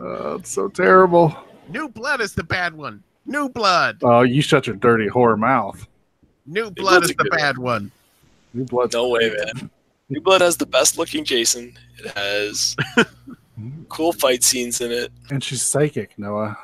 Uh, 0.00 0.36
it's 0.36 0.50
so 0.50 0.68
terrible. 0.68 1.34
New 1.68 1.88
Blood 1.88 2.20
is 2.20 2.34
the 2.34 2.44
bad 2.44 2.74
one. 2.74 3.02
New 3.26 3.48
Blood. 3.48 3.98
Oh, 4.02 4.22
you 4.22 4.42
shut 4.42 4.66
your 4.66 4.76
dirty 4.76 5.08
whore 5.08 5.38
mouth. 5.38 5.86
New 6.46 6.70
Blood 6.70 7.04
is 7.04 7.14
the 7.16 7.24
bad 7.30 7.56
one. 7.58 7.90
New 8.52 8.64
blood. 8.64 8.92
No 8.92 9.08
way, 9.08 9.30
man. 9.30 9.70
New 10.10 10.20
Blood 10.20 10.40
has 10.40 10.56
the 10.56 10.66
best 10.66 10.98
looking 10.98 11.24
Jason. 11.24 11.76
It 11.98 12.16
has 12.16 12.76
cool 13.88 14.12
fight 14.12 14.44
scenes 14.44 14.80
in 14.80 14.92
it. 14.92 15.10
And 15.30 15.42
she's 15.42 15.62
psychic, 15.62 16.16
Noah. 16.18 16.56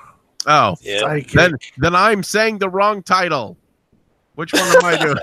Oh, 0.46 0.76
Yeah. 0.82 1.00
Psychic. 1.00 1.32
then 1.32 1.54
then 1.78 1.94
I'm 1.94 2.22
saying 2.22 2.58
the 2.58 2.68
wrong 2.68 3.02
title. 3.02 3.56
Which 4.40 4.54
one 4.54 4.62
am 4.62 4.84
I 4.86 4.96
doing? 4.96 5.16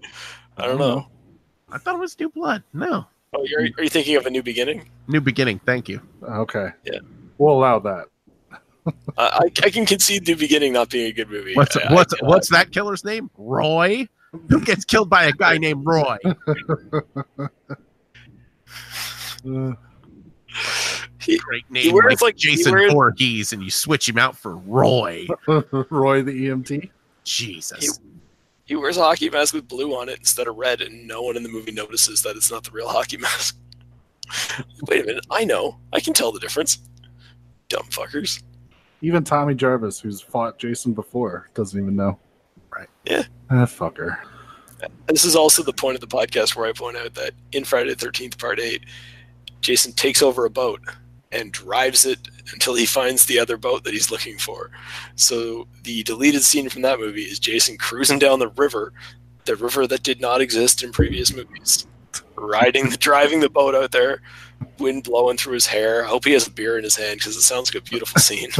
I 0.56 0.64
don't 0.66 0.78
know. 0.78 1.06
I 1.70 1.76
thought 1.76 1.94
it 1.94 1.98
was 1.98 2.18
New 2.18 2.30
Blood. 2.30 2.62
No. 2.72 3.04
Oh, 3.34 3.44
you're, 3.44 3.60
are 3.76 3.82
you 3.82 3.90
thinking 3.90 4.16
of 4.16 4.24
a 4.24 4.30
new 4.30 4.42
beginning? 4.42 4.88
New 5.08 5.20
Beginning. 5.20 5.58
Thank 5.66 5.90
you. 5.90 6.00
Okay. 6.22 6.68
Yeah. 6.84 7.00
We'll 7.36 7.52
allow 7.52 7.80
that. 7.80 8.06
I, 8.86 8.92
I, 9.18 9.40
I 9.62 9.68
can 9.68 9.84
concede 9.84 10.26
New 10.26 10.36
Beginning 10.36 10.72
not 10.72 10.88
being 10.88 11.06
a 11.10 11.12
good 11.12 11.28
movie. 11.28 11.54
What's 11.54 11.76
I- 11.76 11.82
I- 11.82 11.92
what's 11.92 12.14
I- 12.14 12.24
what's 12.24 12.48
that 12.48 12.72
killer's 12.72 13.04
name? 13.04 13.28
Roy. 13.36 14.08
Who 14.48 14.62
gets 14.62 14.86
killed 14.86 15.10
by 15.10 15.24
a 15.24 15.32
guy 15.32 15.58
named 15.58 15.84
Roy? 15.84 16.16
Uh, 19.46 19.72
He- 21.20 21.36
Great 21.36 21.70
name, 21.70 21.82
He 21.82 21.92
wears, 21.92 22.22
like, 22.22 22.22
like, 22.22 22.34
he 22.38 22.56
Jason 22.56 22.72
wears- 22.72 22.90
Voorhees, 22.92 23.52
and 23.52 23.62
you 23.62 23.70
switch 23.70 24.08
him 24.08 24.16
out 24.16 24.34
for 24.34 24.56
Roy. 24.56 25.26
Roy 25.46 26.22
the 26.22 26.48
EMT. 26.48 26.88
Jesus. 27.24 28.00
He 28.64 28.76
wears 28.76 28.96
a 28.96 29.02
hockey 29.02 29.28
mask 29.28 29.54
with 29.54 29.68
blue 29.68 29.94
on 29.96 30.08
it 30.08 30.18
instead 30.18 30.46
of 30.46 30.56
red, 30.56 30.80
and 30.80 31.06
no 31.06 31.22
one 31.22 31.36
in 31.36 31.42
the 31.42 31.48
movie 31.48 31.72
notices 31.72 32.22
that 32.22 32.36
it's 32.36 32.50
not 32.50 32.64
the 32.64 32.70
real 32.70 32.88
hockey 32.88 33.16
mask. 33.18 33.56
Wait 34.88 35.02
a 35.02 35.06
minute, 35.06 35.26
I 35.30 35.44
know. 35.44 35.78
I 35.92 36.00
can 36.00 36.14
tell 36.14 36.32
the 36.32 36.40
difference. 36.40 36.78
Dumb 37.68 37.86
fuckers. 37.90 38.42
Even 39.02 39.24
Tommy 39.24 39.54
Jarvis, 39.54 39.98
who's 40.00 40.20
fought 40.20 40.58
Jason 40.58 40.92
before, 40.92 41.48
doesn't 41.54 41.78
even 41.78 41.96
know. 41.96 42.18
Right. 42.74 42.88
Yeah. 43.04 43.24
Ah, 43.50 43.66
fucker. 43.66 44.16
This 45.06 45.24
is 45.24 45.36
also 45.36 45.62
the 45.62 45.72
point 45.72 45.96
of 45.96 46.00
the 46.00 46.06
podcast 46.06 46.56
where 46.56 46.66
I 46.66 46.72
point 46.72 46.96
out 46.96 47.14
that 47.14 47.32
in 47.52 47.64
Friday 47.64 47.94
the 47.94 48.06
13th, 48.06 48.38
Part 48.38 48.58
8, 48.60 48.84
Jason 49.60 49.92
takes 49.92 50.22
over 50.22 50.44
a 50.44 50.50
boat 50.50 50.80
and 51.32 51.52
drives 51.52 52.04
it 52.04 52.18
until 52.52 52.74
he 52.74 52.86
finds 52.86 53.26
the 53.26 53.38
other 53.38 53.56
boat 53.56 53.84
that 53.84 53.92
he's 53.92 54.10
looking 54.10 54.38
for. 54.38 54.70
So 55.16 55.66
the 55.82 56.02
deleted 56.02 56.42
scene 56.42 56.68
from 56.68 56.82
that 56.82 57.00
movie 57.00 57.22
is 57.22 57.38
Jason 57.38 57.78
cruising 57.78 58.18
down 58.18 58.38
the 58.38 58.48
river, 58.48 58.92
the 59.44 59.56
river 59.56 59.86
that 59.86 60.02
did 60.02 60.20
not 60.20 60.40
exist 60.40 60.82
in 60.82 60.92
previous 60.92 61.34
movies, 61.34 61.86
riding, 62.36 62.90
the 62.90 62.96
driving 62.96 63.40
the 63.40 63.48
boat 63.48 63.74
out 63.74 63.92
there, 63.92 64.20
wind 64.78 65.04
blowing 65.04 65.36
through 65.36 65.54
his 65.54 65.66
hair. 65.66 66.04
I 66.04 66.08
hope 66.08 66.24
he 66.24 66.32
has 66.32 66.46
a 66.46 66.50
beer 66.50 66.76
in 66.76 66.84
his 66.84 66.96
hand 66.96 67.18
because 67.18 67.36
it 67.36 67.42
sounds 67.42 67.74
like 67.74 67.82
a 67.82 67.88
beautiful 67.88 68.20
scene. 68.20 68.50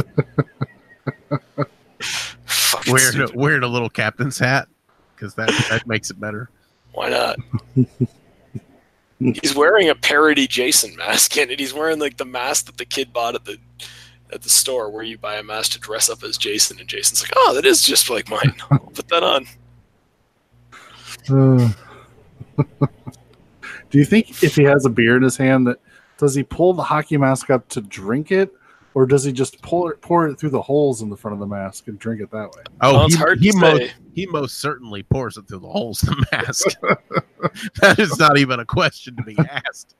Wearing 2.87 3.21
a, 3.21 3.27
wearing 3.33 3.63
a 3.63 3.67
little 3.67 3.89
captain's 3.89 4.37
hat 4.39 4.67
because 5.15 5.35
that 5.35 5.49
that 5.69 5.87
makes 5.87 6.09
it 6.09 6.19
better. 6.19 6.49
Why 6.91 7.09
not? 7.09 7.37
he's 9.41 9.55
wearing 9.55 9.89
a 9.89 9.95
parody 9.95 10.47
Jason 10.47 10.95
mask 10.95 11.37
in 11.37 11.49
it. 11.49 11.59
He's 11.59 11.73
wearing 11.73 11.99
like 11.99 12.17
the 12.17 12.25
mask 12.25 12.65
that 12.65 12.77
the 12.77 12.85
kid 12.85 13.13
bought 13.13 13.35
at 13.35 13.45
the 13.45 13.57
at 14.31 14.41
the 14.41 14.49
store 14.49 14.89
where 14.89 15.03
you 15.03 15.17
buy 15.17 15.35
a 15.35 15.43
mask 15.43 15.73
to 15.73 15.79
dress 15.79 16.09
up 16.09 16.23
as 16.23 16.37
Jason 16.37 16.79
and 16.79 16.87
Jason's 16.87 17.21
like, 17.21 17.33
"Oh, 17.35 17.53
that 17.53 17.65
is 17.65 17.81
just 17.81 18.09
like 18.09 18.29
mine. 18.29 18.55
I'll 18.71 18.79
put 18.79 19.07
that 19.09 19.23
on." 19.23 19.47
Uh, 21.29 21.71
do 23.89 23.97
you 23.97 24.05
think 24.05 24.43
if 24.43 24.55
he 24.55 24.63
has 24.63 24.85
a 24.85 24.89
beer 24.89 25.15
in 25.15 25.23
his 25.23 25.37
hand, 25.37 25.67
that 25.67 25.79
does 26.17 26.35
he 26.35 26.43
pull 26.43 26.73
the 26.73 26.83
hockey 26.83 27.17
mask 27.17 27.49
up 27.49 27.67
to 27.69 27.81
drink 27.81 28.31
it, 28.31 28.53
or 28.95 29.05
does 29.05 29.23
he 29.23 29.31
just 29.31 29.61
pull 29.61 29.89
it, 29.89 30.01
pour 30.01 30.27
it 30.27 30.39
through 30.39 30.51
the 30.51 30.61
holes 30.61 31.01
in 31.01 31.09
the 31.09 31.17
front 31.17 31.33
of 31.33 31.39
the 31.39 31.47
mask 31.47 31.87
and 31.87 31.97
drink 31.99 32.21
it 32.21 32.29
that 32.31 32.51
way? 32.55 32.63
Oh, 32.81 32.93
Well, 32.93 33.05
it's 33.05 33.15
he, 33.15 33.19
hard 33.19 33.39
he 33.39 33.51
to 33.51 33.57
most 33.57 33.77
say. 33.81 33.91
he 34.13 34.25
most 34.27 34.59
certainly 34.59 35.03
pours 35.03 35.37
it 35.37 35.47
through 35.47 35.59
the 35.59 35.69
holes 35.69 36.03
in 36.03 36.09
the 36.09 36.25
mask. 36.31 36.67
that 37.81 37.99
is 37.99 38.17
not 38.19 38.37
even 38.37 38.59
a 38.59 38.65
question 38.65 39.15
to 39.15 39.23
be 39.23 39.37
asked. 39.39 39.95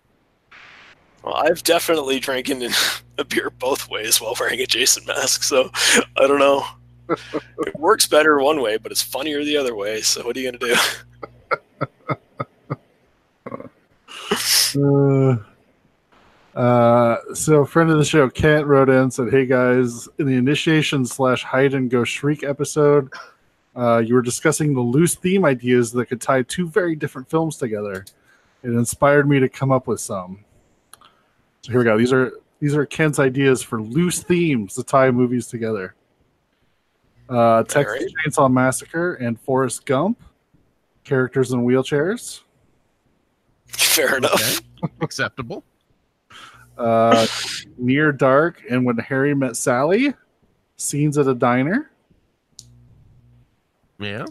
Well, 1.24 1.36
I've 1.36 1.64
definitely 1.64 2.20
drinking 2.20 2.68
a 3.18 3.24
beer 3.26 3.50
both 3.50 3.90
ways 3.90 4.20
while 4.22 4.36
wearing 4.40 4.60
a 4.60 4.66
Jason 4.66 5.06
mask, 5.06 5.44
so 5.44 5.70
I 6.18 6.28
don't 6.28 6.40
know. 6.40 6.64
It 7.10 7.76
works 7.78 8.08
better 8.08 8.40
one 8.40 8.62
way, 8.62 8.78
but 8.78 8.92
it's 8.92 9.02
funnier 9.02 9.44
the 9.44 9.58
other 9.58 9.76
way. 9.76 10.02
So 10.02 10.26
what 10.26 10.36
are 10.38 10.40
you 10.40 10.52
gonna 10.52 10.74
do? 10.74 10.76
Uh, 14.76 15.36
uh, 16.56 17.18
so, 17.34 17.66
friend 17.66 17.90
of 17.90 17.98
the 17.98 18.06
show, 18.06 18.30
Kent 18.30 18.68
wrote 18.68 18.90
in 18.90 18.96
and 18.96 19.14
said, 19.14 19.32
"Hey 19.32 19.46
guys, 19.46 20.08
in 20.20 20.28
the 20.28 20.36
initiation 20.36 21.06
slash 21.06 21.44
hide 21.44 21.74
and 21.74 21.90
go 21.90 22.04
shriek 22.04 22.44
episode, 22.44 23.12
uh, 23.76 23.98
you 24.06 24.14
were 24.14 24.22
discussing 24.22 24.74
the 24.74 24.82
loose 24.82 25.16
theme 25.16 25.46
ideas 25.46 25.92
that 25.94 26.06
could 26.06 26.22
tie 26.22 26.44
two 26.44 26.68
very 26.68 26.96
different 26.96 27.28
films 27.28 27.58
together. 27.58 28.06
It 28.62 28.70
inspired 28.70 29.28
me 29.28 29.40
to 29.40 29.50
come 29.50 29.72
up 29.72 29.88
with 29.88 30.00
some. 30.00 30.46
So 31.62 31.72
here 31.72 31.80
we 31.80 31.86
go. 31.86 31.98
These 31.98 32.14
are 32.14 32.34
these 32.60 32.76
are 32.76 32.86
Kent's 32.86 33.18
ideas 33.18 33.64
for 33.64 33.82
loose 33.82 34.22
themes 34.22 34.76
to 34.76 34.84
tie 34.84 35.10
movies 35.10 35.48
together. 35.48 35.96
Uh, 37.28 37.64
Texas 37.64 38.04
right. 38.04 38.32
Chainsaw 38.32 38.52
Massacre 38.52 39.16
and 39.16 39.40
Forrest 39.42 39.88
Gump, 39.88 40.22
characters 41.04 41.52
in 41.52 41.66
wheelchairs." 41.66 42.42
Fair 43.66 44.18
enough. 44.18 44.60
Okay. 44.84 44.94
Acceptable. 45.02 45.64
Uh, 46.78 47.28
Near 47.78 48.12
Dark 48.12 48.62
and 48.70 48.86
When 48.86 48.98
Harry 48.98 49.34
Met 49.34 49.56
Sally, 49.58 50.14
scenes 50.78 51.18
at 51.18 51.28
a 51.28 51.34
diner. 51.36 51.90
Yeah. 54.00 54.26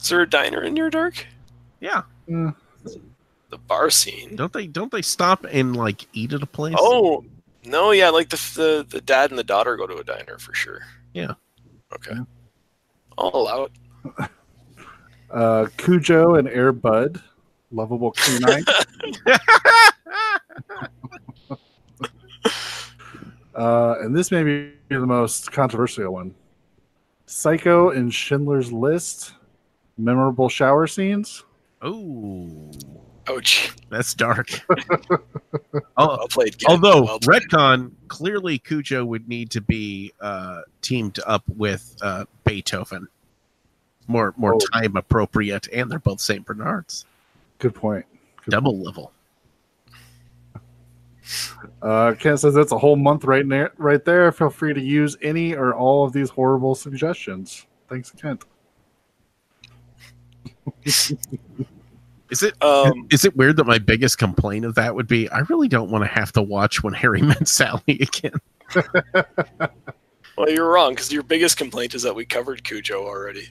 Is 0.00 0.08
there 0.10 0.20
a 0.20 0.28
diner 0.28 0.62
in 0.62 0.74
Near 0.74 0.90
dark? 0.90 1.26
Yeah. 1.80 2.02
Uh, 2.32 2.52
The 3.50 3.58
bar 3.58 3.88
scene. 3.90 4.36
Don't 4.36 4.52
they 4.52 4.66
don't 4.66 4.92
they 4.92 5.02
stop 5.02 5.46
and 5.50 5.74
like 5.76 6.06
eat 6.12 6.32
at 6.32 6.42
a 6.42 6.46
place? 6.46 6.74
Oh 6.78 7.24
no, 7.64 7.92
yeah, 7.92 8.10
like 8.10 8.28
the, 8.28 8.36
the 8.54 8.86
the 8.88 9.00
dad 9.00 9.30
and 9.30 9.38
the 9.38 9.44
daughter 9.44 9.76
go 9.76 9.86
to 9.86 9.96
a 9.96 10.04
diner 10.04 10.38
for 10.38 10.52
sure. 10.54 10.80
Yeah. 11.14 11.32
Okay. 11.94 12.16
I'll 13.16 13.30
allow 13.32 13.64
it. 13.64 14.30
uh, 15.30 15.66
Cujo 15.78 16.34
and 16.34 16.48
Air 16.48 16.72
Bud, 16.72 17.22
lovable 17.70 18.10
canine. 18.12 18.64
uh, 23.54 23.94
and 24.00 24.14
this 24.16 24.30
may 24.30 24.42
be 24.42 24.72
the 24.90 24.98
most 25.00 25.52
controversial 25.52 26.12
one. 26.12 26.34
Psycho 27.26 27.90
and 27.90 28.12
Schindler's 28.12 28.72
List, 28.72 29.32
memorable 29.96 30.48
shower 30.48 30.86
scenes. 30.86 31.44
Oh, 31.82 32.70
Ouch. 33.28 33.72
that's 33.90 34.14
dark. 34.14 34.48
oh, 35.96 36.16
Well 36.16 36.28
played. 36.28 36.58
Ken. 36.58 36.70
although 36.70 37.02
Well 37.04 37.18
played. 37.20 37.42
retcon 37.42 37.90
clearly 38.08 38.58
Cujo 38.58 39.04
would 39.04 39.28
need 39.28 39.50
to 39.50 39.60
be 39.60 40.12
uh, 40.20 40.62
teamed 40.82 41.18
up 41.26 41.42
with 41.56 41.96
uh, 42.02 42.24
Beethoven, 42.44 43.08
more 44.06 44.34
more 44.36 44.54
Oh. 44.56 44.60
time 44.72 44.96
appropriate, 44.96 45.68
and 45.72 45.90
they're 45.90 45.98
both 45.98 46.20
Saint 46.20 46.44
Bernards, 46.44 47.06
Good 47.58 47.74
point. 47.74 48.04
Good 48.44 48.50
double 48.50 48.78
level. 48.78 49.12
Uh, 51.82 52.14
Kent 52.18 52.40
says 52.40 52.54
that's 52.54 52.72
a 52.72 52.78
whole 52.78 52.96
month 52.96 53.24
right 53.24 53.48
there. 53.48 53.72
Right 53.78 54.04
there. 54.04 54.30
Feel 54.32 54.50
free 54.50 54.74
to 54.74 54.80
use 54.80 55.16
any 55.22 55.54
or 55.54 55.74
all 55.74 56.04
of 56.04 56.12
these 56.12 56.30
horrible 56.30 56.74
suggestions. 56.74 57.66
Thanks, 57.88 58.10
Kent. 58.10 58.44
Is 62.30 62.42
it 62.42 62.60
Um, 62.62 63.06
is 63.10 63.24
it 63.24 63.36
weird 63.36 63.56
that 63.58 63.66
my 63.66 63.78
biggest 63.78 64.18
complaint 64.18 64.64
of 64.64 64.74
that 64.74 64.94
would 64.94 65.06
be 65.06 65.28
I 65.28 65.40
really 65.40 65.68
don't 65.68 65.90
want 65.90 66.02
to 66.04 66.08
have 66.08 66.32
to 66.32 66.42
watch 66.42 66.82
when 66.82 66.94
Harry 66.94 67.22
met 67.22 67.46
Sally 67.46 67.82
again? 67.86 68.32
well, 70.36 70.48
you're 70.50 70.68
wrong 70.70 70.92
because 70.94 71.12
your 71.12 71.22
biggest 71.22 71.56
complaint 71.58 71.94
is 71.94 72.02
that 72.02 72.14
we 72.14 72.24
covered 72.24 72.64
Cujo 72.64 73.04
already, 73.04 73.48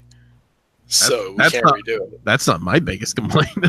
so 0.95 1.31
we 1.31 1.37
that's 1.37 1.51
can't 1.51 1.65
not- 1.65 1.75
redo 1.75 2.01
it. 2.13 2.23
That's 2.25 2.47
not 2.47 2.61
my 2.61 2.79
biggest 2.79 3.15
complaint. 3.15 3.49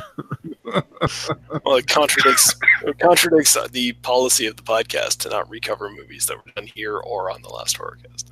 Well, 1.65 1.77
it 1.77 1.87
contradicts 1.87 2.57
it 2.83 2.99
contradicts 2.99 3.57
the 3.71 3.93
policy 3.93 4.47
of 4.47 4.57
the 4.57 4.63
podcast 4.63 5.19
to 5.19 5.29
not 5.29 5.49
recover 5.49 5.89
movies 5.91 6.27
that 6.27 6.37
were 6.37 6.53
done 6.57 6.67
here 6.67 6.97
or 6.99 7.31
on 7.31 7.43
the 7.43 7.49
last 7.49 7.79
horrorcast. 7.79 8.31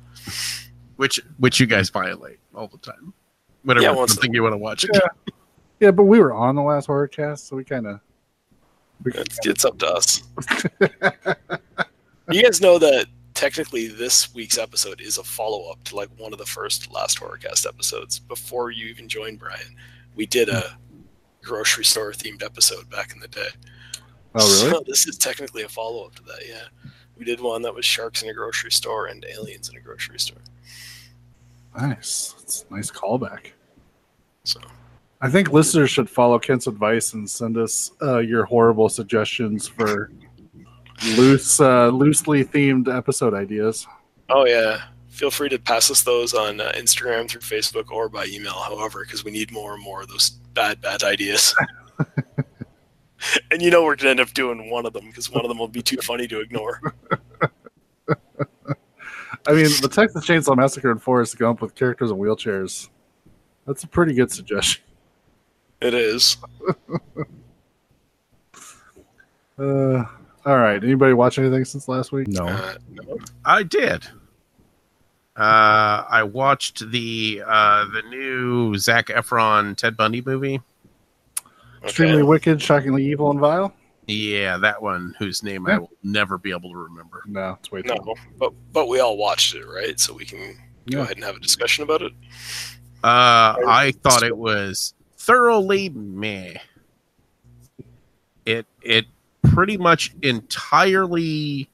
which 0.97 1.21
which 1.37 1.59
you 1.61 1.65
guys 1.67 1.89
violate 1.89 2.39
all 2.53 2.67
the 2.67 2.79
time. 2.79 3.13
Whatever 3.63 3.83
Yeah, 3.83 3.91
it's 3.91 3.97
once 3.97 4.13
something 4.15 4.33
you 4.33 4.43
want 4.43 4.53
to 4.53 4.57
watch. 4.57 4.83
Yeah. 4.91 4.99
Yeah, 5.79 5.91
but 5.91 6.03
we 6.03 6.19
were 6.19 6.33
on 6.33 6.55
the 6.55 6.61
last 6.63 6.87
horror 6.87 7.07
cast, 7.07 7.47
so 7.47 7.55
we 7.55 7.63
kind 7.63 7.87
of. 7.87 7.99
It's, 9.05 9.37
it's 9.45 9.63
up 9.63 9.77
to 9.79 9.87
us. 9.87 10.23
you 12.31 12.43
guys 12.43 12.59
know 12.61 12.77
that 12.79 13.05
technically 13.43 13.87
this 13.87 14.33
week's 14.33 14.57
episode 14.57 15.01
is 15.01 15.17
a 15.17 15.23
follow 15.23 15.69
up 15.69 15.83
to 15.83 15.97
like 15.97 16.07
one 16.17 16.31
of 16.31 16.39
the 16.39 16.45
first 16.45 16.89
last 16.93 17.19
horrorcast 17.19 17.67
episodes 17.67 18.17
before 18.17 18.71
you 18.71 18.85
even 18.85 19.09
joined 19.09 19.37
Brian. 19.37 19.75
We 20.15 20.25
did 20.25 20.47
a 20.47 20.77
grocery 21.41 21.83
store 21.83 22.13
themed 22.13 22.41
episode 22.41 22.89
back 22.89 23.13
in 23.13 23.19
the 23.19 23.27
day. 23.27 23.49
Oh, 24.35 24.63
really? 24.63 24.71
So 24.71 24.83
this 24.87 25.07
is 25.07 25.17
technically 25.17 25.63
a 25.63 25.67
follow 25.67 26.05
up 26.05 26.15
to 26.15 26.23
that. 26.23 26.47
Yeah, 26.47 26.91
we 27.17 27.25
did 27.25 27.41
one 27.41 27.61
that 27.63 27.75
was 27.75 27.83
sharks 27.83 28.23
in 28.23 28.29
a 28.29 28.33
grocery 28.33 28.71
store 28.71 29.07
and 29.07 29.25
aliens 29.25 29.67
in 29.67 29.75
a 29.75 29.81
grocery 29.81 30.19
store. 30.19 30.41
Nice. 31.77 32.35
It's 32.41 32.63
a 32.69 32.73
nice 32.73 32.89
callback. 32.89 33.47
So 34.45 34.61
I 35.19 35.29
think 35.29 35.51
listeners 35.51 35.89
should 35.89 36.09
follow 36.09 36.39
Kent's 36.39 36.67
advice 36.67 37.11
and 37.11 37.29
send 37.29 37.57
us 37.57 37.91
uh, 38.01 38.19
your 38.19 38.45
horrible 38.45 38.87
suggestions 38.87 39.67
for 39.67 40.11
loose, 41.17 41.59
uh, 41.59 41.89
loosely 41.89 42.43
themed 42.43 42.93
episode 42.93 43.33
ideas. 43.33 43.87
Oh 44.29 44.45
yeah. 44.45 44.81
Feel 45.09 45.29
free 45.29 45.49
to 45.49 45.59
pass 45.59 45.91
us 45.91 46.01
those 46.01 46.33
on 46.33 46.59
uh, 46.59 46.71
Instagram, 46.75 47.29
through 47.29 47.41
Facebook, 47.41 47.91
or 47.91 48.09
by 48.09 48.25
email. 48.25 48.53
However, 48.53 49.05
because 49.05 49.23
we 49.23 49.31
need 49.31 49.51
more 49.51 49.75
and 49.75 49.83
more 49.83 50.01
of 50.01 50.07
those 50.07 50.31
bad, 50.31 50.81
bad 50.81 51.03
ideas. 51.03 51.53
and 53.51 53.61
you 53.61 53.69
know 53.69 53.83
we're 53.83 53.95
gonna 53.95 54.09
end 54.09 54.19
up 54.19 54.31
doing 54.33 54.71
one 54.71 54.85
of 54.87 54.93
them 54.93 55.05
because 55.07 55.29
one 55.29 55.45
of 55.45 55.49
them 55.49 55.59
will 55.59 55.67
be 55.67 55.83
too 55.83 55.97
funny 55.97 56.27
to 56.27 56.39
ignore. 56.39 56.81
I 59.45 59.51
mean, 59.51 59.67
the 59.81 59.89
Texas 59.91 60.25
Chainsaw 60.25 60.55
Massacre 60.55 60.89
and 60.89 61.01
Forrest 61.01 61.37
Gump 61.37 61.61
with 61.61 61.75
characters 61.75 62.11
in 62.11 62.17
wheelchairs. 62.17 62.89
That's 63.67 63.83
a 63.83 63.87
pretty 63.87 64.13
good 64.13 64.31
suggestion. 64.31 64.83
It 65.81 65.93
is. 65.93 66.37
Uh, 69.55 70.03
all 70.45 70.57
right. 70.57 70.83
Anybody 70.83 71.13
watch 71.13 71.37
anything 71.39 71.65
since 71.65 71.87
last 71.87 72.11
week? 72.11 72.27
No. 72.27 72.45
Uh, 72.47 72.75
no. 72.89 73.17
I 73.45 73.63
did. 73.63 74.05
Uh, 75.35 76.05
I 76.09 76.23
watched 76.23 76.91
the 76.91 77.41
uh, 77.45 77.85
the 77.85 78.03
new 78.09 78.77
Zac 78.77 79.07
Efron 79.07 79.75
Ted 79.75 79.97
Bundy 79.97 80.21
movie. 80.21 80.61
Extremely 81.83 82.17
Okay. 82.17 82.23
wicked, 82.23 82.61
shockingly 82.61 83.05
evil, 83.05 83.31
and 83.31 83.39
vile. 83.39 83.73
Yeah, 84.05 84.57
that 84.57 84.81
one 84.81 85.15
whose 85.17 85.43
name 85.43 85.65
I 85.65 85.79
will 85.79 85.89
never 86.03 86.37
be 86.37 86.51
able 86.51 86.71
to 86.71 86.77
remember. 86.77 87.23
No, 87.25 87.57
it's 87.59 87.71
way 87.71 87.81
too. 87.81 87.95
No, 88.05 88.15
but 88.37 88.53
but 88.71 88.87
we 88.87 88.99
all 88.99 89.17
watched 89.17 89.55
it, 89.55 89.65
right? 89.65 89.99
So 89.99 90.13
we 90.13 90.25
can 90.25 90.57
go 90.91 91.01
ahead 91.01 91.15
and 91.15 91.23
have 91.23 91.35
a 91.37 91.39
discussion 91.39 91.83
about 91.83 92.01
it. 92.01 92.11
Uh, 93.03 93.55
I 93.67 93.93
thought 94.03 94.23
it 94.23 94.37
was 94.37 94.93
thoroughly 95.17 95.89
meh. 95.89 96.53
It 98.45 98.65
it 98.81 99.05
pretty 99.53 99.77
much 99.77 100.13
entirely. 100.21 101.69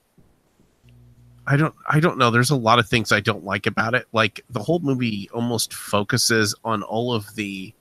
I 1.47 1.57
don't 1.57 1.73
I 1.87 1.99
don't 1.99 2.17
know. 2.17 2.29
There's 2.31 2.51
a 2.51 2.55
lot 2.55 2.79
of 2.79 2.87
things 2.87 3.11
I 3.11 3.19
don't 3.19 3.43
like 3.43 3.65
about 3.65 3.95
it. 3.95 4.07
Like 4.13 4.41
the 4.49 4.59
whole 4.61 4.79
movie 4.79 5.29
almost 5.33 5.73
focuses 5.73 6.53
on 6.63 6.83
all 6.83 7.13
of 7.13 7.33
the 7.35 7.73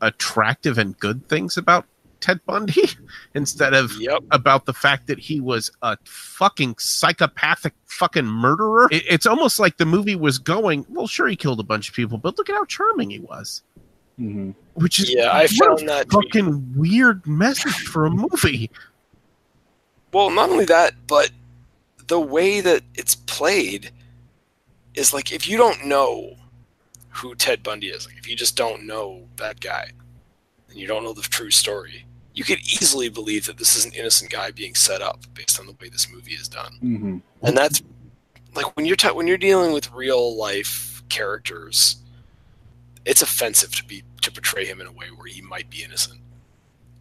attractive 0.00 0.78
and 0.78 0.98
good 0.98 1.26
things 1.28 1.56
about 1.56 1.86
Ted 2.20 2.40
Bundy 2.46 2.88
instead 3.34 3.74
of 3.74 3.92
Yep. 4.00 4.22
about 4.30 4.64
the 4.64 4.72
fact 4.72 5.06
that 5.08 5.18
he 5.18 5.40
was 5.40 5.70
a 5.82 5.98
fucking 6.04 6.76
psychopathic 6.78 7.74
fucking 7.86 8.24
murderer. 8.24 8.88
It, 8.90 9.04
it's 9.08 9.26
almost 9.26 9.58
like 9.58 9.76
the 9.76 9.84
movie 9.86 10.16
was 10.16 10.38
going, 10.38 10.86
well, 10.88 11.06
sure, 11.06 11.28
he 11.28 11.36
killed 11.36 11.60
a 11.60 11.64
bunch 11.64 11.90
of 11.90 11.94
people, 11.94 12.16
but 12.18 12.38
look 12.38 12.48
at 12.48 12.54
how 12.54 12.64
charming 12.64 13.10
he 13.10 13.18
was. 13.20 13.62
hmm 14.16 14.52
Which 14.74 14.98
is 15.00 15.12
Yeah, 15.12 15.30
I 15.32 15.46
found 15.46 15.82
a 15.82 15.86
that 15.86 16.10
fucking 16.10 16.72
weird 16.74 17.26
message 17.26 17.74
for 17.88 18.06
a 18.06 18.10
movie. 18.10 18.70
Well, 20.14 20.30
not 20.30 20.50
only 20.50 20.64
that, 20.66 20.94
but 21.08 21.30
the 22.06 22.20
way 22.20 22.60
that 22.60 22.82
it's 22.94 23.16
played 23.16 23.90
is 24.94 25.12
like 25.12 25.32
if 25.32 25.48
you 25.48 25.56
don't 25.56 25.84
know 25.84 26.36
who 27.08 27.34
Ted 27.34 27.64
Bundy 27.64 27.88
is, 27.88 28.06
like 28.06 28.16
if 28.16 28.28
you 28.28 28.36
just 28.36 28.56
don't 28.56 28.86
know 28.86 29.26
that 29.36 29.58
guy 29.58 29.90
and 30.68 30.78
you 30.78 30.86
don't 30.86 31.02
know 31.02 31.12
the 31.12 31.22
true 31.22 31.50
story, 31.50 32.06
you 32.32 32.44
could 32.44 32.60
easily 32.60 33.08
believe 33.08 33.46
that 33.46 33.58
this 33.58 33.74
is 33.76 33.84
an 33.84 33.92
innocent 33.92 34.30
guy 34.30 34.52
being 34.52 34.76
set 34.76 35.02
up 35.02 35.20
based 35.34 35.58
on 35.58 35.66
the 35.66 35.76
way 35.80 35.88
this 35.88 36.08
movie 36.08 36.34
is 36.34 36.48
done. 36.48 36.74
hmm 36.80 37.18
And 37.42 37.56
that's 37.56 37.82
like 38.54 38.76
when 38.76 38.86
you're 38.86 38.96
ta- 38.96 39.14
when 39.14 39.26
you're 39.26 39.36
dealing 39.36 39.72
with 39.72 39.90
real 39.90 40.36
life 40.36 41.02
characters, 41.08 41.96
it's 43.04 43.20
offensive 43.20 43.74
to 43.74 43.84
be 43.84 44.04
to 44.22 44.30
portray 44.30 44.64
him 44.64 44.80
in 44.80 44.86
a 44.86 44.92
way 44.92 45.06
where 45.16 45.26
he 45.26 45.42
might 45.42 45.68
be 45.70 45.82
innocent. 45.82 46.20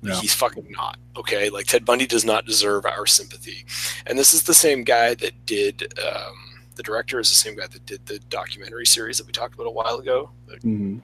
Like, 0.03 0.13
Yeah. 0.15 0.19
He's 0.21 0.33
fucking 0.33 0.67
not. 0.71 0.97
Okay, 1.17 1.49
like 1.49 1.65
Ted 1.67 1.85
Bundy 1.85 2.05
does 2.05 2.25
not 2.25 2.45
deserve 2.45 2.85
our 2.85 3.05
sympathy. 3.05 3.65
And 4.05 4.17
this 4.19 4.33
is 4.33 4.43
the 4.43 4.53
same 4.53 4.83
guy 4.83 5.13
that 5.15 5.45
did. 5.45 5.93
Um, 5.99 6.33
the 6.75 6.83
director 6.83 7.19
is 7.19 7.29
the 7.29 7.35
same 7.35 7.55
guy 7.55 7.67
that 7.67 7.85
did 7.85 8.05
the 8.05 8.19
documentary 8.29 8.85
series 8.85 9.17
that 9.19 9.27
we 9.27 9.31
talked 9.31 9.53
about 9.53 9.67
a 9.67 9.71
while 9.71 9.97
ago. 9.97 10.29
The, 10.47 10.55
hmm 10.57 10.97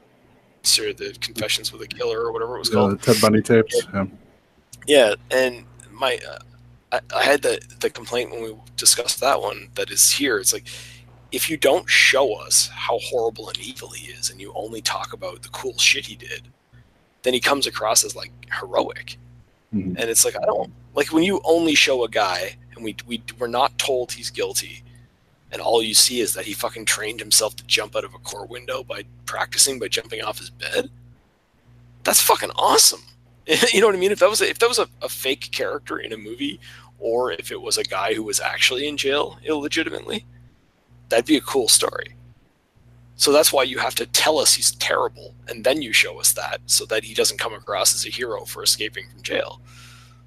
ser- 0.64 0.94
the 0.94 1.16
Confessions 1.22 1.72
with 1.72 1.82
a 1.82 1.88
Killer 1.88 2.20
or 2.20 2.32
whatever 2.34 2.56
it 2.56 2.60
was 2.60 2.70
Yeah, 2.70 2.74
called. 2.76 3.02
Ted 3.02 3.22
Bundy 3.22 3.42
tapes. 3.42 3.82
Yeah. 3.94 4.06
Yeah, 4.88 5.14
and 5.32 5.64
my 5.92 6.20
uh, 6.30 6.40
I, 6.92 7.00
I 7.16 7.24
had 7.24 7.42
the 7.42 7.62
the 7.80 7.90
complaint 7.90 8.32
when 8.32 8.44
we 8.44 8.56
discussed 8.76 9.20
that 9.22 9.40
one 9.42 9.70
that 9.76 9.90
is 9.92 10.12
here. 10.12 10.38
It's 10.40 10.52
like 10.54 10.68
if 11.32 11.50
you 11.50 11.58
don't 11.58 11.88
show 11.88 12.34
us 12.34 12.70
how 12.74 12.98
horrible 13.04 13.48
and 13.50 13.58
evil 13.60 13.90
he 13.90 14.12
is, 14.12 14.32
and 14.32 14.42
you 14.42 14.52
only 14.56 14.82
talk 14.82 15.14
about 15.14 15.44
the 15.44 15.50
cool 15.50 15.78
shit 15.78 16.06
he 16.08 16.16
did, 16.16 16.48
then 17.24 17.34
he 17.34 17.40
comes 17.40 17.68
across 17.68 18.04
as 18.04 18.16
like 18.16 18.32
heroic. 18.60 19.18
Mhm. 19.74 19.96
And 19.98 20.10
it's 20.10 20.26
like 20.26 20.36
I 20.36 20.46
don't 20.46 20.72
like 20.96 21.12
when 21.14 21.24
you 21.24 21.42
only 21.44 21.76
show 21.76 22.04
a 22.04 22.10
guy 22.10 22.58
and 22.76 22.84
we 22.84 22.96
we 23.06 23.22
we're 23.38 23.48
not 23.48 23.78
told 23.78 24.12
he's 24.12 24.30
guilty, 24.30 24.84
and 25.52 25.62
all 25.62 25.84
you 25.84 25.94
see 25.94 26.22
is 26.22 26.34
that 26.34 26.46
he 26.46 26.54
fucking 26.54 26.86
trained 26.86 27.20
himself 27.20 27.56
to 27.58 27.64
jump 27.66 27.96
out 27.96 28.04
of 28.04 28.14
a 28.14 28.20
court 28.20 28.50
window 28.50 28.84
by 28.84 29.04
practicing 29.26 29.80
by 29.80 29.88
jumping 29.88 30.22
off 30.24 30.40
his 30.40 30.50
bed. 30.50 30.90
That's 32.04 32.22
fucking 32.22 32.52
awesome. 32.56 33.04
you 33.74 33.82
know 33.82 33.88
what 33.88 33.96
I 33.96 34.00
mean? 34.00 34.12
If 34.12 34.20
that 34.20 34.30
was 34.30 34.42
a, 34.42 34.50
if 34.50 34.60
that 34.60 34.70
was 34.70 34.80
a, 34.80 34.88
a 35.02 35.10
fake 35.10 35.50
character 35.52 36.00
in 36.00 36.14
a 36.14 36.18
movie, 36.18 36.60
or 37.00 37.32
if 37.32 37.52
it 37.52 37.62
was 37.62 37.78
a 37.78 37.84
guy 37.84 38.14
who 38.14 38.24
was 38.24 38.40
actually 38.40 38.88
in 38.88 38.98
jail 38.98 39.38
illegitimately, 39.44 40.26
that'd 41.10 41.26
be 41.26 41.38
a 41.38 41.42
cool 41.42 41.68
story. 41.68 42.16
So 43.20 43.34
that's 43.34 43.52
why 43.52 43.64
you 43.64 43.80
have 43.80 43.96
to 43.96 44.06
tell 44.06 44.40
us 44.40 44.54
he's 44.54 44.72
terrible, 44.72 45.36
and 45.50 45.66
then 45.66 45.82
you 45.82 45.92
show 45.92 46.22
us 46.22 46.32
that, 46.34 46.62
so 46.68 46.86
that 46.86 47.04
he 47.04 47.14
doesn't 47.14 47.38
come 47.38 47.54
across 47.54 47.94
as 47.94 48.06
a 48.06 48.10
hero 48.10 48.46
for 48.46 48.64
escaping 48.64 49.10
from 49.10 49.22
jail. 49.22 49.60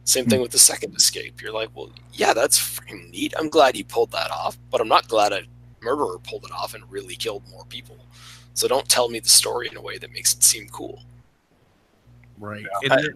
Same 0.05 0.27
thing 0.27 0.43
with 0.43 0.51
the 0.51 0.59
second 0.59 0.95
escape. 0.95 1.41
You're 1.41 1.55
like, 1.55 1.71
well, 1.75 1.91
yeah, 2.13 2.35
that's 2.35 2.61
freaking 2.61 3.09
neat. 3.09 3.33
I'm 3.39 3.49
glad 3.49 3.77
he 3.77 3.83
pulled 3.83 4.11
that 4.11 4.31
off, 4.31 4.59
but 4.71 4.83
I'm 4.83 4.89
not 4.89 5.09
glad 5.09 5.33
a 5.33 5.45
murderer 5.81 6.19
pulled 6.19 6.45
it 6.45 6.53
off 6.53 6.75
and 6.75 6.85
really 6.91 7.15
killed 7.17 7.49
more 7.49 7.65
people. 7.65 7.97
So 8.53 8.69
don't 8.69 8.87
tell 8.91 9.09
me 9.09 9.21
the 9.21 9.29
story 9.31 9.69
in 9.69 9.77
a 9.79 9.81
way 9.81 9.97
that 9.97 10.13
makes 10.13 10.35
it 10.35 10.43
seem 10.43 10.69
cool. 10.69 11.03
Right. 12.39 12.67
And, 12.91 13.15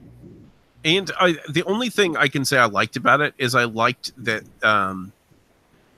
and 0.87 1.11
I, 1.21 1.37
the 1.51 1.65
only 1.65 1.91
thing 1.91 2.17
I 2.17 2.29
can 2.29 2.47
say 2.47 2.57
I 2.57 2.65
liked 2.65 2.97
about 2.97 3.21
it 3.21 3.35
is 3.37 3.55
I 3.55 3.65
liked 3.65 4.13
that 4.25 4.43
um, 4.65 5.13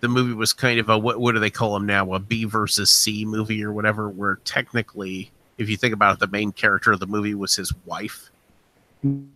the 0.00 0.08
movie 0.08 0.34
was 0.34 0.52
kind 0.52 0.78
of 0.78 0.88
a 0.88 0.98
what 0.98 1.20
what 1.20 1.32
do 1.32 1.40
they 1.40 1.50
call 1.50 1.74
them 1.74 1.86
now 1.86 2.14
a 2.14 2.18
B 2.18 2.44
versus 2.44 2.90
C 2.90 3.24
movie 3.24 3.62
or 3.64 3.72
whatever, 3.72 4.08
where 4.08 4.36
technically, 4.44 5.30
if 5.58 5.68
you 5.68 5.76
think 5.76 5.94
about 5.94 6.14
it, 6.14 6.20
the 6.20 6.28
main 6.28 6.52
character 6.52 6.92
of 6.92 7.00
the 7.00 7.06
movie 7.06 7.34
was 7.34 7.56
his 7.56 7.72
wife, 7.84 8.30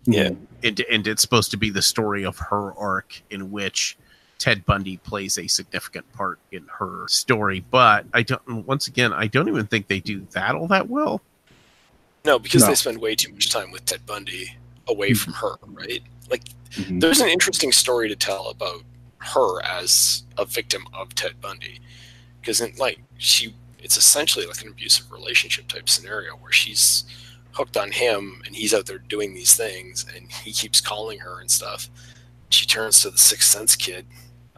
Yeah. 0.05 0.31
and 0.63 0.81
and 0.91 1.07
it's 1.07 1.23
supposed 1.23 1.51
to 1.53 1.57
be 1.57 1.71
the 1.71 1.83
story 1.83 2.25
of 2.25 2.39
her 2.39 2.73
arc 2.79 3.21
in 3.31 3.51
which 3.51 3.97
Ted 4.39 4.65
Bundy 4.67 4.97
plays 4.99 5.39
a 5.39 5.47
significant 5.47 6.11
part 6.13 6.39
in 6.51 6.67
her 6.79 7.07
story. 7.09 7.65
But 7.71 8.07
I 8.13 8.23
don't. 8.23 8.67
Once 8.67 8.87
again, 8.87 9.13
I 9.13 9.27
don't 9.27 9.49
even 9.49 9.67
think 9.67 9.87
they 9.89 10.01
do 10.01 10.27
that 10.33 10.55
all 10.55 10.69
that 10.69 10.89
well. 10.89 11.21
No, 12.25 12.39
because 12.39 12.63
No. 12.63 12.69
they 12.69 12.75
spend 12.77 12.99
way 12.99 13.17
too 13.17 13.33
much 13.33 13.51
time 13.51 13.73
with 13.73 13.85
Ted 13.85 14.07
Bundy 14.07 14.57
away 14.89 15.13
from 15.15 15.33
her, 15.35 15.57
right? 15.67 16.03
Like, 16.31 16.43
Mhm. 16.73 17.01
there's 17.01 17.21
an 17.21 17.29
interesting 17.29 17.73
story 17.73 18.09
to 18.09 18.15
tell 18.17 18.49
about 18.49 18.83
her 19.23 19.63
as 19.65 20.25
a 20.39 20.45
victim 20.45 20.85
of 20.93 21.15
Ted 21.15 21.41
Bundy, 21.41 21.81
because 22.41 22.61
like 22.79 23.01
she, 23.19 23.55
it's 23.79 23.97
essentially 23.97 24.47
like 24.47 24.63
an 24.63 24.69
abusive 24.69 25.11
relationship 25.11 25.69
type 25.69 25.89
scenario 25.89 26.33
where 26.37 26.53
she's 26.53 27.05
hooked 27.53 27.77
on 27.77 27.91
him 27.91 28.43
and 28.47 28.57
he's 28.57 28.73
out 28.75 28.87
there 28.87 28.99
doing 28.99 29.35
these 29.35 29.55
things 29.55 30.07
and 30.17 30.31
he 30.31 30.53
keeps 30.53 30.81
calling 30.81 31.19
her 31.19 31.41
and 31.41 31.51
stuff. 31.51 31.89
She 32.51 32.67
turns 32.67 33.01
to 33.03 33.11
the 33.11 33.19
Sixth 33.19 33.49
Sense 33.51 33.77
kid. 33.77 34.07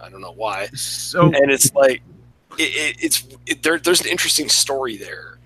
I 0.00 0.08
don't 0.08 0.20
know 0.20 0.32
why 0.32 0.66
So 0.74 1.22
and 1.32 1.50
it's 1.50 1.72
like 1.74 2.02
it, 2.58 2.62
it, 2.62 2.96
it's 3.04 3.26
it, 3.46 3.62
there. 3.62 3.78
There's 3.78 4.00
an 4.00 4.08
interesting 4.08 4.48
story 4.48 4.96
there, 4.96 5.38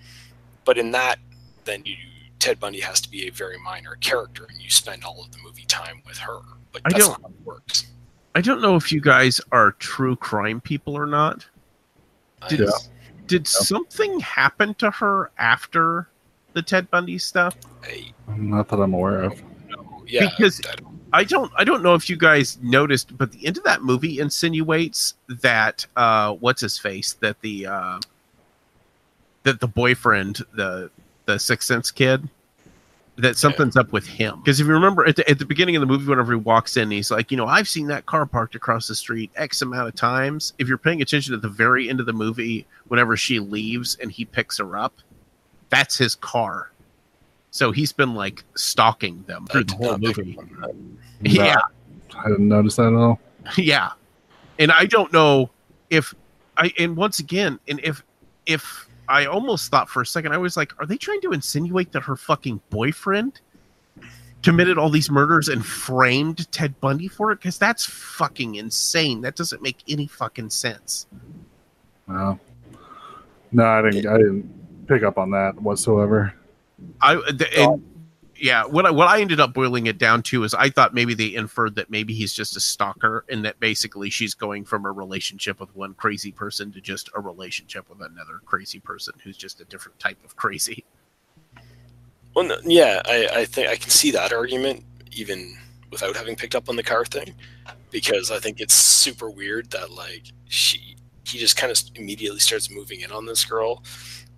but 0.65 0.77
in 0.79 0.91
that, 0.93 1.19
then 1.65 1.83
you 1.85 1.97
Ted 2.39 2.61
Bundy 2.61 2.81
has 2.81 3.01
to 3.01 3.11
be 3.11 3.27
a 3.27 3.31
very 3.31 3.59
minor 3.59 3.97
character, 3.97 4.47
and 4.49 4.61
you 4.61 4.71
spend 4.71 5.05
all 5.05 5.21
of 5.23 5.31
the 5.33 5.39
movie 5.43 5.65
time 5.67 6.01
with 6.07 6.19
her. 6.19 6.39
But 6.73 6.83
I 6.85 6.91
that's 6.91 7.07
don't- 7.09 7.21
not 7.23 7.31
how 7.31 7.35
it 7.37 7.45
works. 7.47 7.87
I 8.35 8.41
don't 8.41 8.61
know 8.61 8.77
if 8.77 8.93
you 8.93 9.01
guys 9.01 9.41
are 9.53 9.73
true 9.73 10.17
crime 10.17 10.61
people 10.61 10.95
or 10.97 11.07
not. 11.07 11.47
I- 12.43 12.49
Did, 12.49 12.69
did 13.27 13.47
something 13.49 14.21
happen 14.21 14.75
to 14.75 14.91
her 14.91 15.31
after 15.39 16.09
the 16.53 16.63
Ted 16.63 16.91
Bundy 16.91 17.19
stuff? 17.19 17.57
I- 17.85 18.13
Not 18.37 18.69
that 18.69 18.81
I'm 18.81 18.95
aware 18.95 19.23
of. 19.23 19.43
no, 19.69 20.03
yeah, 20.07 20.29
Because- 20.31 20.61
I 20.67 20.75
don't- 20.77 20.89
I 21.11 21.25
don't 21.25 21.51
I 21.57 21.65
don't 21.65 21.83
know 21.83 21.95
if 21.95 22.11
you 22.11 22.17
guys 22.17 22.59
noticed, 22.61 23.17
but 23.17 23.33
the 23.33 23.47
end 23.47 23.57
of 23.57 23.65
that 23.65 23.83
movie 23.83 24.19
insinuates 24.21 25.15
that 25.29 25.87
uh 25.97 26.35
what's 26.35 26.61
his 26.61 26.77
face 26.79 27.15
that 27.15 27.41
the 27.41 27.67
uh 27.67 27.99
that 29.45 29.59
the 29.61 29.67
boyfriend 29.67 30.43
the 30.53 30.91
the 31.25 31.39
Sixth 31.39 31.67
Sense 31.67 31.91
kid 31.91 32.29
that 33.19 33.37
something's 33.37 33.77
up 33.77 33.93
with 33.93 34.07
him. 34.07 34.41
Because 34.41 34.61
if 34.61 34.67
you 34.67 34.73
remember 34.73 35.07
at 35.07 35.17
the, 35.17 35.29
at 35.29 35.39
the 35.39 35.45
beginning 35.45 35.77
of 35.77 35.81
the 35.81 35.87
movie 35.87 36.07
whenever 36.07 36.33
he 36.33 36.39
walks 36.39 36.77
in 36.77 36.91
he's 36.91 37.11
like 37.11 37.31
you 37.31 37.37
know 37.37 37.47
I've 37.47 37.69
seen 37.69 37.89
that 37.89 38.07
car 38.07 38.27
parked 38.27 38.55
across 38.55 38.89
the 38.89 38.95
street 38.95 39.31
x 39.37 39.61
amount 39.63 39.89
of 39.89 39.95
times. 39.95 40.55
If 40.59 40.69
you're 40.69 40.79
paying 40.79 41.03
attention 41.03 41.35
at 41.35 41.43
the 41.43 41.49
very 41.49 41.89
end 41.89 42.01
of 42.01 42.07
the 42.07 42.13
movie 42.13 42.67
whenever 42.87 43.17
she 43.17 43.39
leaves 43.41 43.97
and 44.01 44.11
he 44.11 44.25
picks 44.25 44.59
her 44.59 44.77
up 44.77 44.95
that's 45.71 45.97
his 45.97 46.15
car. 46.15 46.71
So 47.51 47.73
he's 47.73 47.93
been 47.93 48.15
like 48.15 48.45
stalking 48.55 49.23
them 49.27 49.47
through 49.47 49.65
the 49.65 49.75
whole 49.75 49.99
movie. 49.99 50.39
yeah. 51.21 51.57
I 52.17 52.29
didn't 52.29 52.49
notice 52.49 52.77
that 52.77 52.87
at 52.87 52.95
all. 52.95 53.21
yeah. 53.57 53.91
And 54.59 54.73
i 54.73 54.87
don't 54.87 55.13
know 55.13 55.51
if 55.89 56.15
i 56.57 56.73
and 56.79 56.97
once 56.97 57.21
again 57.21 57.61
and 57.69 57.81
if 57.83 58.03
if 58.47 58.88
i 59.09 59.27
almost 59.27 59.71
thought 59.71 59.89
for 59.89 60.03
a 60.03 60.07
second 60.07 60.33
i 60.33 60.39
was 60.39 60.57
like 60.57 60.73
are 60.79 60.87
they 60.87 60.97
trying 60.97 61.21
to 61.21 61.33
insinuate 61.33 61.93
that 61.93 62.03
her 62.03 62.17
fucking 62.17 62.61
boyfriend 62.71 63.41
committed 64.43 64.79
all 64.79 64.89
these 64.91 65.11
murders 65.11 65.49
and 65.49 65.65
framed 65.67 66.51
ted 66.53 66.79
bundy 66.81 67.09
for 67.09 67.33
it 67.33 67.37
because 67.37 67.59
that's 67.59 67.85
fucking 67.85 68.55
insane 68.55 69.21
that 69.21 69.35
doesn't 69.35 69.63
make 69.63 69.79
any 69.89 70.07
fucking 70.07 70.49
sense 70.51 71.07
No, 72.07 72.39
no, 73.53 73.65
I 73.65 73.83
didn't. 73.83 74.07
I 74.07 74.17
didn't 74.19 74.87
pick 74.87 75.03
up 75.03 75.19
on 75.19 75.31
that 75.31 75.61
whatsoever. 75.61 76.35
i 77.01 77.15
the, 77.15 77.49
and, 77.57 77.83
yeah 78.41 78.65
what 78.65 78.87
I, 78.87 78.91
what 78.91 79.09
I 79.09 79.21
ended 79.21 79.41
up 79.41 79.53
boiling 79.53 79.87
it 79.87 79.99
down 79.99 80.23
to 80.25 80.45
is 80.45 80.55
i 80.55 80.69
thought 80.71 80.95
maybe 80.95 81.15
they 81.15 81.35
inferred 81.35 81.75
that 81.77 81.91
maybe 81.91 82.15
he's 82.15 82.33
just 82.33 82.57
a 82.57 82.61
stalker 82.61 83.25
and 83.29 83.45
that 83.45 83.59
basically 83.61 84.11
she's 84.11 84.35
going 84.35 84.65
from 84.65 84.87
a 84.87 84.93
relationship 84.93 85.61
with 85.61 85.75
one 85.75 85.95
crazy 85.95 86.33
person 86.33 86.73
to 86.73 86.81
just 86.81 87.11
a 87.15 87.21
relationship 87.21 87.89
with 87.89 88.01
another 88.01 88.41
crazy 88.45 88.81
person 88.81 89.15
who's 89.23 89.37
just 89.37 89.61
a 89.61 89.65
different 89.65 89.99
type 89.99 90.19
of 90.25 90.37
crazy. 90.37 90.85
Well, 92.35 92.47
no, 92.47 92.57
yeah, 92.65 93.03
I, 93.05 93.29
I 93.33 93.45
think 93.45 93.69
I 93.69 93.77
can 93.77 93.91
see 93.91 94.11
that 94.13 94.33
argument 94.33 94.85
even 95.13 95.57
without 95.91 96.17
having 96.17 96.37
picked 96.37 96.55
up 96.55 96.69
on 96.69 96.77
the 96.77 96.83
car 96.83 97.05
thing, 97.05 97.35
because 97.91 98.31
I 98.31 98.39
think 98.39 98.61
it's 98.61 98.75
super 98.75 99.31
weird 99.31 99.71
that 99.71 99.91
like 99.91 100.25
she 100.49 100.97
he 101.25 101.39
just 101.39 101.57
kind 101.57 101.71
of 101.71 101.79
immediately 101.95 102.39
starts 102.39 102.71
moving 102.71 103.01
in 103.01 103.13
on 103.13 103.27
this 103.27 103.45
girl 103.45 103.83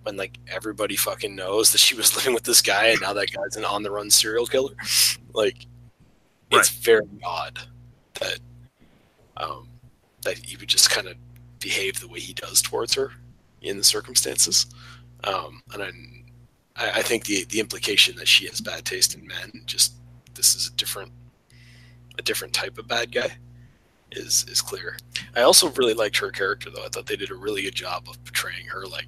when 0.03 0.17
like 0.17 0.37
everybody 0.47 0.95
fucking 0.95 1.35
knows 1.35 1.71
that 1.71 1.77
she 1.77 1.95
was 1.95 2.15
living 2.17 2.33
with 2.33 2.43
this 2.43 2.61
guy 2.61 2.87
and 2.87 3.01
now 3.01 3.13
that 3.13 3.31
guy's 3.31 3.55
an 3.55 3.65
on 3.65 3.83
the 3.83 3.91
run 3.91 4.09
serial 4.09 4.45
killer. 4.45 4.75
Like, 5.33 5.65
it's 6.51 6.67
very 6.67 7.07
odd 7.23 7.57
that 8.19 8.39
um 9.37 9.69
that 10.23 10.37
he 10.37 10.57
would 10.57 10.67
just 10.67 10.89
kind 10.89 11.07
of 11.07 11.15
behave 11.61 11.99
the 12.01 12.07
way 12.09 12.19
he 12.19 12.33
does 12.33 12.61
towards 12.61 12.93
her 12.95 13.11
in 13.61 13.77
the 13.77 13.83
circumstances. 13.83 14.65
Um, 15.23 15.61
and 15.73 15.83
I, 15.83 15.91
I, 16.75 16.91
I 16.99 17.01
think 17.01 17.25
the 17.25 17.45
the 17.45 17.59
implication 17.59 18.15
that 18.17 18.27
she 18.27 18.47
has 18.47 18.59
bad 18.59 18.85
taste 18.85 19.15
in 19.15 19.25
men, 19.25 19.61
just 19.65 19.93
this 20.33 20.55
is 20.55 20.67
a 20.67 20.71
different 20.71 21.11
a 22.19 22.21
different 22.21 22.53
type 22.53 22.77
of 22.77 22.87
bad 22.87 23.11
guy, 23.11 23.31
is 24.11 24.45
is 24.49 24.61
clear. 24.61 24.97
I 25.35 25.41
also 25.41 25.69
really 25.71 25.93
liked 25.93 26.17
her 26.17 26.31
character 26.31 26.69
though. 26.69 26.83
I 26.83 26.89
thought 26.89 27.05
they 27.05 27.15
did 27.15 27.31
a 27.31 27.35
really 27.35 27.61
good 27.61 27.75
job 27.75 28.07
of 28.09 28.23
portraying 28.25 28.65
her 28.67 28.85
like 28.85 29.07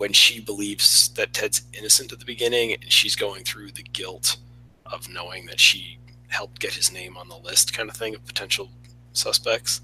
when 0.00 0.14
she 0.14 0.40
believes 0.40 1.10
that 1.10 1.34
Ted's 1.34 1.60
innocent 1.74 2.10
at 2.10 2.18
the 2.18 2.24
beginning 2.24 2.72
and 2.72 2.90
she's 2.90 3.14
going 3.14 3.44
through 3.44 3.70
the 3.72 3.82
guilt 3.82 4.38
of 4.86 5.10
knowing 5.10 5.44
that 5.44 5.60
she 5.60 5.98
helped 6.28 6.58
get 6.58 6.72
his 6.72 6.90
name 6.90 7.18
on 7.18 7.28
the 7.28 7.36
list 7.36 7.76
kind 7.76 7.90
of 7.90 7.94
thing 7.94 8.14
of 8.14 8.24
potential 8.24 8.70
suspects 9.12 9.82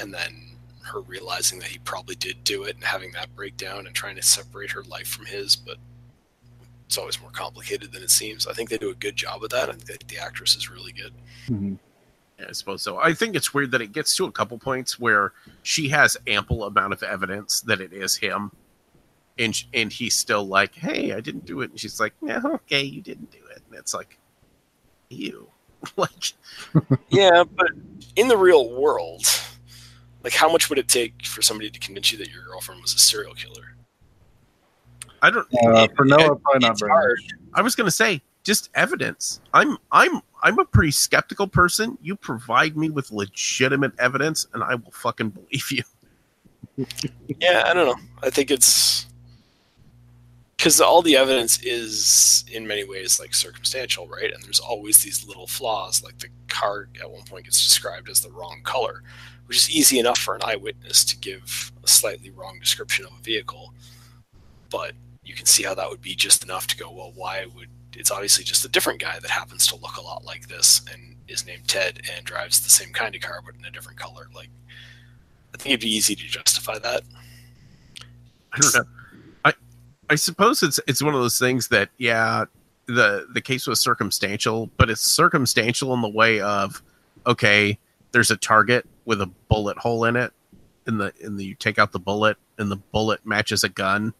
and 0.00 0.12
then 0.12 0.56
her 0.82 1.02
realizing 1.02 1.60
that 1.60 1.68
he 1.68 1.78
probably 1.78 2.16
did 2.16 2.42
do 2.42 2.64
it 2.64 2.74
and 2.74 2.82
having 2.82 3.12
that 3.12 3.32
breakdown 3.36 3.86
and 3.86 3.94
trying 3.94 4.16
to 4.16 4.22
separate 4.22 4.72
her 4.72 4.82
life 4.82 5.06
from 5.06 5.24
his, 5.24 5.54
but 5.54 5.76
it's 6.88 6.98
always 6.98 7.20
more 7.20 7.30
complicated 7.30 7.92
than 7.92 8.02
it 8.02 8.10
seems. 8.10 8.48
I 8.48 8.54
think 8.54 8.70
they 8.70 8.76
do 8.76 8.90
a 8.90 8.94
good 8.94 9.14
job 9.14 9.44
of 9.44 9.50
that. 9.50 9.68
I 9.68 9.74
think 9.74 10.08
the 10.08 10.18
actress 10.18 10.56
is 10.56 10.68
really 10.68 10.92
good. 10.92 11.12
Mhm. 11.46 11.78
Yeah, 12.40 12.46
I 12.48 12.52
suppose 12.52 12.82
so. 12.82 12.98
I 12.98 13.14
think 13.14 13.36
it's 13.36 13.54
weird 13.54 13.70
that 13.70 13.82
it 13.82 13.92
gets 13.92 14.16
to 14.16 14.24
a 14.24 14.32
couple 14.32 14.58
points 14.58 14.98
where 14.98 15.32
she 15.62 15.90
has 15.90 16.16
ample 16.26 16.64
amount 16.64 16.92
of 16.92 17.04
evidence 17.04 17.60
that 17.60 17.80
it 17.80 17.92
is 17.92 18.16
him, 18.16 18.50
and 19.38 19.64
and 19.72 19.92
he's 19.92 20.14
still 20.14 20.46
like, 20.46 20.74
"Hey, 20.74 21.12
I 21.12 21.20
didn't 21.20 21.44
do 21.44 21.60
it," 21.60 21.70
and 21.70 21.80
she's 21.80 22.00
like, 22.00 22.14
"Yeah, 22.22 22.40
okay, 22.44 22.82
you 22.82 23.02
didn't 23.02 23.30
do 23.30 23.38
it," 23.50 23.62
and 23.68 23.78
it's 23.78 23.94
like, 23.94 24.18
you, 25.08 25.48
like, 25.96 26.32
Yeah, 27.10 27.44
but 27.44 27.70
in 28.16 28.28
the 28.28 28.36
real 28.36 28.70
world, 28.70 29.24
like 30.22 30.32
how 30.32 30.50
much 30.50 30.68
would 30.68 30.78
it 30.78 30.88
take 30.88 31.24
for 31.24 31.42
somebody 31.42 31.70
to 31.70 31.78
convince 31.78 32.12
you 32.12 32.18
that 32.18 32.30
your 32.30 32.44
girlfriend 32.44 32.80
was 32.80 32.94
a 32.94 32.98
serial 32.98 33.34
killer? 33.34 33.76
I 35.22 35.30
don't. 35.30 35.46
Uh, 35.66 35.88
for 35.96 36.04
Noah, 36.04 36.36
probably 36.36 36.68
not 36.68 36.78
very 36.78 36.92
hard. 36.92 37.18
I 37.54 37.62
was 37.62 37.74
gonna 37.74 37.90
say 37.90 38.20
just 38.42 38.70
evidence. 38.74 39.40
I'm 39.52 39.78
I'm 39.90 40.20
I'm 40.42 40.58
a 40.58 40.64
pretty 40.64 40.90
skeptical 40.90 41.48
person. 41.48 41.98
You 42.02 42.14
provide 42.14 42.76
me 42.76 42.90
with 42.90 43.10
legitimate 43.10 43.92
evidence, 43.98 44.46
and 44.52 44.62
I 44.62 44.74
will 44.74 44.92
fucking 44.92 45.30
believe 45.30 45.72
you. 45.72 45.82
Yeah, 47.40 47.64
I 47.66 47.74
don't 47.74 47.86
know. 47.86 48.04
I 48.22 48.30
think 48.30 48.50
it's 48.50 49.06
because 50.56 50.80
all 50.80 51.02
the 51.02 51.16
evidence 51.16 51.62
is 51.62 52.44
in 52.50 52.66
many 52.66 52.84
ways 52.84 53.18
like 53.18 53.34
circumstantial, 53.34 54.06
right? 54.08 54.32
And 54.32 54.42
there's 54.42 54.60
always 54.60 55.02
these 55.02 55.26
little 55.26 55.46
flaws, 55.46 56.02
like 56.02 56.18
the 56.18 56.28
car 56.48 56.88
at 57.00 57.10
one 57.10 57.24
point 57.24 57.44
gets 57.44 57.64
described 57.64 58.08
as 58.08 58.20
the 58.20 58.30
wrong 58.30 58.60
color, 58.62 59.02
which 59.46 59.56
is 59.56 59.70
easy 59.70 59.98
enough 59.98 60.18
for 60.18 60.34
an 60.34 60.42
eyewitness 60.44 61.04
to 61.06 61.18
give 61.18 61.72
a 61.82 61.88
slightly 61.88 62.30
wrong 62.30 62.58
description 62.60 63.04
of 63.04 63.12
a 63.12 63.22
vehicle. 63.22 63.74
But 64.70 64.92
you 65.24 65.34
can 65.34 65.46
see 65.46 65.64
how 65.64 65.74
that 65.74 65.88
would 65.90 66.00
be 66.00 66.14
just 66.14 66.44
enough 66.44 66.66
to 66.68 66.76
go, 66.76 66.90
well, 66.90 67.12
why 67.14 67.46
would 67.54 67.68
it's 67.96 68.10
obviously 68.10 68.44
just 68.44 68.64
a 68.64 68.68
different 68.68 69.00
guy 69.00 69.18
that 69.20 69.30
happens 69.30 69.66
to 69.68 69.76
look 69.76 69.96
a 69.96 70.02
lot 70.02 70.24
like 70.24 70.48
this 70.48 70.80
and 70.92 71.16
is 71.28 71.46
named 71.46 71.66
Ted 71.68 72.00
and 72.14 72.24
drives 72.24 72.60
the 72.60 72.70
same 72.70 72.92
kind 72.92 73.14
of 73.14 73.20
car 73.20 73.40
but 73.44 73.54
in 73.54 73.64
a 73.64 73.70
different 73.70 73.98
color. 73.98 74.28
Like, 74.34 74.48
I 75.54 75.58
think 75.58 75.72
it'd 75.74 75.80
be 75.80 75.94
easy 75.94 76.14
to 76.14 76.24
justify 76.24 76.78
that. 76.78 77.02
I 80.10 80.16
suppose 80.16 80.62
it's 80.62 80.80
it's 80.86 81.02
one 81.02 81.14
of 81.14 81.20
those 81.20 81.38
things 81.38 81.68
that 81.68 81.90
yeah, 81.98 82.44
the 82.86 83.26
the 83.32 83.40
case 83.40 83.66
was 83.66 83.80
circumstantial, 83.80 84.70
but 84.76 84.90
it's 84.90 85.00
circumstantial 85.00 85.94
in 85.94 86.02
the 86.02 86.08
way 86.08 86.40
of 86.40 86.82
okay, 87.26 87.78
there's 88.12 88.30
a 88.30 88.36
target 88.36 88.86
with 89.04 89.20
a 89.20 89.26
bullet 89.48 89.78
hole 89.78 90.04
in 90.04 90.16
it, 90.16 90.32
and 90.86 91.00
the 91.00 91.12
and 91.22 91.38
the 91.38 91.44
you 91.44 91.54
take 91.54 91.78
out 91.78 91.92
the 91.92 91.98
bullet, 91.98 92.36
and 92.58 92.70
the 92.70 92.76
bullet 92.76 93.24
matches 93.24 93.64
a 93.64 93.68
gun, 93.68 94.12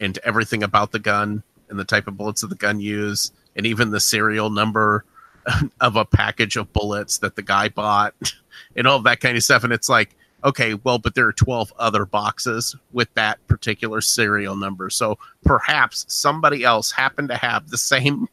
and 0.00 0.18
everything 0.24 0.62
about 0.62 0.92
the 0.92 0.98
gun 0.98 1.42
and 1.68 1.78
the 1.78 1.84
type 1.84 2.08
of 2.08 2.16
bullets 2.16 2.40
that 2.40 2.48
the 2.48 2.56
gun 2.56 2.80
use, 2.80 3.32
and 3.56 3.66
even 3.66 3.90
the 3.90 4.00
serial 4.00 4.48
number 4.48 5.04
of 5.80 5.96
a 5.96 6.04
package 6.04 6.56
of 6.56 6.72
bullets 6.72 7.18
that 7.18 7.36
the 7.36 7.42
guy 7.42 7.68
bought, 7.68 8.14
and 8.76 8.86
all 8.86 9.00
that 9.00 9.20
kind 9.20 9.36
of 9.36 9.42
stuff, 9.42 9.64
and 9.64 9.72
it's 9.72 9.88
like 9.88 10.14
okay, 10.44 10.74
well, 10.74 10.98
but 10.98 11.14
there 11.14 11.26
are 11.26 11.32
12 11.32 11.72
other 11.78 12.04
boxes 12.04 12.76
with 12.92 13.12
that 13.14 13.44
particular 13.46 14.00
serial 14.00 14.56
number. 14.56 14.90
So 14.90 15.18
perhaps 15.44 16.04
somebody 16.08 16.64
else 16.64 16.90
happened 16.90 17.28
to 17.28 17.36
have 17.36 17.70
the 17.70 17.78
same 17.78 18.28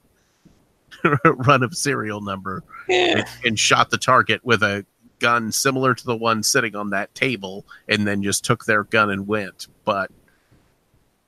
run 1.26 1.64
of 1.64 1.76
serial 1.76 2.22
number 2.22 2.64
and, 2.90 3.26
and 3.44 3.60
shot 3.60 3.90
the 3.90 3.98
target 3.98 4.44
with 4.44 4.64
a 4.64 4.86
gun 5.19 5.52
similar 5.52 5.94
to 5.95 6.06
the 6.06 6.15
one 6.15 6.44
sitting 6.44 6.76
on 6.76 6.90
that 6.91 7.14
table 7.15 7.65
and 7.88 8.06
then 8.06 8.22
just 8.22 8.44
took 8.44 8.65
their 8.65 8.84
gun 8.84 9.10
and 9.10 9.27
went. 9.27 9.68
But 9.84 10.11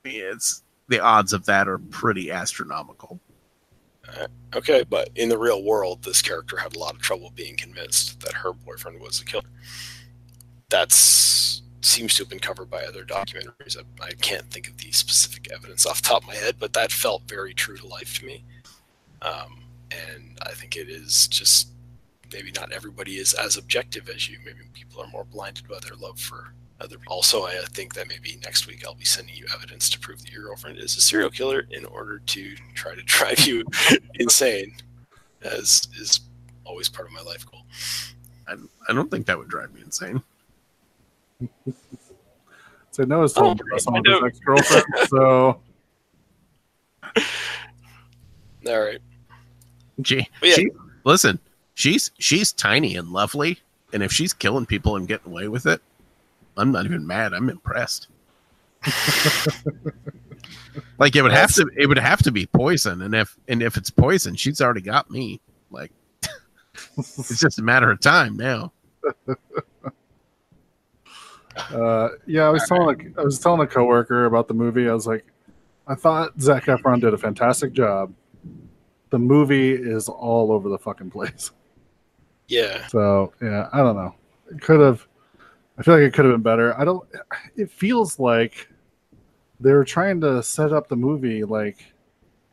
it's 0.03 0.63
the 0.87 0.99
odds 0.99 1.33
of 1.33 1.45
that 1.45 1.67
are 1.67 1.79
pretty 1.79 2.31
astronomical. 2.31 3.19
Uh, 4.07 4.27
okay, 4.55 4.85
but 4.89 5.09
in 5.15 5.27
the 5.27 5.37
real 5.37 5.63
world, 5.63 6.03
this 6.03 6.21
character 6.21 6.57
had 6.57 6.75
a 6.75 6.79
lot 6.79 6.95
of 6.95 7.01
trouble 7.01 7.31
being 7.35 7.57
convinced 7.57 8.21
that 8.21 8.33
her 8.33 8.53
boyfriend 8.53 9.01
was 9.01 9.19
the 9.19 9.25
killer. 9.25 9.43
That's 10.69 11.61
seems 11.81 12.15
to 12.15 12.23
have 12.23 12.29
been 12.29 12.39
covered 12.39 12.69
by 12.69 12.83
other 12.83 13.05
documentaries. 13.05 13.77
I, 13.77 14.05
I 14.05 14.11
can't 14.21 14.49
think 14.51 14.67
of 14.67 14.77
the 14.77 14.91
specific 14.91 15.49
evidence 15.51 15.85
off 15.85 16.01
the 16.01 16.09
top 16.09 16.23
of 16.23 16.27
my 16.27 16.35
head, 16.35 16.55
but 16.59 16.73
that 16.73 16.91
felt 16.91 17.23
very 17.27 17.53
true 17.53 17.77
to 17.77 17.87
life 17.87 18.19
to 18.19 18.25
me. 18.25 18.43
Um, 19.21 19.63
and 19.91 20.37
I 20.45 20.51
think 20.51 20.75
it 20.75 20.89
is 20.89 21.27
just 21.27 21.69
maybe 22.33 22.51
not 22.51 22.71
everybody 22.71 23.17
is 23.17 23.33
as 23.33 23.57
objective 23.57 24.09
as 24.09 24.29
you. 24.29 24.37
Maybe 24.45 24.59
people 24.73 25.01
are 25.01 25.07
more 25.07 25.23
blinded 25.23 25.67
by 25.67 25.79
their 25.81 25.95
love 25.95 26.19
for 26.19 26.53
other 26.79 26.97
people. 26.97 27.13
Also, 27.13 27.45
I 27.45 27.55
think 27.69 27.93
that 27.93 28.09
maybe 28.09 28.37
next 28.43 28.67
week 28.67 28.83
I'll 28.85 28.93
be 28.93 29.05
sending 29.05 29.35
you 29.35 29.45
evidence 29.53 29.89
to 29.91 29.99
prove 29.99 30.21
that 30.21 30.31
your 30.31 30.43
girlfriend 30.43 30.77
is 30.77 30.97
a 30.97 31.01
serial 31.01 31.29
killer 31.29 31.65
in 31.71 31.85
order 31.85 32.19
to 32.19 32.55
try 32.75 32.93
to 32.95 33.01
drive 33.05 33.39
you 33.47 33.63
insane, 34.15 34.75
as 35.41 35.87
is 35.97 36.21
always 36.65 36.89
part 36.89 37.07
of 37.07 37.13
my 37.13 37.21
life 37.21 37.45
goal. 37.49 37.61
I, 38.47 38.55
I 38.89 38.93
don't 38.93 39.09
think 39.09 39.25
that 39.27 39.37
would 39.37 39.47
drive 39.47 39.73
me 39.73 39.81
insane. 39.81 40.21
So 42.91 43.03
Noah's 43.03 43.37
oh, 43.37 43.41
told 43.41 43.61
Oh, 43.61 43.63
me 43.63 43.69
about 43.71 43.81
some 43.81 43.95
I 43.95 43.99
of 43.99 44.05
his 44.05 44.23
ex 44.25 44.39
girlfriends, 44.39 44.85
so 45.09 45.59
All 48.67 48.79
right. 48.79 48.99
She, 50.03 50.27
yeah. 50.41 50.53
she 50.55 50.69
listen, 51.03 51.39
she's 51.75 52.11
she's 52.17 52.51
tiny 52.51 52.95
and 52.95 53.09
lovely, 53.09 53.59
and 53.93 54.03
if 54.03 54.11
she's 54.11 54.33
killing 54.33 54.65
people 54.65 54.95
and 54.95 55.07
getting 55.07 55.31
away 55.31 55.47
with 55.47 55.65
it, 55.65 55.81
I'm 56.57 56.71
not 56.71 56.85
even 56.85 57.05
mad. 57.05 57.33
I'm 57.33 57.49
impressed. 57.49 58.07
like 60.97 61.15
it 61.15 61.21
would 61.21 61.31
have 61.31 61.53
to 61.55 61.69
it 61.77 61.87
would 61.87 61.97
have 61.99 62.23
to 62.23 62.31
be 62.31 62.45
poison, 62.47 63.01
and 63.01 63.15
if 63.15 63.37
and 63.47 63.61
if 63.61 63.77
it's 63.77 63.89
poison, 63.89 64.35
she's 64.35 64.61
already 64.61 64.81
got 64.81 65.09
me. 65.09 65.39
Like 65.71 65.91
it's 66.97 67.39
just 67.39 67.59
a 67.59 67.63
matter 67.63 67.91
of 67.91 67.99
time 67.99 68.37
now. 68.37 68.71
Uh, 71.71 72.09
yeah, 72.25 72.43
I 72.43 72.49
was 72.49 72.65
telling 72.67 73.13
a, 73.17 73.21
I 73.21 73.23
was 73.23 73.39
telling 73.39 73.61
a 73.61 73.67
coworker 73.67 74.25
about 74.25 74.47
the 74.47 74.53
movie. 74.53 74.89
I 74.89 74.93
was 74.93 75.07
like, 75.07 75.25
I 75.87 75.95
thought 75.95 76.39
Zac 76.39 76.65
Efron 76.65 77.01
did 77.01 77.13
a 77.13 77.17
fantastic 77.17 77.73
job. 77.73 78.13
The 79.09 79.19
movie 79.19 79.71
is 79.71 80.09
all 80.09 80.51
over 80.51 80.69
the 80.69 80.77
fucking 80.77 81.11
place. 81.11 81.51
Yeah. 82.47 82.87
So 82.87 83.33
yeah, 83.41 83.69
I 83.73 83.77
don't 83.77 83.95
know. 83.95 84.15
It 84.51 84.61
could 84.61 84.79
have. 84.79 85.05
I 85.77 85.83
feel 85.83 85.95
like 85.95 86.03
it 86.03 86.13
could 86.13 86.25
have 86.25 86.33
been 86.33 86.41
better. 86.41 86.77
I 86.79 86.85
don't. 86.85 87.07
It 87.55 87.69
feels 87.69 88.19
like 88.19 88.67
they 89.59 89.71
were 89.71 89.85
trying 89.85 90.21
to 90.21 90.41
set 90.43 90.73
up 90.73 90.87
the 90.87 90.95
movie 90.95 91.43
like, 91.43 91.93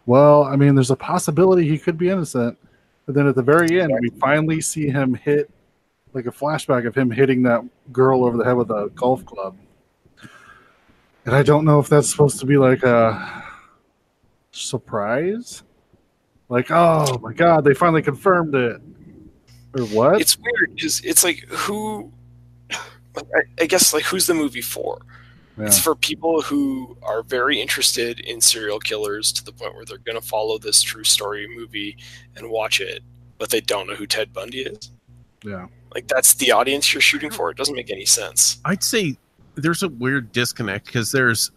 well, 0.06 0.44
I 0.44 0.56
mean, 0.56 0.74
there's 0.74 0.90
a 0.90 0.96
possibility 0.96 1.68
he 1.68 1.78
could 1.78 1.98
be 1.98 2.08
innocent, 2.10 2.58
but 3.06 3.14
then 3.14 3.26
at 3.26 3.34
the 3.34 3.42
very 3.42 3.80
end, 3.80 3.92
we 4.00 4.10
finally 4.20 4.60
see 4.60 4.88
him 4.88 5.14
hit, 5.14 5.50
like 6.14 6.26
a 6.26 6.30
flashback 6.30 6.86
of 6.86 6.94
him 6.94 7.10
hitting 7.10 7.42
that 7.42 7.62
girl 7.92 8.24
over 8.24 8.36
the 8.36 8.44
head 8.44 8.56
with 8.56 8.70
a 8.70 8.90
golf 8.94 9.24
club. 9.26 9.56
And 11.26 11.34
I 11.34 11.42
don't 11.42 11.64
know 11.64 11.80
if 11.80 11.88
that's 11.88 12.08
supposed 12.08 12.38
to 12.40 12.46
be 12.46 12.56
like 12.56 12.82
a 12.82 13.44
surprise, 14.52 15.62
like, 16.48 16.70
oh 16.70 17.18
my 17.18 17.32
god, 17.32 17.64
they 17.64 17.74
finally 17.74 18.02
confirmed 18.02 18.54
it, 18.54 18.80
or 19.76 19.84
what? 19.86 20.20
It's 20.20 20.38
weird 20.38 20.74
because 20.74 21.00
it's 21.00 21.24
like 21.24 21.38
who. 21.48 22.12
I, 23.60 23.66
guess 23.66 23.94
like 23.94 24.02
who's 24.02 24.26
the 24.26 24.34
movie 24.34 24.60
for? 24.60 25.00
Yeah. 25.56 25.66
It's 25.66 25.78
for 25.78 25.94
people 25.94 26.42
who 26.42 26.96
are 27.02 27.22
very 27.22 27.60
interested 27.60 28.18
in 28.18 28.40
serial 28.40 28.80
killers 28.80 29.30
to 29.34 29.44
the 29.44 29.52
point 29.52 29.74
where 29.76 29.84
they're 29.84 29.98
going 29.98 30.20
to 30.20 30.26
follow 30.26 30.58
this 30.58 30.82
true 30.82 31.04
story 31.04 31.46
movie 31.46 31.96
and 32.34 32.50
watch 32.50 32.80
it, 32.80 33.04
but 33.38 33.50
they 33.50 33.60
don't 33.60 33.86
know 33.86 33.94
who 33.94 34.06
Ted 34.06 34.32
Bundy 34.32 34.62
is. 34.62 34.90
yeah. 35.44 35.66
Like 35.94 36.08
that's 36.08 36.34
the 36.34 36.50
audience 36.50 36.92
you're 36.92 37.00
shooting 37.00 37.30
for. 37.30 37.50
It 37.50 37.56
doesn't 37.56 37.74
make 37.74 37.90
any 37.90 38.04
sense. 38.04 38.58
I'd 38.64 38.82
say 38.82 39.16
there's 39.54 39.82
a 39.82 39.88
weird 39.88 40.32
disconnect 40.32 40.86
because 40.86 41.12
there's 41.12 41.50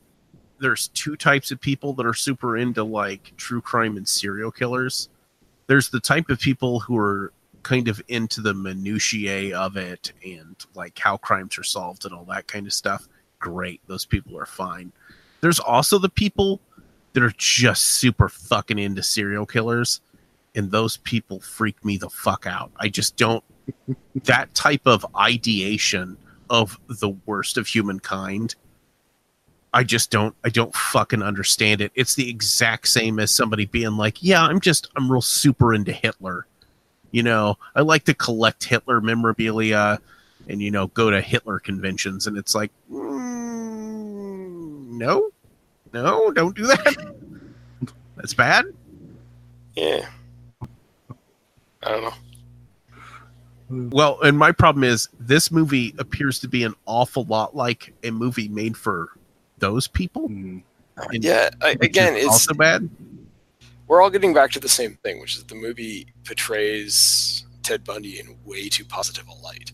there's 0.59 0.89
two 0.89 1.15
types 1.15 1.51
of 1.51 1.59
people 1.59 1.93
that 1.93 2.05
are 2.05 2.13
super 2.13 2.57
into 2.57 2.83
like 2.83 3.33
true 3.37 3.61
crime 3.61 3.97
and 3.97 4.07
serial 4.07 4.51
killers. 4.51 5.09
There's 5.67 5.89
the 5.89 5.99
type 5.99 6.29
of 6.29 6.39
people 6.39 6.79
who 6.79 6.97
are 6.97 7.31
kind 7.63 7.87
of 7.87 8.01
into 8.07 8.41
the 8.41 8.53
minutiae 8.53 9.57
of 9.57 9.75
it 9.75 10.13
and 10.23 10.55
like 10.73 10.97
how 10.97 11.17
crimes 11.17 11.57
are 11.57 11.63
solved 11.63 12.05
and 12.05 12.13
all 12.13 12.23
that 12.25 12.47
kind 12.47 12.65
of 12.65 12.73
stuff. 12.73 13.07
Great, 13.39 13.81
those 13.87 14.05
people 14.05 14.37
are 14.37 14.45
fine. 14.45 14.91
There's 15.41 15.59
also 15.59 15.99
the 15.99 16.09
people 16.09 16.59
that 17.13 17.23
are 17.23 17.33
just 17.37 17.83
super 17.83 18.29
fucking 18.29 18.79
into 18.79 19.03
serial 19.03 19.45
killers, 19.45 20.01
and 20.55 20.71
those 20.71 20.97
people 20.97 21.39
freak 21.39 21.83
me 21.83 21.97
the 21.97 22.09
fuck 22.09 22.47
out. 22.47 22.71
I 22.77 22.89
just 22.89 23.17
don't 23.17 23.43
that 24.23 24.53
type 24.53 24.81
of 24.85 25.05
ideation 25.15 26.17
of 26.49 26.79
the 26.87 27.09
worst 27.25 27.57
of 27.57 27.67
humankind 27.67 28.55
i 29.73 29.83
just 29.83 30.09
don't 30.11 30.33
i 30.43 30.49
don't 30.49 30.73
fucking 30.73 31.21
understand 31.21 31.81
it 31.81 31.91
it's 31.95 32.15
the 32.15 32.29
exact 32.29 32.87
same 32.87 33.19
as 33.19 33.29
somebody 33.31 33.65
being 33.65 33.97
like 33.97 34.23
yeah 34.23 34.41
i'm 34.43 34.59
just 34.59 34.89
i'm 34.95 35.11
real 35.11 35.21
super 35.21 35.73
into 35.73 35.91
hitler 35.91 36.47
you 37.11 37.21
know 37.21 37.57
i 37.75 37.81
like 37.81 38.03
to 38.05 38.13
collect 38.13 38.63
hitler 38.63 39.01
memorabilia 39.01 39.99
and 40.47 40.61
you 40.61 40.71
know 40.71 40.87
go 40.87 41.11
to 41.11 41.19
hitler 41.21 41.59
conventions 41.59 42.27
and 42.27 42.37
it's 42.37 42.55
like 42.55 42.71
mm, 42.89 43.01
no 44.87 45.29
no 45.93 46.31
don't 46.31 46.55
do 46.55 46.65
that 46.65 47.13
that's 48.15 48.33
bad 48.33 48.65
Yeah. 49.75 50.07
I 51.83 51.91
don't 51.91 52.03
know. 52.03 52.13
Well, 53.69 54.19
and 54.21 54.37
my 54.37 54.51
problem 54.51 54.83
is 54.83 55.09
this 55.19 55.51
movie 55.51 55.93
appears 55.97 56.39
to 56.39 56.47
be 56.47 56.63
an 56.63 56.73
awful 56.85 57.25
lot 57.25 57.55
like 57.55 57.93
a 58.03 58.11
movie 58.11 58.47
made 58.47 58.77
for 58.77 59.09
those 59.59 59.87
people. 59.87 60.29
Mm. 60.29 60.63
And- 60.97 61.23
Yeah. 61.23 61.49
I, 61.61 61.71
again, 61.81 62.15
it's 62.15 62.27
also 62.27 62.53
bad. 62.53 62.89
we're 63.87 64.01
all 64.01 64.09
getting 64.09 64.33
back 64.33 64.51
to 64.51 64.59
the 64.59 64.69
same 64.69 64.95
thing, 65.03 65.19
which 65.19 65.35
is 65.35 65.43
the 65.45 65.55
movie 65.55 66.07
portrays 66.25 67.45
Ted 67.63 67.83
Bundy 67.83 68.19
in 68.19 68.37
way 68.45 68.69
too 68.69 68.85
positive 68.85 69.27
a 69.27 69.33
light, 69.43 69.71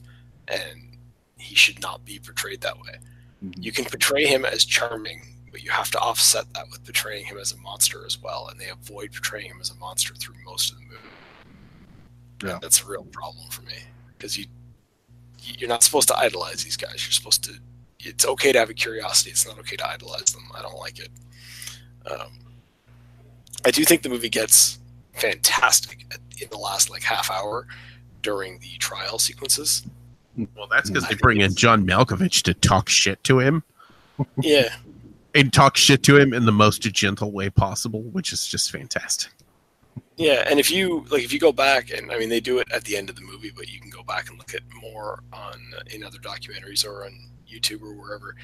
and 0.48 0.98
he 1.38 1.56
should 1.56 1.80
not 1.82 2.03
be 2.06 2.20
portrayed 2.20 2.61
that 2.61 2.78
way. 2.80 2.98
Mhm. 3.45 3.64
You 3.64 3.72
can 3.72 3.86
portray 3.86 4.26
him 4.26 4.44
as 4.45 4.65
charming, 4.65 5.22
but 5.52 5.61
you 5.64 5.70
have 5.72 5.91
to 5.91 5.99
offset 5.99 6.52
that 6.56 6.65
with 6.72 6.84
portraying 6.84 7.26
him 7.26 7.38
as 7.38 7.52
a 7.52 7.57
monster 7.57 8.06
as 8.06 8.18
well, 8.18 8.48
and 8.49 8.60
they 8.60 8.70
avoid 8.70 9.11
portraying 9.11 9.48
him 9.52 9.57
as 9.61 9.70
a 9.70 9.76
monster 9.76 10.15
through 10.15 10.36
most 10.44 10.72
of 10.72 10.78
the 10.80 10.84
movie. 10.86 10.98
Yeah. 12.44 12.60
That's 12.61 12.82
a 12.84 12.86
real 12.86 13.06
problem 13.06 13.49
for 13.49 13.61
me 13.64 13.76
because 14.18 14.38
you 14.38 14.45
you're 15.40 15.70
not 15.70 15.84
supposed 15.84 16.07
to 16.07 16.18
idolize 16.18 16.64
these 16.64 16.78
guys. 16.78 17.06
You're 17.06 17.11
supposed 17.11 17.44
to. 17.45 17.53
It's 17.99 18.26
okay 18.26 18.52
to 18.52 18.60
have 18.60 18.70
a 18.70 18.74
curiosity. 18.74 19.32
It's 19.32 19.48
not 19.48 19.60
okay 19.60 19.76
to 19.78 19.88
idolize 19.88 20.34
them. 20.34 20.44
I 20.56 20.61
don't 20.61 20.78
like 20.78 20.99
it. 20.99 21.10
Um, 22.10 22.32
I 23.65 23.72
do 23.72 23.86
think 23.86 24.02
the 24.02 24.10
movie 24.10 24.30
gets 24.30 24.80
fantastic 25.14 26.06
at, 26.11 26.20
in 26.41 26.49
the 26.49 26.57
last 26.57 26.90
like 26.90 27.03
half 27.03 27.32
hour 27.32 27.68
during 28.22 28.60
the 28.60 28.78
trial 28.80 29.20
sequences. 29.20 29.84
Well, 30.56 30.68
that's 30.70 30.90
because 30.90 31.07
they 31.07 31.15
bring 31.15 31.41
in 31.41 31.56
John 31.56 31.86
Malkovich 31.86 32.41
to 32.44 32.53
talk 32.53 32.90
shit 32.90 33.24
to 33.26 33.40
him 33.40 33.64
Yeah, 34.41 34.76
and 35.36 35.53
talk 35.53 35.78
shit 35.78 36.03
to 36.03 36.18
him 36.18 36.34
in 36.34 36.45
the 36.45 36.52
most 36.52 36.82
gentle 36.82 37.32
way 37.32 37.49
possible, 37.49 38.02
which 38.02 38.34
is 38.34 38.48
just 38.48 38.72
fantastic. 38.72 39.32
Yeah. 40.18 40.44
And 40.48 40.60
if 40.60 40.72
you 40.72 41.06
like, 41.10 41.23
if 41.23 41.34
you 41.34 41.40
go 41.40 41.52
back 41.52 41.91
and 41.91 42.11
I 42.11 42.18
mean, 42.18 42.30
they 42.30 42.40
do 42.40 42.60
it 42.60 42.72
at 42.72 42.84
the 42.84 42.98
end 42.98 43.10
of 43.10 43.15
the 43.15 43.22
movie, 43.22 43.52
but 43.56 43.69
you 43.69 43.80
can 43.80 43.90
go 43.90 44.03
back 44.03 44.30
and 44.30 44.38
look 44.38 44.53
at 44.53 44.61
more 44.81 45.23
on 45.31 45.61
in 45.91 46.03
other 46.03 46.19
documentaries 46.19 46.85
or 46.85 47.06
on 47.06 47.31
YouTube 47.52 47.81
or 47.81 47.94
wherever. 47.94 48.35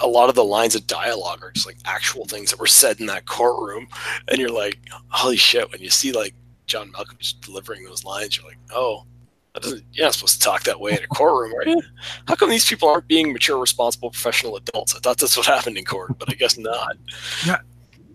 A 0.00 0.06
lot 0.06 0.28
of 0.28 0.34
the 0.34 0.44
lines 0.44 0.74
of 0.74 0.86
dialogue 0.86 1.42
are 1.42 1.52
just 1.52 1.66
like 1.66 1.78
actual 1.84 2.26
things 2.26 2.50
that 2.50 2.60
were 2.60 2.66
said 2.66 3.00
in 3.00 3.06
that 3.06 3.26
courtroom, 3.26 3.88
and 4.28 4.38
you're 4.38 4.50
like, 4.50 4.78
holy 5.08 5.36
shit! 5.36 5.70
When 5.72 5.80
you 5.80 5.90
see 5.90 6.12
like 6.12 6.34
John 6.66 6.92
Malkovich 6.92 7.40
delivering 7.40 7.84
those 7.84 8.04
lines, 8.04 8.36
you're 8.36 8.46
like, 8.46 8.58
oh. 8.72 9.04
That 9.54 9.62
doesn't, 9.62 9.84
you're 9.90 10.04
not 10.04 10.12
supposed 10.12 10.34
to 10.34 10.44
talk 10.44 10.64
that 10.64 10.80
way 10.80 10.92
in 10.92 11.02
a 11.02 11.06
courtroom, 11.06 11.54
are 11.54 11.66
you? 11.66 11.80
How 12.28 12.34
come 12.34 12.50
these 12.50 12.68
people 12.68 12.90
aren't 12.90 13.08
being 13.08 13.32
mature, 13.32 13.58
responsible, 13.58 14.10
professional 14.10 14.54
adults? 14.54 14.94
I 14.94 14.98
thought 14.98 15.16
that's 15.16 15.34
what 15.34 15.46
happened 15.46 15.78
in 15.78 15.86
court, 15.86 16.18
but 16.18 16.30
I 16.30 16.34
guess 16.34 16.58
not. 16.58 16.98
Yeah. 17.46 17.60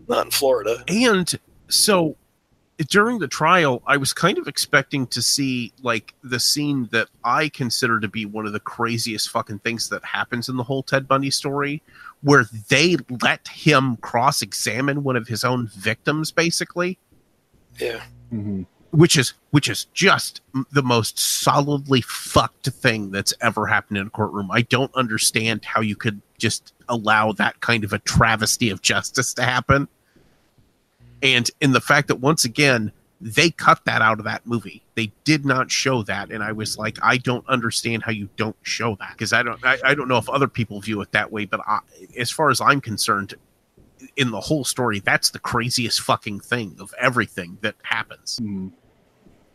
Not 0.07 0.25
in 0.25 0.31
Florida. 0.31 0.83
And 0.87 1.33
so 1.67 2.15
during 2.77 3.19
the 3.19 3.27
trial, 3.27 3.83
I 3.85 3.97
was 3.97 4.13
kind 4.13 4.37
of 4.37 4.47
expecting 4.47 5.05
to 5.07 5.21
see 5.21 5.73
like 5.83 6.13
the 6.23 6.39
scene 6.39 6.89
that 6.91 7.09
I 7.23 7.49
consider 7.49 7.99
to 7.99 8.07
be 8.07 8.25
one 8.25 8.45
of 8.45 8.53
the 8.53 8.59
craziest 8.59 9.29
fucking 9.29 9.59
things 9.59 9.89
that 9.89 10.03
happens 10.03 10.49
in 10.49 10.57
the 10.57 10.63
whole 10.63 10.83
Ted 10.83 11.07
Bundy 11.07 11.31
story, 11.31 11.81
where 12.21 12.45
they 12.69 12.97
let 13.21 13.47
him 13.47 13.97
cross 13.97 14.41
examine 14.41 15.03
one 15.03 15.15
of 15.15 15.27
his 15.27 15.43
own 15.43 15.67
victims, 15.67 16.31
basically. 16.31 16.97
Yeah. 17.79 18.01
Mhm. 18.33 18.65
which 18.91 19.17
is 19.17 19.33
which 19.51 19.69
is 19.69 19.85
just 19.93 20.41
the 20.71 20.83
most 20.83 21.17
solidly 21.17 22.01
fucked 22.01 22.67
thing 22.67 23.09
that's 23.09 23.33
ever 23.39 23.65
happened 23.65 23.97
in 23.97 24.07
a 24.07 24.09
courtroom. 24.09 24.49
I 24.51 24.63
don't 24.63 24.93
understand 24.95 25.63
how 25.63 25.79
you 25.79 25.95
could 25.95 26.21
just 26.37 26.73
allow 26.89 27.31
that 27.33 27.61
kind 27.61 27.85
of 27.85 27.93
a 27.93 27.99
travesty 27.99 28.69
of 28.69 28.81
justice 28.81 29.33
to 29.35 29.43
happen. 29.43 29.87
And 31.21 31.49
in 31.61 31.71
the 31.71 31.81
fact 31.81 32.07
that 32.07 32.15
once 32.15 32.45
again 32.45 32.91
they 33.21 33.51
cut 33.51 33.79
that 33.85 34.01
out 34.01 34.17
of 34.17 34.25
that 34.25 34.45
movie. 34.47 34.81
They 34.95 35.11
did 35.25 35.45
not 35.45 35.69
show 35.69 36.01
that 36.03 36.31
and 36.31 36.43
I 36.43 36.51
was 36.51 36.77
like 36.77 36.97
I 37.03 37.17
don't 37.17 37.47
understand 37.47 38.01
how 38.03 38.11
you 38.11 38.27
don't 38.35 38.55
show 38.63 38.95
that 38.99 39.11
because 39.13 39.31
I 39.31 39.43
don't 39.43 39.63
I, 39.63 39.77
I 39.85 39.93
don't 39.93 40.07
know 40.07 40.17
if 40.17 40.27
other 40.27 40.47
people 40.47 40.81
view 40.81 41.01
it 41.01 41.11
that 41.11 41.31
way 41.31 41.45
but 41.45 41.61
I, 41.67 41.79
as 42.17 42.31
far 42.31 42.49
as 42.49 42.59
I'm 42.59 42.81
concerned 42.81 43.35
in 44.17 44.31
the 44.31 44.39
whole 44.39 44.63
story 44.63 44.99
that's 44.99 45.29
the 45.29 45.39
craziest 45.39 46.01
fucking 46.01 46.39
thing 46.39 46.75
of 46.79 46.93
everything 46.99 47.59
that 47.61 47.75
happens. 47.83 48.39
Mhm. 48.41 48.71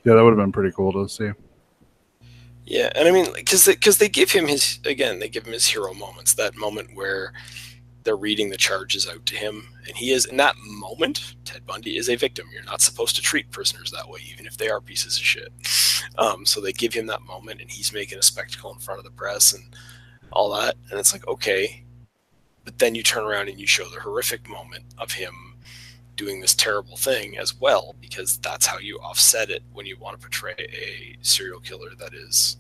Yeah, 0.05 0.14
that 0.14 0.22
would 0.22 0.30
have 0.30 0.38
been 0.38 0.52
pretty 0.52 0.70
cool 0.70 0.93
to 0.93 1.09
see. 1.09 1.32
Yeah, 2.64 2.90
and 2.94 3.09
I 3.09 3.10
mean, 3.10 3.26
because 3.34 3.64
they, 3.64 3.74
cause 3.74 3.98
they 3.98 4.09
give 4.09 4.30
him 4.30 4.47
his 4.47 4.78
again, 4.84 5.18
they 5.18 5.28
give 5.28 5.47
him 5.47 5.52
his 5.52 5.66
hero 5.66 5.93
moments. 5.93 6.34
That 6.34 6.55
moment 6.56 6.90
where 6.94 7.32
they're 8.07 8.16
reading 8.16 8.49
the 8.49 8.57
charges 8.57 9.07
out 9.07 9.27
to 9.27 9.37
him, 9.37 9.69
and 9.87 9.97
he 9.97 10.12
is 10.12 10.24
in 10.24 10.39
that 10.39 10.55
moment. 10.65 11.35
Ted 11.45 11.66
Bundy 11.66 11.99
is 11.99 12.09
a 12.09 12.16
victim. 12.16 12.47
You're 12.53 12.62
not 12.62 12.81
supposed 12.81 13.16
to 13.16 13.23
treat 13.23 13.51
prisoners 13.51 13.91
that 13.91 14.09
way, 14.09 14.20
even 14.33 14.47
if 14.47 14.57
they 14.57 14.70
are 14.70 14.81
pieces 14.81 15.19
of 15.19 15.24
shit. 15.24 15.53
Um, 16.16 16.47
so 16.47 16.61
they 16.61 16.73
give 16.73 16.95
him 16.95 17.07
that 17.09 17.23
moment, 17.23 17.61
and 17.61 17.70
he's 17.70 17.93
making 17.93 18.19
a 18.19 18.23
spectacle 18.23 18.73
in 18.73 18.78
front 18.78 19.01
of 19.01 19.05
the 19.05 19.11
press 19.11 19.53
and 19.53 19.65
all 20.33 20.51
that, 20.55 20.77
and 20.91 20.99
it's 20.99 21.12
like 21.12 21.27
okay, 21.27 21.85
but 22.65 22.78
then 22.78 22.95
you 22.95 23.03
turn 23.03 23.24
around 23.24 23.49
and 23.49 23.59
you 23.61 23.66
show 23.66 23.85
the 23.89 24.01
horrific 24.01 24.49
moment 24.49 24.85
of 24.99 25.12
him 25.12 25.57
doing 26.16 26.41
this 26.41 26.55
terrible 26.55 26.97
thing 26.97 27.37
as 27.37 27.55
well 27.61 27.95
because 28.01 28.39
that's 28.39 28.66
how 28.66 28.78
you 28.78 28.99
offset 28.99 29.51
it 29.51 29.62
when 29.73 29.85
you 29.85 29.97
want 29.99 30.19
to 30.19 30.20
portray 30.20 30.55
a 30.59 31.16
serial 31.23 31.61
killer 31.61 31.91
that 31.99 32.15
is 32.15 32.57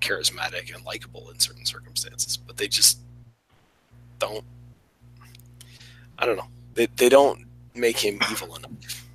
charismatic 0.00 0.74
and 0.74 0.84
likable 0.84 1.30
in 1.30 1.38
certain 1.38 1.66
circumstances. 1.66 2.36
But 2.36 2.56
they 2.56 2.68
just 2.68 3.00
don't. 4.18 4.44
I 6.20 6.26
don't 6.26 6.36
know. 6.36 6.46
They 6.74 6.86
they 6.96 7.08
don't 7.08 7.44
make 7.74 7.96
him 7.96 8.18
evil 8.30 8.54
enough. 8.54 9.06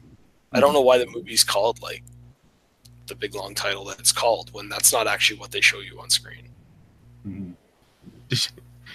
I 0.52 0.60
don't 0.60 0.74
know 0.74 0.82
why 0.82 0.98
the 0.98 1.08
movie's 1.08 1.44
called 1.44 1.82
like 1.82 2.04
the 3.08 3.16
big 3.16 3.36
long 3.36 3.54
title 3.54 3.86
that 3.86 4.00
it's 4.00 4.12
called 4.12 4.52
when 4.54 4.68
that's 4.68 4.92
not 4.92 5.08
actually 5.08 5.40
what 5.40 5.52
they 5.52 5.62
show 5.62 5.80
you 5.80 6.00
on 6.00 6.10
screen. 6.10 6.50
Mhm. 7.28 7.54
Did 8.30 8.46
you, 8.46 8.52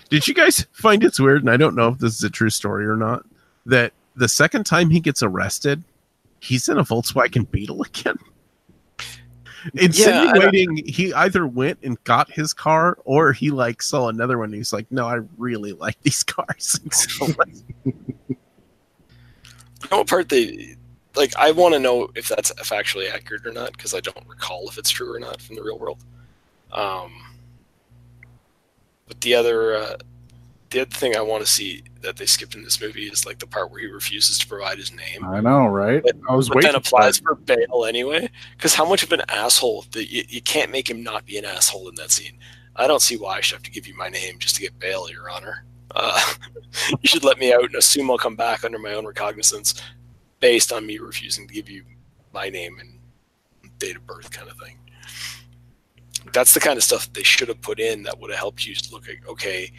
did 0.08 0.28
you 0.28 0.34
guys 0.34 0.66
find 0.72 1.04
it's 1.04 1.20
weird? 1.20 1.42
And 1.42 1.50
I 1.50 1.56
don't 1.56 1.76
know 1.76 1.88
if 1.88 1.98
this 1.98 2.16
is 2.16 2.24
a 2.24 2.30
true 2.30 2.50
story 2.50 2.86
or 2.86 2.96
not. 2.96 3.24
That 3.66 3.92
the 4.16 4.28
second 4.28 4.66
time 4.66 4.90
he 4.90 4.98
gets 5.00 5.22
arrested, 5.22 5.84
he's 6.40 6.68
in 6.68 6.78
a 6.78 6.84
Volkswagen 6.84 7.48
Beetle 7.50 7.82
again. 7.82 8.18
Yeah, 9.74 9.84
Insinuating 9.84 10.82
he 10.86 11.12
either 11.12 11.46
went 11.46 11.78
and 11.82 12.02
got 12.04 12.30
his 12.30 12.54
car 12.54 12.98
or 13.04 13.32
he 13.32 13.50
like 13.50 13.82
saw 13.82 14.08
another 14.08 14.38
one. 14.38 14.46
And 14.46 14.54
he's 14.54 14.72
like, 14.72 14.90
no, 14.90 15.06
I 15.06 15.20
really 15.36 15.72
like 15.72 16.00
these 16.02 16.22
cars. 16.22 16.80
So, 16.90 17.26
like, 17.38 17.48
You 19.82 19.88
know 19.90 19.98
what 19.98 20.08
part 20.08 20.28
they 20.28 20.76
like? 21.16 21.34
I 21.36 21.50
want 21.52 21.74
to 21.74 21.80
know 21.80 22.10
if 22.14 22.28
that's 22.28 22.52
factually 22.52 23.10
accurate 23.10 23.46
or 23.46 23.52
not 23.52 23.72
because 23.72 23.94
I 23.94 24.00
don't 24.00 24.26
recall 24.26 24.68
if 24.68 24.78
it's 24.78 24.90
true 24.90 25.14
or 25.14 25.18
not 25.18 25.40
from 25.40 25.56
the 25.56 25.62
real 25.62 25.78
world. 25.78 25.98
Um, 26.72 27.12
but 29.08 29.20
the 29.20 29.34
other, 29.34 29.74
uh, 29.76 29.96
the 30.70 30.82
other 30.82 30.90
thing 30.90 31.16
I 31.16 31.20
want 31.20 31.44
to 31.44 31.50
see 31.50 31.82
that 32.02 32.16
they 32.16 32.26
skipped 32.26 32.54
in 32.54 32.62
this 32.62 32.80
movie 32.80 33.06
is 33.06 33.26
like 33.26 33.38
the 33.38 33.46
part 33.46 33.70
where 33.70 33.80
he 33.80 33.86
refuses 33.86 34.38
to 34.38 34.46
provide 34.46 34.78
his 34.78 34.92
name, 34.92 35.24
I 35.24 35.40
know, 35.40 35.66
right? 35.66 36.02
But- 36.02 36.16
I 36.28 36.34
was 36.34 36.48
but 36.48 36.56
waiting. 36.56 36.72
then 36.72 36.80
for 36.80 36.86
applies 36.88 37.18
that. 37.18 37.24
for 37.24 37.34
bail 37.34 37.84
anyway. 37.86 38.30
Because 38.56 38.74
how 38.74 38.84
much 38.88 39.02
of 39.02 39.12
an 39.12 39.22
asshole 39.28 39.84
that 39.92 40.10
you, 40.10 40.24
you 40.28 40.40
can't 40.42 40.70
make 40.70 40.88
him 40.88 41.02
not 41.02 41.26
be 41.26 41.36
an 41.36 41.44
asshole 41.44 41.88
in 41.88 41.94
that 41.96 42.10
scene. 42.10 42.38
I 42.76 42.86
don't 42.86 43.02
see 43.02 43.16
why 43.16 43.36
I 43.36 43.40
should 43.40 43.56
have 43.56 43.62
to 43.64 43.70
give 43.70 43.86
you 43.86 43.96
my 43.96 44.08
name 44.08 44.38
just 44.38 44.54
to 44.56 44.62
get 44.62 44.78
bail, 44.78 45.10
Your 45.10 45.28
Honor. 45.30 45.64
Uh, 45.94 46.20
you 46.88 47.06
should 47.08 47.24
let 47.24 47.38
me 47.38 47.52
out 47.52 47.64
and 47.64 47.74
assume 47.74 48.10
I'll 48.10 48.16
come 48.18 48.36
back 48.36 48.64
under 48.64 48.78
my 48.78 48.94
own 48.94 49.06
recognizance 49.06 49.80
based 50.38 50.72
on 50.72 50.86
me 50.86 50.98
refusing 50.98 51.46
to 51.48 51.54
give 51.54 51.68
you 51.68 51.84
my 52.32 52.48
name 52.48 52.78
and 52.80 52.98
date 53.78 53.96
of 53.96 54.06
birth 54.06 54.30
kind 54.30 54.48
of 54.48 54.56
thing. 54.56 54.78
That's 56.32 56.54
the 56.54 56.60
kind 56.60 56.76
of 56.76 56.84
stuff 56.84 57.12
they 57.12 57.22
should 57.22 57.48
have 57.48 57.60
put 57.60 57.80
in 57.80 58.02
that 58.04 58.18
would 58.20 58.30
have 58.30 58.38
helped 58.38 58.66
you 58.66 58.74
look 58.92 59.08
at, 59.08 59.16
okay, 59.28 59.72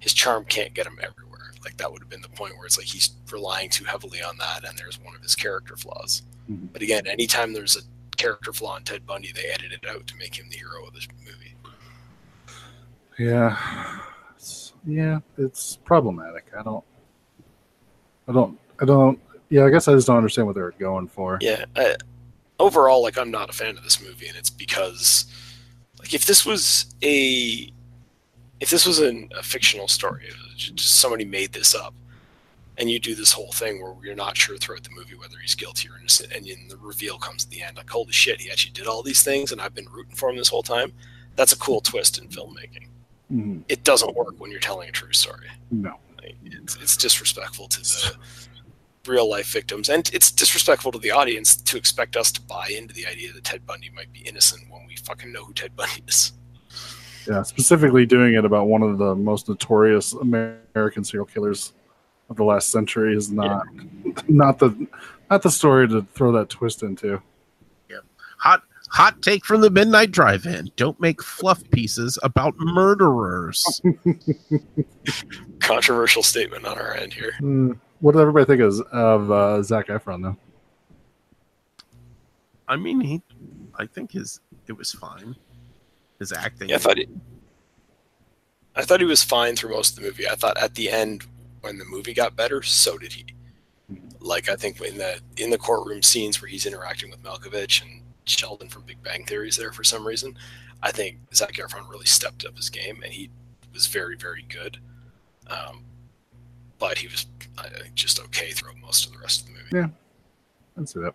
his 0.00 0.12
charm 0.12 0.44
can't 0.44 0.74
get 0.74 0.86
him 0.86 0.98
everywhere. 1.02 1.33
Like 1.64 1.76
that 1.78 1.90
would 1.90 2.02
have 2.02 2.10
been 2.10 2.22
the 2.22 2.28
point 2.28 2.56
where 2.56 2.66
it's 2.66 2.78
like 2.78 2.86
he's 2.86 3.10
relying 3.30 3.70
too 3.70 3.84
heavily 3.84 4.22
on 4.22 4.36
that 4.38 4.64
and 4.68 4.78
there's 4.78 5.00
one 5.00 5.14
of 5.14 5.22
his 5.22 5.34
character 5.34 5.76
flaws. 5.76 6.22
Mhm. 6.50 6.72
But 6.72 6.82
again, 6.82 7.06
anytime 7.06 7.52
there's 7.52 7.76
a 7.76 7.80
character 8.16 8.52
flaw 8.52 8.76
in 8.76 8.84
Ted 8.84 9.06
Bundy, 9.06 9.32
they 9.32 9.46
edit 9.46 9.72
it 9.72 9.88
out 9.88 10.06
to 10.06 10.16
make 10.16 10.38
him 10.38 10.48
the 10.50 10.56
hero 10.56 10.86
of 10.86 10.94
this 10.94 11.08
movie. 11.24 11.56
Yeah, 13.18 13.56
it's, 14.34 14.72
yeah, 14.86 15.20
it's 15.38 15.76
problematic. 15.84 16.46
I 16.58 16.62
don't, 16.62 16.84
I 18.28 18.32
don't, 18.32 18.58
I 18.80 18.84
don't. 18.84 19.20
Yeah, 19.50 19.64
I 19.66 19.70
guess 19.70 19.86
I 19.86 19.94
just 19.94 20.06
don't 20.08 20.16
understand 20.16 20.46
what 20.46 20.56
they 20.56 20.62
were 20.62 20.74
going 20.78 21.06
for. 21.06 21.38
Yeah. 21.40 21.64
I, 21.76 21.96
overall, 22.58 23.02
like 23.02 23.16
I'm 23.16 23.30
not 23.30 23.50
a 23.50 23.52
fan 23.52 23.76
of 23.76 23.84
this 23.84 24.02
movie, 24.02 24.26
and 24.26 24.36
it's 24.36 24.50
because, 24.50 25.26
like, 25.98 26.12
if 26.12 26.26
this 26.26 26.44
was 26.44 26.86
a, 27.02 27.72
if 28.60 28.70
this 28.70 28.86
was 28.86 28.98
an, 28.98 29.28
a 29.36 29.42
fictional 29.42 29.86
story, 29.86 30.28
somebody 30.76 31.24
made 31.24 31.52
this 31.52 31.74
up, 31.74 31.94
and 32.78 32.90
you 32.90 32.98
do 32.98 33.14
this 33.14 33.32
whole 33.32 33.52
thing 33.52 33.82
where 33.82 33.94
you're 34.02 34.14
not 34.14 34.36
sure 34.36 34.56
throughout 34.56 34.82
the 34.82 34.90
movie 34.90 35.14
whether 35.14 35.36
he's 35.40 35.54
guilty 35.54 35.88
or 35.88 35.98
innocent, 35.98 36.32
and 36.32 36.44
then 36.46 36.66
the 36.68 36.76
reveal 36.78 37.18
comes 37.18 37.44
at 37.44 37.50
the 37.50 37.62
end, 37.62 37.76
like, 37.76 37.88
holy 37.90 38.12
shit, 38.12 38.40
he 38.40 38.50
actually 38.50 38.72
did 38.72 38.86
all 38.86 39.02
these 39.02 39.22
things, 39.22 39.52
and 39.52 39.60
I've 39.60 39.74
been 39.74 39.88
rooting 39.92 40.14
for 40.16 40.28
him 40.30 40.36
this 40.36 40.48
whole 40.48 40.62
time. 40.62 40.92
That's 41.36 41.52
a 41.52 41.58
cool 41.58 41.80
twist 41.80 42.18
in 42.18 42.28
filmmaking. 42.28 42.86
Mhm. 43.32 43.64
It 43.68 43.84
doesn't 43.84 44.14
work 44.14 44.34
when 44.38 44.50
you're 44.50 44.60
telling 44.60 44.88
a 44.88 44.92
true 44.92 45.12
story. 45.12 45.48
No, 45.70 45.98
Like, 46.22 46.36
It's, 46.44 46.76
it's 46.76 46.96
disrespectful 46.96 47.68
to 47.68 47.80
the 47.80 48.16
real 49.06 49.28
life 49.28 49.48
victims, 49.52 49.88
and 49.88 50.08
it's 50.14 50.30
disrespectful 50.30 50.90
to 50.92 50.98
the 50.98 51.10
audience 51.10 51.56
to 51.56 51.76
expect 51.76 52.16
us 52.16 52.32
to 52.32 52.40
buy 52.42 52.68
into 52.68 52.94
the 52.94 53.06
idea 53.06 53.32
that 53.32 53.44
Ted 53.44 53.66
Bundy 53.66 53.90
might 53.90 54.12
be 54.12 54.20
innocent 54.20 54.70
when 54.70 54.86
we 54.86 54.96
fucking 54.96 55.30
know 55.32 55.44
who 55.44 55.52
Ted 55.52 55.76
Bundy 55.76 56.02
is. 56.08 56.32
Yeah, 57.26 57.42
specifically 57.42 58.06
doing 58.06 58.34
it 58.34 58.44
about 58.44 58.68
one 58.68 58.82
of 58.82 58.98
the 58.98 59.14
most 59.14 59.48
notorious 59.48 60.12
American 60.12 61.04
serial 61.04 61.26
killers 61.26 61.72
of 62.28 62.36
the 62.36 62.44
last 62.44 62.70
century 62.70 63.16
is 63.16 63.30
not, 63.30 63.66
not 64.28 64.58
the, 64.58 64.86
not 65.30 65.42
the 65.42 65.50
story 65.50 65.88
to 65.88 66.06
throw 66.14 66.32
that 66.32 66.48
twist 66.48 66.82
into. 66.82 67.20
Yeah. 67.88 67.98
hot 68.38 68.62
hot 68.90 69.20
take 69.22 69.44
from 69.44 69.60
the 69.60 69.70
Midnight 69.70 70.10
Drive-In: 70.10 70.70
Don't 70.76 70.98
make 71.00 71.22
fluff 71.22 71.62
pieces 71.70 72.18
about 72.22 72.54
murderers. 72.58 73.82
Controversial 75.60 76.22
statement 76.22 76.66
on 76.66 76.78
our 76.78 76.94
end 76.94 77.12
here. 77.12 77.32
Hmm, 77.38 77.72
what 78.00 78.12
did 78.12 78.20
everybody 78.20 78.44
think 78.44 78.60
of, 78.60 78.80
of 78.92 79.30
uh, 79.30 79.62
Zac 79.62 79.88
Efron 79.88 80.22
though? 80.22 80.36
I 82.68 82.76
mean, 82.76 83.00
he, 83.00 83.22
I 83.78 83.86
think 83.86 84.12
his 84.12 84.40
it 84.66 84.72
was 84.72 84.92
fine. 84.92 85.36
His 86.24 86.32
acting. 86.32 86.70
Yeah, 86.70 86.76
I 86.76 86.78
thought 86.78 86.96
he, 86.96 87.06
I 88.74 88.82
thought 88.82 89.00
he 89.00 89.06
was 89.06 89.22
fine 89.22 89.56
through 89.56 89.70
most 89.72 89.90
of 89.90 89.96
the 89.96 90.08
movie. 90.08 90.26
I 90.26 90.34
thought 90.34 90.56
at 90.56 90.74
the 90.74 90.88
end 90.90 91.26
when 91.60 91.76
the 91.76 91.84
movie 91.84 92.14
got 92.14 92.34
better, 92.34 92.62
so 92.62 92.96
did 92.96 93.12
he. 93.12 93.26
Like 94.20 94.48
I 94.48 94.56
think 94.56 94.80
in 94.80 94.96
the 94.96 95.20
in 95.36 95.50
the 95.50 95.58
courtroom 95.58 96.02
scenes 96.02 96.40
where 96.40 96.48
he's 96.48 96.64
interacting 96.64 97.10
with 97.10 97.22
Malkovich 97.22 97.82
and 97.82 98.00
Sheldon 98.24 98.70
from 98.70 98.84
Big 98.84 99.02
Bang 99.02 99.26
Theory 99.26 99.48
is 99.48 99.56
there 99.58 99.70
for 99.70 99.84
some 99.84 100.06
reason. 100.06 100.34
I 100.82 100.90
think 100.92 101.18
Zac 101.34 101.52
Efron 101.52 101.90
really 101.90 102.06
stepped 102.06 102.46
up 102.46 102.56
his 102.56 102.70
game 102.70 103.02
and 103.02 103.12
he 103.12 103.28
was 103.74 103.86
very 103.86 104.16
very 104.16 104.46
good. 104.48 104.78
Um, 105.46 105.84
but 106.78 106.96
he 106.96 107.06
was 107.06 107.26
I 107.58 107.68
think 107.68 107.94
just 107.94 108.18
okay 108.18 108.52
throughout 108.52 108.78
most 108.80 109.06
of 109.06 109.12
the 109.12 109.18
rest 109.18 109.42
of 109.42 109.48
the 109.48 109.52
movie. 109.52 109.70
Yeah. 109.72 109.88
I'd 110.78 110.88
say 110.88 111.00
that. 111.00 111.14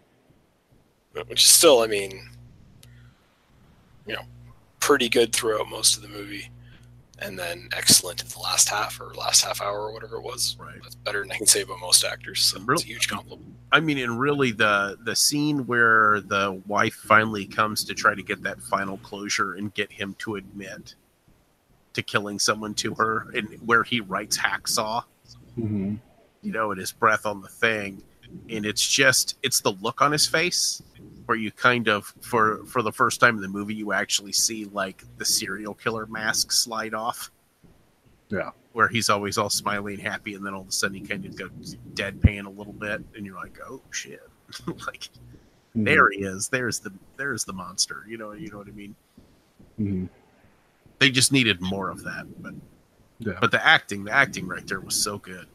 Which 1.27 1.43
is 1.43 1.49
still, 1.49 1.79
I 1.81 1.87
mean, 1.87 2.29
you 4.05 4.13
know, 4.13 4.21
pretty 4.89 5.07
good 5.07 5.31
throughout 5.31 5.69
most 5.69 5.95
of 5.95 6.01
the 6.01 6.09
movie, 6.09 6.49
and 7.19 7.37
then 7.37 7.69
excellent 7.77 8.23
in 8.23 8.27
the 8.29 8.39
last 8.39 8.67
half 8.67 8.99
or 8.99 9.13
last 9.13 9.45
half 9.45 9.61
hour 9.61 9.81
or 9.81 9.93
whatever 9.93 10.15
it 10.15 10.23
was. 10.23 10.57
Right. 10.59 10.81
That's 10.81 10.95
better 10.95 11.21
than 11.21 11.31
I 11.31 11.37
can 11.37 11.45
say 11.45 11.61
about 11.61 11.79
most 11.79 12.03
actors. 12.03 12.41
So 12.41 12.59
Real- 12.61 12.73
it's 12.73 12.85
a 12.85 12.87
huge 12.87 13.07
compliment. 13.07 13.53
I 13.71 13.81
mean, 13.81 13.99
and 13.99 14.19
really 14.19 14.51
the 14.51 14.97
the 15.03 15.15
scene 15.15 15.67
where 15.67 16.21
the 16.21 16.59
wife 16.65 16.95
finally 16.95 17.45
comes 17.45 17.83
to 17.83 17.93
try 17.93 18.15
to 18.15 18.23
get 18.23 18.41
that 18.41 18.59
final 18.63 18.97
closure 18.97 19.53
and 19.53 19.71
get 19.75 19.91
him 19.91 20.15
to 20.19 20.37
admit 20.37 20.95
to 21.93 22.01
killing 22.01 22.39
someone 22.39 22.73
to 22.73 22.95
her, 22.95 23.27
and 23.35 23.47
where 23.63 23.83
he 23.83 24.01
writes 24.01 24.39
hacksaw, 24.39 25.03
hmm 25.53 25.97
you 26.41 26.51
know, 26.51 26.71
and 26.71 26.79
his 26.79 26.91
breath 26.93 27.27
on 27.27 27.41
the 27.41 27.47
thing, 27.47 28.01
and 28.49 28.65
it's 28.65 28.89
just 28.89 29.37
it's 29.43 29.61
the 29.61 29.73
look 29.83 30.01
on 30.01 30.11
his 30.11 30.25
face 30.25 30.81
where 31.29 31.37
you 31.37 31.51
kind 31.51 31.87
of 31.87 32.11
for 32.21 32.65
for 32.65 32.81
the 32.81 32.91
first 32.91 33.19
time 33.19 33.35
in 33.35 33.41
the 33.43 33.47
movie 33.47 33.75
you 33.75 33.93
actually 33.93 34.31
see 34.31 34.65
like 34.65 35.03
the 35.19 35.23
serial 35.25 35.75
killer 35.75 36.07
mask 36.07 36.51
slide 36.51 36.95
off. 36.95 37.29
Yeah. 38.29 38.49
Where 38.73 38.87
he's 38.87 39.09
always 39.11 39.37
all 39.37 39.51
smiley 39.51 39.93
and 39.93 40.01
happy, 40.01 40.33
and 40.33 40.43
then 40.43 40.55
all 40.55 40.61
of 40.61 40.67
a 40.69 40.71
sudden 40.71 40.97
he 40.97 41.05
kind 41.05 41.23
of 41.25 41.35
goes 41.37 41.77
deadpan 41.93 42.47
a 42.47 42.49
little 42.49 42.73
bit, 42.73 43.03
and 43.15 43.27
you're 43.27 43.35
like, 43.35 43.59
"Oh 43.63 43.79
shit!" 43.91 44.27
like 44.87 45.09
there 45.75 46.09
he 46.09 46.21
is. 46.21 46.47
There's 46.47 46.79
the 46.79 46.91
there's 47.15 47.45
the 47.45 47.53
monster. 47.53 48.03
You 48.07 48.17
know, 48.17 48.31
you 48.31 48.49
know 48.49 48.57
what 48.57 48.67
I 48.67 48.71
mean. 48.71 48.95
hmm 49.77 50.05
They 50.97 51.11
just 51.11 51.31
needed 51.31 51.61
more 51.61 51.91
of 51.91 52.03
that, 52.05 52.25
but 52.41 52.55
Yeah. 53.19 53.37
but 53.39 53.51
the 53.51 53.63
acting, 53.63 54.03
the 54.03 54.11
acting 54.11 54.47
right 54.47 54.65
there 54.65 54.79
was 54.79 54.95
so 54.95 55.19
good, 55.19 55.45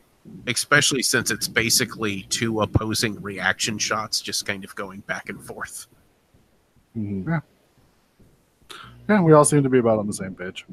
especially 0.46 1.02
since 1.02 1.30
it's 1.30 1.48
basically 1.48 2.22
two 2.30 2.60
opposing 2.62 3.20
reaction 3.20 3.78
shots, 3.78 4.20
just 4.20 4.46
kind 4.46 4.64
of 4.64 4.74
going 4.74 5.00
back 5.00 5.28
and 5.28 5.42
forth. 5.42 5.86
Mhm. 6.96 7.26
Yeah. 7.28 7.40
Yeah, 9.08 9.20
we 9.20 9.32
all 9.32 9.44
seem 9.44 9.62
to 9.62 9.68
be 9.68 9.78
about 9.78 9.98
on 9.98 10.06
the 10.06 10.12
same 10.14 10.34
page. 10.34 10.64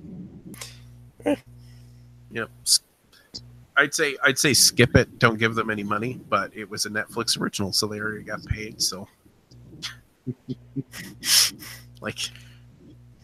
Yep. 2.34 2.50
S- 2.66 2.80
I'd 3.76 3.94
say 3.94 4.16
I'd 4.24 4.38
say 4.40 4.54
skip 4.54 4.96
it. 4.96 5.20
Don't 5.20 5.38
give 5.38 5.56
them 5.56 5.70
any 5.70 5.84
money, 5.84 6.20
but 6.30 6.56
it 6.56 6.70
was 6.70 6.86
a 6.86 6.90
Netflix 6.90 7.40
original, 7.40 7.74
so 7.74 7.88
they 7.88 8.00
already 8.00 8.24
got 8.24 8.44
paid. 8.46 8.82
So, 8.82 9.08
like, 12.02 12.20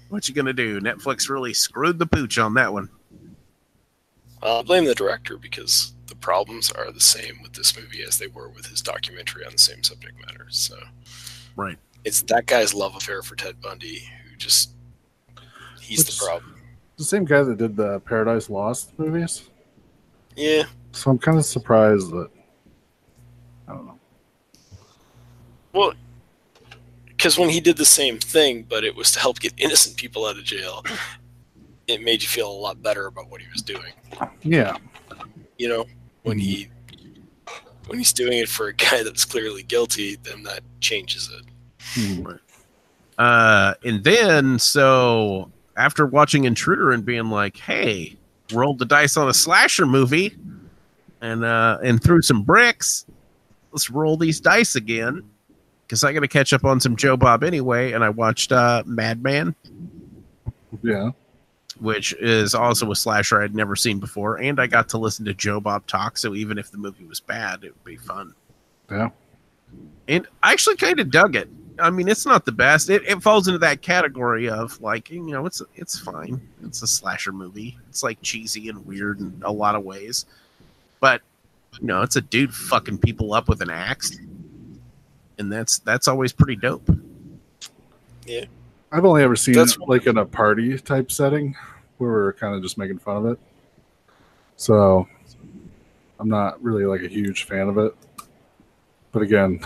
what 0.09 0.27
you 0.27 0.33
gonna 0.35 0.53
do? 0.53 0.81
Netflix 0.81 1.29
really 1.29 1.53
screwed 1.53 1.99
the 1.99 2.05
pooch 2.05 2.37
on 2.37 2.53
that 2.55 2.71
one. 2.73 2.89
I'll 4.41 4.63
blame 4.63 4.85
the 4.85 4.95
director 4.95 5.37
because 5.37 5.93
the 6.07 6.15
problems 6.15 6.71
are 6.71 6.91
the 6.91 6.99
same 7.01 7.41
with 7.41 7.53
this 7.53 7.75
movie 7.77 8.01
as 8.03 8.17
they 8.17 8.27
were 8.27 8.49
with 8.49 8.65
his 8.65 8.81
documentary 8.81 9.45
on 9.45 9.51
the 9.51 9.57
same 9.57 9.83
subject 9.83 10.15
matter. 10.25 10.47
So 10.49 10.77
Right. 11.55 11.77
it's 12.03 12.21
that 12.23 12.45
guy's 12.45 12.73
love 12.73 12.95
affair 12.95 13.21
for 13.21 13.35
Ted 13.35 13.61
Bundy 13.61 13.99
who 14.29 14.35
just 14.37 14.71
he's 15.81 15.99
Which- 16.05 16.17
the 16.19 16.25
problem. 16.25 16.53
The 16.97 17.03
same 17.03 17.25
guy 17.25 17.43
that 17.43 17.57
did 17.57 17.75
the 17.75 17.99
Paradise 18.01 18.49
Lost 18.49 18.97
movies. 18.97 19.43
Yeah, 20.35 20.63
So 20.93 21.11
I'm 21.11 21.19
kind 21.19 21.37
of 21.37 21.45
surprised 21.45 22.09
that 22.11 22.29
I 23.67 23.73
don't 23.73 23.85
know. 23.85 23.99
Well, 25.73 25.93
because 27.07 27.37
when 27.37 27.49
he 27.49 27.59
did 27.59 27.77
the 27.77 27.85
same 27.85 28.17
thing, 28.19 28.63
but 28.63 28.83
it 28.83 28.95
was 28.95 29.11
to 29.11 29.19
help 29.19 29.39
get 29.39 29.53
innocent 29.57 29.95
people 29.97 30.25
out 30.25 30.37
of 30.37 30.43
jail, 30.43 30.83
it 31.87 32.01
made 32.01 32.21
you 32.21 32.27
feel 32.27 32.49
a 32.51 32.53
lot 32.53 32.81
better 32.81 33.07
about 33.07 33.29
what 33.29 33.41
he 33.41 33.47
was 33.51 33.61
doing. 33.61 33.93
Yeah. 34.43 34.77
You 35.57 35.69
know, 35.69 35.85
when 36.27 36.39
he 36.39 36.67
when 37.87 37.99
he's 37.99 38.13
doing 38.13 38.37
it 38.37 38.49
for 38.49 38.67
a 38.67 38.73
guy 38.73 39.03
that's 39.03 39.25
clearly 39.25 39.63
guilty, 39.63 40.17
then 40.23 40.43
that 40.43 40.61
changes 40.81 41.31
it. 41.33 41.45
Hmm. 41.79 42.31
Uh, 43.17 43.73
and 43.83 44.03
then 44.03 44.59
so 44.59 45.51
after 45.75 46.05
watching 46.05 46.43
Intruder 46.43 46.91
and 46.91 47.05
being 47.05 47.29
like, 47.29 47.57
"Hey, 47.57 48.17
rolled 48.51 48.79
the 48.79 48.85
dice 48.85 49.17
on 49.17 49.29
a 49.29 49.33
slasher 49.33 49.85
movie, 49.85 50.35
and 51.21 51.43
uh, 51.43 51.79
and 51.83 52.03
threw 52.03 52.21
some 52.21 52.43
bricks. 52.43 53.05
Let's 53.71 53.89
roll 53.89 54.17
these 54.17 54.39
dice 54.39 54.75
again, 54.75 55.23
because 55.85 56.03
I 56.03 56.13
got 56.13 56.21
to 56.21 56.27
catch 56.27 56.53
up 56.53 56.65
on 56.65 56.79
some 56.79 56.95
Joe 56.95 57.17
Bob 57.17 57.43
anyway." 57.43 57.93
And 57.93 58.03
I 58.03 58.09
watched 58.09 58.51
uh, 58.51 58.83
Madman, 58.85 59.55
Yeah. 60.83 61.11
Which 61.79 62.13
is 62.19 62.55
also 62.55 62.91
a 62.91 62.95
slasher 62.95 63.41
I'd 63.41 63.55
never 63.55 63.75
seen 63.75 63.99
before, 63.99 64.37
and 64.37 64.59
I 64.59 64.67
got 64.67 64.89
to 64.89 64.97
listen 64.97 65.25
to 65.25 65.33
Joe 65.33 65.59
Bob 65.59 65.85
talk. 65.87 66.17
So 66.17 66.35
even 66.35 66.57
if 66.57 66.71
the 66.71 66.77
movie 66.77 67.05
was 67.05 67.19
bad, 67.19 67.63
it 67.63 67.73
would 67.73 67.83
be 67.83 67.97
fun. 67.97 68.33
Yeah. 68.89 69.09
and 70.07 70.27
I 70.41 70.53
actually 70.53 70.77
kind 70.77 70.99
of 70.99 71.11
dug 71.11 71.35
it. 71.35 71.49
I 71.79 71.89
mean, 71.89 72.07
it's 72.07 72.25
not 72.25 72.45
the 72.45 72.51
best. 72.51 72.89
It, 72.89 73.03
it 73.07 73.21
falls 73.21 73.47
into 73.47 73.59
that 73.59 73.81
category 73.81 74.49
of 74.49 74.79
like 74.81 75.09
you 75.09 75.21
know, 75.21 75.45
it's 75.45 75.61
it's 75.75 75.99
fine. 75.99 76.41
It's 76.63 76.81
a 76.81 76.87
slasher 76.87 77.31
movie. 77.31 77.77
It's 77.89 78.03
like 78.03 78.21
cheesy 78.21 78.69
and 78.69 78.85
weird 78.85 79.19
in 79.19 79.41
a 79.43 79.51
lot 79.51 79.75
of 79.75 79.83
ways, 79.83 80.25
but 80.99 81.21
you 81.79 81.87
know, 81.87 82.01
it's 82.01 82.15
a 82.15 82.21
dude 82.21 82.53
fucking 82.53 82.97
people 82.99 83.33
up 83.33 83.47
with 83.47 83.61
an 83.61 83.69
axe, 83.69 84.17
and 85.37 85.51
that's 85.51 85.79
that's 85.79 86.07
always 86.07 86.33
pretty 86.33 86.55
dope. 86.55 86.89
I've 88.91 89.05
only 89.05 89.23
ever 89.23 89.35
seen 89.35 89.55
That's- 89.55 89.75
it 89.75 89.81
like 89.87 90.07
in 90.07 90.17
a 90.17 90.25
party 90.25 90.77
type 90.79 91.11
setting 91.11 91.55
where 91.97 92.11
we're 92.11 92.33
kind 92.33 92.55
of 92.55 92.61
just 92.61 92.77
making 92.77 92.99
fun 92.99 93.17
of 93.17 93.25
it. 93.25 93.39
So 94.55 95.07
I'm 96.19 96.29
not 96.29 96.61
really 96.63 96.85
like 96.85 97.01
a 97.01 97.07
huge 97.07 97.43
fan 97.43 97.67
of 97.69 97.77
it. 97.77 97.95
But 99.11 99.21
again, 99.23 99.61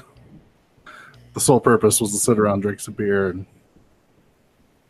the 1.33 1.39
sole 1.39 1.59
purpose 1.59 1.99
was 2.01 2.11
to 2.11 2.17
sit 2.17 2.39
around, 2.39 2.61
drink 2.61 2.79
some 2.79 2.93
beer, 2.93 3.29
and 3.29 3.45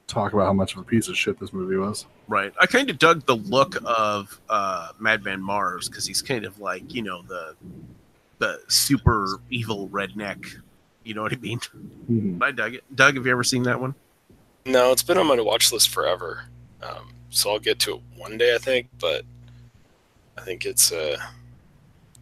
talk 0.07 0.33
about 0.33 0.45
how 0.45 0.53
much 0.53 0.73
of 0.73 0.79
a 0.79 0.83
piece 0.83 1.07
of 1.07 1.17
shit 1.17 1.39
this 1.39 1.53
movie 1.53 1.77
was. 1.77 2.05
Right. 2.27 2.53
I 2.59 2.65
kind 2.65 2.89
of 2.89 2.99
dug 2.99 3.25
the 3.25 3.35
look 3.35 3.75
of 3.85 4.39
uh, 4.49 4.89
Madman 4.99 5.41
Marz 5.41 5.87
because 5.89 6.05
he's 6.05 6.21
kind 6.21 6.45
of 6.45 6.59
like 6.59 6.93
you 6.93 7.01
know 7.01 7.21
the 7.23 7.55
the 8.39 8.59
super 8.67 9.39
evil 9.49 9.87
redneck. 9.89 10.45
You 11.03 11.13
know 11.15 11.21
what 11.23 11.33
I 11.33 11.37
mean? 11.37 11.59
Hmm. 12.07 12.41
I 12.43 12.51
dug 12.51 12.75
it. 12.75 12.83
Doug, 12.95 13.15
have 13.15 13.25
you 13.25 13.31
ever 13.31 13.43
seen 13.43 13.63
that 13.63 13.79
one? 13.79 13.95
No, 14.65 14.91
it's 14.91 15.03
been 15.03 15.17
on 15.17 15.27
my 15.27 15.39
watch 15.39 15.71
list 15.71 15.89
forever. 15.89 16.45
Um, 16.83 17.13
so 17.29 17.51
I'll 17.51 17.59
get 17.59 17.79
to 17.79 17.95
it 17.95 18.01
one 18.15 18.37
day, 18.37 18.53
I 18.55 18.57
think. 18.57 18.87
But 18.99 19.23
I 20.37 20.41
think 20.41 20.65
it's 20.65 20.91
uh, 20.91 21.17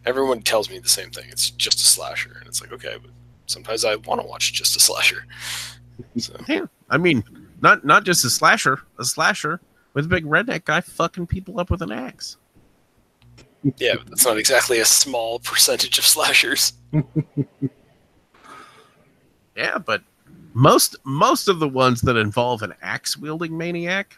everyone 0.06 0.42
tells 0.42 0.70
me 0.70 0.78
the 0.78 0.88
same 0.88 1.10
thing. 1.10 1.26
It's 1.30 1.50
just 1.50 1.78
a 1.78 1.86
slasher, 1.86 2.36
and 2.38 2.46
it's 2.46 2.60
like 2.60 2.72
okay, 2.72 2.96
but 3.00 3.10
sometimes 3.46 3.84
I 3.84 3.96
want 3.96 4.20
to 4.20 4.26
watch 4.26 4.52
just 4.52 4.76
a 4.76 4.80
slasher. 4.80 5.24
So 6.16 6.34
Yeah, 6.48 6.64
I 6.88 6.96
mean, 6.96 7.22
not 7.60 7.84
not 7.84 8.04
just 8.04 8.24
a 8.24 8.30
slasher, 8.30 8.80
a 8.98 9.04
slasher 9.04 9.60
with 9.92 10.06
a 10.06 10.08
big 10.08 10.24
redneck 10.24 10.64
guy 10.64 10.80
fucking 10.80 11.26
people 11.26 11.60
up 11.60 11.68
with 11.68 11.82
an 11.82 11.92
axe. 11.92 12.38
yeah, 13.76 13.96
but 13.96 14.06
that's 14.08 14.24
not 14.24 14.38
exactly 14.38 14.78
a 14.80 14.84
small 14.86 15.40
percentage 15.40 15.98
of 15.98 16.06
slashers. 16.06 16.72
Yeah, 19.56 19.76
but 19.78 20.02
most 20.60 20.96
most 21.04 21.48
of 21.48 21.58
the 21.58 21.68
ones 21.68 22.02
that 22.02 22.16
involve 22.16 22.62
an 22.62 22.74
axe 22.82 23.16
wielding 23.16 23.56
maniac 23.56 24.16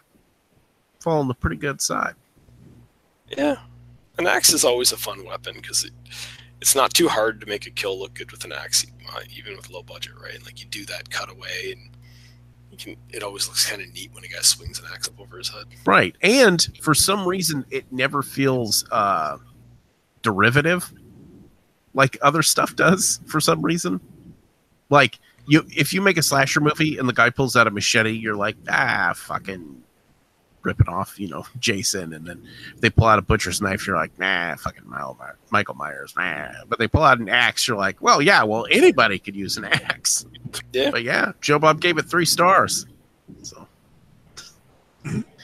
fall 1.00 1.20
on 1.20 1.28
the 1.28 1.34
pretty 1.34 1.56
good 1.56 1.80
side. 1.80 2.14
Yeah, 3.36 3.56
an 4.18 4.26
axe 4.26 4.52
is 4.52 4.64
always 4.64 4.92
a 4.92 4.96
fun 4.96 5.24
weapon 5.24 5.54
because 5.56 5.84
it, 5.84 5.92
it's 6.60 6.74
not 6.74 6.92
too 6.92 7.08
hard 7.08 7.40
to 7.40 7.46
make 7.46 7.66
a 7.66 7.70
kill 7.70 7.98
look 7.98 8.14
good 8.14 8.30
with 8.32 8.44
an 8.44 8.52
axe, 8.52 8.84
uh, 9.14 9.20
even 9.34 9.56
with 9.56 9.70
low 9.70 9.82
budget, 9.82 10.12
right? 10.20 10.44
Like 10.44 10.60
you 10.60 10.66
do 10.66 10.84
that 10.86 11.10
cutaway, 11.10 11.72
and 11.72 11.90
you 12.70 12.76
can. 12.76 12.96
It 13.10 13.22
always 13.22 13.46
looks 13.46 13.68
kind 13.68 13.80
of 13.80 13.92
neat 13.92 14.12
when 14.12 14.24
a 14.24 14.28
guy 14.28 14.40
swings 14.40 14.80
an 14.80 14.86
axe 14.92 15.08
up 15.08 15.20
over 15.20 15.38
his 15.38 15.48
head. 15.48 15.66
Right, 15.86 16.16
and 16.22 16.68
for 16.82 16.94
some 16.94 17.26
reason, 17.26 17.64
it 17.70 17.84
never 17.92 18.22
feels 18.22 18.84
uh, 18.90 19.38
derivative 20.22 20.92
like 21.94 22.18
other 22.22 22.42
stuff 22.42 22.74
does. 22.74 23.20
For 23.26 23.40
some 23.40 23.62
reason, 23.62 24.00
like 24.90 25.18
you, 25.52 25.66
if 25.76 25.92
you 25.92 26.00
make 26.00 26.16
a 26.16 26.22
slasher 26.22 26.60
movie 26.60 26.96
and 26.96 27.06
the 27.06 27.12
guy 27.12 27.28
pulls 27.28 27.56
out 27.56 27.66
a 27.66 27.70
machete, 27.70 28.10
you're 28.10 28.36
like, 28.36 28.56
ah, 28.70 29.12
fucking 29.14 29.82
ripping 30.62 30.88
off, 30.88 31.20
you 31.20 31.28
know, 31.28 31.44
Jason. 31.58 32.14
And 32.14 32.26
then 32.26 32.42
they 32.78 32.88
pull 32.88 33.04
out 33.06 33.18
a 33.18 33.22
butcher's 33.22 33.60
knife, 33.60 33.86
you're 33.86 33.96
like, 33.96 34.18
nah, 34.18 34.56
fucking 34.56 34.88
Michael 34.88 35.18
My- 35.20 35.32
Michael 35.50 35.74
Myers, 35.74 36.14
nah. 36.16 36.48
But 36.68 36.78
they 36.78 36.88
pull 36.88 37.02
out 37.02 37.18
an 37.18 37.28
axe, 37.28 37.68
you're 37.68 37.76
like, 37.76 38.00
well, 38.00 38.22
yeah, 38.22 38.42
well, 38.44 38.66
anybody 38.70 39.18
could 39.18 39.36
use 39.36 39.58
an 39.58 39.66
axe. 39.66 40.24
Yeah. 40.74 40.90
But 40.90 41.02
yeah, 41.02 41.32
Joe 41.40 41.58
Bob 41.58 41.80
gave 41.80 41.96
it 41.96 42.02
three 42.02 42.26
stars. 42.26 42.84
So 43.42 43.66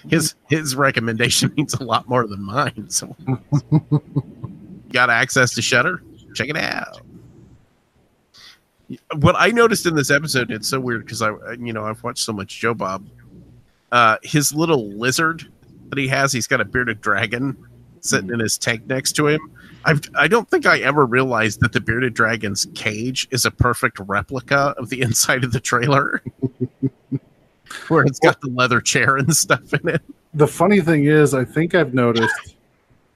his 0.06 0.34
his 0.50 0.76
recommendation 0.76 1.50
means 1.56 1.72
a 1.72 1.82
lot 1.82 2.06
more 2.10 2.26
than 2.26 2.42
mine. 2.42 2.90
So 2.90 3.16
got 4.92 5.08
access 5.08 5.54
to 5.54 5.62
Shudder? 5.62 6.02
Check 6.34 6.50
it 6.50 6.58
out. 6.58 7.00
What 9.16 9.34
I 9.38 9.48
noticed 9.48 9.86
in 9.86 9.94
this 9.94 10.10
episode, 10.10 10.50
it's 10.50 10.68
so 10.68 10.80
weird 10.80 11.04
because 11.04 11.22
I, 11.22 11.30
you 11.58 11.72
know, 11.72 11.84
I've 11.84 12.02
watched 12.02 12.24
so 12.24 12.32
much 12.32 12.58
Joe 12.58 12.74
Bob. 12.74 13.06
Uh, 13.92 14.16
his 14.22 14.54
little 14.54 14.90
lizard 14.92 15.50
that 15.88 15.98
he 15.98 16.08
has, 16.08 16.32
he's 16.32 16.46
got 16.46 16.60
a 16.60 16.64
bearded 16.64 17.00
dragon 17.00 17.56
sitting 18.00 18.30
in 18.30 18.40
his 18.40 18.58
tank 18.58 18.86
next 18.86 19.12
to 19.12 19.26
him. 19.26 19.40
I've, 19.84 20.00
I 20.14 20.28
don't 20.28 20.48
think 20.48 20.66
I 20.66 20.78
ever 20.80 21.06
realized 21.06 21.60
that 21.60 21.72
the 21.72 21.80
bearded 21.80 22.14
dragon's 22.14 22.66
cage 22.74 23.28
is 23.30 23.44
a 23.44 23.50
perfect 23.50 23.98
replica 24.00 24.74
of 24.76 24.88
the 24.88 25.00
inside 25.02 25.44
of 25.44 25.52
the 25.52 25.60
trailer, 25.60 26.22
where 27.88 28.04
it's 28.04 28.18
got 28.18 28.40
the 28.40 28.48
leather 28.48 28.80
chair 28.80 29.16
and 29.16 29.34
stuff 29.34 29.72
in 29.74 29.88
it. 29.88 30.02
The 30.34 30.46
funny 30.46 30.80
thing 30.80 31.04
is, 31.04 31.34
I 31.34 31.44
think 31.44 31.74
I've 31.74 31.94
noticed 31.94 32.56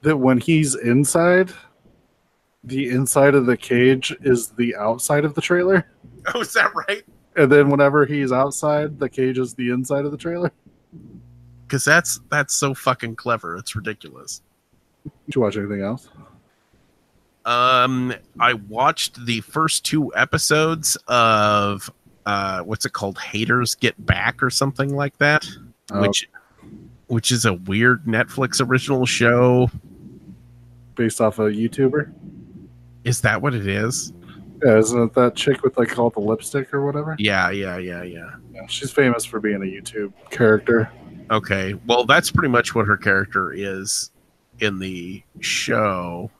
that 0.01 0.17
when 0.17 0.37
he's 0.37 0.75
inside, 0.75 1.51
the 2.63 2.89
inside 2.89 3.35
of 3.35 3.45
the 3.45 3.57
cage 3.57 4.15
is 4.21 4.49
the 4.49 4.75
outside 4.75 5.25
of 5.25 5.33
the 5.35 5.41
trailer. 5.41 5.87
Oh, 6.33 6.39
is 6.41 6.53
that 6.53 6.71
right? 6.87 7.03
And 7.35 7.51
then 7.51 7.69
whenever 7.69 8.05
he's 8.05 8.31
outside, 8.31 8.97
the 8.99 9.09
cage 9.09 9.37
is 9.37 9.53
the 9.55 9.71
inside 9.71 10.05
of 10.05 10.11
the 10.11 10.17
trailer. 10.17 10.51
Because 11.67 11.83
that's 11.83 12.21
that's 12.29 12.53
so 12.55 12.73
fucking 12.73 13.15
clever. 13.17 13.57
It's 13.57 13.75
ridiculous. 13.75 14.41
Did 15.25 15.35
you 15.35 15.41
watch 15.41 15.57
anything 15.57 15.81
else? 15.81 16.07
Um, 17.45 18.13
I 18.39 18.53
watched 18.53 19.25
the 19.25 19.41
first 19.41 19.83
two 19.85 20.13
episodes 20.15 20.95
of 21.07 21.89
uh, 22.25 22.61
what's 22.61 22.85
it 22.85 22.93
called? 22.93 23.17
Haters 23.19 23.75
Get 23.75 24.05
Back 24.05 24.41
or 24.41 24.49
something 24.49 24.95
like 24.95 25.17
that, 25.17 25.45
Oh, 25.91 26.01
which 26.01 26.29
which 27.07 27.31
is 27.31 27.43
a 27.45 27.53
weird 27.53 28.05
Netflix 28.05 28.65
original 28.65 29.05
show. 29.05 29.69
based 30.95 31.19
off 31.19 31.39
a 31.39 31.43
YouTuber. 31.43 32.13
Is 33.03 33.21
that 33.21 33.41
what 33.41 33.53
it 33.53 33.67
is? 33.67 34.13
Yeah, 34.63 34.77
isn't 34.77 35.01
it 35.01 35.13
that 35.13 35.35
chick 35.35 35.61
with 35.63 35.77
like 35.77 35.97
all 35.97 36.09
the 36.09 36.21
lipstick 36.21 36.73
or 36.73 36.85
whatever? 36.85 37.15
Yeah, 37.19 37.49
yeah, 37.49 37.77
yeah, 37.77 38.03
yeah. 38.03 38.35
Yeah, 38.53 38.65
she's 38.67 38.91
famous 38.91 39.25
for 39.25 39.39
being 39.39 39.57
a 39.57 39.59
YouTube 39.59 40.13
character. 40.29 40.89
Okay, 41.31 41.73
well, 41.85 42.05
that's 42.05 42.31
pretty 42.31 42.49
much 42.49 42.73
what 42.73 42.87
her 42.87 42.95
character 42.95 43.51
is 43.51 44.11
in 44.59 44.79
the 44.79 45.21
show. 45.39 46.31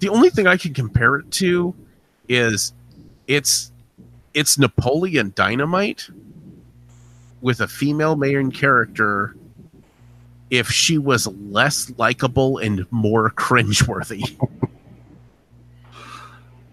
The 0.00 0.08
only 0.08 0.30
thing 0.30 0.46
I 0.46 0.56
can 0.56 0.74
compare 0.74 1.16
it 1.16 1.30
to 1.32 1.74
is 2.28 2.72
it's 3.26 3.70
it's 4.34 4.58
Napoleon 4.58 5.32
Dynamite 5.34 6.08
with 7.40 7.60
a 7.60 7.68
female 7.68 8.16
main 8.16 8.50
character 8.50 9.36
if 10.50 10.68
she 10.68 10.98
was 10.98 11.26
less 11.26 11.92
likable 11.96 12.58
and 12.58 12.86
more 12.90 13.30
cringeworthy. 13.36 14.36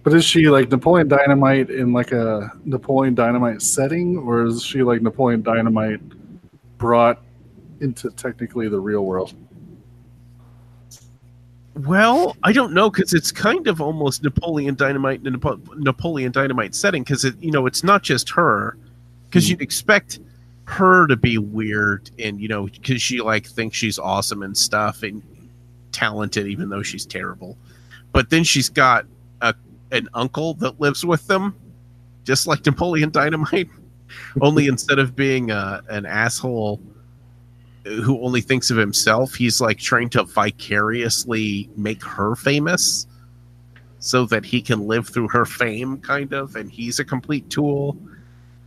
But 0.03 0.13
is 0.13 0.25
she 0.25 0.49
like 0.49 0.69
Napoleon 0.69 1.07
Dynamite 1.07 1.69
in 1.69 1.93
like 1.93 2.11
a 2.11 2.51
Napoleon 2.65 3.15
Dynamite 3.15 3.61
setting, 3.61 4.17
or 4.17 4.45
is 4.45 4.63
she 4.63 4.83
like 4.83 5.01
Napoleon 5.01 5.41
Dynamite 5.41 6.01
brought 6.77 7.21
into 7.79 8.09
technically 8.11 8.67
the 8.67 8.79
real 8.79 9.05
world? 9.05 9.33
Well, 11.75 12.35
I 12.43 12.51
don't 12.51 12.73
know 12.73 12.89
because 12.89 13.13
it's 13.13 13.31
kind 13.31 13.67
of 13.67 13.81
almost 13.81 14.23
Napoleon 14.23 14.75
Dynamite 14.75 15.25
in 15.25 15.33
a 15.35 15.57
Napoleon 15.75 16.31
Dynamite 16.31 16.75
setting 16.75 17.03
because 17.03 17.25
it, 17.25 17.35
you 17.41 17.51
know, 17.51 17.65
it's 17.65 17.83
not 17.83 18.03
just 18.03 18.29
her. 18.31 18.77
Because 19.29 19.45
Hmm. 19.45 19.51
you'd 19.51 19.61
expect 19.61 20.19
her 20.65 21.07
to 21.07 21.15
be 21.17 21.37
weird 21.37 22.09
and 22.19 22.39
you 22.39 22.47
know 22.47 22.67
because 22.67 23.01
she 23.01 23.19
like 23.19 23.45
thinks 23.45 23.75
she's 23.75 23.99
awesome 23.99 24.43
and 24.43 24.55
stuff 24.55 25.03
and 25.03 25.21
talented 25.91 26.47
even 26.47 26.69
though 26.69 26.83
she's 26.83 27.05
terrible. 27.05 27.57
But 28.11 28.29
then 28.29 28.43
she's 28.43 28.69
got 28.69 29.05
a 29.41 29.53
an 29.93 30.09
uncle 30.13 30.55
that 30.55 30.81
lives 30.81 31.05
with 31.05 31.25
them 31.27 31.55
just 32.25 32.47
like 32.47 32.65
Napoleon 32.65 33.11
Dynamite. 33.11 33.69
only 34.41 34.67
instead 34.67 34.99
of 34.99 35.15
being 35.15 35.51
uh, 35.51 35.81
an 35.89 36.05
asshole 36.05 36.81
who 37.85 38.21
only 38.21 38.41
thinks 38.41 38.71
of 38.71 38.77
himself, 38.77 39.33
he's 39.33 39.59
like 39.59 39.77
trying 39.77 40.09
to 40.09 40.23
vicariously 40.23 41.69
make 41.75 42.03
her 42.03 42.35
famous 42.35 43.07
so 43.99 44.25
that 44.25 44.45
he 44.45 44.61
can 44.61 44.87
live 44.87 45.07
through 45.07 45.27
her 45.29 45.45
fame, 45.45 45.97
kind 45.99 46.33
of. 46.33 46.55
And 46.55 46.71
he's 46.71 46.99
a 46.99 47.05
complete 47.05 47.49
tool. 47.49 47.97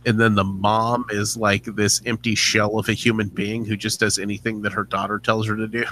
And 0.05 0.19
then 0.19 0.35
the 0.35 0.43
mom 0.43 1.05
is 1.09 1.35
like 1.35 1.65
this 1.65 2.01
empty 2.05 2.35
shell 2.35 2.77
of 2.79 2.89
a 2.89 2.93
human 2.93 3.27
being 3.29 3.65
who 3.65 3.75
just 3.75 3.99
does 3.99 4.19
anything 4.19 4.61
that 4.61 4.73
her 4.73 4.83
daughter 4.83 5.19
tells 5.19 5.47
her 5.47 5.55
to 5.55 5.67
do. 5.67 5.85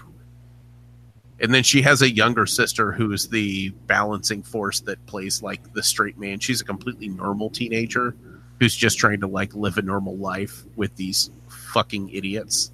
And 1.42 1.54
then 1.54 1.64
she 1.64 1.82
has 1.82 2.02
a 2.02 2.10
younger 2.10 2.46
sister 2.46 2.92
who's 2.92 3.28
the 3.28 3.70
balancing 3.88 4.42
force 4.42 4.80
that 4.82 5.06
plays 5.06 5.42
like 5.42 5.74
the 5.74 5.84
straight 5.84 6.18
man. 6.18 6.40
She's 6.40 6.62
a 6.62 6.66
completely 6.66 7.10
normal 7.10 7.50
teenager 7.50 8.16
who's 8.60 8.76
just 8.76 8.98
trying 8.98 9.20
to 9.20 9.28
like 9.28 9.54
live 9.54 9.78
a 9.78 9.82
normal 9.82 10.16
life 10.16 10.64
with 10.76 10.96
these 10.96 11.30
fucking 11.50 12.10
idiots 12.10 12.72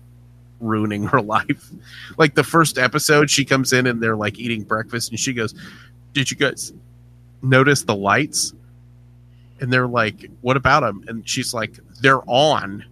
ruining 0.60 1.04
her 1.08 1.22
life. 1.22 1.72
Like 2.18 2.36
the 2.36 2.44
first 2.44 2.78
episode, 2.78 3.30
she 3.30 3.46
comes 3.46 3.74
in 3.74 3.88
and 3.88 4.02
they're 4.02 4.16
like 4.16 4.40
eating 4.40 4.64
breakfast, 4.64 5.10
and 5.10 5.20
she 5.20 5.34
goes, 5.34 5.54
"Did 6.14 6.30
you 6.30 6.38
guys 6.38 6.74
notice 7.42 7.84
the 7.84 7.96
lights?" 7.96 8.54
And 9.60 9.74
they're 9.74 9.88
like, 9.88 10.30
"What 10.42 10.56
about 10.58 10.82
them?" 10.82 11.04
And 11.08 11.28
she's 11.28 11.54
like, 11.54 11.80
"They're 12.02 12.22
on." 12.30 12.86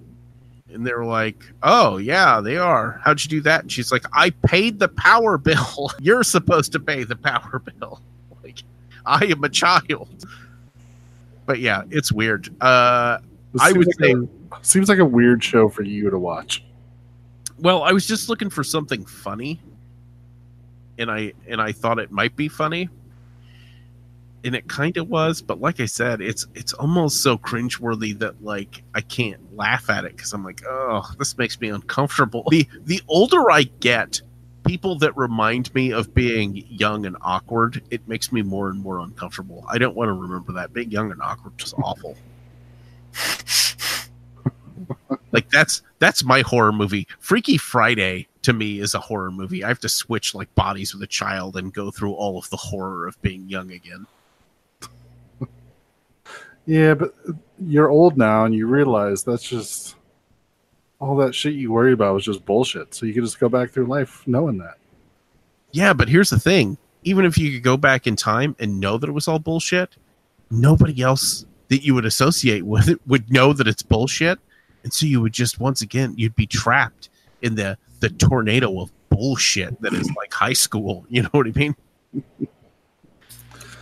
And 0.74 0.86
they're 0.86 1.04
like, 1.06 1.44
"Oh 1.64 1.98
yeah, 1.98 2.41
they 2.41 2.58
are. 2.58 3.02
How'd 3.04 3.24
you 3.24 3.30
do 3.30 3.41
that?" 3.41 3.62
And 3.62 3.72
she's 3.72 3.91
like, 3.91 4.04
"I 4.14 4.30
paid 4.30 4.80
the 4.80 4.88
power 4.90 5.38
bill. 5.50 5.90
You're 6.00 6.24
supposed 6.24 6.72
to 6.74 6.80
pay 6.80 7.04
the 7.04 7.16
power 7.16 7.62
bill. 7.80 8.02
Like, 8.44 8.64
I 9.06 9.26
am 9.26 9.44
a 9.44 9.50
child." 9.50 10.26
But 11.46 11.60
yeah, 11.60 11.82
it's 11.90 12.12
weird. 12.12 12.50
Uh, 12.62 13.18
This 13.54 13.62
I 13.64 13.72
would 13.72 13.88
like 13.88 13.96
say- 14.00 14.14
a, 14.14 14.28
seems 14.64 14.88
like 14.90 15.00
a 15.00 15.06
weird 15.06 15.44
show 15.44 15.68
for 15.70 15.82
you 15.84 16.10
to 16.12 16.20
watch. 16.20 16.64
Well, 17.58 17.82
I 17.84 17.91
was 17.91 18.06
just 18.06 18.30
looking 18.30 18.50
for 18.50 18.64
something 18.64 19.04
funny, 19.06 19.60
and 21.00 21.10
I 21.10 21.34
and 21.48 21.60
I 21.60 21.72
thought 21.72 21.98
it 22.00 22.12
might 22.12 22.36
be 22.36 22.48
funny, 22.48 22.90
and 24.44 24.56
it 24.56 24.68
kind 24.68 24.98
of 24.98 25.10
was. 25.10 25.41
But 25.41 25.60
like 25.60 25.80
I 25.80 25.86
said, 25.86 26.22
it's 26.22 26.48
it's 26.56 26.74
almost 26.74 27.22
so 27.22 27.38
cringeworthy 27.38 28.18
that 28.20 28.44
like 28.44 28.84
I 28.95 29.02
can't 29.02 29.56
laugh 29.56 29.90
at 29.90 30.06
it 30.06 30.16
because 30.16 30.34
I'm 30.34 30.44
like, 30.44 30.61
oh, 30.68 31.03
this 31.18 31.38
makes 31.38 31.60
me 31.60 31.70
uncomfortable. 31.70 32.45
The 32.49 32.68
the 32.84 33.02
older 33.07 33.52
I 33.52 33.64
get, 33.64 34.22
people 34.66 34.98
that 34.99 35.16
remind 35.18 35.74
me 35.74 35.91
of 35.91 36.14
being 36.14 36.64
young 36.70 37.06
and 37.06 37.18
awkward, 37.22 37.82
it 37.90 38.07
makes 38.07 38.32
me 38.32 38.41
more 38.41 38.70
and 38.70 38.82
more 38.82 38.99
uncomfortable. 38.99 39.66
I 39.70 39.78
don't 39.78 39.95
want 39.95 40.10
to 40.10 40.14
remember 40.14 40.53
that. 40.53 40.74
Being 40.74 40.91
young 40.91 41.11
and 41.11 41.22
awkward 41.22 41.53
was 41.61 41.74
awful. 41.84 42.16
like 45.32 45.49
that's 45.49 45.82
that's 45.99 46.24
my 46.24 46.41
horror 46.41 46.72
movie. 46.72 47.07
Freaky 47.20 47.57
Friday 47.57 48.28
to 48.44 48.53
me 48.53 48.80
is 48.80 48.94
a 48.94 48.99
horror 48.99 49.32
movie. 49.32 49.64
I 49.64 49.68
have 49.68 49.80
to 49.80 49.90
switch 49.90 50.34
like 50.34 50.53
bodies 50.56 50.94
with 50.94 51.03
a 51.03 51.07
child 51.07 51.57
and 51.57 51.74
go 51.74 51.91
through 51.91 52.14
all 52.14 52.38
of 52.38 52.49
the 52.49 52.57
horror 52.57 53.07
of 53.07 53.22
being 53.22 53.49
young 53.49 53.72
again. 53.72 54.06
Yeah, 56.70 56.94
but 56.94 57.16
you're 57.58 57.90
old 57.90 58.16
now, 58.16 58.46
and 58.46 58.54
you 58.54 58.68
realize 58.68 59.24
that's 59.24 59.41
just 59.41 59.96
all 61.00 61.16
that 61.16 61.34
shit 61.34 61.56
you 61.56 61.72
worry 61.72 61.94
about 61.94 62.14
was 62.14 62.24
just 62.24 62.46
bullshit. 62.46 62.94
So 62.94 63.08
you 63.08 63.14
can 63.16 63.26
just 63.26 63.40
go 63.40 63.50
back 63.50 63.72
through 63.72 63.88
life 63.88 64.22
knowing 64.28 64.60
that. 64.60 64.78
Yeah, 65.72 65.94
but 65.94 66.08
here's 66.08 66.30
the 66.30 66.40
thing. 66.40 66.78
Even 67.04 67.26
if 67.26 67.40
you 67.40 67.52
could 67.52 67.64
go 67.64 67.76
back 67.76 68.06
in 68.06 68.16
time 68.16 68.56
and 68.60 68.80
know 68.80 69.00
that 69.00 69.10
it 69.10 69.14
was 69.14 69.28
all 69.28 69.40
bullshit, 69.40 69.96
nobody 70.52 71.02
else 71.02 71.44
that 71.70 71.84
you 71.84 71.96
would 71.96 72.06
associate 72.06 72.62
with 72.64 72.88
it 72.88 73.00
would 73.08 73.32
know 73.32 73.52
that 73.52 73.68
it's 73.68 73.82
bullshit. 73.82 74.38
And 74.84 74.94
so 74.94 75.08
you 75.08 75.22
would 75.22 75.34
just 75.34 75.60
once 75.60 75.82
again 75.82 76.14
you'd 76.18 76.36
be 76.36 76.46
trapped 76.46 77.10
in 77.41 77.56
the 77.56 77.80
the 78.00 78.10
tornado 78.12 78.80
of 78.80 78.91
bullshit 79.10 79.82
that 79.82 79.94
is 79.94 80.08
like 80.16 80.32
high 80.32 80.54
school. 80.54 81.08
You 81.10 81.24
know 81.24 81.30
what 81.32 81.48
I 81.48 81.52
mean? 81.52 81.76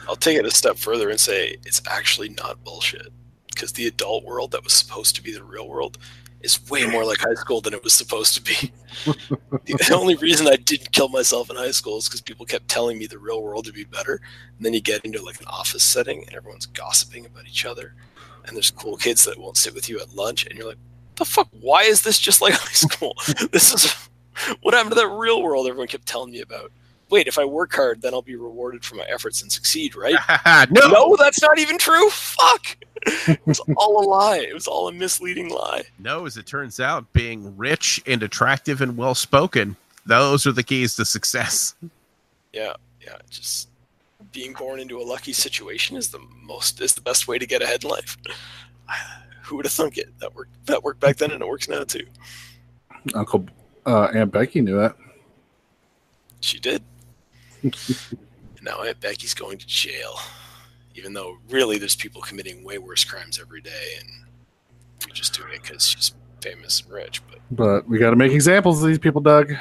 I'll 0.08 0.16
take 0.16 0.38
it 0.38 0.46
a 0.46 0.52
step 0.52 0.78
further 0.78 1.10
and 1.10 1.20
say 1.20 1.58
it's 1.66 1.82
actually 1.90 2.30
not 2.30 2.64
bullshit. 2.64 3.08
Because 3.48 3.74
the 3.74 3.88
adult 3.88 4.24
world 4.24 4.52
that 4.52 4.64
was 4.64 4.74
supposed 4.74 5.16
to 5.16 5.24
be 5.24 5.32
the 5.34 5.44
real 5.44 5.68
world 5.68 5.98
is 6.42 6.70
way 6.70 6.86
more 6.86 7.04
like 7.04 7.18
high 7.18 7.34
school 7.34 7.60
than 7.62 7.74
it 7.74 7.84
was 7.84 7.94
supposed 7.94 8.36
to 8.36 8.42
be. 8.42 8.72
the 9.66 9.94
only 10.00 10.16
reason 10.16 10.48
I 10.48 10.56
didn't 10.56 10.92
kill 10.92 11.10
myself 11.10 11.50
in 11.50 11.56
high 11.56 11.72
school 11.72 11.98
is 11.98 12.08
because 12.08 12.22
people 12.22 12.46
kept 12.46 12.68
telling 12.68 12.98
me 12.98 13.08
the 13.08 13.18
real 13.18 13.42
world 13.42 13.66
would 13.66 13.76
be 13.76 13.84
better. 13.84 14.22
And 14.56 14.66
then 14.66 14.74
you 14.74 14.82
get 14.82 15.04
into 15.04 15.24
like 15.24 15.40
an 15.40 15.48
office 15.48 15.84
setting 15.84 16.24
and 16.26 16.36
everyone's 16.36 16.68
gossiping 16.68 17.26
about 17.26 17.48
each 17.48 17.66
other. 17.66 17.96
And 18.46 18.56
there's 18.56 18.72
cool 18.72 18.96
kids 18.96 19.26
that 19.26 19.40
won't 19.40 19.58
sit 19.58 19.74
with 19.74 19.90
you 19.90 20.00
at 20.00 20.16
lunch. 20.16 20.46
And 20.46 20.58
you're 20.58 20.68
like, 20.68 20.78
the 21.16 21.26
fuck? 21.26 21.50
Why 21.52 21.82
is 21.82 22.04
this 22.04 22.20
just 22.20 22.42
like 22.42 22.54
high 22.58 22.72
school? 22.72 23.16
this 23.52 23.74
is 23.74 23.92
what 24.62 24.74
happened 24.76 24.92
to 24.92 25.02
that 25.02 25.08
real 25.08 25.42
world 25.42 25.68
everyone 25.68 25.88
kept 25.88 26.06
telling 26.06 26.32
me 26.32 26.42
about. 26.42 26.72
Wait, 27.10 27.28
if 27.28 27.38
I 27.38 27.46
work 27.46 27.74
hard, 27.74 28.02
then 28.02 28.14
I'll 28.14 28.22
be 28.22 28.36
rewarded 28.36 28.84
for 28.84 28.96
my 28.96 29.06
efforts 29.06 29.42
and 29.42 29.52
succeed, 29.52 29.96
right? 29.96 30.16
no. 30.70 30.88
No, 30.88 31.16
that's 31.16 31.42
not 31.42 31.58
even 31.58 31.78
true. 31.78 32.10
Fuck. 32.10 32.78
It 33.06 33.40
was 33.46 33.62
all 33.78 34.04
a 34.04 34.06
lie. 34.06 34.40
It 34.40 34.54
was 34.54 34.68
all 34.68 34.90
a 34.90 34.92
misleading 34.92 35.50
lie. 35.50 35.84
No, 36.00 36.26
as 36.26 36.36
it 36.36 36.46
turns 36.46 36.80
out, 36.80 37.12
being 37.14 37.56
rich 37.56 38.02
and 38.06 38.22
attractive 38.24 38.82
and 38.82 38.98
well 38.98 39.16
spoken, 39.16 39.78
those 40.06 40.46
are 40.46 40.52
the 40.52 40.64
keys 40.64 40.96
to 40.96 41.06
success. 41.06 41.76
Yeah, 42.52 42.74
yeah. 43.02 43.18
Just 43.30 43.70
being 44.34 44.54
born 44.54 44.80
into 44.80 45.00
a 45.00 45.04
lucky 45.04 45.34
situation 45.34 45.96
is 45.96 46.10
the 46.10 46.20
most 46.42 46.82
is 46.82 46.94
the 46.94 47.02
best 47.02 47.28
way 47.28 47.38
to 47.38 47.46
get 47.46 47.62
ahead 47.62 47.84
in 47.84 47.90
life. 47.90 48.18
Who 49.44 49.56
would 49.56 49.66
have 49.66 49.74
thunk 49.74 49.98
it? 49.98 50.10
That 50.20 50.36
worked. 50.36 50.66
That 50.66 50.84
worked 50.84 51.00
back 51.00 51.16
then, 51.16 51.32
and 51.32 51.42
it 51.42 51.48
works 51.48 51.70
now 51.70 51.86
too. 51.86 52.06
Uncle 53.14 53.46
uh, 53.86 54.10
Aunt 54.14 54.32
Becky 54.32 54.60
knew 54.60 54.78
that. 54.78 54.98
She 56.42 56.60
did. 56.60 56.84
and 57.64 57.76
now 58.62 58.84
Aunt 58.84 59.00
Becky's 59.00 59.34
going 59.34 59.58
to 59.58 59.68
jail, 59.68 60.20
even 60.96 61.14
though 61.14 61.38
really 61.50 61.78
there's 61.78 61.96
people 61.96 62.22
committing 62.22 62.64
way 62.64 62.78
worse 62.78 63.04
crimes 63.04 63.40
every 63.40 63.62
day, 63.62 63.96
and 64.00 64.10
we're 65.06 65.14
just 65.14 65.34
doing 65.34 65.54
it 65.54 65.62
because 65.62 65.88
she's 65.88 66.14
famous 66.42 66.82
and 66.82 66.92
rich. 66.92 67.22
But 67.30 67.40
But 67.52 67.88
we 67.90 67.98
got 67.98 68.12
to 68.12 68.16
make 68.16 68.32
examples 68.32 68.82
of 68.82 68.88
these 68.88 69.00
people, 69.00 69.22
Doug. 69.22 69.54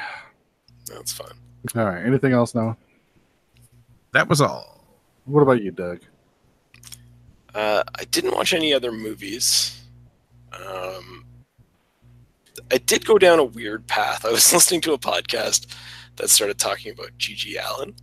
that's 0.87 1.11
fine. 1.11 1.37
All 1.75 1.85
right. 1.85 2.05
Anything 2.05 2.33
else 2.33 2.55
now? 2.55 2.77
That 4.13 4.29
was 4.29 4.41
all. 4.41 4.85
What 5.25 5.41
about 5.41 5.61
you, 5.61 5.71
Doug? 5.71 5.99
Uh, 7.53 7.83
I 7.95 8.03
didn't 8.05 8.35
watch 8.35 8.53
any 8.53 8.73
other 8.73 8.91
movies. 8.91 9.81
Um, 10.53 11.25
I 12.71 12.77
did 12.77 13.05
go 13.05 13.17
down 13.17 13.39
a 13.39 13.43
weird 13.43 13.87
path. 13.87 14.25
I 14.25 14.31
was 14.31 14.53
listening 14.53 14.81
to 14.81 14.93
a 14.93 14.97
podcast 14.97 15.67
that 16.17 16.29
started 16.29 16.57
talking 16.59 16.91
about 16.91 17.17
GG 17.17 17.55
Allin, 17.63 17.95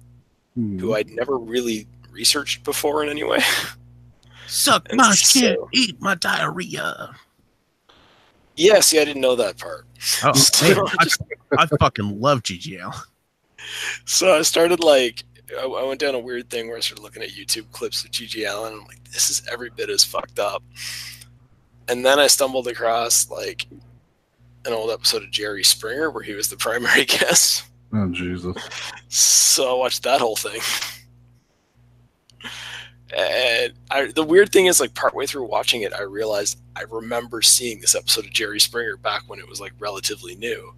Hmm. 0.54 0.78
who 0.78 0.94
I'd 0.94 1.10
never 1.10 1.36
really 1.38 1.86
researched 2.10 2.64
before 2.64 3.02
in 3.02 3.10
any 3.10 3.24
way. 3.24 3.40
Suck 4.46 4.86
my 4.92 5.12
so- 5.14 5.40
shit, 5.40 5.58
eat 5.72 6.00
my 6.00 6.14
diarrhea. 6.14 7.14
yeah, 8.56 8.78
see, 8.80 9.00
I 9.00 9.04
didn't 9.04 9.22
know 9.22 9.34
that 9.36 9.58
part. 9.58 9.86
Oh, 10.22 10.32
So, 10.34 10.66
man, 10.84 10.86
I, 11.00 11.04
just- 11.04 11.22
I 11.58 11.66
fucking 11.78 12.20
love 12.20 12.42
GGL. 12.42 12.94
so 14.04 14.34
I 14.36 14.42
started 14.42 14.82
like, 14.84 15.24
I, 15.58 15.64
I 15.64 15.84
went 15.84 15.98
down 16.00 16.14
a 16.14 16.18
weird 16.20 16.50
thing 16.50 16.68
where 16.68 16.76
I 16.76 16.80
started 16.80 17.02
looking 17.02 17.22
at 17.22 17.30
YouTube 17.30 17.70
clips 17.72 18.04
of 18.04 18.10
GG 18.12 18.48
Allin. 18.48 18.74
I'm 18.74 18.84
like, 18.86 19.02
this 19.12 19.28
is 19.30 19.42
every 19.50 19.70
bit 19.70 19.90
as 19.90 20.04
fucked 20.04 20.38
up. 20.38 20.62
And 21.88 22.04
then 22.04 22.18
I 22.18 22.28
stumbled 22.28 22.68
across 22.68 23.28
like 23.30 23.66
an 24.66 24.72
old 24.72 24.90
episode 24.90 25.22
of 25.22 25.30
Jerry 25.30 25.64
Springer 25.64 26.10
where 26.10 26.22
he 26.22 26.32
was 26.34 26.48
the 26.48 26.56
primary 26.56 27.04
guest. 27.06 27.64
Oh 27.94 28.08
Jesus! 28.08 28.56
So 29.08 29.70
I 29.70 29.78
watched 29.78 30.02
that 30.02 30.20
whole 30.20 30.36
thing. 30.36 30.60
And 33.16 33.74
I, 33.92 34.06
the 34.06 34.24
weird 34.24 34.50
thing 34.50 34.66
is, 34.66 34.80
like, 34.80 34.94
partway 34.94 35.26
through 35.26 35.44
watching 35.44 35.82
it, 35.82 35.92
I 35.92 36.02
realized 36.02 36.58
I 36.74 36.82
remember 36.82 37.42
seeing 37.42 37.80
this 37.80 37.94
episode 37.94 38.24
of 38.24 38.32
Jerry 38.32 38.58
Springer 38.58 38.96
back 38.96 39.22
when 39.28 39.38
it 39.38 39.48
was 39.48 39.60
like 39.60 39.72
relatively 39.78 40.34
new. 40.34 40.74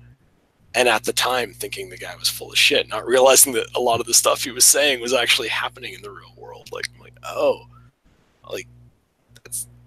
And 0.75 0.89
at 0.89 1.05
the 1.05 1.15
time, 1.15 1.55
thinking 1.55 1.89
the 1.89 1.97
guy 1.97 2.15
was 2.17 2.29
full 2.29 2.53
of 2.53 2.59
shit, 2.59 2.89
not 2.89 3.07
realizing 3.07 3.55
that 3.55 3.75
a 3.75 3.81
lot 3.81 4.01
of 4.01 4.07
the 4.07 4.13
stuff 4.13 4.45
he 4.45 4.51
was 4.51 4.67
saying 4.67 5.01
was 5.01 5.15
actually 5.15 5.49
happening 5.49 5.95
in 5.95 6.03
the 6.03 6.11
real 6.11 6.35
world. 6.37 6.69
Like, 6.71 6.89
I'm 6.95 7.01
like, 7.01 7.17
oh, 7.25 7.67
like 8.51 8.69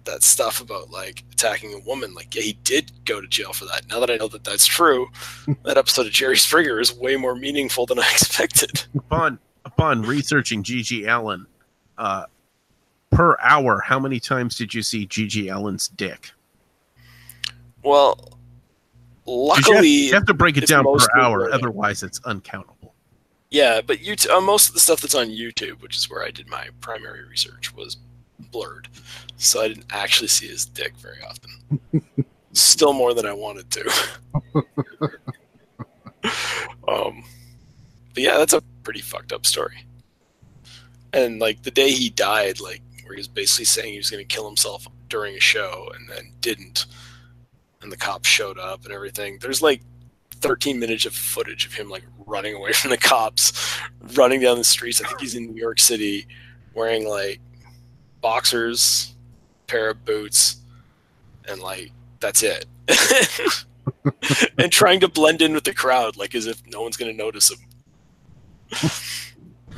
that 0.04 0.22
stuff 0.22 0.60
about 0.60 0.90
like 0.90 1.24
attacking 1.32 1.74
a 1.74 1.78
woman. 1.80 2.14
Like, 2.14 2.34
yeah, 2.34 2.42
he 2.42 2.52
did 2.64 2.90
go 3.04 3.20
to 3.20 3.26
jail 3.26 3.52
for 3.52 3.64
that. 3.66 3.82
Now 3.88 4.00
that 4.00 4.10
I 4.10 4.16
know 4.16 4.28
that 4.28 4.44
that's 4.44 4.66
true, 4.66 5.08
that 5.64 5.76
episode 5.78 6.06
of 6.06 6.12
Jerry 6.12 6.36
Springer 6.36 6.80
is 6.80 6.92
way 6.94 7.16
more 7.16 7.34
meaningful 7.34 7.86
than 7.86 7.98
I 7.98 8.08
expected. 8.10 8.84
Upon 8.96 9.38
upon 9.64 10.02
researching 10.02 10.62
GG 10.62 11.06
Allin, 11.08 11.46
uh, 11.98 12.24
per 13.10 13.36
hour, 13.40 13.80
how 13.84 13.98
many 13.98 14.18
times 14.20 14.56
did 14.56 14.72
you 14.72 14.82
see 14.82 15.06
GG 15.06 15.50
Allin's 15.50 15.88
dick? 15.88 16.30
Well, 17.82 18.14
'Cause 18.16 18.28
You 19.26 19.52
have, 19.54 19.64
luckily, 19.66 19.88
you 19.88 20.12
have 20.14 20.26
to 20.26 20.34
break 20.34 20.56
it 20.56 20.66
down 20.66 20.84
per 20.84 21.20
hour, 21.20 21.48
the- 21.48 21.54
otherwise 21.54 22.02
it's 22.02 22.20
uncountable. 22.24 22.94
yeah, 23.50 23.80
but 23.80 24.00
you 24.00 24.16
uh, 24.32 24.40
most 24.40 24.68
of 24.68 24.74
the 24.74 24.80
stuff 24.80 25.00
that's 25.00 25.14
on 25.14 25.28
YouTube, 25.28 25.80
which 25.82 25.96
is 25.96 26.10
where 26.10 26.22
I 26.24 26.30
did 26.30 26.48
my 26.48 26.68
primary 26.80 27.24
research, 27.24 27.72
was 27.74 27.96
blurred, 28.40 28.88
so 29.36 29.60
I 29.60 29.68
didn't 29.68 29.86
actually 29.90 30.28
see 30.28 30.48
his 30.48 30.66
dick 30.66 30.94
very 30.96 31.18
often. 31.22 31.80
Still 32.52 32.92
more 32.92 33.14
than 33.14 33.26
I 33.26 33.32
wanted 33.32 33.70
to. 33.70 33.92
um, 36.88 37.24
but 38.14 38.22
yeah, 38.22 38.38
that's 38.38 38.52
a 38.52 38.62
pretty 38.82 39.00
fucked 39.00 39.32
up 39.32 39.46
story. 39.46 39.84
And 41.12 41.38
like 41.40 41.62
the 41.62 41.70
day 41.70 41.90
he 41.90 42.10
died, 42.10 42.60
like 42.60 42.82
where 43.04 43.14
he 43.14 43.20
was 43.20 43.28
basically 43.28 43.64
saying 43.64 43.92
he 43.92 43.98
was 43.98 44.10
going 44.10 44.26
to 44.26 44.34
kill 44.34 44.46
himself 44.46 44.86
during 45.08 45.36
a 45.36 45.40
show 45.40 45.90
and 45.94 46.08
then 46.08 46.32
didn't, 46.40 46.86
and 47.82 47.90
the 47.90 47.96
cops 47.96 48.28
showed 48.28 48.58
up 48.58 48.84
and 48.84 48.92
everything. 48.92 49.38
There's 49.40 49.62
like 49.62 49.82
13 50.40 50.78
minutes 50.78 51.06
of 51.06 51.14
footage 51.14 51.66
of 51.66 51.74
him 51.74 51.88
like 51.88 52.04
running 52.26 52.54
away 52.54 52.72
from 52.74 52.90
the 52.90 52.98
cops, 52.98 53.78
running 54.14 54.40
down 54.40 54.58
the 54.58 54.64
streets. 54.64 55.00
I 55.00 55.06
think 55.06 55.20
he's 55.20 55.34
in 55.34 55.52
New 55.52 55.60
York 55.60 55.78
City, 55.78 56.26
wearing 56.74 57.06
like 57.08 57.40
boxers, 58.20 59.14
pair 59.66 59.90
of 59.90 60.04
boots, 60.04 60.56
and 61.48 61.60
like 61.60 61.92
that's 62.20 62.42
it. 62.42 62.66
and 64.58 64.70
trying 64.72 65.00
to 65.00 65.08
blend 65.08 65.42
in 65.42 65.54
with 65.54 65.64
the 65.64 65.74
crowd, 65.74 66.16
like 66.16 66.34
as 66.34 66.46
if 66.46 66.62
no 66.66 66.82
one's 66.82 66.96
gonna 66.96 67.12
notice 67.12 67.50
him. 67.50 67.58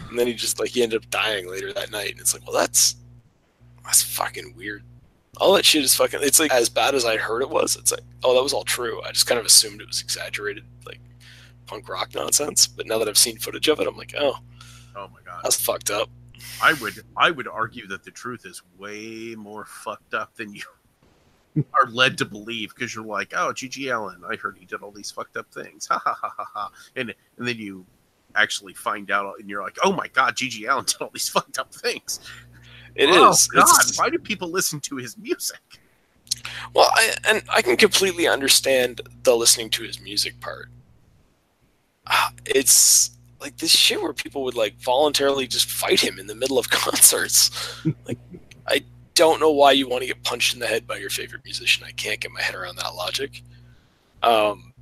and 0.08 0.18
then 0.18 0.26
he 0.26 0.34
just 0.34 0.58
like 0.60 0.70
he 0.70 0.82
ended 0.82 1.02
up 1.02 1.10
dying 1.10 1.48
later 1.48 1.72
that 1.72 1.90
night, 1.90 2.12
and 2.12 2.20
it's 2.20 2.34
like, 2.34 2.46
well, 2.46 2.56
that's 2.56 2.96
that's 3.84 4.02
fucking 4.02 4.54
weird. 4.56 4.82
All 5.38 5.54
that 5.54 5.64
shit 5.64 5.82
is 5.82 5.94
fucking. 5.94 6.20
It's 6.22 6.38
like 6.38 6.52
as 6.52 6.68
bad 6.68 6.94
as 6.94 7.04
I 7.04 7.16
heard 7.16 7.42
it 7.42 7.48
was. 7.50 7.76
It's 7.76 7.90
like, 7.90 8.02
oh, 8.22 8.34
that 8.34 8.42
was 8.42 8.52
all 8.52 8.64
true. 8.64 9.02
I 9.02 9.12
just 9.12 9.26
kind 9.26 9.38
of 9.40 9.46
assumed 9.46 9.80
it 9.80 9.86
was 9.88 10.00
exaggerated, 10.00 10.64
like 10.86 11.00
punk 11.66 11.88
rock 11.88 12.10
nonsense. 12.14 12.66
But 12.66 12.86
now 12.86 12.98
that 12.98 13.08
I've 13.08 13.18
seen 13.18 13.38
footage 13.38 13.68
of 13.68 13.80
it, 13.80 13.88
I'm 13.88 13.96
like, 13.96 14.14
oh, 14.18 14.36
Oh 14.94 15.08
my 15.08 15.20
god. 15.24 15.40
that's 15.42 15.60
fucked 15.60 15.90
up. 15.90 16.10
I 16.62 16.74
would 16.74 16.94
I 17.16 17.30
would 17.30 17.48
argue 17.48 17.86
that 17.88 18.04
the 18.04 18.10
truth 18.10 18.46
is 18.46 18.62
way 18.78 19.34
more 19.36 19.64
fucked 19.64 20.14
up 20.14 20.34
than 20.34 20.54
you 20.54 20.62
are 21.74 21.88
led 21.90 22.18
to 22.18 22.24
believe 22.24 22.74
because 22.74 22.94
you're 22.94 23.04
like, 23.04 23.32
oh, 23.36 23.52
G.G. 23.52 23.88
Allin, 23.88 24.22
I 24.28 24.36
heard 24.36 24.56
he 24.58 24.64
did 24.64 24.82
all 24.82 24.90
these 24.90 25.10
fucked 25.10 25.36
up 25.36 25.52
things, 25.52 25.86
ha 25.90 26.00
ha 26.02 26.14
ha 26.14 26.32
ha 26.36 26.44
ha, 26.54 26.70
and 26.96 27.14
and 27.38 27.48
then 27.48 27.56
you 27.56 27.84
actually 28.34 28.72
find 28.74 29.10
out 29.10 29.34
and 29.38 29.48
you're 29.50 29.62
like, 29.62 29.76
oh 29.84 29.92
my 29.92 30.08
god, 30.08 30.36
G.G. 30.36 30.64
Allin 30.66 30.84
did 30.86 30.96
all 31.00 31.10
these 31.12 31.28
fucked 31.28 31.58
up 31.58 31.74
things. 31.74 32.20
It 32.94 33.08
oh, 33.10 33.30
is. 33.30 33.46
God, 33.48 33.62
It's- 33.62 33.98
why 33.98 34.10
do 34.10 34.18
people 34.18 34.50
listen 34.50 34.80
to 34.80 34.96
his 34.96 35.16
music? 35.16 35.60
Well, 36.74 36.88
I, 36.94 37.14
and 37.28 37.42
I 37.50 37.62
can 37.62 37.76
completely 37.76 38.26
understand 38.26 39.00
the 39.22 39.34
listening 39.36 39.70
to 39.70 39.82
his 39.82 40.00
music 40.00 40.40
part. 40.40 40.68
Ah, 42.06 42.32
It's 42.46 43.10
like 43.42 43.58
this 43.58 43.70
shit 43.70 44.00
where 44.00 44.12
people 44.12 44.44
would 44.44 44.54
like 44.54 44.80
voluntarily 44.80 45.46
just 45.46 45.70
fight 45.70 46.00
him 46.00 46.18
in 46.18 46.26
the 46.26 46.34
middle 46.34 46.58
of 46.58 46.70
concerts. 46.70 47.50
like, 48.06 48.18
I 48.66 48.82
don't 49.14 49.40
know 49.40 49.50
why 49.50 49.72
you 49.72 49.88
want 49.88 50.02
to 50.02 50.06
get 50.06 50.22
punched 50.22 50.54
in 50.54 50.60
the 50.60 50.66
head 50.66 50.86
by 50.86 50.96
your 50.96 51.10
favorite 51.10 51.44
musician. 51.44 51.84
I 51.86 51.92
can't 51.92 52.20
get 52.20 52.30
my 52.30 52.40
head 52.40 52.54
around 52.54 52.76
that 52.76 52.94
logic. 52.94 53.42
Um, 54.22 54.72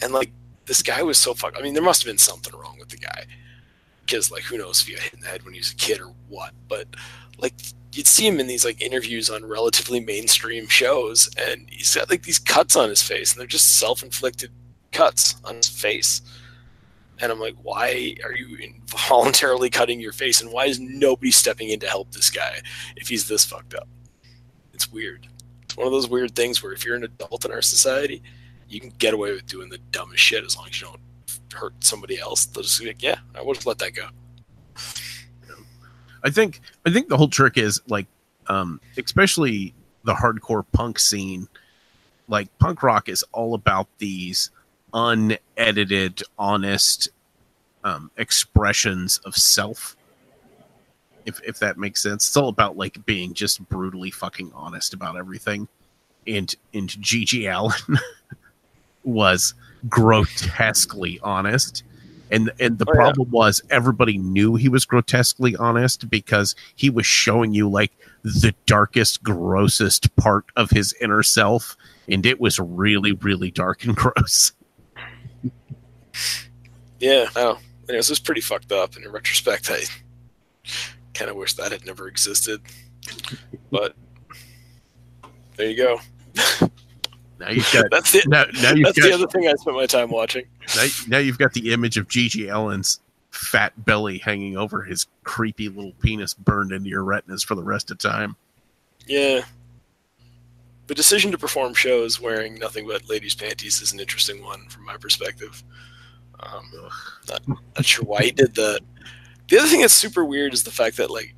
and 0.00 0.12
like 0.12 0.30
this 0.66 0.82
guy 0.82 1.02
was 1.02 1.18
so 1.18 1.34
fucked. 1.34 1.58
I 1.58 1.62
mean, 1.62 1.74
there 1.74 1.82
must 1.82 2.02
have 2.02 2.08
been 2.08 2.18
something 2.18 2.54
wrong 2.58 2.76
with 2.78 2.88
the 2.88 2.96
guy 2.96 3.24
because 4.06 4.30
like 4.30 4.42
who 4.44 4.58
knows 4.58 4.80
if 4.80 4.88
he 4.88 4.94
got 4.94 5.02
hit 5.02 5.14
in 5.14 5.20
the 5.20 5.28
head 5.28 5.44
when 5.44 5.54
he 5.54 5.60
was 5.60 5.72
a 5.72 5.76
kid 5.76 6.00
or 6.00 6.12
what. 6.28 6.52
But 6.68 6.88
like 7.38 7.54
you'd 7.92 8.06
see 8.06 8.26
him 8.26 8.40
in 8.40 8.46
these 8.46 8.64
like 8.64 8.80
interviews 8.80 9.28
on 9.28 9.44
relatively 9.44 10.00
mainstream 10.00 10.66
shows 10.66 11.28
and 11.36 11.68
he's 11.70 11.94
got 11.94 12.08
like 12.08 12.22
these 12.22 12.38
cuts 12.38 12.76
on 12.76 12.88
his 12.88 13.02
face 13.02 13.32
and 13.32 13.40
they're 13.40 13.46
just 13.46 13.78
self-inflicted 13.78 14.50
cuts 14.92 15.36
on 15.44 15.56
his 15.56 15.68
face 15.68 16.22
and 17.22 17.32
i'm 17.32 17.38
like 17.38 17.56
why 17.62 18.14
are 18.24 18.34
you 18.34 18.58
voluntarily 19.08 19.70
cutting 19.70 20.00
your 20.00 20.12
face? 20.12 20.40
And 20.40 20.52
why 20.52 20.66
is 20.66 20.78
nobody 20.80 21.30
stepping 21.30 21.70
in 21.70 21.80
to 21.80 21.88
help 21.88 22.12
this 22.12 22.30
guy 22.30 22.60
if 22.96 23.08
he's 23.08 23.28
this 23.28 23.44
fucked 23.44 23.74
up? 23.74 23.88
It's 24.72 24.90
weird. 24.90 25.28
It's 25.62 25.76
one 25.76 25.86
of 25.86 25.92
those 25.92 26.08
weird 26.08 26.34
things 26.34 26.62
where 26.62 26.72
if 26.72 26.84
you're 26.84 26.96
an 26.96 27.04
adult 27.04 27.44
in 27.44 27.52
our 27.52 27.62
society 27.62 28.22
you 28.68 28.80
can 28.80 28.92
get 28.98 29.12
away 29.12 29.32
with 29.32 29.46
doing 29.46 29.68
the 29.68 29.78
dumbest 29.90 30.22
shit 30.22 30.44
as 30.44 30.56
long 30.56 30.66
as 30.68 30.80
you 30.80 30.86
don't 30.86 31.00
hurt 31.52 31.74
somebody 31.80 32.18
else. 32.18 32.46
They'll 32.46 32.62
just 32.62 32.80
be 32.80 32.86
like 32.86 33.02
yeah 33.02 33.18
i 33.34 33.42
would 33.42 33.56
have 33.56 33.66
let 33.66 33.78
that 33.78 33.94
go. 33.94 34.08
I 36.24 36.30
think 36.30 36.60
I 36.86 36.92
think 36.92 37.08
the 37.08 37.16
whole 37.16 37.28
trick 37.28 37.58
is 37.58 37.80
like 37.88 38.06
um 38.48 38.80
especially 38.98 39.74
the 40.04 40.14
hardcore 40.14 40.64
punk 40.72 40.98
scene 40.98 41.48
like 42.28 42.48
punk 42.58 42.82
rock 42.82 43.08
is 43.08 43.24
all 43.32 43.54
about 43.54 43.86
these 43.98 44.50
unedited 44.94 46.22
honest 46.38 47.08
um 47.84 48.10
expressions 48.16 49.18
of 49.18 49.34
self 49.36 49.96
if 51.26 51.40
if 51.44 51.58
that 51.60 51.78
makes 51.78 52.02
sense. 52.02 52.26
It's 52.26 52.36
all 52.36 52.48
about 52.48 52.76
like 52.76 53.04
being 53.06 53.34
just 53.34 53.66
brutally 53.68 54.10
fucking 54.10 54.52
honest 54.54 54.94
about 54.94 55.16
everything. 55.16 55.68
And 56.26 56.54
and 56.74 56.88
GG 56.88 57.52
Allin 57.52 57.98
was 59.04 59.54
grotesquely 59.88 61.20
honest. 61.22 61.84
And 62.30 62.50
and 62.60 62.78
the 62.78 62.86
Oh, 62.88 62.92
yeah. 62.92 63.00
problem 63.00 63.30
was 63.30 63.62
everybody 63.70 64.18
knew 64.18 64.56
he 64.56 64.68
was 64.68 64.84
grotesquely 64.84 65.54
honest 65.56 66.08
because 66.08 66.54
he 66.76 66.90
was 66.90 67.06
showing 67.06 67.52
you 67.52 67.68
like 67.68 67.92
the 68.22 68.54
darkest 68.66 69.22
grossest 69.22 70.14
part 70.16 70.46
of 70.56 70.70
his 70.70 70.94
inner 71.00 71.22
self. 71.22 71.76
And 72.08 72.24
it 72.26 72.40
was 72.40 72.58
really 72.58 73.12
really 73.12 73.50
dark 73.50 73.84
and 73.84 73.94
gross 73.96 74.52
Yeah, 77.00 77.26
I 77.36 77.42
know. 77.42 77.58
Anyways, 77.88 78.08
it 78.08 78.12
was 78.12 78.20
pretty 78.20 78.40
fucked 78.40 78.72
up. 78.72 78.94
And 78.96 79.04
in 79.04 79.10
retrospect, 79.10 79.70
I 79.70 79.82
kind 81.14 81.30
of 81.30 81.36
wish 81.36 81.54
that 81.54 81.72
had 81.72 81.84
never 81.84 82.08
existed. 82.08 82.60
But 83.70 83.94
there 85.56 85.68
you 85.70 85.76
go. 85.76 86.00
now 87.40 87.50
you've 87.50 87.68
got 87.72 87.86
That's 87.90 88.14
it. 88.14 88.28
now, 88.28 88.44
now 88.62 88.72
you've 88.72 88.84
That's 88.86 88.96
the 89.02 89.08
got 89.10 89.12
other 89.12 89.26
thing 89.26 89.48
I 89.48 89.52
spent 89.54 89.76
my 89.76 89.86
time 89.86 90.10
watching. 90.10 90.46
now, 90.76 90.86
now 91.08 91.18
you've 91.18 91.38
got 91.38 91.52
the 91.52 91.72
image 91.72 91.96
of 91.96 92.06
GG 92.08 92.48
Allin's 92.48 93.00
fat 93.30 93.72
belly 93.84 94.18
hanging 94.18 94.56
over 94.56 94.82
his 94.82 95.06
creepy 95.24 95.68
little 95.68 95.92
penis 96.00 96.34
burned 96.34 96.70
into 96.70 96.88
your 96.90 97.02
retinas 97.02 97.42
for 97.42 97.54
the 97.54 97.62
rest 97.62 97.90
of 97.90 97.96
time 97.98 98.36
Yeah. 99.06 99.40
The 100.86 100.94
decision 100.94 101.30
to 101.30 101.38
perform 101.38 101.74
shows 101.74 102.20
wearing 102.20 102.56
nothing 102.56 102.86
but 102.86 103.08
ladies' 103.08 103.34
panties 103.34 103.80
is 103.80 103.92
an 103.92 104.00
interesting 104.00 104.42
one 104.42 104.66
from 104.68 104.84
my 104.84 104.96
perspective. 104.96 105.62
Um, 106.40 106.70
not, 107.28 107.48
not 107.48 107.84
sure 107.84 108.04
why 108.04 108.22
he 108.24 108.30
did 108.32 108.54
that. 108.56 108.80
The 109.48 109.58
other 109.58 109.68
thing 109.68 109.80
that's 109.80 109.94
super 109.94 110.24
weird 110.24 110.52
is 110.52 110.64
the 110.64 110.70
fact 110.70 110.96
that, 110.96 111.10
like, 111.10 111.34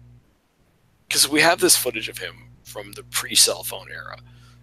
because 1.08 1.28
we 1.28 1.40
have 1.40 1.60
this 1.60 1.76
footage 1.76 2.08
of 2.08 2.18
him 2.18 2.34
from 2.64 2.92
the 2.92 3.02
pre-cell 3.04 3.62
phone 3.62 3.88
era, 3.90 4.16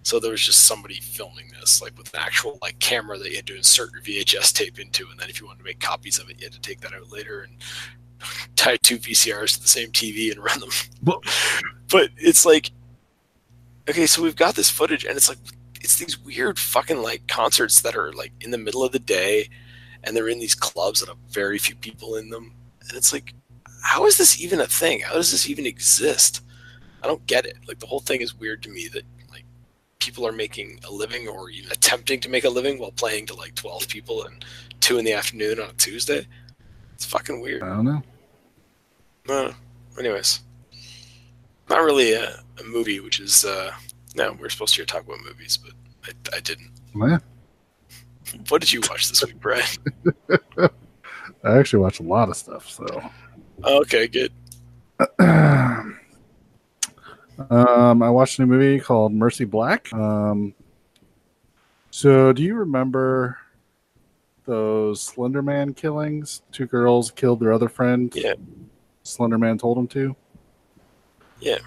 so 0.04 0.20
there 0.20 0.32
was 0.32 0.42
just 0.42 0.66
somebody 0.66 0.96
filming 0.96 1.52
this, 1.60 1.82
like 1.82 1.96
with 1.98 2.12
an 2.14 2.20
actual 2.20 2.58
like 2.62 2.80
camera 2.80 3.18
that 3.20 3.30
you 3.30 3.36
had 3.36 3.46
to 3.48 3.56
insert 3.56 3.92
your 3.94 4.02
VHS 4.02 4.52
tape 4.52 4.80
into, 4.80 5.08
and 5.10 5.20
then 5.20 5.30
if 5.30 5.40
you 5.40 5.46
wanted 5.46 5.60
to 5.60 5.66
make 5.66 5.80
copies 5.80 6.18
of 6.18 6.30
it, 6.30 6.40
you 6.40 6.46
had 6.46 6.54
to 6.54 6.62
take 6.62 6.82
that 6.82 6.94
out 6.94 7.12
later 7.12 7.42
and 7.42 7.58
tie 8.56 8.78
two 8.78 8.98
VCRs 8.98 9.54
to 9.56 9.62
the 9.62 9.68
same 9.68 9.92
TV 9.92 10.32
and 10.32 10.44
run 10.44 10.60
them. 10.60 10.70
Well- 11.04 11.22
but 11.90 12.10
it's 12.18 12.46
like, 12.46 12.72
okay, 13.90 14.06
so 14.06 14.22
we've 14.22 14.36
got 14.36 14.56
this 14.56 14.70
footage, 14.70 15.06
and 15.06 15.18
it's 15.18 15.30
like 15.30 15.38
it's 15.82 15.98
these 15.98 16.20
weird 16.20 16.60
fucking 16.60 17.02
like 17.02 17.28
concerts 17.28 17.82
that 17.82 17.96
are 17.96 18.14
like 18.14 18.32
in 18.42 18.52
the 18.52 18.58
middle 18.58 18.84
of 18.84 18.92
the 18.92 19.00
day, 19.00 19.50
and 20.04 20.16
they're 20.16 20.30
in 20.30 20.40
these 20.40 20.56
clubs 20.56 21.00
that 21.00 21.10
have 21.10 21.18
very 21.30 21.58
few 21.58 21.76
people 21.76 22.16
in 22.16 22.30
them, 22.30 22.54
and 22.88 22.98
it's 22.98 23.14
like, 23.14 23.34
how 23.82 24.06
is 24.06 24.18
this 24.18 24.42
even 24.42 24.60
a 24.60 24.68
thing? 24.68 25.02
How 25.02 25.14
does 25.14 25.32
this 25.32 25.50
even 25.50 25.66
exist? 25.66 26.42
I 27.04 27.08
don't 27.08 27.26
get 27.26 27.46
it. 27.46 27.58
Like 27.68 27.80
the 27.80 27.88
whole 27.88 28.00
thing 28.00 28.22
is 28.22 28.38
weird 28.38 28.62
to 28.64 28.70
me 28.70 28.88
that 28.90 29.04
like 29.30 29.46
people 30.00 30.26
are 30.28 30.32
making 30.32 30.80
a 30.88 30.92
living 30.92 31.28
or 31.28 31.50
even 31.50 31.72
attempting 31.72 32.20
to 32.22 32.30
make 32.30 32.44
a 32.44 32.50
living 32.50 32.78
while 32.80 32.92
playing 32.92 33.26
to 33.28 33.36
like 33.36 33.56
12 33.56 33.88
people 33.88 34.24
and 34.24 34.46
2 34.82 35.00
in 35.00 35.06
the 35.06 35.14
afternoon 35.14 35.60
on 35.60 35.70
a 35.70 35.74
Tuesday. 35.74 36.28
It's 36.94 37.06
fucking 37.06 37.42
weird. 37.42 37.64
I 37.64 37.70
don't 37.70 37.86
know. 37.86 38.04
Uh, 39.28 39.54
anyways, 39.98 40.42
not 41.70 41.84
really 41.84 42.14
a, 42.14 42.44
a 42.60 42.64
movie, 42.64 43.00
which 43.00 43.20
is 43.20 43.46
uh, 43.46 43.72
no, 44.16 44.36
we're 44.40 44.50
supposed 44.50 44.76
to 44.76 44.86
talk 44.86 45.04
about 45.04 45.20
movies, 45.24 45.58
but 45.58 45.74
I, 46.06 46.38
I 46.38 46.40
didn't. 46.42 46.72
Yeah. 46.96 47.20
What 48.50 48.62
did 48.62 48.72
you 48.72 48.82
watch 48.90 49.10
this 49.10 49.24
week, 49.24 49.40
Brad? 49.40 49.66
I 51.44 51.58
actually 51.58 51.80
watch 51.80 52.00
a 52.00 52.04
lot 52.04 52.30
of 52.30 52.38
stuff, 52.38 52.70
so 52.70 52.86
okay, 53.64 54.08
good. 54.08 54.32
um, 55.20 55.98
I 57.50 58.10
watched 58.10 58.40
a 58.40 58.46
movie 58.46 58.80
called 58.80 59.14
Mercy 59.14 59.46
Black. 59.46 59.92
Um, 59.94 60.54
so, 61.90 62.32
do 62.32 62.44
you 62.44 62.56
remember 62.56 63.38
those 64.46 65.02
Slender 65.02 65.42
Man 65.42 65.74
killings? 65.74 66.42
Two 66.52 66.68
girls 66.68 67.12
killed 67.12 67.40
their 67.40 67.52
other 67.52 67.70
friend. 67.70 68.14
Yeah. 68.16 68.36
Slender 69.04 69.38
Man 69.38 69.58
told 69.58 69.78
them 69.78 69.88
to. 69.90 70.16
Yeah. 71.42 71.58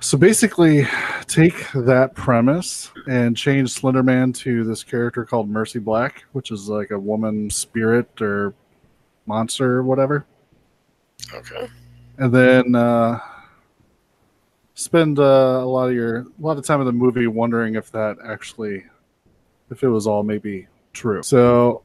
So 0.00 0.18
basically, 0.18 0.86
take 1.28 1.70
that 1.72 2.14
premise 2.14 2.90
and 3.08 3.36
change 3.36 3.72
Slenderman 3.74 4.34
to 4.38 4.64
this 4.64 4.82
character 4.82 5.24
called 5.24 5.48
Mercy 5.48 5.78
Black, 5.78 6.24
which 6.32 6.50
is 6.50 6.68
like 6.68 6.90
a 6.90 6.98
woman 6.98 7.48
spirit 7.50 8.20
or 8.20 8.52
monster 9.26 9.78
or 9.78 9.82
whatever. 9.84 10.26
Okay. 11.32 11.68
And 12.18 12.34
then 12.34 12.74
uh, 12.74 13.20
spend 14.74 15.20
uh, 15.20 15.60
a 15.62 15.66
lot 15.66 15.88
of 15.88 15.94
your 15.94 16.18
a 16.18 16.26
lot 16.40 16.58
of 16.58 16.64
time 16.64 16.80
in 16.80 16.86
the 16.86 16.92
movie 16.92 17.28
wondering 17.28 17.76
if 17.76 17.90
that 17.92 18.16
actually 18.24 18.84
if 19.70 19.82
it 19.82 19.88
was 19.88 20.06
all 20.06 20.22
maybe 20.24 20.66
true. 20.92 21.22
So 21.22 21.82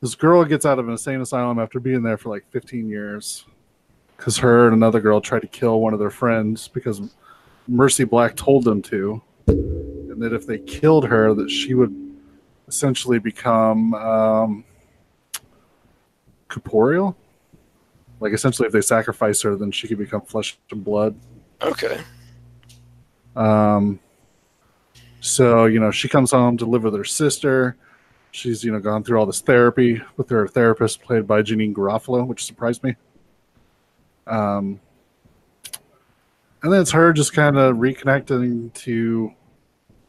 this 0.00 0.14
girl 0.14 0.44
gets 0.44 0.66
out 0.66 0.78
of 0.78 0.86
an 0.86 0.92
insane 0.92 1.20
asylum 1.20 1.58
after 1.58 1.80
being 1.80 2.02
there 2.02 2.18
for 2.18 2.30
like 2.30 2.44
15 2.50 2.88
years 2.88 3.46
because 4.24 4.38
her 4.38 4.64
and 4.64 4.74
another 4.74 5.00
girl 5.00 5.20
tried 5.20 5.42
to 5.42 5.46
kill 5.46 5.82
one 5.82 5.92
of 5.92 5.98
their 5.98 6.08
friends 6.08 6.66
because 6.66 7.02
Mercy 7.68 8.04
Black 8.04 8.34
told 8.34 8.64
them 8.64 8.80
to, 8.80 9.20
and 9.48 10.22
that 10.22 10.32
if 10.32 10.46
they 10.46 10.56
killed 10.60 11.04
her, 11.04 11.34
that 11.34 11.50
she 11.50 11.74
would 11.74 11.94
essentially 12.66 13.18
become 13.18 13.92
um, 13.92 14.64
corporeal. 16.48 17.14
Like 18.18 18.32
essentially, 18.32 18.64
if 18.64 18.72
they 18.72 18.80
sacrifice 18.80 19.42
her, 19.42 19.56
then 19.56 19.70
she 19.70 19.88
could 19.88 19.98
become 19.98 20.22
flesh 20.22 20.56
and 20.70 20.82
blood. 20.82 21.14
Okay. 21.60 22.00
Um, 23.36 24.00
so 25.20 25.66
you 25.66 25.80
know, 25.80 25.90
she 25.90 26.08
comes 26.08 26.30
home 26.30 26.56
to 26.56 26.64
live 26.64 26.84
with 26.84 26.94
her 26.94 27.04
sister. 27.04 27.76
She's 28.30 28.64
you 28.64 28.72
know 28.72 28.80
gone 28.80 29.04
through 29.04 29.18
all 29.18 29.26
this 29.26 29.42
therapy 29.42 30.00
with 30.16 30.30
her 30.30 30.48
therapist, 30.48 31.02
played 31.02 31.26
by 31.26 31.42
Janeane 31.42 31.74
Garofalo, 31.74 32.26
which 32.26 32.46
surprised 32.46 32.82
me. 32.82 32.96
Um, 34.26 34.80
and 36.62 36.72
then 36.72 36.80
it's 36.80 36.90
her 36.92 37.12
just 37.12 37.34
kind 37.34 37.58
of 37.58 37.76
reconnecting 37.76 38.72
to 38.74 39.32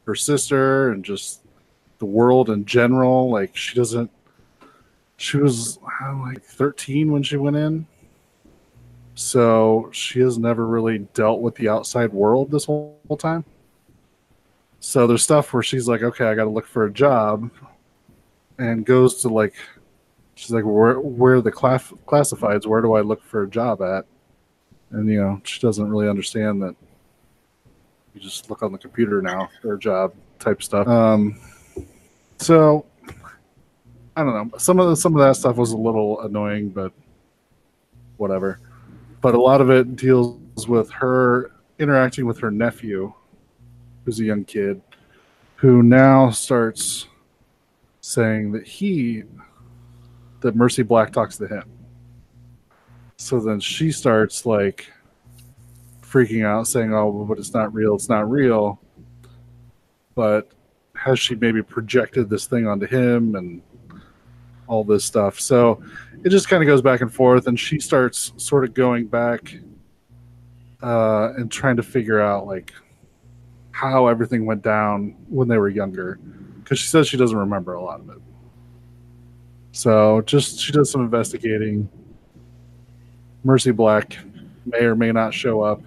her 0.06 0.16
sister 0.16 0.92
and 0.92 1.04
just 1.04 1.42
the 2.00 2.06
world 2.06 2.50
in 2.50 2.66
general. 2.66 3.30
Like 3.30 3.56
she 3.56 3.76
doesn't. 3.76 4.10
She 5.18 5.38
was 5.38 5.80
uh, 6.04 6.16
like 6.18 6.44
13 6.44 7.12
when 7.12 7.24
she 7.24 7.38
went 7.38 7.56
in, 7.56 7.88
so 9.16 9.90
she 9.94 10.20
has 10.20 10.38
never 10.38 10.68
really 10.68 11.00
dealt 11.14 11.40
with 11.40 11.56
the 11.56 11.70
outside 11.70 12.12
world 12.12 12.52
this 12.52 12.66
whole, 12.66 13.00
whole 13.08 13.16
time. 13.16 13.46
So 14.82 15.08
there's 15.08 15.24
stuff 15.24 15.54
where 15.54 15.64
she's 15.64 15.88
like, 15.88 16.04
okay, 16.04 16.26
I 16.26 16.36
got 16.36 16.44
to 16.44 16.50
look 16.50 16.68
for 16.68 16.86
a 16.86 16.92
job, 16.92 17.50
and 18.58 18.86
goes 18.86 19.22
to 19.22 19.30
like, 19.30 19.56
she's 20.36 20.52
like, 20.52 20.64
where 20.64 21.00
where 21.00 21.42
the 21.42 21.52
class, 21.52 21.92
classifieds? 22.08 22.66
Where 22.66 22.82
do 22.82 22.94
I 22.94 23.02
look 23.02 23.24
for 23.24 23.44
a 23.44 23.50
job 23.50 23.82
at? 23.82 24.06
And 24.92 25.10
you 25.10 25.20
know, 25.20 25.42
she 25.44 25.60
doesn't 25.60 25.90
really 25.90 26.08
understand 26.08 26.62
that 26.62 26.76
you 28.14 28.22
just 28.22 28.50
look 28.50 28.64
on 28.64 28.72
the 28.72 28.78
computer 28.78 29.22
now 29.22 29.50
for 29.62 29.74
a 29.74 29.80
job 29.80 30.14
type 30.40 30.62
stuff. 30.62 30.88
Um, 30.88 31.40
so 32.38 32.86
I 34.16 34.24
don't 34.24 34.34
know. 34.34 34.58
Some 34.58 34.80
of 34.80 34.90
the, 34.90 34.96
some 34.96 35.16
of 35.16 35.26
that 35.26 35.36
stuff 35.36 35.58
was 35.58 35.72
a 35.72 35.78
little 35.78 36.22
annoying, 36.22 36.70
but 36.70 36.94
whatever. 38.18 38.60
But 39.22 39.36
a 39.36 39.42
lot 39.42 39.60
of 39.60 39.70
it 39.70 39.96
deals 39.96 40.68
with 40.68 40.90
her 40.92 41.52
interacting 41.80 42.26
with 42.26 42.40
her 42.40 42.52
nephew, 42.52 43.14
who's 44.04 44.20
a 44.20 44.24
young 44.24 44.46
kid, 44.46 44.82
who 45.56 45.84
now 45.84 46.30
starts 46.30 47.08
saying 48.00 48.52
that 48.54 48.66
he 48.66 49.24
that 50.46 50.56
Mercy 50.56 50.84
Black 50.84 51.12
talks 51.12 51.38
to 51.38 51.48
him. 51.48 51.64
So 53.18 53.40
then 53.40 53.60
she 53.60 53.92
starts 53.92 54.46
like 54.46 54.92
freaking 56.04 56.46
out, 56.46 56.68
saying, 56.68 56.94
"Oh, 56.94 57.26
but 57.28 57.40
it's 57.40 57.52
not 57.52 57.74
real. 57.74 57.96
It's 57.96 58.10
not 58.10 58.30
real." 58.30 58.80
But 60.14 60.52
has 60.94 61.20
she 61.20 61.34
maybe 61.34 61.64
projected 61.64 62.30
this 62.30 62.46
thing 62.46 62.68
onto 62.68 62.86
him 62.86 63.36
and 63.36 63.64
all 64.68 64.84
this 64.84 65.04
stuff? 65.04 65.40
So 65.40 65.82
it 66.24 66.30
just 66.30 66.48
kind 66.48 66.62
of 66.62 66.68
goes 66.68 66.84
back 66.84 67.02
and 67.02 67.12
forth, 67.12 67.48
and 67.48 67.60
she 67.60 67.80
starts 67.80 68.32
sort 68.38 68.66
of 68.66 68.76
going 68.76 69.08
back 69.08 69.58
uh, 70.84 71.34
and 71.38 71.52
trying 71.52 71.78
to 71.78 71.84
figure 71.84 72.22
out 72.22 72.46
like 72.46 72.72
how 73.72 74.06
everything 74.06 74.46
went 74.46 74.62
down 74.62 75.16
when 75.28 75.48
they 75.48 75.58
were 75.58 75.70
younger, 75.70 76.20
because 76.60 76.78
she 76.78 76.88
says 76.88 77.08
she 77.08 77.18
doesn't 77.18 77.36
remember 77.36 77.74
a 77.74 77.84
lot 77.84 78.00
of 78.00 78.10
it. 78.10 78.22
So 79.76 80.22
just 80.22 80.62
she 80.62 80.72
does 80.72 80.90
some 80.90 81.02
investigating. 81.02 81.90
Mercy 83.44 83.72
Black 83.72 84.18
may 84.66 84.80
or 84.80 84.96
may 84.96 85.12
not 85.12 85.34
show 85.34 85.62
up 85.62 85.82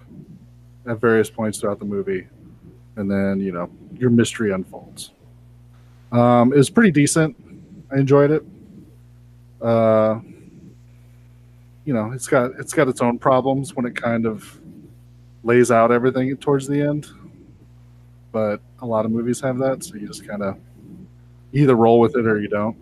at 0.85 1.01
various 1.01 1.31
points 1.31 1.59
throughout 1.59 1.79
the 1.79 1.85
movie, 1.85 2.27
and 2.97 3.09
then 3.09 3.39
you 3.39 3.51
know 3.51 3.67
your 3.97 4.11
mystery 4.11 4.51
unfolds. 4.51 5.09
Um, 6.11 6.53
it 6.53 6.57
was 6.57 6.69
pretty 6.69 6.91
decent. 6.91 7.35
I 7.91 7.97
enjoyed 7.97 8.29
it. 8.29 8.45
Uh, 9.59 10.19
you 11.83 11.95
know, 11.95 12.11
it's 12.11 12.27
got 12.27 12.51
it's 12.59 12.73
got 12.73 12.89
its 12.89 13.01
own 13.01 13.17
problems 13.17 13.75
when 13.75 13.87
it 13.87 13.95
kind 13.95 14.27
of 14.27 14.61
lays 15.43 15.71
out 15.71 15.91
everything 15.91 16.37
towards 16.37 16.67
the 16.67 16.79
end, 16.79 17.07
but 18.31 18.61
a 18.83 18.85
lot 18.85 19.05
of 19.05 19.11
movies 19.11 19.41
have 19.41 19.57
that, 19.57 19.83
so 19.83 19.95
you 19.95 20.05
just 20.05 20.27
kind 20.27 20.43
of 20.43 20.57
either 21.53 21.75
roll 21.75 21.99
with 21.99 22.15
it 22.15 22.27
or 22.27 22.39
you 22.39 22.47
don't, 22.47 22.77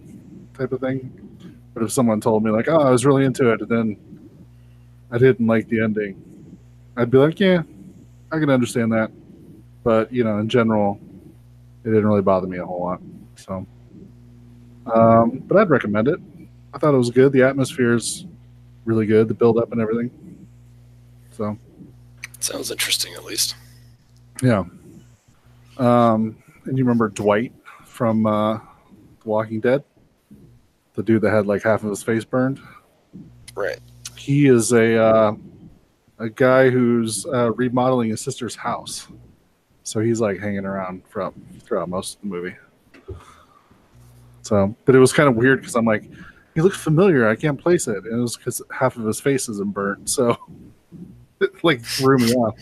type 0.57 0.71
of 0.71 0.79
thing. 0.79 1.11
But 1.73 1.83
if 1.83 1.91
someone 1.91 2.19
told 2.21 2.43
me 2.43 2.51
like, 2.51 2.67
"Oh, 2.67 2.79
I 2.79 2.89
was 2.89 3.05
really 3.05 3.23
into 3.25 3.51
it," 3.51 3.61
and 3.61 3.69
then 3.69 3.97
I 5.11 5.17
didn't 5.17 5.45
like 5.47 5.67
the 5.69 5.81
ending, 5.81 6.57
I'd 6.95 7.11
be 7.11 7.17
like, 7.17 7.39
"Yeah, 7.39 7.63
I 8.31 8.39
can 8.39 8.49
understand 8.49 8.91
that." 8.93 9.11
But 9.83 10.11
you 10.11 10.23
know, 10.23 10.39
in 10.39 10.49
general, 10.49 10.99
it 11.83 11.89
didn't 11.89 12.07
really 12.07 12.21
bother 12.21 12.47
me 12.47 12.57
a 12.57 12.65
whole 12.65 12.81
lot. 12.83 13.01
So, 13.35 13.65
um, 14.93 15.43
but 15.47 15.57
I'd 15.57 15.69
recommend 15.69 16.07
it. 16.07 16.19
I 16.73 16.79
thought 16.79 16.93
it 16.93 16.97
was 16.97 17.11
good. 17.11 17.31
The 17.31 17.43
atmosphere 17.43 17.93
is 17.93 18.25
really 18.85 19.05
good. 19.05 19.27
The 19.27 19.33
build 19.33 19.57
up 19.57 19.71
and 19.71 19.79
everything. 19.81 20.11
So, 21.31 21.57
Sounds 22.39 22.71
interesting, 22.71 23.13
at 23.13 23.23
least. 23.23 23.55
yeah. 24.41 24.63
Um, 25.77 26.37
and 26.65 26.77
you 26.77 26.83
remember 26.83 27.09
Dwight 27.09 27.53
from 27.85 28.25
uh, 28.25 28.55
The 28.55 28.61
Walking 29.25 29.59
Dead? 29.59 29.83
The 30.97 31.03
dude 31.03 31.21
that 31.21 31.31
had 31.31 31.45
like 31.45 31.61
half 31.61 31.83
of 31.83 31.91
his 31.91 32.01
face 32.01 32.25
burned. 32.25 32.59
Right. 33.53 33.77
He 34.17 34.47
is 34.47 34.71
a 34.71 34.97
uh, 34.97 35.35
a 36.17 36.27
guy 36.27 36.71
who's 36.71 37.23
uh, 37.27 37.51
remodeling 37.53 38.09
his 38.09 38.19
sister's 38.19 38.55
house. 38.55 39.07
So 39.83 39.99
he's 39.99 40.19
like 40.19 40.39
hanging 40.39 40.65
around 40.65 41.07
throughout 41.07 41.35
throughout 41.61 41.87
most 41.87 42.15
of 42.15 42.21
the 42.21 42.27
movie. 42.27 42.55
So, 44.41 44.75
but 44.85 44.95
it 44.95 44.99
was 44.99 45.13
kind 45.13 45.29
of 45.29 45.35
weird 45.35 45.59
because 45.59 45.75
I'm 45.75 45.85
like, 45.85 46.09
he 46.55 46.61
looks 46.61 46.77
familiar. 46.77 47.29
I 47.29 47.35
can't 47.35 47.61
place 47.61 47.87
it, 47.87 47.97
and 47.97 48.13
it 48.17 48.21
was 48.21 48.35
because 48.35 48.59
half 48.71 48.97
of 48.97 49.05
his 49.05 49.19
face 49.19 49.47
isn't 49.49 49.73
burnt. 49.73 50.09
So, 50.09 50.35
it 51.41 51.63
like 51.63 51.83
threw 51.83 52.17
me 52.17 52.33
off. 52.33 52.57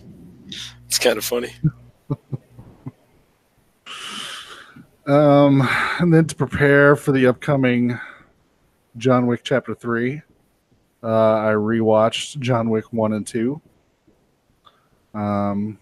It's 0.87 0.99
kind 0.99 1.17
of 1.17 1.23
funny. 1.23 1.53
Um, 5.07 5.67
and 5.99 6.11
then 6.11 6.25
to 6.25 6.35
prepare 6.35 6.95
for 6.95 7.11
the 7.11 7.27
upcoming 7.27 7.99
John 8.97 9.27
Wick 9.27 9.41
Chapter 9.43 9.75
Three, 9.75 10.21
uh, 11.03 11.07
I 11.07 11.51
rewatched 11.53 12.39
John 12.39 12.69
Wick 12.69 12.85
One 12.91 13.13
and 13.13 13.25
Two. 13.27 13.61
Um, 15.13 15.77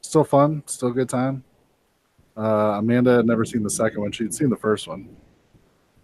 still 0.00 0.24
fun, 0.24 0.62
still 0.66 0.90
good 0.90 1.08
time. 1.08 1.44
Uh, 2.36 2.76
Amanda 2.78 3.16
had 3.16 3.26
never 3.26 3.44
seen 3.44 3.62
the 3.62 3.70
second 3.70 4.00
one; 4.00 4.12
she'd 4.12 4.34
seen 4.34 4.50
the 4.50 4.56
first 4.56 4.88
one, 4.88 5.08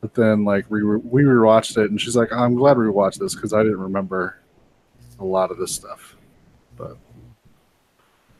but 0.00 0.14
then 0.14 0.44
like 0.44 0.70
we 0.70 0.82
re- 0.82 1.00
we 1.02 1.22
rewatched 1.22 1.76
it, 1.76 1.90
and 1.90 2.00
she's 2.00 2.16
like, 2.16 2.32
"I'm 2.32 2.54
glad 2.54 2.78
we 2.78 2.88
watched 2.88 3.18
this 3.18 3.34
because 3.34 3.52
I 3.52 3.62
didn't 3.62 3.80
remember 3.80 4.38
a 5.18 5.24
lot 5.24 5.50
of 5.50 5.58
this 5.58 5.72
stuff." 5.72 6.16
But 6.76 6.96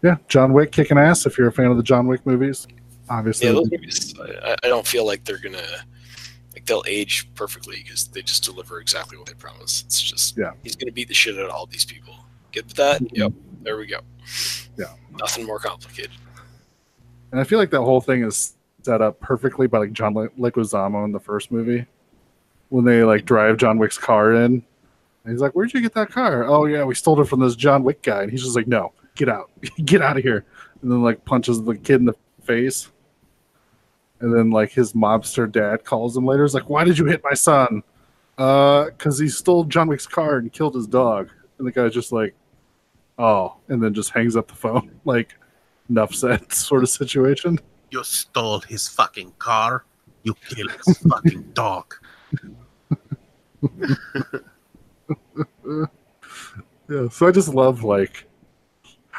yeah, 0.03 0.17
John 0.29 0.53
Wick 0.53 0.73
kicking 0.73 0.99
ass. 0.99 1.27
If 1.27 1.37
you're 1.37 1.49
a 1.49 1.53
fan 1.53 1.67
of 1.67 1.77
the 1.77 1.83
John 1.83 2.07
Wick 2.07 2.25
movies, 2.25 2.67
obviously, 3.09 3.49
Yeah, 3.49 3.55
those 3.55 3.71
movies. 3.71 4.15
I, 4.21 4.55
I 4.63 4.69
don't 4.69 4.87
feel 4.87 5.05
like 5.05 5.25
they're 5.25 5.39
gonna 5.39 5.85
like 6.61 6.67
they'll 6.67 6.85
age 6.87 7.29
perfectly 7.35 7.77
because 7.83 8.09
they 8.09 8.23
just 8.23 8.45
deliver 8.45 8.81
exactly 8.81 9.17
what 9.17 9.27
they 9.27 9.35
promise. 9.35 9.83
It's 9.87 10.01
just 10.01 10.37
Yeah. 10.37 10.53
he's 10.63 10.77
gonna 10.77 10.93
beat 10.93 11.09
the 11.09 11.15
shit 11.15 11.37
out 11.39 11.47
of 11.47 11.51
all 11.51 11.67
these 11.67 11.85
people. 11.85 12.15
Get 12.53 12.67
with 12.67 12.77
that? 12.77 13.01
Mhm. 13.01 13.09
Yep. 13.13 13.33
There 13.63 13.77
we 13.77 13.87
go. 13.87 14.01
Yeah. 14.77 14.87
Nothing 15.19 15.47
more 15.47 15.59
complicated. 15.59 16.11
And 17.33 17.41
I 17.41 17.45
feel 17.45 17.59
like 17.59 17.71
that 17.71 17.81
whole 17.81 18.01
thing 18.01 18.25
is 18.25 18.55
set 18.83 19.01
up 19.01 19.21
perfectly 19.21 19.67
by 19.67 19.79
like 19.79 19.93
John 19.93 20.15
Le- 20.15 20.29
Leguizamo 20.31 21.05
in 21.05 21.13
the 21.13 21.21
first 21.21 21.51
movie 21.53 21.87
when 22.71 22.85
they 22.85 23.05
like 23.05 23.25
drive 23.25 23.57
John 23.57 23.79
Wick's 23.79 23.99
car 23.99 24.35
in. 24.35 24.63
And 25.25 25.33
he's 25.35 25.41
like, 25.41 25.53
"Where'd 25.53 25.73
you 25.75 25.81
get 25.83 25.95
that 25.95 26.11
car?" 26.11 26.45
Oh 26.45 26.65
yeah, 26.67 26.83
we 26.85 26.95
stole 26.95 27.21
it 27.21 27.27
from 27.29 27.41
this 27.41 27.55
John 27.57 27.85
Wick 27.85 28.03
guy. 28.03 28.23
And 28.23 28.31
he's 28.31 28.43
just 28.43 28.57
like, 28.57 28.67
"No, 28.67 28.93
get 29.17 29.29
out, 29.29 29.51
get 29.85 30.01
out 30.03 30.17
of 30.17 30.23
here!" 30.23 30.45
And 30.83 30.91
then 30.91 31.03
like 31.03 31.25
punches 31.25 31.63
the 31.63 31.77
kid 31.77 31.97
in 31.97 32.07
the 32.07 32.15
face. 32.43 32.91
And 34.21 34.35
then 34.35 34.51
like 34.51 34.71
his 34.71 34.93
mobster 34.93 35.51
dad 35.51 35.85
calls 35.85 36.17
him 36.17 36.27
later. 36.27 36.45
He's 36.45 36.55
like, 36.55 36.69
"Why 36.69 36.85
did 36.85 36.99
you 36.99 37.07
hit 37.07 37.23
my 37.25 37.35
son?" 37.35 37.83
Uh, 38.37 38.87
because 38.87 39.19
he 39.19 39.29
stole 39.29 39.65
John 39.65 39.89
Wick's 39.89 40.07
car 40.07 40.37
and 40.37 40.53
killed 40.53 40.75
his 40.75 40.87
dog. 40.87 41.31
And 41.59 41.67
the 41.67 41.73
guy's 41.73 41.95
just 41.95 42.13
like, 42.13 42.35
"Oh," 43.19 43.57
and 43.69 43.83
then 43.83 43.95
just 43.95 44.11
hangs 44.11 44.37
up 44.37 44.49
the 44.49 44.55
phone. 44.55 44.91
Like, 45.05 45.35
enough 45.89 46.15
said, 46.15 46.53
sort 46.53 46.83
of 46.83 46.89
situation. 46.91 47.59
You 47.91 48.05
stole 48.05 48.61
his 48.61 48.87
fucking 48.89 49.33
car. 49.39 49.85
You 50.23 50.35
killed 50.35 50.73
his 50.85 50.99
fucking 51.09 51.51
dog. 51.55 51.95
Yeah, 56.89 57.09
so 57.09 57.27
I 57.27 57.31
just 57.31 57.49
love 57.49 57.85
like 57.85 58.27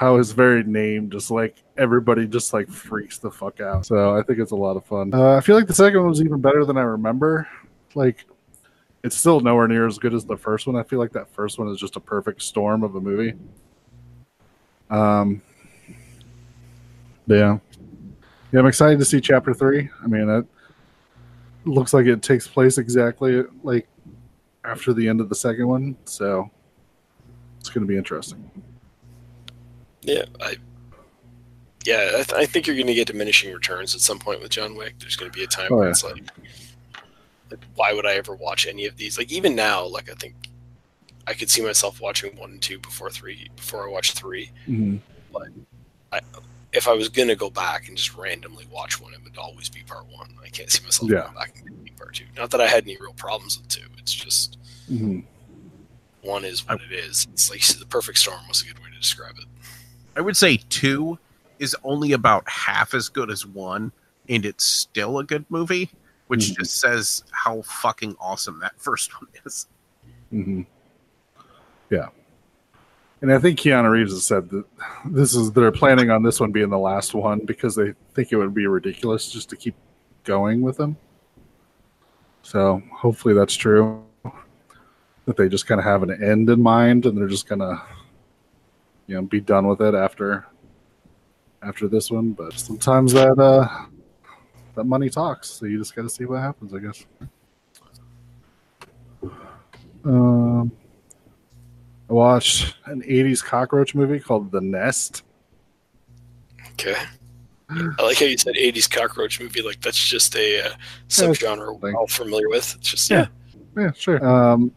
how 0.01 0.17
his 0.17 0.31
very 0.31 0.63
name 0.63 1.11
just 1.11 1.29
like 1.29 1.61
everybody 1.77 2.25
just 2.25 2.53
like 2.53 2.67
freaks 2.67 3.19
the 3.19 3.29
fuck 3.29 3.61
out. 3.61 3.85
So 3.85 4.17
I 4.17 4.23
think 4.23 4.39
it's 4.39 4.49
a 4.49 4.55
lot 4.55 4.75
of 4.75 4.83
fun. 4.83 5.13
Uh, 5.13 5.35
I 5.35 5.41
feel 5.41 5.55
like 5.55 5.67
the 5.67 5.75
second 5.75 5.99
one 5.99 6.09
was 6.09 6.21
even 6.21 6.41
better 6.41 6.65
than 6.65 6.75
I 6.75 6.81
remember. 6.81 7.47
Like 7.93 8.25
it's 9.03 9.15
still 9.15 9.41
nowhere 9.41 9.67
near 9.67 9.85
as 9.85 9.99
good 9.99 10.15
as 10.15 10.25
the 10.25 10.35
first 10.35 10.65
one. 10.65 10.75
I 10.75 10.81
feel 10.81 10.97
like 10.97 11.11
that 11.11 11.29
first 11.29 11.59
one 11.59 11.67
is 11.67 11.77
just 11.77 11.97
a 11.97 11.99
perfect 11.99 12.41
storm 12.41 12.81
of 12.81 12.95
a 12.95 12.99
movie. 12.99 13.35
Um, 14.89 15.39
yeah, 17.27 17.59
yeah, 18.51 18.59
I'm 18.59 18.65
excited 18.65 18.97
to 18.97 19.05
see 19.05 19.21
chapter 19.21 19.53
three. 19.53 19.87
I 20.03 20.07
mean, 20.07 20.27
it 20.29 20.47
looks 21.65 21.93
like 21.93 22.07
it 22.07 22.23
takes 22.23 22.47
place 22.47 22.79
exactly 22.79 23.43
like 23.61 23.87
after 24.65 24.93
the 24.93 25.07
end 25.07 25.21
of 25.21 25.29
the 25.29 25.35
second 25.35 25.67
one, 25.67 25.95
so 26.05 26.49
it's 27.59 27.69
going 27.69 27.85
to 27.85 27.87
be 27.87 27.97
interesting. 27.97 28.49
Yeah, 30.01 30.25
I. 30.41 30.55
Yeah, 31.83 32.09
I, 32.13 32.23
th- 32.23 32.33
I 32.33 32.45
think 32.45 32.67
you're 32.67 32.75
going 32.75 32.85
to 32.87 32.93
get 32.93 33.07
diminishing 33.07 33.51
returns 33.51 33.95
at 33.95 34.01
some 34.01 34.19
point 34.19 34.39
with 34.39 34.51
John 34.51 34.75
Wick. 34.75 34.99
There's 34.99 35.15
going 35.15 35.31
to 35.31 35.35
be 35.35 35.43
a 35.43 35.47
time 35.47 35.69
Oh, 35.71 35.77
where 35.77 35.85
yeah. 35.85 35.89
it's 35.91 36.03
like, 36.03 36.23
like, 37.49 37.59
why 37.73 37.91
would 37.91 38.05
I 38.05 38.13
ever 38.13 38.35
watch 38.35 38.67
any 38.67 38.85
of 38.85 38.97
these? 38.97 39.17
Like 39.17 39.31
even 39.31 39.55
now, 39.55 39.83
like 39.87 40.07
I 40.07 40.13
think 40.13 40.35
I 41.25 41.33
could 41.33 41.49
see 41.49 41.63
myself 41.63 41.99
watching 41.99 42.35
one 42.35 42.51
and 42.51 42.61
two 42.61 42.77
before 42.77 43.09
three. 43.09 43.49
Before 43.55 43.87
I 43.87 43.91
watch 43.91 44.11
three, 44.11 44.51
Mhm. 44.67 44.99
if 46.71 46.87
I 46.87 46.93
was 46.93 47.09
going 47.09 47.27
to 47.29 47.35
go 47.35 47.49
back 47.49 47.87
and 47.87 47.97
just 47.97 48.15
randomly 48.15 48.67
watch 48.71 49.01
one, 49.01 49.13
it 49.13 49.23
would 49.23 49.37
always 49.39 49.67
be 49.67 49.81
part 49.81 50.05
one. 50.05 50.29
I 50.45 50.49
can't 50.49 50.69
see 50.71 50.83
myself 50.83 51.09
Yeah. 51.09 51.21
going 51.23 51.33
back 51.33 51.55
and 51.65 51.79
getting 51.79 51.95
part 51.97 52.13
two. 52.15 52.25
Not 52.37 52.51
that 52.51 52.61
I 52.61 52.67
had 52.67 52.83
any 52.83 52.95
real 53.01 53.13
problems 53.13 53.57
with 53.57 53.67
two. 53.69 53.87
It's 53.97 54.13
just 54.13 54.57
Mhm. 54.89 55.23
one 56.21 56.45
is 56.45 56.65
what 56.67 56.79
it 56.81 56.91
is. 56.91 57.27
It's 57.33 57.49
like 57.49 57.61
the 57.79 57.87
perfect 57.87 58.19
storm 58.19 58.47
was 58.47 58.61
a 58.61 58.65
good 58.65 58.77
way 58.79 58.89
to 58.93 58.99
describe 58.99 59.35
it. 59.39 59.45
I 60.15 60.21
would 60.21 60.35
say 60.37 60.57
two 60.69 61.17
is 61.59 61.75
only 61.83 62.11
about 62.13 62.47
half 62.49 62.93
as 62.93 63.07
good 63.09 63.29
as 63.29 63.45
one, 63.45 63.91
and 64.29 64.45
it's 64.45 64.65
still 64.65 65.19
a 65.19 65.23
good 65.23 65.45
movie, 65.49 65.89
which 66.27 66.49
Mhm. 66.51 66.57
just 66.59 66.79
says 66.79 67.23
how 67.31 67.61
fucking 67.61 68.15
awesome 68.19 68.59
that 68.59 68.73
first 68.79 69.13
one 69.21 69.29
is. 69.45 69.67
hmm 70.29 70.61
Yeah. 71.89 72.09
And 73.21 73.31
I 73.31 73.37
think 73.37 73.59
Keanu 73.59 73.91
Reeves 73.91 74.11
has 74.13 74.25
said 74.25 74.49
that 74.49 74.65
this 75.05 75.35
is 75.35 75.51
they're 75.51 75.71
planning 75.71 76.09
on 76.09 76.23
this 76.23 76.39
one 76.39 76.51
being 76.51 76.69
the 76.69 76.77
last 76.79 77.13
one 77.13 77.39
because 77.45 77.75
they 77.75 77.93
think 78.13 78.31
it 78.31 78.37
would 78.37 78.53
be 78.53 78.65
ridiculous 78.67 79.31
just 79.31 79.49
to 79.51 79.55
keep 79.55 79.75
going 80.23 80.61
with 80.61 80.77
them. 80.77 80.97
So 82.43 82.81
hopefully 82.91 83.33
that's 83.35 83.53
true. 83.55 84.03
That 85.25 85.37
they 85.37 85.47
just 85.49 85.67
kind 85.67 85.79
of 85.79 85.85
have 85.85 86.01
an 86.01 86.23
end 86.23 86.49
in 86.49 86.61
mind 86.63 87.05
and 87.05 87.15
they're 87.17 87.27
just 87.27 87.47
gonna 87.47 87.79
you 89.11 89.17
know 89.17 89.23
be 89.23 89.41
done 89.41 89.67
with 89.67 89.81
it 89.81 89.93
after 89.93 90.45
after 91.61 91.89
this 91.89 92.09
one. 92.09 92.31
But 92.31 92.53
sometimes 92.53 93.11
that 93.11 93.37
uh 93.37 93.67
that 94.75 94.85
money 94.85 95.09
talks, 95.09 95.49
so 95.49 95.65
you 95.65 95.77
just 95.77 95.93
gotta 95.93 96.09
see 96.09 96.23
what 96.23 96.39
happens, 96.39 96.73
I 96.73 96.79
guess. 96.79 97.05
Um 100.05 100.71
I 102.09 102.13
watched 102.13 102.75
an 102.85 103.01
80s 103.01 103.43
cockroach 103.43 103.95
movie 103.95 104.19
called 104.19 104.49
The 104.49 104.61
Nest. 104.61 105.23
Okay. 106.71 106.95
I 107.69 108.03
like 108.03 108.19
how 108.19 108.25
you 108.25 108.37
said 108.37 108.55
80s 108.55 108.89
cockroach 108.89 109.41
movie. 109.41 109.61
Like 109.61 109.81
that's 109.81 110.01
just 110.01 110.35
a 110.35 110.67
uh, 110.67 110.73
subgenre 111.09 111.79
we're 111.79 111.95
all 111.95 112.07
familiar 112.07 112.47
with. 112.47 112.75
It's 112.77 112.91
just 112.91 113.09
Yeah. 113.09 113.27
Yeah, 113.77 113.91
sure. 113.93 114.25
Um, 114.25 114.73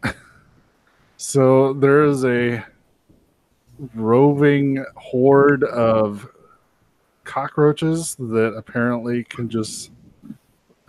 so 1.16 1.72
there 1.74 2.04
is 2.04 2.24
a 2.24 2.64
roving 3.94 4.84
horde 4.96 5.64
of 5.64 6.28
cockroaches 7.24 8.14
that 8.16 8.54
apparently 8.56 9.24
can 9.24 9.48
just, 9.48 9.90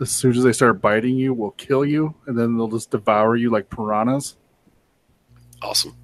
as 0.00 0.10
soon 0.10 0.36
as 0.36 0.42
they 0.42 0.52
start 0.52 0.80
biting 0.80 1.16
you, 1.16 1.34
will 1.34 1.52
kill 1.52 1.84
you, 1.84 2.14
and 2.26 2.38
then 2.38 2.56
they'll 2.56 2.68
just 2.68 2.90
devour 2.90 3.36
you 3.36 3.50
like 3.50 3.68
piranhas. 3.70 4.36
awesome. 5.62 5.96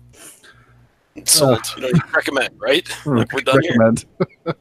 Sold. 1.24 1.60
you 1.76 1.92
know, 1.92 2.00
recommend, 2.14 2.54
right? 2.58 2.88
Like 3.06 3.32
we're 3.32 3.40
done 3.40 3.60
here. 3.62 3.76
recommend. 3.78 4.06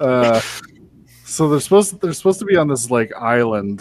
uh, 0.00 0.40
so 1.24 1.48
they're 1.48 1.60
supposed 1.60 1.90
to, 1.90 1.96
they're 1.96 2.12
supposed 2.12 2.40
to 2.40 2.44
be 2.44 2.56
on 2.56 2.66
this 2.66 2.90
like 2.90 3.12
island. 3.14 3.80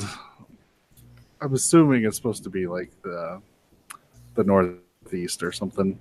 I'm 1.41 1.55
assuming 1.55 2.05
it's 2.05 2.15
supposed 2.15 2.43
to 2.43 2.51
be 2.51 2.67
like 2.67 2.91
the 3.01 3.41
the 4.35 4.43
northeast 4.43 5.41
or 5.41 5.51
something. 5.51 5.99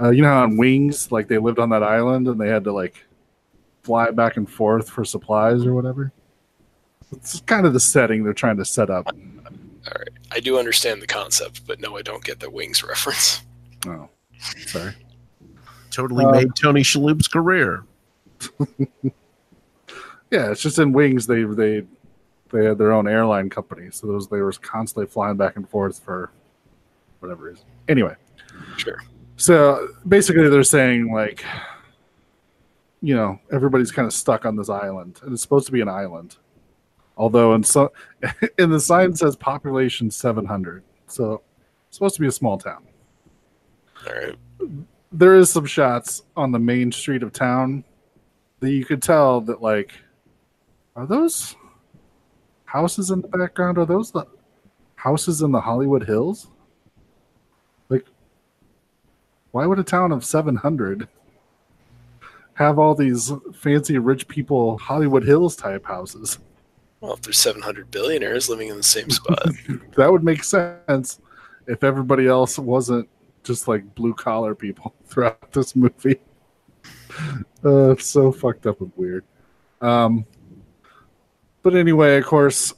Uh, 0.00 0.10
you 0.10 0.22
know 0.22 0.28
how 0.28 0.42
on 0.42 0.56
Wings, 0.56 1.12
like 1.12 1.28
they 1.28 1.38
lived 1.38 1.58
on 1.58 1.70
that 1.70 1.82
island 1.82 2.26
and 2.28 2.40
they 2.40 2.48
had 2.48 2.64
to 2.64 2.72
like 2.72 3.04
fly 3.82 4.10
back 4.10 4.36
and 4.36 4.48
forth 4.50 4.88
for 4.90 5.04
supplies 5.04 5.64
or 5.64 5.74
whatever. 5.74 6.12
It's 7.12 7.40
kind 7.42 7.66
of 7.66 7.72
the 7.72 7.80
setting 7.80 8.24
they're 8.24 8.32
trying 8.32 8.56
to 8.56 8.64
set 8.64 8.90
up. 8.90 9.06
All 9.08 9.92
right. 9.98 10.08
I 10.30 10.40
do 10.40 10.58
understand 10.58 11.02
the 11.02 11.06
concept, 11.06 11.66
but 11.66 11.80
no, 11.80 11.96
I 11.96 12.02
don't 12.02 12.24
get 12.24 12.40
the 12.40 12.50
wings 12.50 12.82
reference. 12.82 13.42
Oh, 13.86 14.08
sorry. 14.66 14.94
Totally 15.90 16.24
Uh, 16.24 16.30
made 16.30 16.54
Tony 16.56 16.82
Shalhoub's 16.82 17.28
career. 17.28 17.84
Yeah, 20.30 20.50
it's 20.50 20.62
just 20.62 20.78
in 20.78 20.92
Wings. 20.92 21.26
They 21.26 21.42
they 21.44 21.82
they 22.50 22.64
had 22.64 22.78
their 22.78 22.92
own 22.92 23.06
airline 23.06 23.50
company, 23.50 23.90
so 23.90 24.06
those 24.06 24.28
they 24.28 24.40
were 24.40 24.52
constantly 24.52 25.06
flying 25.06 25.36
back 25.36 25.56
and 25.56 25.68
forth 25.68 25.98
for 26.00 26.30
whatever 27.20 27.44
reason. 27.50 27.66
Anyway, 27.86 28.16
Sure. 28.78 28.96
So 29.36 29.88
basically 30.06 30.48
they're 30.48 30.62
saying 30.62 31.12
like, 31.12 31.44
you 33.00 33.16
know, 33.16 33.38
everybody's 33.52 33.90
kind 33.90 34.06
of 34.06 34.12
stuck 34.12 34.44
on 34.44 34.56
this 34.56 34.68
island, 34.68 35.20
and 35.22 35.32
it's 35.32 35.42
supposed 35.42 35.66
to 35.66 35.72
be 35.72 35.80
an 35.80 35.88
island. 35.88 36.36
Although 37.16 37.54
in 37.54 37.62
so, 37.62 37.92
in 38.58 38.70
the 38.70 38.80
sign 38.80 39.14
says 39.14 39.36
population 39.36 40.10
seven 40.10 40.44
hundred, 40.44 40.82
so 41.06 41.42
it's 41.88 41.96
supposed 41.96 42.14
to 42.14 42.20
be 42.20 42.28
a 42.28 42.32
small 42.32 42.58
town. 42.58 42.84
All 44.06 44.14
right. 44.14 44.38
there 45.12 45.36
is 45.36 45.50
some 45.50 45.66
shots 45.66 46.22
on 46.36 46.50
the 46.50 46.58
main 46.58 46.90
street 46.90 47.22
of 47.22 47.32
town 47.32 47.84
that 48.60 48.70
you 48.70 48.84
could 48.84 49.02
tell 49.02 49.40
that 49.42 49.60
like 49.60 49.92
are 50.96 51.06
those 51.06 51.54
houses 52.64 53.10
in 53.10 53.20
the 53.20 53.28
background 53.28 53.76
are 53.76 53.84
those 53.84 54.10
the 54.10 54.24
houses 54.94 55.42
in 55.42 55.52
the 55.52 55.60
hollywood 55.60 56.04
hills 56.04 56.48
like 57.88 58.06
why 59.52 59.66
would 59.66 59.78
a 59.78 59.84
town 59.84 60.12
of 60.12 60.24
700 60.24 61.08
have 62.54 62.78
all 62.78 62.94
these 62.94 63.32
fancy 63.54 63.98
rich 63.98 64.28
people 64.28 64.76
hollywood 64.78 65.24
hills 65.24 65.56
type 65.56 65.86
houses 65.86 66.38
Well, 67.00 67.14
if 67.14 67.22
there's 67.22 67.38
700 67.38 67.90
billionaires 67.90 68.48
living 68.48 68.68
in 68.68 68.76
the 68.76 68.82
same 68.82 69.10
spot, 69.18 69.48
that 69.96 70.10
would 70.10 70.24
make 70.24 70.44
sense 70.44 71.20
if 71.66 71.84
everybody 71.84 72.26
else 72.26 72.58
wasn't 72.58 73.08
just 73.42 73.68
like 73.68 73.94
blue 73.94 74.14
collar 74.14 74.54
people 74.54 74.94
throughout 75.06 75.52
this 75.52 75.76
movie. 75.76 76.20
Uh, 77.64 77.90
it's 77.90 78.06
so 78.06 78.32
fucked 78.32 78.66
up 78.66 78.80
and 78.80 78.90
weird. 78.96 79.22
Um, 79.82 80.24
but 81.62 81.76
anyway, 81.76 82.16
of 82.16 82.24
course, 82.24 82.74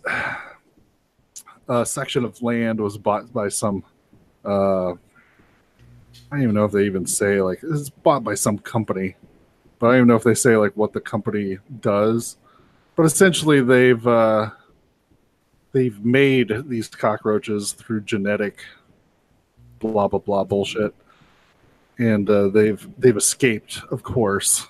a 1.68 1.86
section 1.86 2.24
of 2.24 2.42
land 2.42 2.80
was 2.80 2.98
bought 2.98 3.32
by 3.32 3.48
some. 3.48 3.84
Uh, 4.44 4.94
I 6.34 6.38
don't 6.38 6.42
even 6.42 6.54
know 6.56 6.64
if 6.64 6.72
they 6.72 6.84
even 6.86 7.06
say 7.06 7.40
like 7.40 7.60
it's 7.62 7.90
bought 7.90 8.24
by 8.24 8.34
some 8.34 8.58
company, 8.58 9.14
but 9.78 9.86
I 9.86 9.90
don't 9.90 9.98
even 9.98 10.08
know 10.08 10.16
if 10.16 10.24
they 10.24 10.34
say 10.34 10.56
like 10.56 10.76
what 10.76 10.92
the 10.92 11.00
company 11.00 11.58
does. 11.80 12.38
But 12.96 13.06
essentially, 13.06 13.60
they've 13.60 14.04
uh, 14.04 14.50
they've 15.70 16.04
made 16.04 16.52
these 16.66 16.88
cockroaches 16.88 17.70
through 17.70 18.00
genetic 18.00 18.64
blah 19.78 20.08
blah 20.08 20.18
blah 20.18 20.42
bullshit. 20.42 20.92
And 21.98 22.28
uh, 22.28 22.48
they've 22.48 22.84
they've 22.98 23.16
escaped 23.16 23.82
of 23.90 24.02
course. 24.02 24.66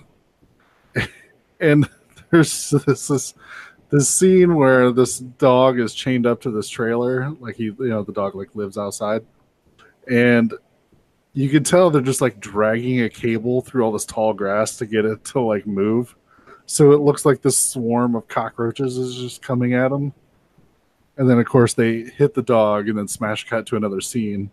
And 1.61 1.89
there's 2.31 2.69
this, 2.69 3.07
this 3.07 3.33
this 3.89 4.09
scene 4.09 4.55
where 4.55 4.91
this 4.91 5.17
dog 5.17 5.79
is 5.79 5.95
chained 5.95 6.27
up 6.27 6.41
to 6.41 6.51
this 6.51 6.67
trailer 6.67 7.31
like 7.39 7.55
he 7.55 7.63
you 7.63 7.75
know 7.79 8.03
the 8.03 8.11
dog 8.11 8.35
like 8.35 8.49
lives 8.53 8.77
outside. 8.77 9.25
And 10.07 10.53
you 11.35 11.49
can 11.49 11.63
tell 11.63 11.91
they're 11.91 12.01
just 12.01 12.21
like 12.21 12.39
dragging 12.39 13.01
a 13.01 13.09
cable 13.09 13.61
through 13.61 13.83
all 13.83 13.91
this 13.91 14.05
tall 14.05 14.33
grass 14.33 14.77
to 14.77 14.87
get 14.87 15.05
it 15.05 15.23
to 15.25 15.39
like 15.39 15.67
move. 15.67 16.15
So 16.65 16.91
it 16.93 17.01
looks 17.01 17.25
like 17.25 17.43
this 17.43 17.57
swarm 17.57 18.15
of 18.15 18.27
cockroaches 18.27 18.97
is 18.97 19.15
just 19.15 19.43
coming 19.43 19.75
at 19.75 19.91
them 19.91 20.13
and 21.17 21.29
then 21.29 21.39
of 21.39 21.45
course 21.45 21.73
they 21.73 22.01
hit 22.01 22.33
the 22.33 22.41
dog 22.41 22.89
and 22.89 22.97
then 22.97 23.07
smash 23.07 23.47
cut 23.47 23.65
to 23.67 23.75
another 23.75 24.01
scene 24.01 24.49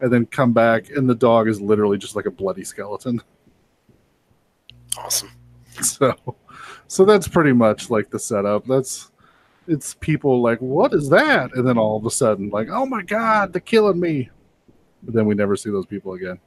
and 0.00 0.12
then 0.12 0.26
come 0.26 0.52
back 0.52 0.90
and 0.90 1.08
the 1.08 1.14
dog 1.14 1.48
is 1.48 1.60
literally 1.60 1.98
just 1.98 2.16
like 2.16 2.26
a 2.26 2.30
bloody 2.30 2.64
skeleton. 2.64 3.22
Awesome. 4.98 5.30
so 5.82 6.14
so 6.88 7.04
that's 7.04 7.28
pretty 7.28 7.52
much 7.52 7.90
like 7.90 8.10
the 8.10 8.18
setup. 8.18 8.66
That's 8.66 9.10
it's 9.66 9.94
people 9.94 10.42
like 10.42 10.58
what 10.58 10.92
is 10.92 11.08
that? 11.10 11.54
And 11.54 11.66
then 11.66 11.78
all 11.78 11.96
of 11.96 12.06
a 12.06 12.10
sudden 12.10 12.50
like 12.50 12.68
oh 12.70 12.86
my 12.86 13.02
god 13.02 13.52
they're 13.52 13.60
killing 13.60 14.00
me 14.00 14.30
but 15.04 15.14
then 15.14 15.26
we 15.26 15.34
never 15.34 15.56
see 15.56 15.70
those 15.70 15.86
people 15.86 16.14
again 16.14 16.38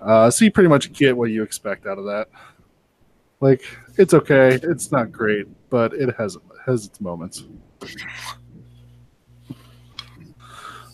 Uh, 0.00 0.30
so 0.30 0.44
you 0.44 0.50
pretty 0.50 0.68
much 0.68 0.92
get 0.92 1.16
what 1.16 1.30
you 1.30 1.42
expect 1.42 1.86
out 1.86 1.98
of 1.98 2.04
that. 2.06 2.28
Like 3.40 3.62
it's 3.96 4.14
okay, 4.14 4.58
it's 4.62 4.90
not 4.92 5.12
great, 5.12 5.46
but 5.70 5.92
it 5.94 6.14
has 6.16 6.36
has 6.66 6.86
its 6.86 7.00
moments. 7.00 7.44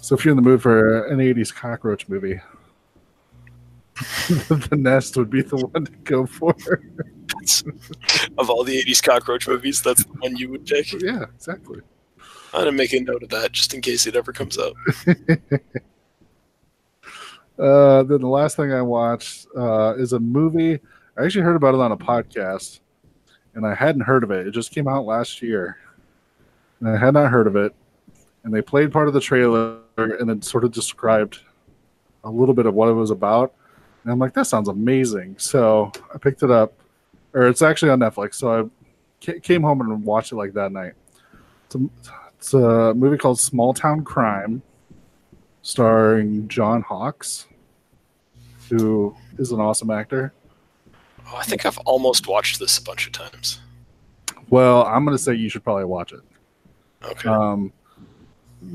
So 0.01 0.15
if 0.15 0.25
you're 0.25 0.31
in 0.33 0.37
the 0.37 0.43
mood 0.43 0.63
for 0.63 1.07
an 1.07 1.19
'80s 1.19 1.53
cockroach 1.55 2.09
movie, 2.09 2.41
the 4.29 4.77
Nest 4.77 5.17
would 5.17 5.31
be 5.31 5.43
the 5.43 5.57
one 5.57 5.85
to 5.87 5.93
go 6.05 6.27
for. 6.27 6.55
of 8.39 8.51
all 8.51 8.63
the 8.65 8.83
80s 8.85 9.03
cockroach 9.03 9.49
movies, 9.49 9.83
that's 9.83 10.05
the 10.05 10.13
one 10.21 10.37
you 10.37 10.49
would 10.51 10.67
pick. 10.67 10.93
yeah, 11.01 11.25
exactly. 11.35 11.81
I'm 12.53 12.61
gonna 12.61 12.73
make 12.73 12.93
a 12.93 13.01
note 13.01 13.23
of 13.23 13.29
that 13.31 13.53
just 13.53 13.75
in 13.75 13.81
case 13.81 14.07
it 14.07 14.15
ever 14.17 14.33
comes 14.33 14.59
up. 14.59 14.75
Uh, 17.59 18.03
then 18.03 18.21
the 18.21 18.29
last 18.29 18.57
thing 18.57 18.73
I 18.73 18.83
watched 18.83 19.47
uh, 19.57 19.95
is 19.97 20.13
a 20.13 20.21
movie. 20.21 20.79
I 21.17 21.25
actually 21.25 21.43
heard 21.43 21.57
about 21.57 21.75
it 21.75 21.81
on 21.81 21.93
a 21.93 21.97
podcast, 21.97 22.81
and 23.55 23.67
I 23.67 23.75
hadn't 23.75 24.03
heard 24.03 24.25
of 24.25 24.31
it. 24.31 24.47
It 24.47 24.51
just 24.51 24.71
came 24.73 24.87
out 24.87 25.07
last 25.07 25.41
year, 25.41 25.79
and 26.81 26.89
I 26.89 26.97
had 26.97 27.15
not 27.15 27.31
heard 27.31 27.47
of 27.47 27.57
it. 27.57 27.75
And 28.45 28.55
they 28.55 28.63
played 28.63 28.93
part 28.93 29.09
of 29.09 29.15
the 29.15 29.21
trailer 29.21 29.79
and 29.97 30.29
then 30.29 30.41
sort 30.41 30.65
of 30.65 30.71
described 30.71 31.41
a 32.23 32.31
little 32.31 32.55
bit 32.55 32.67
of 32.67 32.75
what 32.75 32.89
it 32.89 32.93
was 32.93 33.11
about. 33.11 33.55
And 34.05 34.13
I'm 34.13 34.19
like, 34.21 34.35
that 34.35 34.47
sounds 34.47 34.69
amazing. 34.69 35.37
So 35.39 35.91
I 36.15 36.19
picked 36.19 36.45
it 36.45 36.51
up, 36.51 36.75
or 37.33 37.49
it's 37.49 37.63
actually 37.63 37.91
on 37.91 37.99
Netflix. 37.99 38.35
So 38.35 38.71
I 39.27 39.39
came 39.41 39.63
home 39.63 39.81
and 39.81 40.05
watched 40.05 40.31
it 40.31 40.37
like 40.37 40.53
that 40.53 40.71
night. 40.71 40.93
It's 41.65 41.75
a, 41.75 41.79
it's 42.39 42.55
a 42.55 42.95
movie 42.95 43.17
called 43.17 43.41
Small 43.41 43.75
Town 43.75 44.05
Crime 44.05 44.63
starring 45.67 46.47
John 46.47 46.81
Hawkes, 46.81 47.49
who 48.71 49.17
is 49.37 49.51
an 49.51 49.59
awesome 49.59 49.91
actor. 49.91 50.33
Oh, 51.27 51.35
I 51.35 51.43
think 51.43 51.67
I've 51.67 51.79
almost 51.79 52.29
watched 52.29 52.61
this 52.61 52.79
a 52.79 52.83
bunch 52.83 53.09
of 53.09 53.13
times. 53.13 53.59
Well, 54.49 54.87
I'm 54.87 55.05
going 55.05 55.17
to 55.17 55.23
say 55.23 55.35
you 55.35 55.49
should 55.49 55.65
probably 55.65 55.85
watch 55.85 56.13
it. 56.13 56.21
Okay. 57.03 57.29
Um, 57.29 57.73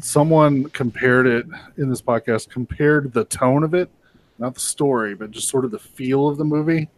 someone 0.02 0.66
compared 0.72 1.28
it 1.28 1.46
in 1.78 1.90
this 1.90 2.02
podcast, 2.02 2.50
compared 2.50 3.14
the 3.14 3.24
tone 3.24 3.64
of 3.64 3.74
it, 3.74 3.90
not 4.38 4.54
the 4.54 4.60
story, 4.60 5.16
but 5.16 5.32
just 5.32 5.48
sort 5.48 5.64
of 5.64 5.72
the 5.72 5.80
feel 5.80 6.28
of 6.28 6.38
the 6.38 6.44
movie, 6.44 6.90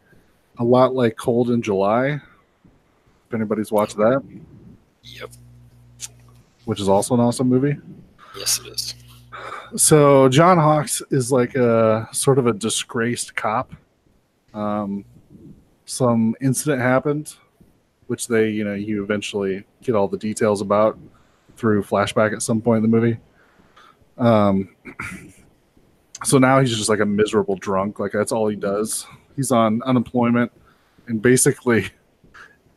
a 0.57 0.63
lot 0.63 0.95
like 0.95 1.17
Cold 1.17 1.51
in 1.51 1.61
July. 1.61 2.13
If 2.13 3.33
anybody's 3.33 3.71
watched 3.71 3.97
that, 3.97 4.23
yep. 5.03 5.29
which 6.65 6.79
is 6.79 6.89
also 6.89 7.13
an 7.13 7.19
awesome 7.19 7.47
movie. 7.47 7.77
Yes, 8.35 8.59
it 8.59 8.73
is. 8.73 8.95
So 9.75 10.29
John 10.29 10.57
Hawkes 10.57 11.01
is 11.09 11.31
like 11.31 11.55
a 11.55 12.07
sort 12.11 12.37
of 12.37 12.45
a 12.45 12.53
disgraced 12.53 13.35
cop. 13.35 13.73
Um, 14.53 15.03
some 15.85 16.35
incident 16.41 16.79
happened, 16.79 17.33
which 18.05 18.27
they, 18.27 18.49
you 18.49 18.63
know, 18.63 18.75
you 18.75 19.03
eventually 19.03 19.63
get 19.81 19.95
all 19.95 20.07
the 20.07 20.17
details 20.17 20.61
about 20.61 20.99
through 21.57 21.83
flashback 21.83 22.33
at 22.33 22.43
some 22.43 22.61
point 22.61 22.83
in 22.83 22.91
the 22.91 22.95
movie. 22.95 23.17
Um, 24.19 24.75
so 26.23 26.37
now 26.37 26.59
he's 26.59 26.75
just 26.75 26.89
like 26.89 26.99
a 26.99 27.05
miserable 27.05 27.55
drunk. 27.55 27.99
Like 27.99 28.11
that's 28.11 28.31
all 28.31 28.47
he 28.47 28.55
does. 28.55 29.07
He's 29.35 29.51
on 29.51 29.81
unemployment, 29.83 30.51
and 31.07 31.19
basically, 31.19 31.87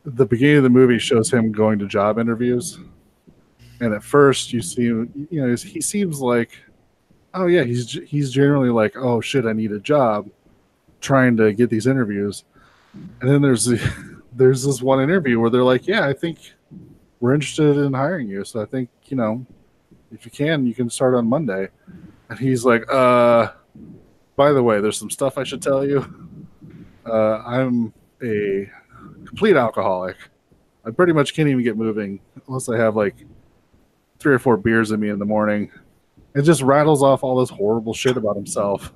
the 0.03 0.25
beginning 0.25 0.57
of 0.57 0.63
the 0.63 0.69
movie 0.71 0.97
shows 0.97 1.31
him 1.31 1.51
going 1.51 1.77
to 1.77 1.87
job 1.87 2.17
interviews. 2.17 2.79
And 3.79 3.93
at 3.93 4.03
first, 4.03 4.51
you 4.51 4.63
see, 4.63 4.85
you 4.85 5.27
know, 5.29 5.55
he 5.55 5.81
seems 5.81 6.19
like 6.19 6.57
oh 7.33 7.47
yeah, 7.47 7.63
he's 7.63 7.91
he's 7.91 8.31
generally 8.31 8.69
like, 8.69 8.95
oh 8.97 9.21
shit, 9.21 9.45
I 9.45 9.53
need 9.53 9.71
a 9.71 9.79
job, 9.79 10.29
trying 11.01 11.37
to 11.37 11.53
get 11.53 11.69
these 11.69 11.87
interviews, 11.87 12.43
and 13.21 13.29
then 13.29 13.41
there's 13.41 13.65
the, 13.65 14.21
there's 14.33 14.63
this 14.63 14.81
one 14.81 15.01
interview 15.01 15.39
where 15.39 15.49
they're 15.49 15.63
like, 15.63 15.87
yeah, 15.87 16.07
I 16.07 16.13
think 16.13 16.39
we're 17.19 17.33
interested 17.33 17.77
in 17.77 17.93
hiring 17.93 18.27
you, 18.27 18.43
so 18.43 18.61
I 18.61 18.65
think 18.65 18.89
you 19.05 19.17
know, 19.17 19.45
if 20.11 20.25
you 20.25 20.31
can, 20.31 20.65
you 20.65 20.73
can 20.73 20.89
start 20.89 21.15
on 21.15 21.27
Monday, 21.27 21.69
and 22.29 22.39
he's 22.39 22.65
like, 22.65 22.91
uh, 22.91 23.51
by 24.35 24.51
the 24.51 24.63
way, 24.63 24.81
there's 24.81 24.97
some 24.97 25.09
stuff 25.09 25.37
I 25.37 25.43
should 25.43 25.61
tell 25.61 25.85
you. 25.85 26.05
Uh, 27.05 27.41
I'm 27.45 27.93
a 28.21 28.69
complete 29.25 29.55
alcoholic. 29.55 30.17
I 30.85 30.91
pretty 30.91 31.13
much 31.13 31.33
can't 31.33 31.49
even 31.49 31.63
get 31.63 31.77
moving 31.77 32.19
unless 32.47 32.69
I 32.69 32.77
have 32.77 32.95
like 32.95 33.15
three 34.19 34.33
or 34.33 34.39
four 34.39 34.57
beers 34.57 34.91
in 34.91 34.99
me 34.99 35.09
in 35.09 35.19
the 35.19 35.25
morning 35.25 35.71
and 36.37 36.45
just 36.45 36.61
rattles 36.61 37.01
off 37.01 37.23
all 37.23 37.39
this 37.39 37.49
horrible 37.49 37.95
shit 37.95 38.15
about 38.15 38.35
himself 38.35 38.93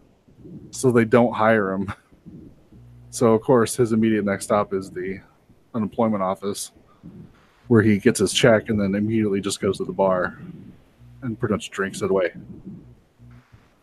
so 0.70 0.92
they 0.92 1.06
don't 1.06 1.34
hire 1.34 1.72
him. 1.72 1.92
So, 3.10 3.34
of 3.34 3.42
course, 3.42 3.76
his 3.76 3.94
immediate 3.94 4.24
next 4.24 4.44
stop 4.44 4.76
is 4.76 4.92
the 4.92 5.20
unemployment 5.74 6.22
office 6.22 6.72
where 7.68 7.82
he 7.82 7.98
gets 7.98 8.20
his 8.20 8.32
check 8.32 8.70
and 8.70 8.80
then 8.80 8.94
immediately 8.94 9.42
just 9.42 9.60
goes 9.60 9.80
to 9.80 9.86
the 9.86 9.92
bar 9.92 10.38
and 11.24 11.40
pretty 11.40 11.54
much 11.54 11.72
drinks 11.72 12.04
it 12.04 12.12
away. 12.12 12.32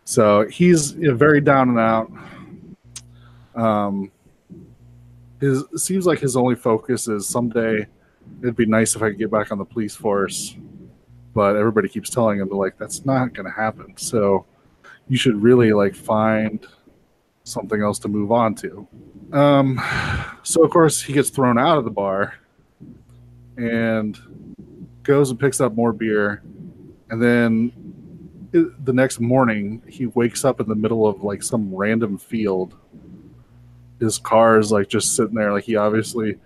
So 0.05 0.47
he's 0.47 0.93
very 0.93 1.40
down 1.40 1.70
and 1.70 1.78
out. 1.80 2.12
Um, 3.56 4.12
his 5.40 5.64
it 5.72 5.80
seems 5.80 6.06
like 6.06 6.20
his 6.20 6.36
only 6.36 6.55
focus 6.55 7.09
is 7.09 7.26
someday 7.26 7.89
it'd 8.40 8.55
be 8.55 8.66
nice 8.66 8.94
if 8.94 9.02
I 9.02 9.10
could 9.10 9.18
get 9.18 9.32
back 9.32 9.51
on 9.51 9.59
the 9.59 9.64
police 9.64 9.97
force 9.97 10.55
but 11.34 11.56
everybody 11.56 11.88
keeps 11.88 12.10
telling 12.10 12.40
him 12.40 12.48
like 12.48 12.78
that's 12.78 13.05
not 13.05 13.34
going 13.34 13.46
to 13.46 13.52
happen. 13.52 13.96
So 13.96 14.46
you 15.09 15.16
should 15.16 15.42
really 15.42 15.72
like 15.72 15.94
find 15.94 16.66
something 17.44 17.82
else 17.82 17.98
to 18.00 18.09
move 18.09 18.30
on 18.30 18.55
to. 18.56 18.86
Um, 19.32 19.80
so 20.42 20.64
of 20.64 20.70
course 20.70 21.02
he 21.02 21.12
gets 21.12 21.30
thrown 21.30 21.59
out 21.59 21.78
of 21.78 21.84
the 21.84 21.90
bar 21.90 22.34
and 23.56 24.18
goes 25.02 25.30
and 25.30 25.40
picks 25.40 25.60
up 25.60 25.74
more 25.74 25.92
beer, 25.92 26.42
and 27.10 27.20
then 27.20 27.72
it, 28.52 28.84
the 28.84 28.92
next 28.92 29.20
morning 29.20 29.82
he 29.88 30.06
wakes 30.06 30.44
up 30.44 30.60
in 30.60 30.68
the 30.68 30.74
middle 30.74 31.06
of 31.06 31.22
like 31.22 31.42
some 31.42 31.74
random 31.74 32.18
field. 32.18 32.74
His 34.00 34.18
car 34.18 34.59
is 34.59 34.70
like 34.70 34.88
just 34.88 35.16
sitting 35.16 35.34
there, 35.34 35.52
like 35.52 35.64
he 35.64 35.76
obviously 35.76 36.36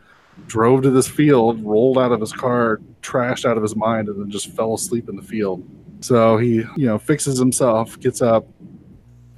drove 0.47 0.83
to 0.83 0.91
this 0.91 1.09
field, 1.09 1.63
rolled 1.65 1.99
out 1.99 2.13
of 2.13 2.21
his 2.21 2.33
car, 2.33 2.81
trashed 3.03 3.45
out 3.45 3.57
of 3.57 3.63
his 3.63 3.77
mind, 3.77 4.09
and 4.09 4.21
then 4.21 4.31
just 4.31 4.51
fell 4.51 4.75
asleep 4.75 5.09
in 5.09 5.17
the 5.17 5.23
field. 5.23 5.67
So 6.01 6.37
he, 6.37 6.57
you 6.77 6.87
know, 6.87 6.99
fixes 6.99 7.39
himself, 7.39 7.99
gets 8.01 8.23
up, 8.23 8.47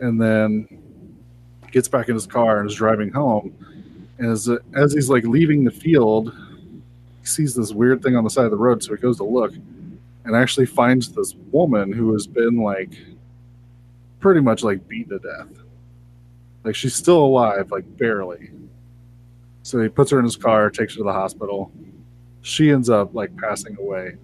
and 0.00 0.20
then 0.20 0.68
gets 1.70 1.88
back 1.88 2.08
in 2.08 2.14
his 2.14 2.26
car 2.26 2.60
and 2.60 2.70
is 2.70 2.76
driving 2.76 3.10
home. 3.10 3.54
And 4.18 4.30
as 4.30 4.48
as 4.74 4.92
he's 4.92 5.10
like 5.10 5.24
leaving 5.24 5.64
the 5.64 5.70
field, 5.70 6.34
he 7.20 7.26
sees 7.26 7.54
this 7.54 7.72
weird 7.72 8.02
thing 8.02 8.16
on 8.16 8.24
the 8.24 8.30
side 8.30 8.44
of 8.44 8.50
the 8.50 8.56
road. 8.56 8.82
So 8.82 8.94
he 8.94 9.00
goes 9.00 9.16
to 9.18 9.24
look, 9.24 9.52
and 10.24 10.36
actually 10.36 10.66
finds 10.66 11.10
this 11.12 11.34
woman 11.50 11.92
who 11.92 12.12
has 12.12 12.26
been 12.26 12.58
like 12.58 12.92
pretty 14.20 14.40
much 14.40 14.62
like 14.62 14.86
beaten 14.88 15.18
to 15.20 15.28
death. 15.28 15.64
Like 16.62 16.74
she's 16.74 16.94
still 16.94 17.24
alive, 17.24 17.70
like 17.70 17.84
barely 17.98 18.50
so 19.64 19.80
he 19.80 19.88
puts 19.88 20.10
her 20.10 20.18
in 20.18 20.26
his 20.26 20.36
car, 20.36 20.68
takes 20.68 20.92
her 20.92 20.98
to 20.98 21.04
the 21.04 21.12
hospital. 21.12 21.72
She 22.42 22.70
ends 22.70 22.90
up 22.90 23.14
like 23.14 23.34
passing 23.38 23.78
away, 23.78 24.18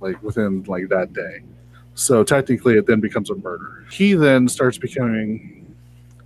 like 0.00 0.20
within 0.22 0.62
like 0.62 0.88
that 0.88 1.12
day. 1.12 1.42
So 1.94 2.24
technically, 2.24 2.78
it 2.78 2.86
then 2.86 2.98
becomes 2.98 3.28
a 3.28 3.34
murder. 3.34 3.84
He 3.90 4.14
then 4.14 4.48
starts 4.48 4.78
becoming 4.78 5.76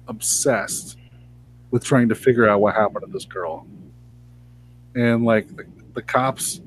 obsessed 0.07 0.99
with 1.73 1.83
trying 1.83 2.09
to 2.11 2.15
figure 2.15 2.49
out 2.49 2.61
what 2.61 2.77
happened 2.77 3.05
to 3.05 3.11
this 3.11 3.25
girl. 3.25 3.67
And 4.95 5.25
like 5.25 5.49
the, 5.57 5.67
the 5.95 6.03
cops 6.03 6.61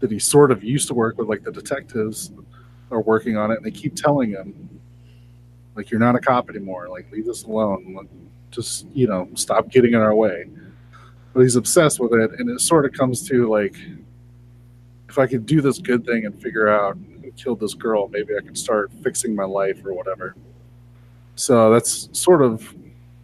that 0.00 0.10
he 0.10 0.18
sort 0.18 0.50
of 0.50 0.62
used 0.62 0.88
to 0.88 0.94
work 0.94 1.16
with, 1.16 1.26
like 1.26 1.42
the 1.42 1.52
detectives, 1.52 2.32
are 2.90 3.00
working 3.00 3.38
on 3.38 3.50
it, 3.50 3.56
and 3.56 3.64
they 3.64 3.70
keep 3.70 3.96
telling 3.96 4.30
him, 4.30 4.68
like, 5.74 5.90
you're 5.90 6.00
not 6.00 6.16
a 6.16 6.18
cop 6.18 6.50
anymore. 6.50 6.88
Like, 6.88 7.10
leave 7.10 7.28
us 7.28 7.44
alone. 7.44 8.08
Just 8.50 8.86
you 8.92 9.06
know, 9.06 9.28
stop 9.34 9.70
getting 9.70 9.94
in 9.94 10.00
our 10.00 10.14
way 10.14 10.46
but 11.38 11.44
he's 11.44 11.54
obsessed 11.54 12.00
with 12.00 12.12
it 12.14 12.32
and 12.40 12.50
it 12.50 12.60
sort 12.60 12.84
of 12.84 12.92
comes 12.92 13.22
to 13.28 13.48
like 13.48 13.76
if 15.08 15.18
i 15.18 15.24
could 15.24 15.46
do 15.46 15.60
this 15.60 15.78
good 15.78 16.04
thing 16.04 16.26
and 16.26 16.42
figure 16.42 16.66
out 16.66 16.98
who 17.22 17.30
killed 17.30 17.60
this 17.60 17.74
girl 17.74 18.08
maybe 18.08 18.36
i 18.36 18.40
could 18.40 18.58
start 18.58 18.90
fixing 19.04 19.36
my 19.36 19.44
life 19.44 19.80
or 19.86 19.92
whatever. 19.92 20.34
So 21.36 21.72
that's 21.72 22.08
sort 22.10 22.42
of 22.42 22.74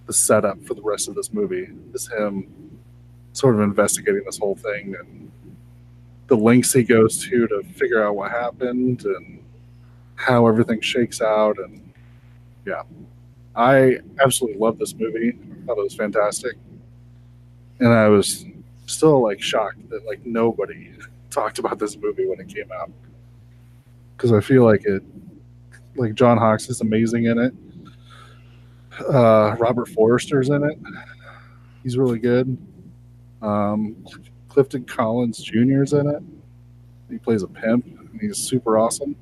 the 0.07 0.13
setup 0.13 0.65
for 0.65 0.75
the 0.75 0.83
rest 0.83 1.09
of 1.09 1.17
this 1.17 1.33
movie 1.33 1.67
is 1.93 2.07
him 2.07 2.79
sort 3.33 3.57
of 3.57 3.63
investigating 3.63 4.23
this 4.25 4.39
whole 4.39 4.55
thing 4.55 4.95
and 4.97 5.33
the 6.29 6.37
lengths 6.37 6.73
he 6.73 6.85
goes 6.85 7.19
to 7.25 7.49
to 7.49 7.65
figure 7.75 8.01
out 8.01 8.15
what 8.15 8.31
happened 8.31 9.07
and 9.07 9.43
how 10.15 10.47
everything 10.47 10.81
shakes 10.81 11.21
out 11.21 11.59
and 11.59 11.93
yeah. 12.65 12.83
I 13.57 13.99
absolutely 14.21 14.61
love 14.61 14.79
this 14.79 14.95
movie. 14.95 15.31
I 15.31 15.67
thought 15.67 15.79
it 15.79 15.83
was 15.83 15.97
fantastic 15.97 16.57
and 17.85 17.93
I 17.93 18.09
was 18.09 18.47
still 18.87 19.23
like 19.23 19.43
shocked 19.43 19.91
that 19.91 20.07
like 20.07 20.25
nobody 20.25 20.91
talked 21.31 21.59
about 21.59 21.79
this 21.79 21.97
movie 21.99 22.27
when 22.27 22.41
it 22.41 22.49
came 22.49 22.73
out 22.73 22.91
because 24.17 24.33
I 24.33 24.41
feel 24.41 24.65
like 24.65 24.87
it, 24.87 25.03
like 25.95 26.15
John 26.15 26.39
Hawkes 26.39 26.71
is 26.71 26.81
amazing 26.81 27.27
in 27.27 27.39
it. 27.39 27.55
Uh, 29.13 29.55
Robert 29.59 29.89
Forster's 29.89 30.49
in 30.49 30.65
it. 30.65 30.79
He's 31.83 31.99
really 31.99 32.19
good. 32.19 32.57
Um, 33.43 34.03
Clifton 34.49 34.85
Collins 34.85 35.39
Jr. 35.43 35.83
is 35.83 35.93
in 35.93 36.09
it. 36.09 36.23
He 37.11 37.19
plays 37.19 37.43
a 37.43 37.49
pimp, 37.49 37.85
and 37.85 38.19
he's 38.19 38.39
super 38.39 38.79
awesome. 38.79 39.15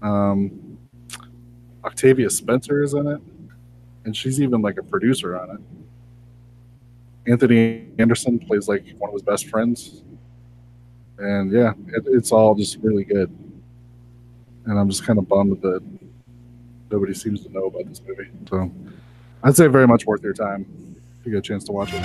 Um, 0.00 0.78
Octavia 1.84 2.30
Spencer 2.30 2.82
is 2.82 2.94
in 2.94 3.06
it, 3.06 3.20
and 4.06 4.16
she's 4.16 4.40
even 4.40 4.62
like 4.62 4.78
a 4.78 4.82
producer 4.82 5.38
on 5.38 5.50
it. 5.50 5.75
Anthony 7.26 7.88
Anderson 7.98 8.38
plays 8.38 8.68
like 8.68 8.84
one 8.98 9.10
of 9.10 9.14
his 9.14 9.22
best 9.22 9.48
friends, 9.48 10.02
and 11.18 11.50
yeah, 11.52 11.72
it, 11.88 12.04
it's 12.06 12.32
all 12.32 12.54
just 12.54 12.78
really 12.82 13.04
good. 13.04 13.30
And 14.66 14.78
I'm 14.78 14.88
just 14.88 15.04
kind 15.04 15.18
of 15.18 15.28
bummed 15.28 15.60
that 15.62 15.82
nobody 16.90 17.14
seems 17.14 17.42
to 17.44 17.52
know 17.52 17.66
about 17.66 17.86
this 17.88 18.00
movie. 18.06 18.28
So 18.48 18.70
I'd 19.42 19.56
say 19.56 19.66
very 19.66 19.86
much 19.86 20.06
worth 20.06 20.22
your 20.22 20.34
time 20.34 20.66
if 21.20 21.26
you 21.26 21.32
get 21.32 21.38
a 21.38 21.42
chance 21.42 21.64
to 21.64 21.72
watch 21.72 21.90
it. 21.92 22.02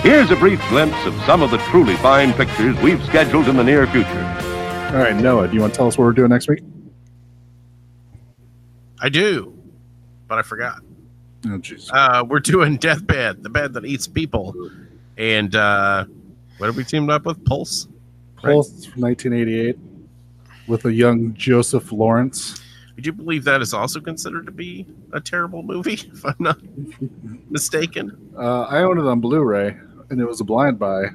Here's 0.00 0.30
a 0.30 0.36
brief 0.36 0.60
glimpse 0.68 1.04
of 1.06 1.14
some 1.22 1.42
of 1.42 1.50
the 1.50 1.58
truly 1.58 1.96
fine 1.96 2.32
pictures 2.34 2.76
we've 2.80 3.02
scheduled 3.06 3.48
in 3.48 3.56
the 3.56 3.64
near 3.64 3.86
future. 3.86 4.24
All 4.92 5.00
right, 5.00 5.16
Noah, 5.16 5.48
do 5.48 5.54
you 5.54 5.60
want 5.60 5.72
to 5.72 5.76
tell 5.76 5.88
us 5.88 5.96
what 5.98 6.04
we're 6.04 6.12
doing 6.12 6.30
next 6.30 6.48
week? 6.48 6.62
I 9.00 9.08
do, 9.08 9.56
but 10.28 10.38
I 10.38 10.42
forgot. 10.42 10.80
Oh. 11.46 11.60
Uh, 11.92 12.24
we're 12.28 12.40
doing 12.40 12.76
Deathbed, 12.76 13.42
the 13.42 13.50
bed 13.50 13.74
that 13.74 13.84
eats 13.84 14.06
people, 14.06 14.54
and 15.18 15.54
uh, 15.54 16.06
what 16.58 16.66
have 16.66 16.76
we 16.76 16.84
teamed 16.84 17.10
up 17.10 17.26
with? 17.26 17.44
Pulse. 17.44 17.88
Pulse 18.36 18.86
from 18.86 19.02
1988 19.02 19.78
with 20.66 20.84
a 20.86 20.92
young 20.92 21.34
Joseph 21.34 21.92
Lawrence. 21.92 22.60
Would 22.96 23.06
you 23.06 23.12
believe 23.12 23.44
that 23.44 23.60
is 23.60 23.74
also 23.74 24.00
considered 24.00 24.46
to 24.46 24.52
be 24.52 24.86
a 25.12 25.20
terrible 25.20 25.62
movie, 25.62 25.94
if 26.12 26.24
I'm 26.24 26.36
not 26.38 26.58
mistaken? 27.50 28.32
Uh, 28.36 28.62
I 28.62 28.82
owned 28.82 29.00
it 29.00 29.06
on 29.06 29.20
Blu-ray, 29.20 29.76
and 30.10 30.20
it 30.20 30.26
was 30.26 30.40
a 30.40 30.44
blind 30.44 30.78
buy. 30.78 31.06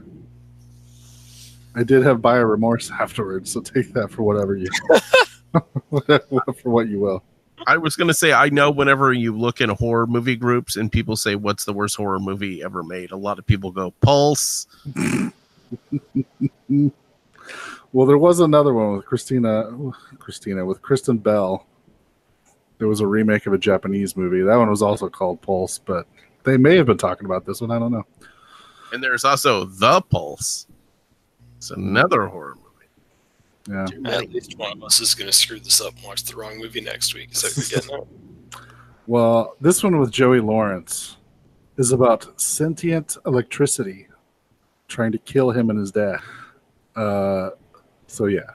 I 1.76 1.84
did 1.84 2.04
have 2.04 2.22
buyer 2.22 2.46
remorse 2.46 2.92
afterwards, 3.00 3.52
so 3.52 3.62
take 3.62 3.94
that 3.94 4.12
for 4.12 4.24
whatever 4.24 4.56
you 4.56 4.68
for 5.90 6.70
what 6.70 6.88
you 6.90 7.00
will. 7.00 7.24
I 7.68 7.78
was 7.78 7.96
going 7.96 8.08
to 8.08 8.14
say, 8.14 8.34
I 8.34 8.50
know 8.50 8.72
whenever 8.72 9.14
you 9.14 9.38
look 9.38 9.62
in 9.62 9.70
horror 9.70 10.08
movie 10.08 10.36
groups 10.36 10.76
and 10.76 10.92
people 10.92 11.16
say, 11.16 11.36
What's 11.36 11.66
the 11.66 11.74
worst 11.74 11.96
horror 11.96 12.20
movie 12.20 12.64
ever 12.64 12.84
made? 12.84 13.12
A 13.12 13.18
lot 13.18 13.40
of 13.40 13.46
people 13.46 13.72
go, 13.72 13.92
Pulse. 14.02 14.68
Well, 17.92 18.06
there 18.06 18.18
was 18.18 18.40
another 18.40 18.74
one 18.74 18.96
with 18.96 19.06
Christina, 19.06 19.72
Christina 20.20 20.64
with 20.64 20.82
Kristen 20.82 21.18
Bell. 21.18 21.66
There 22.78 22.88
was 22.88 23.00
a 23.00 23.08
remake 23.08 23.48
of 23.48 23.54
a 23.54 23.58
Japanese 23.58 24.16
movie. 24.16 24.42
That 24.42 24.58
one 24.58 24.70
was 24.70 24.84
also 24.84 25.10
called 25.10 25.42
Pulse, 25.42 25.80
but 25.80 26.06
they 26.44 26.56
may 26.56 26.78
have 26.78 26.86
been 26.86 27.00
talking 27.00 27.26
about 27.26 27.46
this 27.46 27.62
one. 27.62 27.72
I 27.72 27.80
don't 27.80 27.92
know. 27.92 28.06
And 28.94 29.04
there's 29.04 29.26
also 29.26 29.66
The 29.66 30.02
Pulse. 30.02 30.68
It's 31.58 31.72
another 31.72 32.28
horror 32.28 32.56
movie. 32.56 32.69
Yeah. 33.70 33.86
At 34.06 34.30
least 34.32 34.58
one 34.58 34.72
of 34.72 34.84
us 34.84 35.00
is 35.00 35.14
going 35.14 35.30
to 35.30 35.36
screw 35.36 35.60
this 35.60 35.80
up 35.80 35.96
and 35.96 36.04
watch 36.04 36.24
the 36.24 36.36
wrong 36.36 36.58
movie 36.58 36.82
next 36.82 37.14
week. 37.14 37.32
Is 37.32 37.42
that 37.42 37.56
what 37.56 37.72
you're 37.72 37.82
getting? 37.82 38.08
Well, 39.06 39.56
this 39.62 39.84
one 39.84 40.00
with 40.00 40.12
Joey 40.12 40.40
Lawrence 40.40 41.18
is 41.78 41.92
about 41.92 42.40
sentient 42.40 43.18
electricity 43.26 44.08
trying 44.88 45.12
to 45.12 45.18
kill 45.20 45.52
him 45.52 45.70
and 45.70 45.80
his 45.80 45.92
dad. 45.92 46.20
Uh, 46.96 47.52
so 48.08 48.26
yeah, 48.26 48.52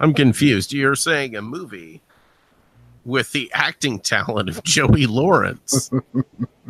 I'm 0.00 0.14
confused. 0.14 0.72
You're 0.72 0.96
saying 0.96 1.36
a 1.36 1.42
movie 1.42 2.00
with 3.04 3.32
the 3.32 3.50
acting 3.54 4.00
talent 4.00 4.48
of 4.48 4.62
Joey 4.64 5.06
Lawrence 5.06 5.90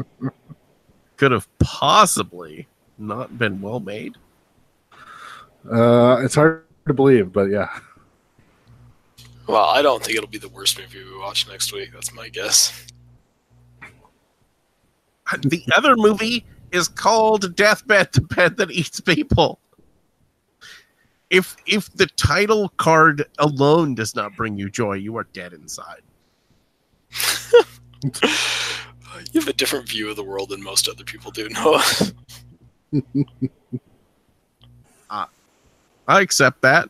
could 1.16 1.32
have 1.32 1.48
possibly 1.58 2.66
not 2.98 3.38
been 3.38 3.60
well 3.60 3.80
made? 3.80 4.16
uh, 5.70 6.20
it's 6.22 6.34
hard 6.34 6.64
to 6.88 6.94
believe, 6.94 7.32
but 7.32 7.50
yeah. 7.50 7.68
Well, 9.46 9.64
I 9.64 9.80
don't 9.80 10.04
think 10.04 10.16
it'll 10.16 10.28
be 10.28 10.38
the 10.38 10.48
worst 10.48 10.78
movie 10.78 11.02
we 11.02 11.18
watch 11.18 11.48
next 11.48 11.72
week. 11.72 11.90
That's 11.92 12.12
my 12.12 12.28
guess. 12.28 12.86
The 15.42 15.62
other 15.76 15.94
movie 15.96 16.44
is 16.72 16.88
called 16.88 17.54
Deathbed, 17.54 18.12
the 18.12 18.20
bed 18.22 18.56
that 18.58 18.70
eats 18.70 19.00
people. 19.00 19.58
If 21.30 21.56
if 21.66 21.92
the 21.92 22.06
title 22.06 22.70
card 22.78 23.24
alone 23.38 23.94
does 23.94 24.14
not 24.14 24.34
bring 24.36 24.56
you 24.56 24.70
joy, 24.70 24.94
you 24.94 25.16
are 25.16 25.24
dead 25.32 25.52
inside. 25.52 26.02
You 29.32 29.40
have 29.40 29.48
a 29.48 29.52
different 29.52 29.88
view 29.88 30.08
of 30.08 30.16
the 30.16 30.22
world 30.22 30.50
than 30.50 30.62
most 30.62 30.88
other 30.88 31.04
people 31.04 31.30
do, 31.30 31.48
Noah. 31.48 31.82
I 36.08 36.22
accept 36.22 36.62
that. 36.62 36.88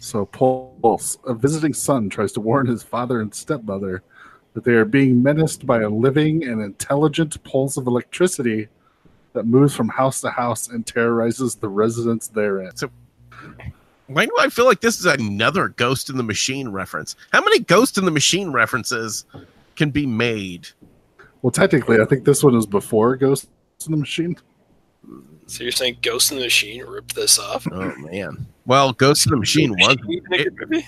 So 0.00 0.26
Pulse, 0.26 1.18
a 1.26 1.34
visiting 1.34 1.72
son, 1.72 2.10
tries 2.10 2.32
to 2.32 2.40
warn 2.40 2.66
his 2.66 2.82
father 2.82 3.20
and 3.20 3.34
stepmother 3.34 4.02
that 4.54 4.64
they 4.64 4.72
are 4.72 4.84
being 4.84 5.22
menaced 5.22 5.64
by 5.64 5.82
a 5.82 5.88
living 5.88 6.44
and 6.44 6.60
intelligent 6.60 7.42
pulse 7.44 7.76
of 7.76 7.86
electricity 7.86 8.68
that 9.32 9.44
moves 9.44 9.74
from 9.74 9.88
house 9.88 10.20
to 10.22 10.30
house 10.30 10.68
and 10.68 10.86
terrorizes 10.86 11.54
the 11.54 11.68
residents 11.68 12.28
therein. 12.28 12.72
Why 14.08 14.26
do 14.26 14.34
I 14.40 14.48
feel 14.48 14.64
like 14.64 14.80
this 14.80 14.98
is 14.98 15.06
another 15.06 15.68
Ghost 15.68 16.10
in 16.10 16.16
the 16.16 16.22
Machine 16.22 16.70
reference? 16.70 17.14
How 17.30 17.40
many 17.40 17.60
Ghost 17.60 17.98
in 17.98 18.04
the 18.04 18.10
Machine 18.10 18.50
references 18.50 19.26
can 19.76 19.90
be 19.90 20.06
made? 20.06 20.66
Well, 21.42 21.50
technically, 21.50 22.00
I 22.00 22.06
think 22.06 22.24
this 22.24 22.42
one 22.42 22.56
is 22.56 22.66
before 22.66 23.14
Ghost 23.16 23.48
in 23.84 23.92
the 23.92 23.98
Machine. 23.98 24.36
So 25.48 25.62
you're 25.62 25.72
saying 25.72 25.98
Ghost 26.02 26.30
in 26.30 26.38
the 26.38 26.44
Machine 26.44 26.84
ripped 26.84 27.14
this 27.14 27.38
off? 27.38 27.66
Oh 27.72 27.94
man. 27.96 28.46
Well, 28.66 28.92
Ghost 28.92 29.26
in 29.26 29.30
the 29.30 29.38
Machine 29.38 29.70
was 29.72 29.96
Even 30.08 30.74
a 30.74 30.82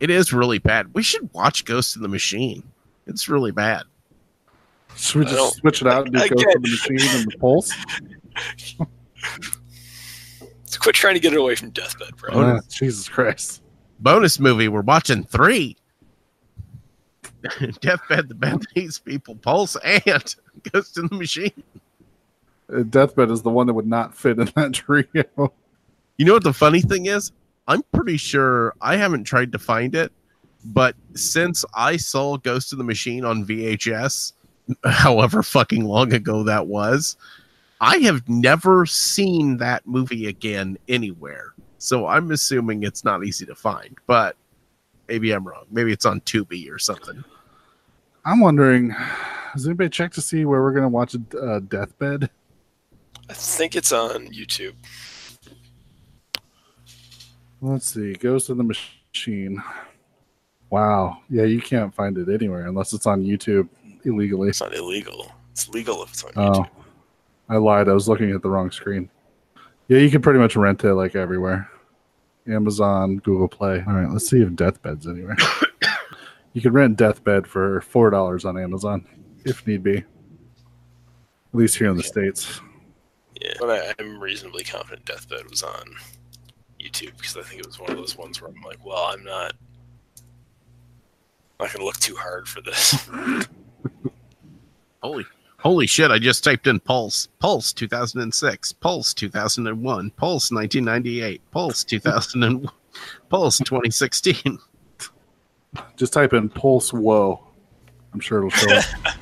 it 0.00 0.10
is 0.10 0.32
really 0.32 0.58
bad. 0.58 0.92
We 0.94 1.02
should 1.02 1.32
watch 1.32 1.64
Ghost 1.64 1.96
in 1.96 2.02
the 2.02 2.08
Machine. 2.08 2.62
It's 3.06 3.28
really 3.28 3.52
bad. 3.52 3.84
Should 4.96 5.20
we 5.20 5.24
just 5.26 5.56
switch 5.56 5.80
it 5.80 5.88
out 5.88 6.06
and 6.06 6.14
do 6.14 6.28
Ghost 6.28 6.46
in 6.56 6.62
the 6.62 6.68
Machine 6.68 7.16
and 7.16 7.30
the 7.30 7.38
Pulse? 7.38 7.72
So 10.64 10.78
quit 10.80 10.94
trying 10.94 11.14
to 11.14 11.20
get 11.20 11.32
it 11.32 11.38
away 11.38 11.54
from 11.54 11.70
Deathbed, 11.70 12.16
bro. 12.16 12.30
Ah, 12.34 12.60
Jesus 12.68 13.08
Christ. 13.08 13.62
Bonus 14.00 14.38
movie. 14.40 14.68
We're 14.68 14.82
watching 14.82 15.24
three. 15.24 15.76
Deathbed, 17.80 18.28
the 18.28 18.34
bed 18.34 18.60
that 18.60 18.66
eats 18.74 18.98
people, 18.98 19.36
Pulse, 19.36 19.76
and 19.84 20.34
Ghost 20.72 20.98
in 20.98 21.06
the 21.06 21.14
Machine. 21.16 21.62
Uh, 22.72 22.82
Deathbed 22.82 23.30
is 23.30 23.42
the 23.42 23.50
one 23.50 23.66
that 23.66 23.74
would 23.74 23.86
not 23.86 24.14
fit 24.14 24.38
in 24.38 24.50
that 24.56 24.72
trio. 24.74 25.52
You 26.16 26.24
know 26.26 26.34
what 26.34 26.44
the 26.44 26.52
funny 26.52 26.80
thing 26.80 27.06
is? 27.06 27.32
I'm 27.68 27.82
pretty 27.92 28.16
sure 28.16 28.74
I 28.80 28.96
haven't 28.96 29.24
tried 29.24 29.52
to 29.52 29.58
find 29.58 29.94
it, 29.94 30.12
but 30.64 30.96
since 31.14 31.64
I 31.74 31.96
saw 31.96 32.36
Ghost 32.36 32.72
of 32.72 32.78
the 32.78 32.84
Machine 32.84 33.24
on 33.24 33.46
VHS, 33.46 34.32
however 34.84 35.42
fucking 35.42 35.84
long 35.84 36.12
ago 36.12 36.42
that 36.44 36.66
was, 36.66 37.16
I 37.80 37.98
have 37.98 38.28
never 38.28 38.86
seen 38.86 39.56
that 39.58 39.86
movie 39.86 40.26
again 40.26 40.78
anywhere. 40.88 41.54
So 41.78 42.06
I'm 42.06 42.30
assuming 42.30 42.84
it's 42.84 43.04
not 43.04 43.24
easy 43.24 43.44
to 43.46 43.56
find, 43.56 43.98
but 44.06 44.36
maybe 45.08 45.32
I'm 45.32 45.46
wrong. 45.46 45.64
Maybe 45.70 45.92
it's 45.92 46.06
on 46.06 46.20
Tubi 46.20 46.70
or 46.70 46.78
something. 46.78 47.24
I'm 48.24 48.38
wondering, 48.38 48.90
has 48.90 49.66
anybody 49.66 49.90
checked 49.90 50.14
to 50.14 50.20
see 50.20 50.44
where 50.44 50.62
we're 50.62 50.72
going 50.72 50.84
to 50.84 50.88
watch 50.88 51.16
uh, 51.16 51.58
Deathbed? 51.60 52.30
I 53.32 53.34
think 53.34 53.76
it's 53.76 53.92
on 53.92 54.28
YouTube. 54.28 54.74
Let's 57.62 57.90
see. 57.94 58.12
Ghost 58.12 58.50
in 58.50 58.58
the 58.58 58.62
Machine. 58.62 59.62
Wow. 60.68 61.22
Yeah, 61.30 61.44
you 61.44 61.62
can't 61.62 61.94
find 61.94 62.18
it 62.18 62.28
anywhere 62.28 62.66
unless 62.66 62.92
it's 62.92 63.06
on 63.06 63.22
YouTube 63.24 63.70
illegally. 64.04 64.50
It's 64.50 64.60
not 64.60 64.74
illegal. 64.74 65.32
It's 65.50 65.66
legal 65.70 66.02
if 66.02 66.10
it's 66.10 66.24
on 66.24 66.32
Oh, 66.36 66.50
YouTube. 66.50 66.68
I 67.48 67.56
lied. 67.56 67.88
I 67.88 67.94
was 67.94 68.06
looking 68.06 68.32
at 68.32 68.42
the 68.42 68.50
wrong 68.50 68.70
screen. 68.70 69.08
Yeah, 69.88 69.96
you 70.00 70.10
can 70.10 70.20
pretty 70.20 70.38
much 70.38 70.54
rent 70.54 70.84
it 70.84 70.92
like 70.92 71.16
everywhere 71.16 71.70
Amazon, 72.46 73.16
Google 73.16 73.48
Play. 73.48 73.82
All 73.86 73.94
right, 73.94 74.10
let's 74.10 74.28
see 74.28 74.42
if 74.42 74.54
Deathbed's 74.54 75.06
anywhere. 75.06 75.38
you 76.52 76.60
can 76.60 76.74
rent 76.74 76.98
Deathbed 76.98 77.46
for 77.46 77.80
$4 77.80 78.44
on 78.44 78.58
Amazon 78.58 79.06
if 79.46 79.66
need 79.66 79.82
be. 79.82 79.96
At 79.96 80.04
least 81.54 81.78
here 81.78 81.88
in 81.88 81.96
the 81.96 82.02
States. 82.02 82.60
Yeah, 83.42 83.54
but 83.58 83.70
I, 83.70 83.94
I'm 83.98 84.20
reasonably 84.20 84.64
confident 84.64 85.04
Deathbed 85.04 85.48
was 85.50 85.62
on 85.62 85.94
YouTube 86.80 87.16
because 87.16 87.36
I 87.36 87.42
think 87.42 87.60
it 87.60 87.66
was 87.66 87.78
one 87.78 87.90
of 87.90 87.96
those 87.96 88.16
ones 88.16 88.40
where 88.40 88.50
I'm 88.50 88.62
like, 88.62 88.84
well, 88.84 89.08
I'm 89.08 89.24
not, 89.24 89.54
not 91.58 91.72
gonna 91.72 91.84
look 91.84 91.98
too 91.98 92.16
hard 92.16 92.46
for 92.48 92.60
this. 92.60 93.08
Holy 95.02 95.24
holy 95.62 95.86
shit, 95.86 96.10
I 96.10 96.18
just 96.18 96.44
typed 96.44 96.66
in 96.66 96.80
Pulse. 96.80 97.28
Pulse 97.38 97.72
2006, 97.72 98.72
Pulse 98.74 99.14
2001, 99.14 100.10
Pulse 100.10 100.50
1998, 100.50 101.40
Pulse 101.50 101.84
2000 101.84 102.68
Pulse 103.28 103.58
2016. 103.58 104.58
Just 105.96 106.12
type 106.12 106.32
in 106.32 106.48
Pulse 106.48 106.92
Woe. 106.92 107.42
I'm 108.12 108.20
sure 108.20 108.38
it'll 108.38 108.50
show 108.50 108.74
up. 108.74 108.84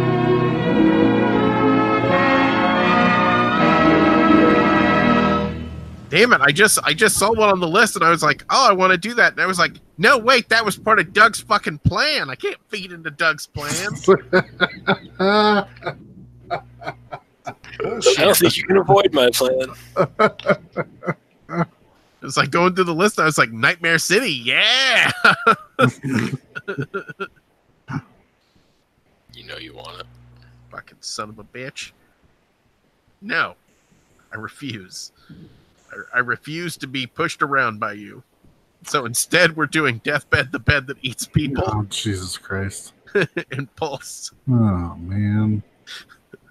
Damn 6.11 6.33
it! 6.33 6.41
I 6.41 6.51
just 6.51 6.77
I 6.83 6.93
just 6.93 7.17
saw 7.17 7.31
one 7.31 7.49
on 7.49 7.61
the 7.61 7.67
list 7.67 7.95
and 7.95 8.03
I 8.03 8.09
was 8.09 8.21
like, 8.21 8.43
oh, 8.49 8.69
I 8.69 8.73
want 8.73 8.91
to 8.91 8.97
do 8.97 9.13
that. 9.13 9.31
And 9.31 9.41
I 9.41 9.45
was 9.45 9.57
like, 9.57 9.77
no, 9.97 10.17
wait, 10.17 10.49
that 10.49 10.63
was 10.63 10.77
part 10.77 10.99
of 10.99 11.13
Doug's 11.13 11.39
fucking 11.39 11.79
plan. 11.79 12.29
I 12.29 12.35
can't 12.35 12.57
feed 12.67 12.91
into 12.91 13.11
Doug's 13.11 13.47
plans. 13.47 14.07
I 15.19 15.65
don't 17.79 18.37
think 18.37 18.57
you 18.57 18.65
can 18.65 18.77
avoid 18.77 19.13
my 19.13 19.29
plan. 19.31 19.67
It's 22.21 22.37
like 22.37 22.51
going 22.51 22.75
through 22.75 22.83
the 22.83 22.93
list. 22.93 23.19
I 23.19 23.25
was 23.25 23.37
like, 23.37 23.51
Nightmare 23.51 23.97
City, 23.97 24.33
yeah. 24.33 25.11
You 29.33 29.47
know 29.47 29.57
you 29.57 29.73
want 29.73 29.99
it. 29.99 30.05
Fucking 30.69 30.97
son 31.01 31.29
of 31.29 31.39
a 31.39 31.43
bitch. 31.43 31.93
No, 33.21 33.55
I 34.31 34.37
refuse. 34.37 35.11
I, 35.91 36.17
I 36.17 36.19
refuse 36.19 36.77
to 36.77 36.87
be 36.87 37.07
pushed 37.07 37.41
around 37.41 37.79
by 37.79 37.93
you. 37.93 38.23
So 38.83 39.05
instead, 39.05 39.55
we're 39.55 39.67
doing 39.67 39.99
Deathbed, 40.03 40.51
the 40.51 40.59
bed 40.59 40.87
that 40.87 40.97
eats 41.01 41.25
people, 41.27 41.63
Oh, 41.67 41.83
Jesus 41.89 42.37
Christ. 42.37 42.93
and 43.51 43.73
Pulse. 43.75 44.31
Oh, 44.49 44.95
man. 44.97 45.61
Look 46.33 46.41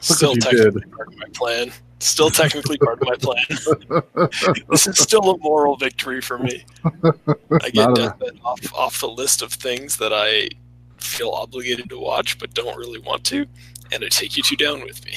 Still 0.00 0.34
technically 0.36 0.80
did. 0.82 0.92
part 0.92 1.08
of 1.08 1.16
my 1.18 1.26
plan. 1.34 1.70
Still 1.98 2.30
technically 2.30 2.78
part 2.78 3.02
of 3.02 3.06
my 3.06 3.16
plan. 3.16 4.30
this 4.70 4.86
is 4.86 4.98
still 4.98 5.32
a 5.32 5.38
moral 5.38 5.76
victory 5.76 6.22
for 6.22 6.38
me. 6.38 6.64
I 7.62 7.68
get 7.68 7.74
Not 7.74 7.90
a- 7.98 8.02
Deathbed 8.02 8.38
off 8.42 8.72
off 8.72 9.00
the 9.00 9.08
list 9.10 9.42
of 9.42 9.52
things 9.52 9.98
that 9.98 10.12
I 10.14 10.48
feel 10.96 11.30
obligated 11.30 11.90
to 11.90 11.98
watch 11.98 12.38
but 12.38 12.54
don't 12.54 12.76
really 12.78 13.00
want 13.00 13.24
to, 13.24 13.44
and 13.92 14.02
I 14.02 14.08
take 14.08 14.38
you 14.38 14.42
two 14.42 14.56
down 14.56 14.80
with 14.82 15.04
me. 15.04 15.14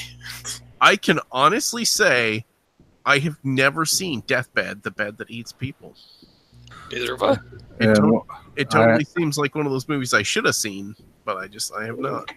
I 0.82 0.96
can 0.96 1.20
honestly 1.32 1.86
say 1.86 2.44
I 3.06 3.18
have 3.18 3.36
never 3.44 3.84
seen 3.84 4.22
Deathbed, 4.26 4.82
the 4.82 4.90
bed 4.90 5.18
that 5.18 5.30
eats 5.30 5.52
people. 5.52 5.94
Neither 6.90 7.12
have 7.16 7.22
I. 7.22 7.32
It, 7.32 7.40
And 7.80 7.96
to- 7.96 8.22
it 8.56 8.70
totally 8.70 9.00
I- 9.00 9.18
seems 9.18 9.36
like 9.38 9.54
one 9.54 9.66
of 9.66 9.72
those 9.72 9.88
movies 9.88 10.14
I 10.14 10.22
should 10.22 10.44
have 10.46 10.54
seen, 10.54 10.94
but 11.24 11.36
I 11.36 11.46
just 11.48 11.72
I 11.74 11.84
have 11.86 11.98
not. 11.98 12.30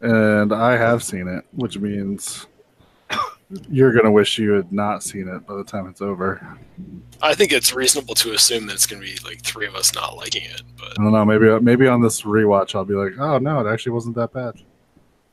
and 0.00 0.52
I 0.52 0.76
have 0.76 1.02
seen 1.02 1.28
it, 1.28 1.44
which 1.52 1.78
means 1.78 2.46
you're 3.68 3.92
gonna 3.92 4.10
wish 4.12 4.38
you 4.38 4.52
had 4.52 4.72
not 4.72 5.02
seen 5.02 5.26
it 5.28 5.46
by 5.46 5.56
the 5.56 5.64
time 5.64 5.86
it's 5.88 6.00
over. 6.00 6.56
I 7.20 7.34
think 7.34 7.52
it's 7.52 7.74
reasonable 7.74 8.14
to 8.14 8.32
assume 8.32 8.66
that 8.66 8.74
it's 8.74 8.86
going 8.86 9.02
to 9.02 9.06
be 9.06 9.18
like 9.28 9.42
three 9.42 9.66
of 9.66 9.74
us 9.74 9.94
not 9.94 10.16
liking 10.16 10.44
it, 10.44 10.62
but 10.78 10.92
I 10.98 11.02
don't 11.02 11.12
know. 11.12 11.24
Maybe 11.24 11.60
maybe 11.60 11.86
on 11.88 12.00
this 12.00 12.22
rewatch, 12.22 12.74
I'll 12.74 12.84
be 12.84 12.94
like, 12.94 13.12
oh 13.18 13.38
no, 13.38 13.66
it 13.66 13.70
actually 13.70 13.92
wasn't 13.92 14.14
that 14.16 14.32
bad. 14.32 14.54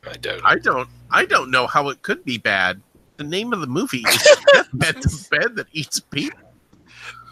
I 0.05 0.13
don't. 0.17 0.41
I 0.43 0.55
don't 0.57 0.89
I 1.11 1.25
don't 1.25 1.51
know 1.51 1.67
how 1.67 1.89
it 1.89 2.01
could 2.01 2.25
be 2.25 2.37
bad. 2.37 2.81
The 3.17 3.23
name 3.23 3.51
of 3.51 3.61
the 3.61 3.67
movie 3.67 4.03
is 4.07 4.37
Deathbed, 4.53 4.95
the 4.95 5.27
bed 5.31 5.55
that 5.55 5.67
eats 5.73 5.99
people. 5.99 6.39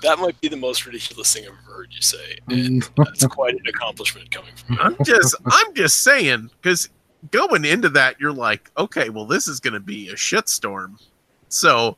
That 0.02 0.20
might 0.20 0.40
be 0.42 0.48
the 0.48 0.58
most 0.58 0.86
ridiculous 0.86 1.34
thing 1.34 1.44
I've 1.44 1.52
ever 1.52 1.78
heard 1.78 1.88
you 1.92 2.02
say, 2.02 2.38
and 2.50 2.84
that's 2.98 3.26
quite 3.28 3.54
an 3.54 3.68
accomplishment 3.68 4.30
coming 4.32 4.56
from 4.56 4.76
you. 4.76 4.82
I'm 4.82 4.98
just 5.04 5.36
I'm 5.46 5.74
just 5.74 6.02
saying 6.02 6.50
because 6.62 6.90
going 7.32 7.66
into 7.66 7.90
that 7.90 8.20
you're 8.20 8.34
like, 8.34 8.70
okay, 8.78 9.10
well 9.10 9.26
this 9.26 9.48
is 9.48 9.60
going 9.60 9.74
to 9.74 9.80
be 9.80 10.10
a 10.10 10.16
shitstorm. 10.16 11.00
So 11.50 11.98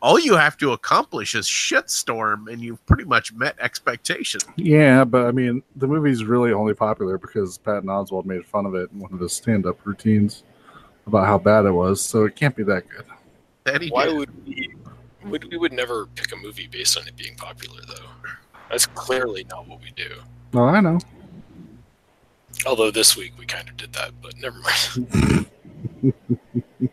all 0.00 0.18
you 0.18 0.36
have 0.36 0.56
to 0.58 0.72
accomplish 0.72 1.34
is 1.34 1.46
shitstorm, 1.46 2.52
and 2.52 2.60
you've 2.60 2.84
pretty 2.86 3.04
much 3.04 3.32
met 3.32 3.56
expectation. 3.58 4.40
Yeah, 4.56 5.04
but 5.04 5.26
I 5.26 5.32
mean, 5.32 5.62
the 5.76 5.86
movie's 5.86 6.24
really 6.24 6.52
only 6.52 6.74
popular 6.74 7.18
because 7.18 7.58
Patton 7.58 7.88
Oswalt 7.88 8.24
made 8.24 8.46
fun 8.46 8.66
of 8.66 8.74
it 8.74 8.90
in 8.92 9.00
one 9.00 9.12
of 9.12 9.20
his 9.20 9.32
stand-up 9.32 9.84
routines 9.84 10.44
about 11.06 11.26
how 11.26 11.38
bad 11.38 11.64
it 11.64 11.70
was. 11.70 12.00
So 12.00 12.24
it 12.24 12.36
can't 12.36 12.54
be 12.54 12.62
that 12.64 12.88
good. 12.88 13.04
That 13.64 13.82
Why 13.90 14.06
did. 14.06 14.16
would 14.16 14.46
we? 14.46 14.74
Would, 15.24 15.50
we 15.50 15.56
would 15.56 15.72
never 15.72 16.06
pick 16.06 16.32
a 16.32 16.36
movie 16.36 16.68
based 16.68 16.96
on 16.96 17.08
it 17.08 17.16
being 17.16 17.34
popular, 17.34 17.80
though. 17.88 18.30
That's 18.70 18.86
clearly 18.86 19.44
not 19.50 19.66
what 19.66 19.80
we 19.80 19.90
do. 19.90 20.08
No, 20.52 20.64
I 20.64 20.80
know. 20.80 20.98
Although 22.64 22.92
this 22.92 23.16
week 23.16 23.32
we 23.38 23.44
kind 23.44 23.68
of 23.68 23.76
did 23.76 23.92
that, 23.94 24.12
but 24.22 24.36
never 24.38 24.58
mind. 24.60 25.46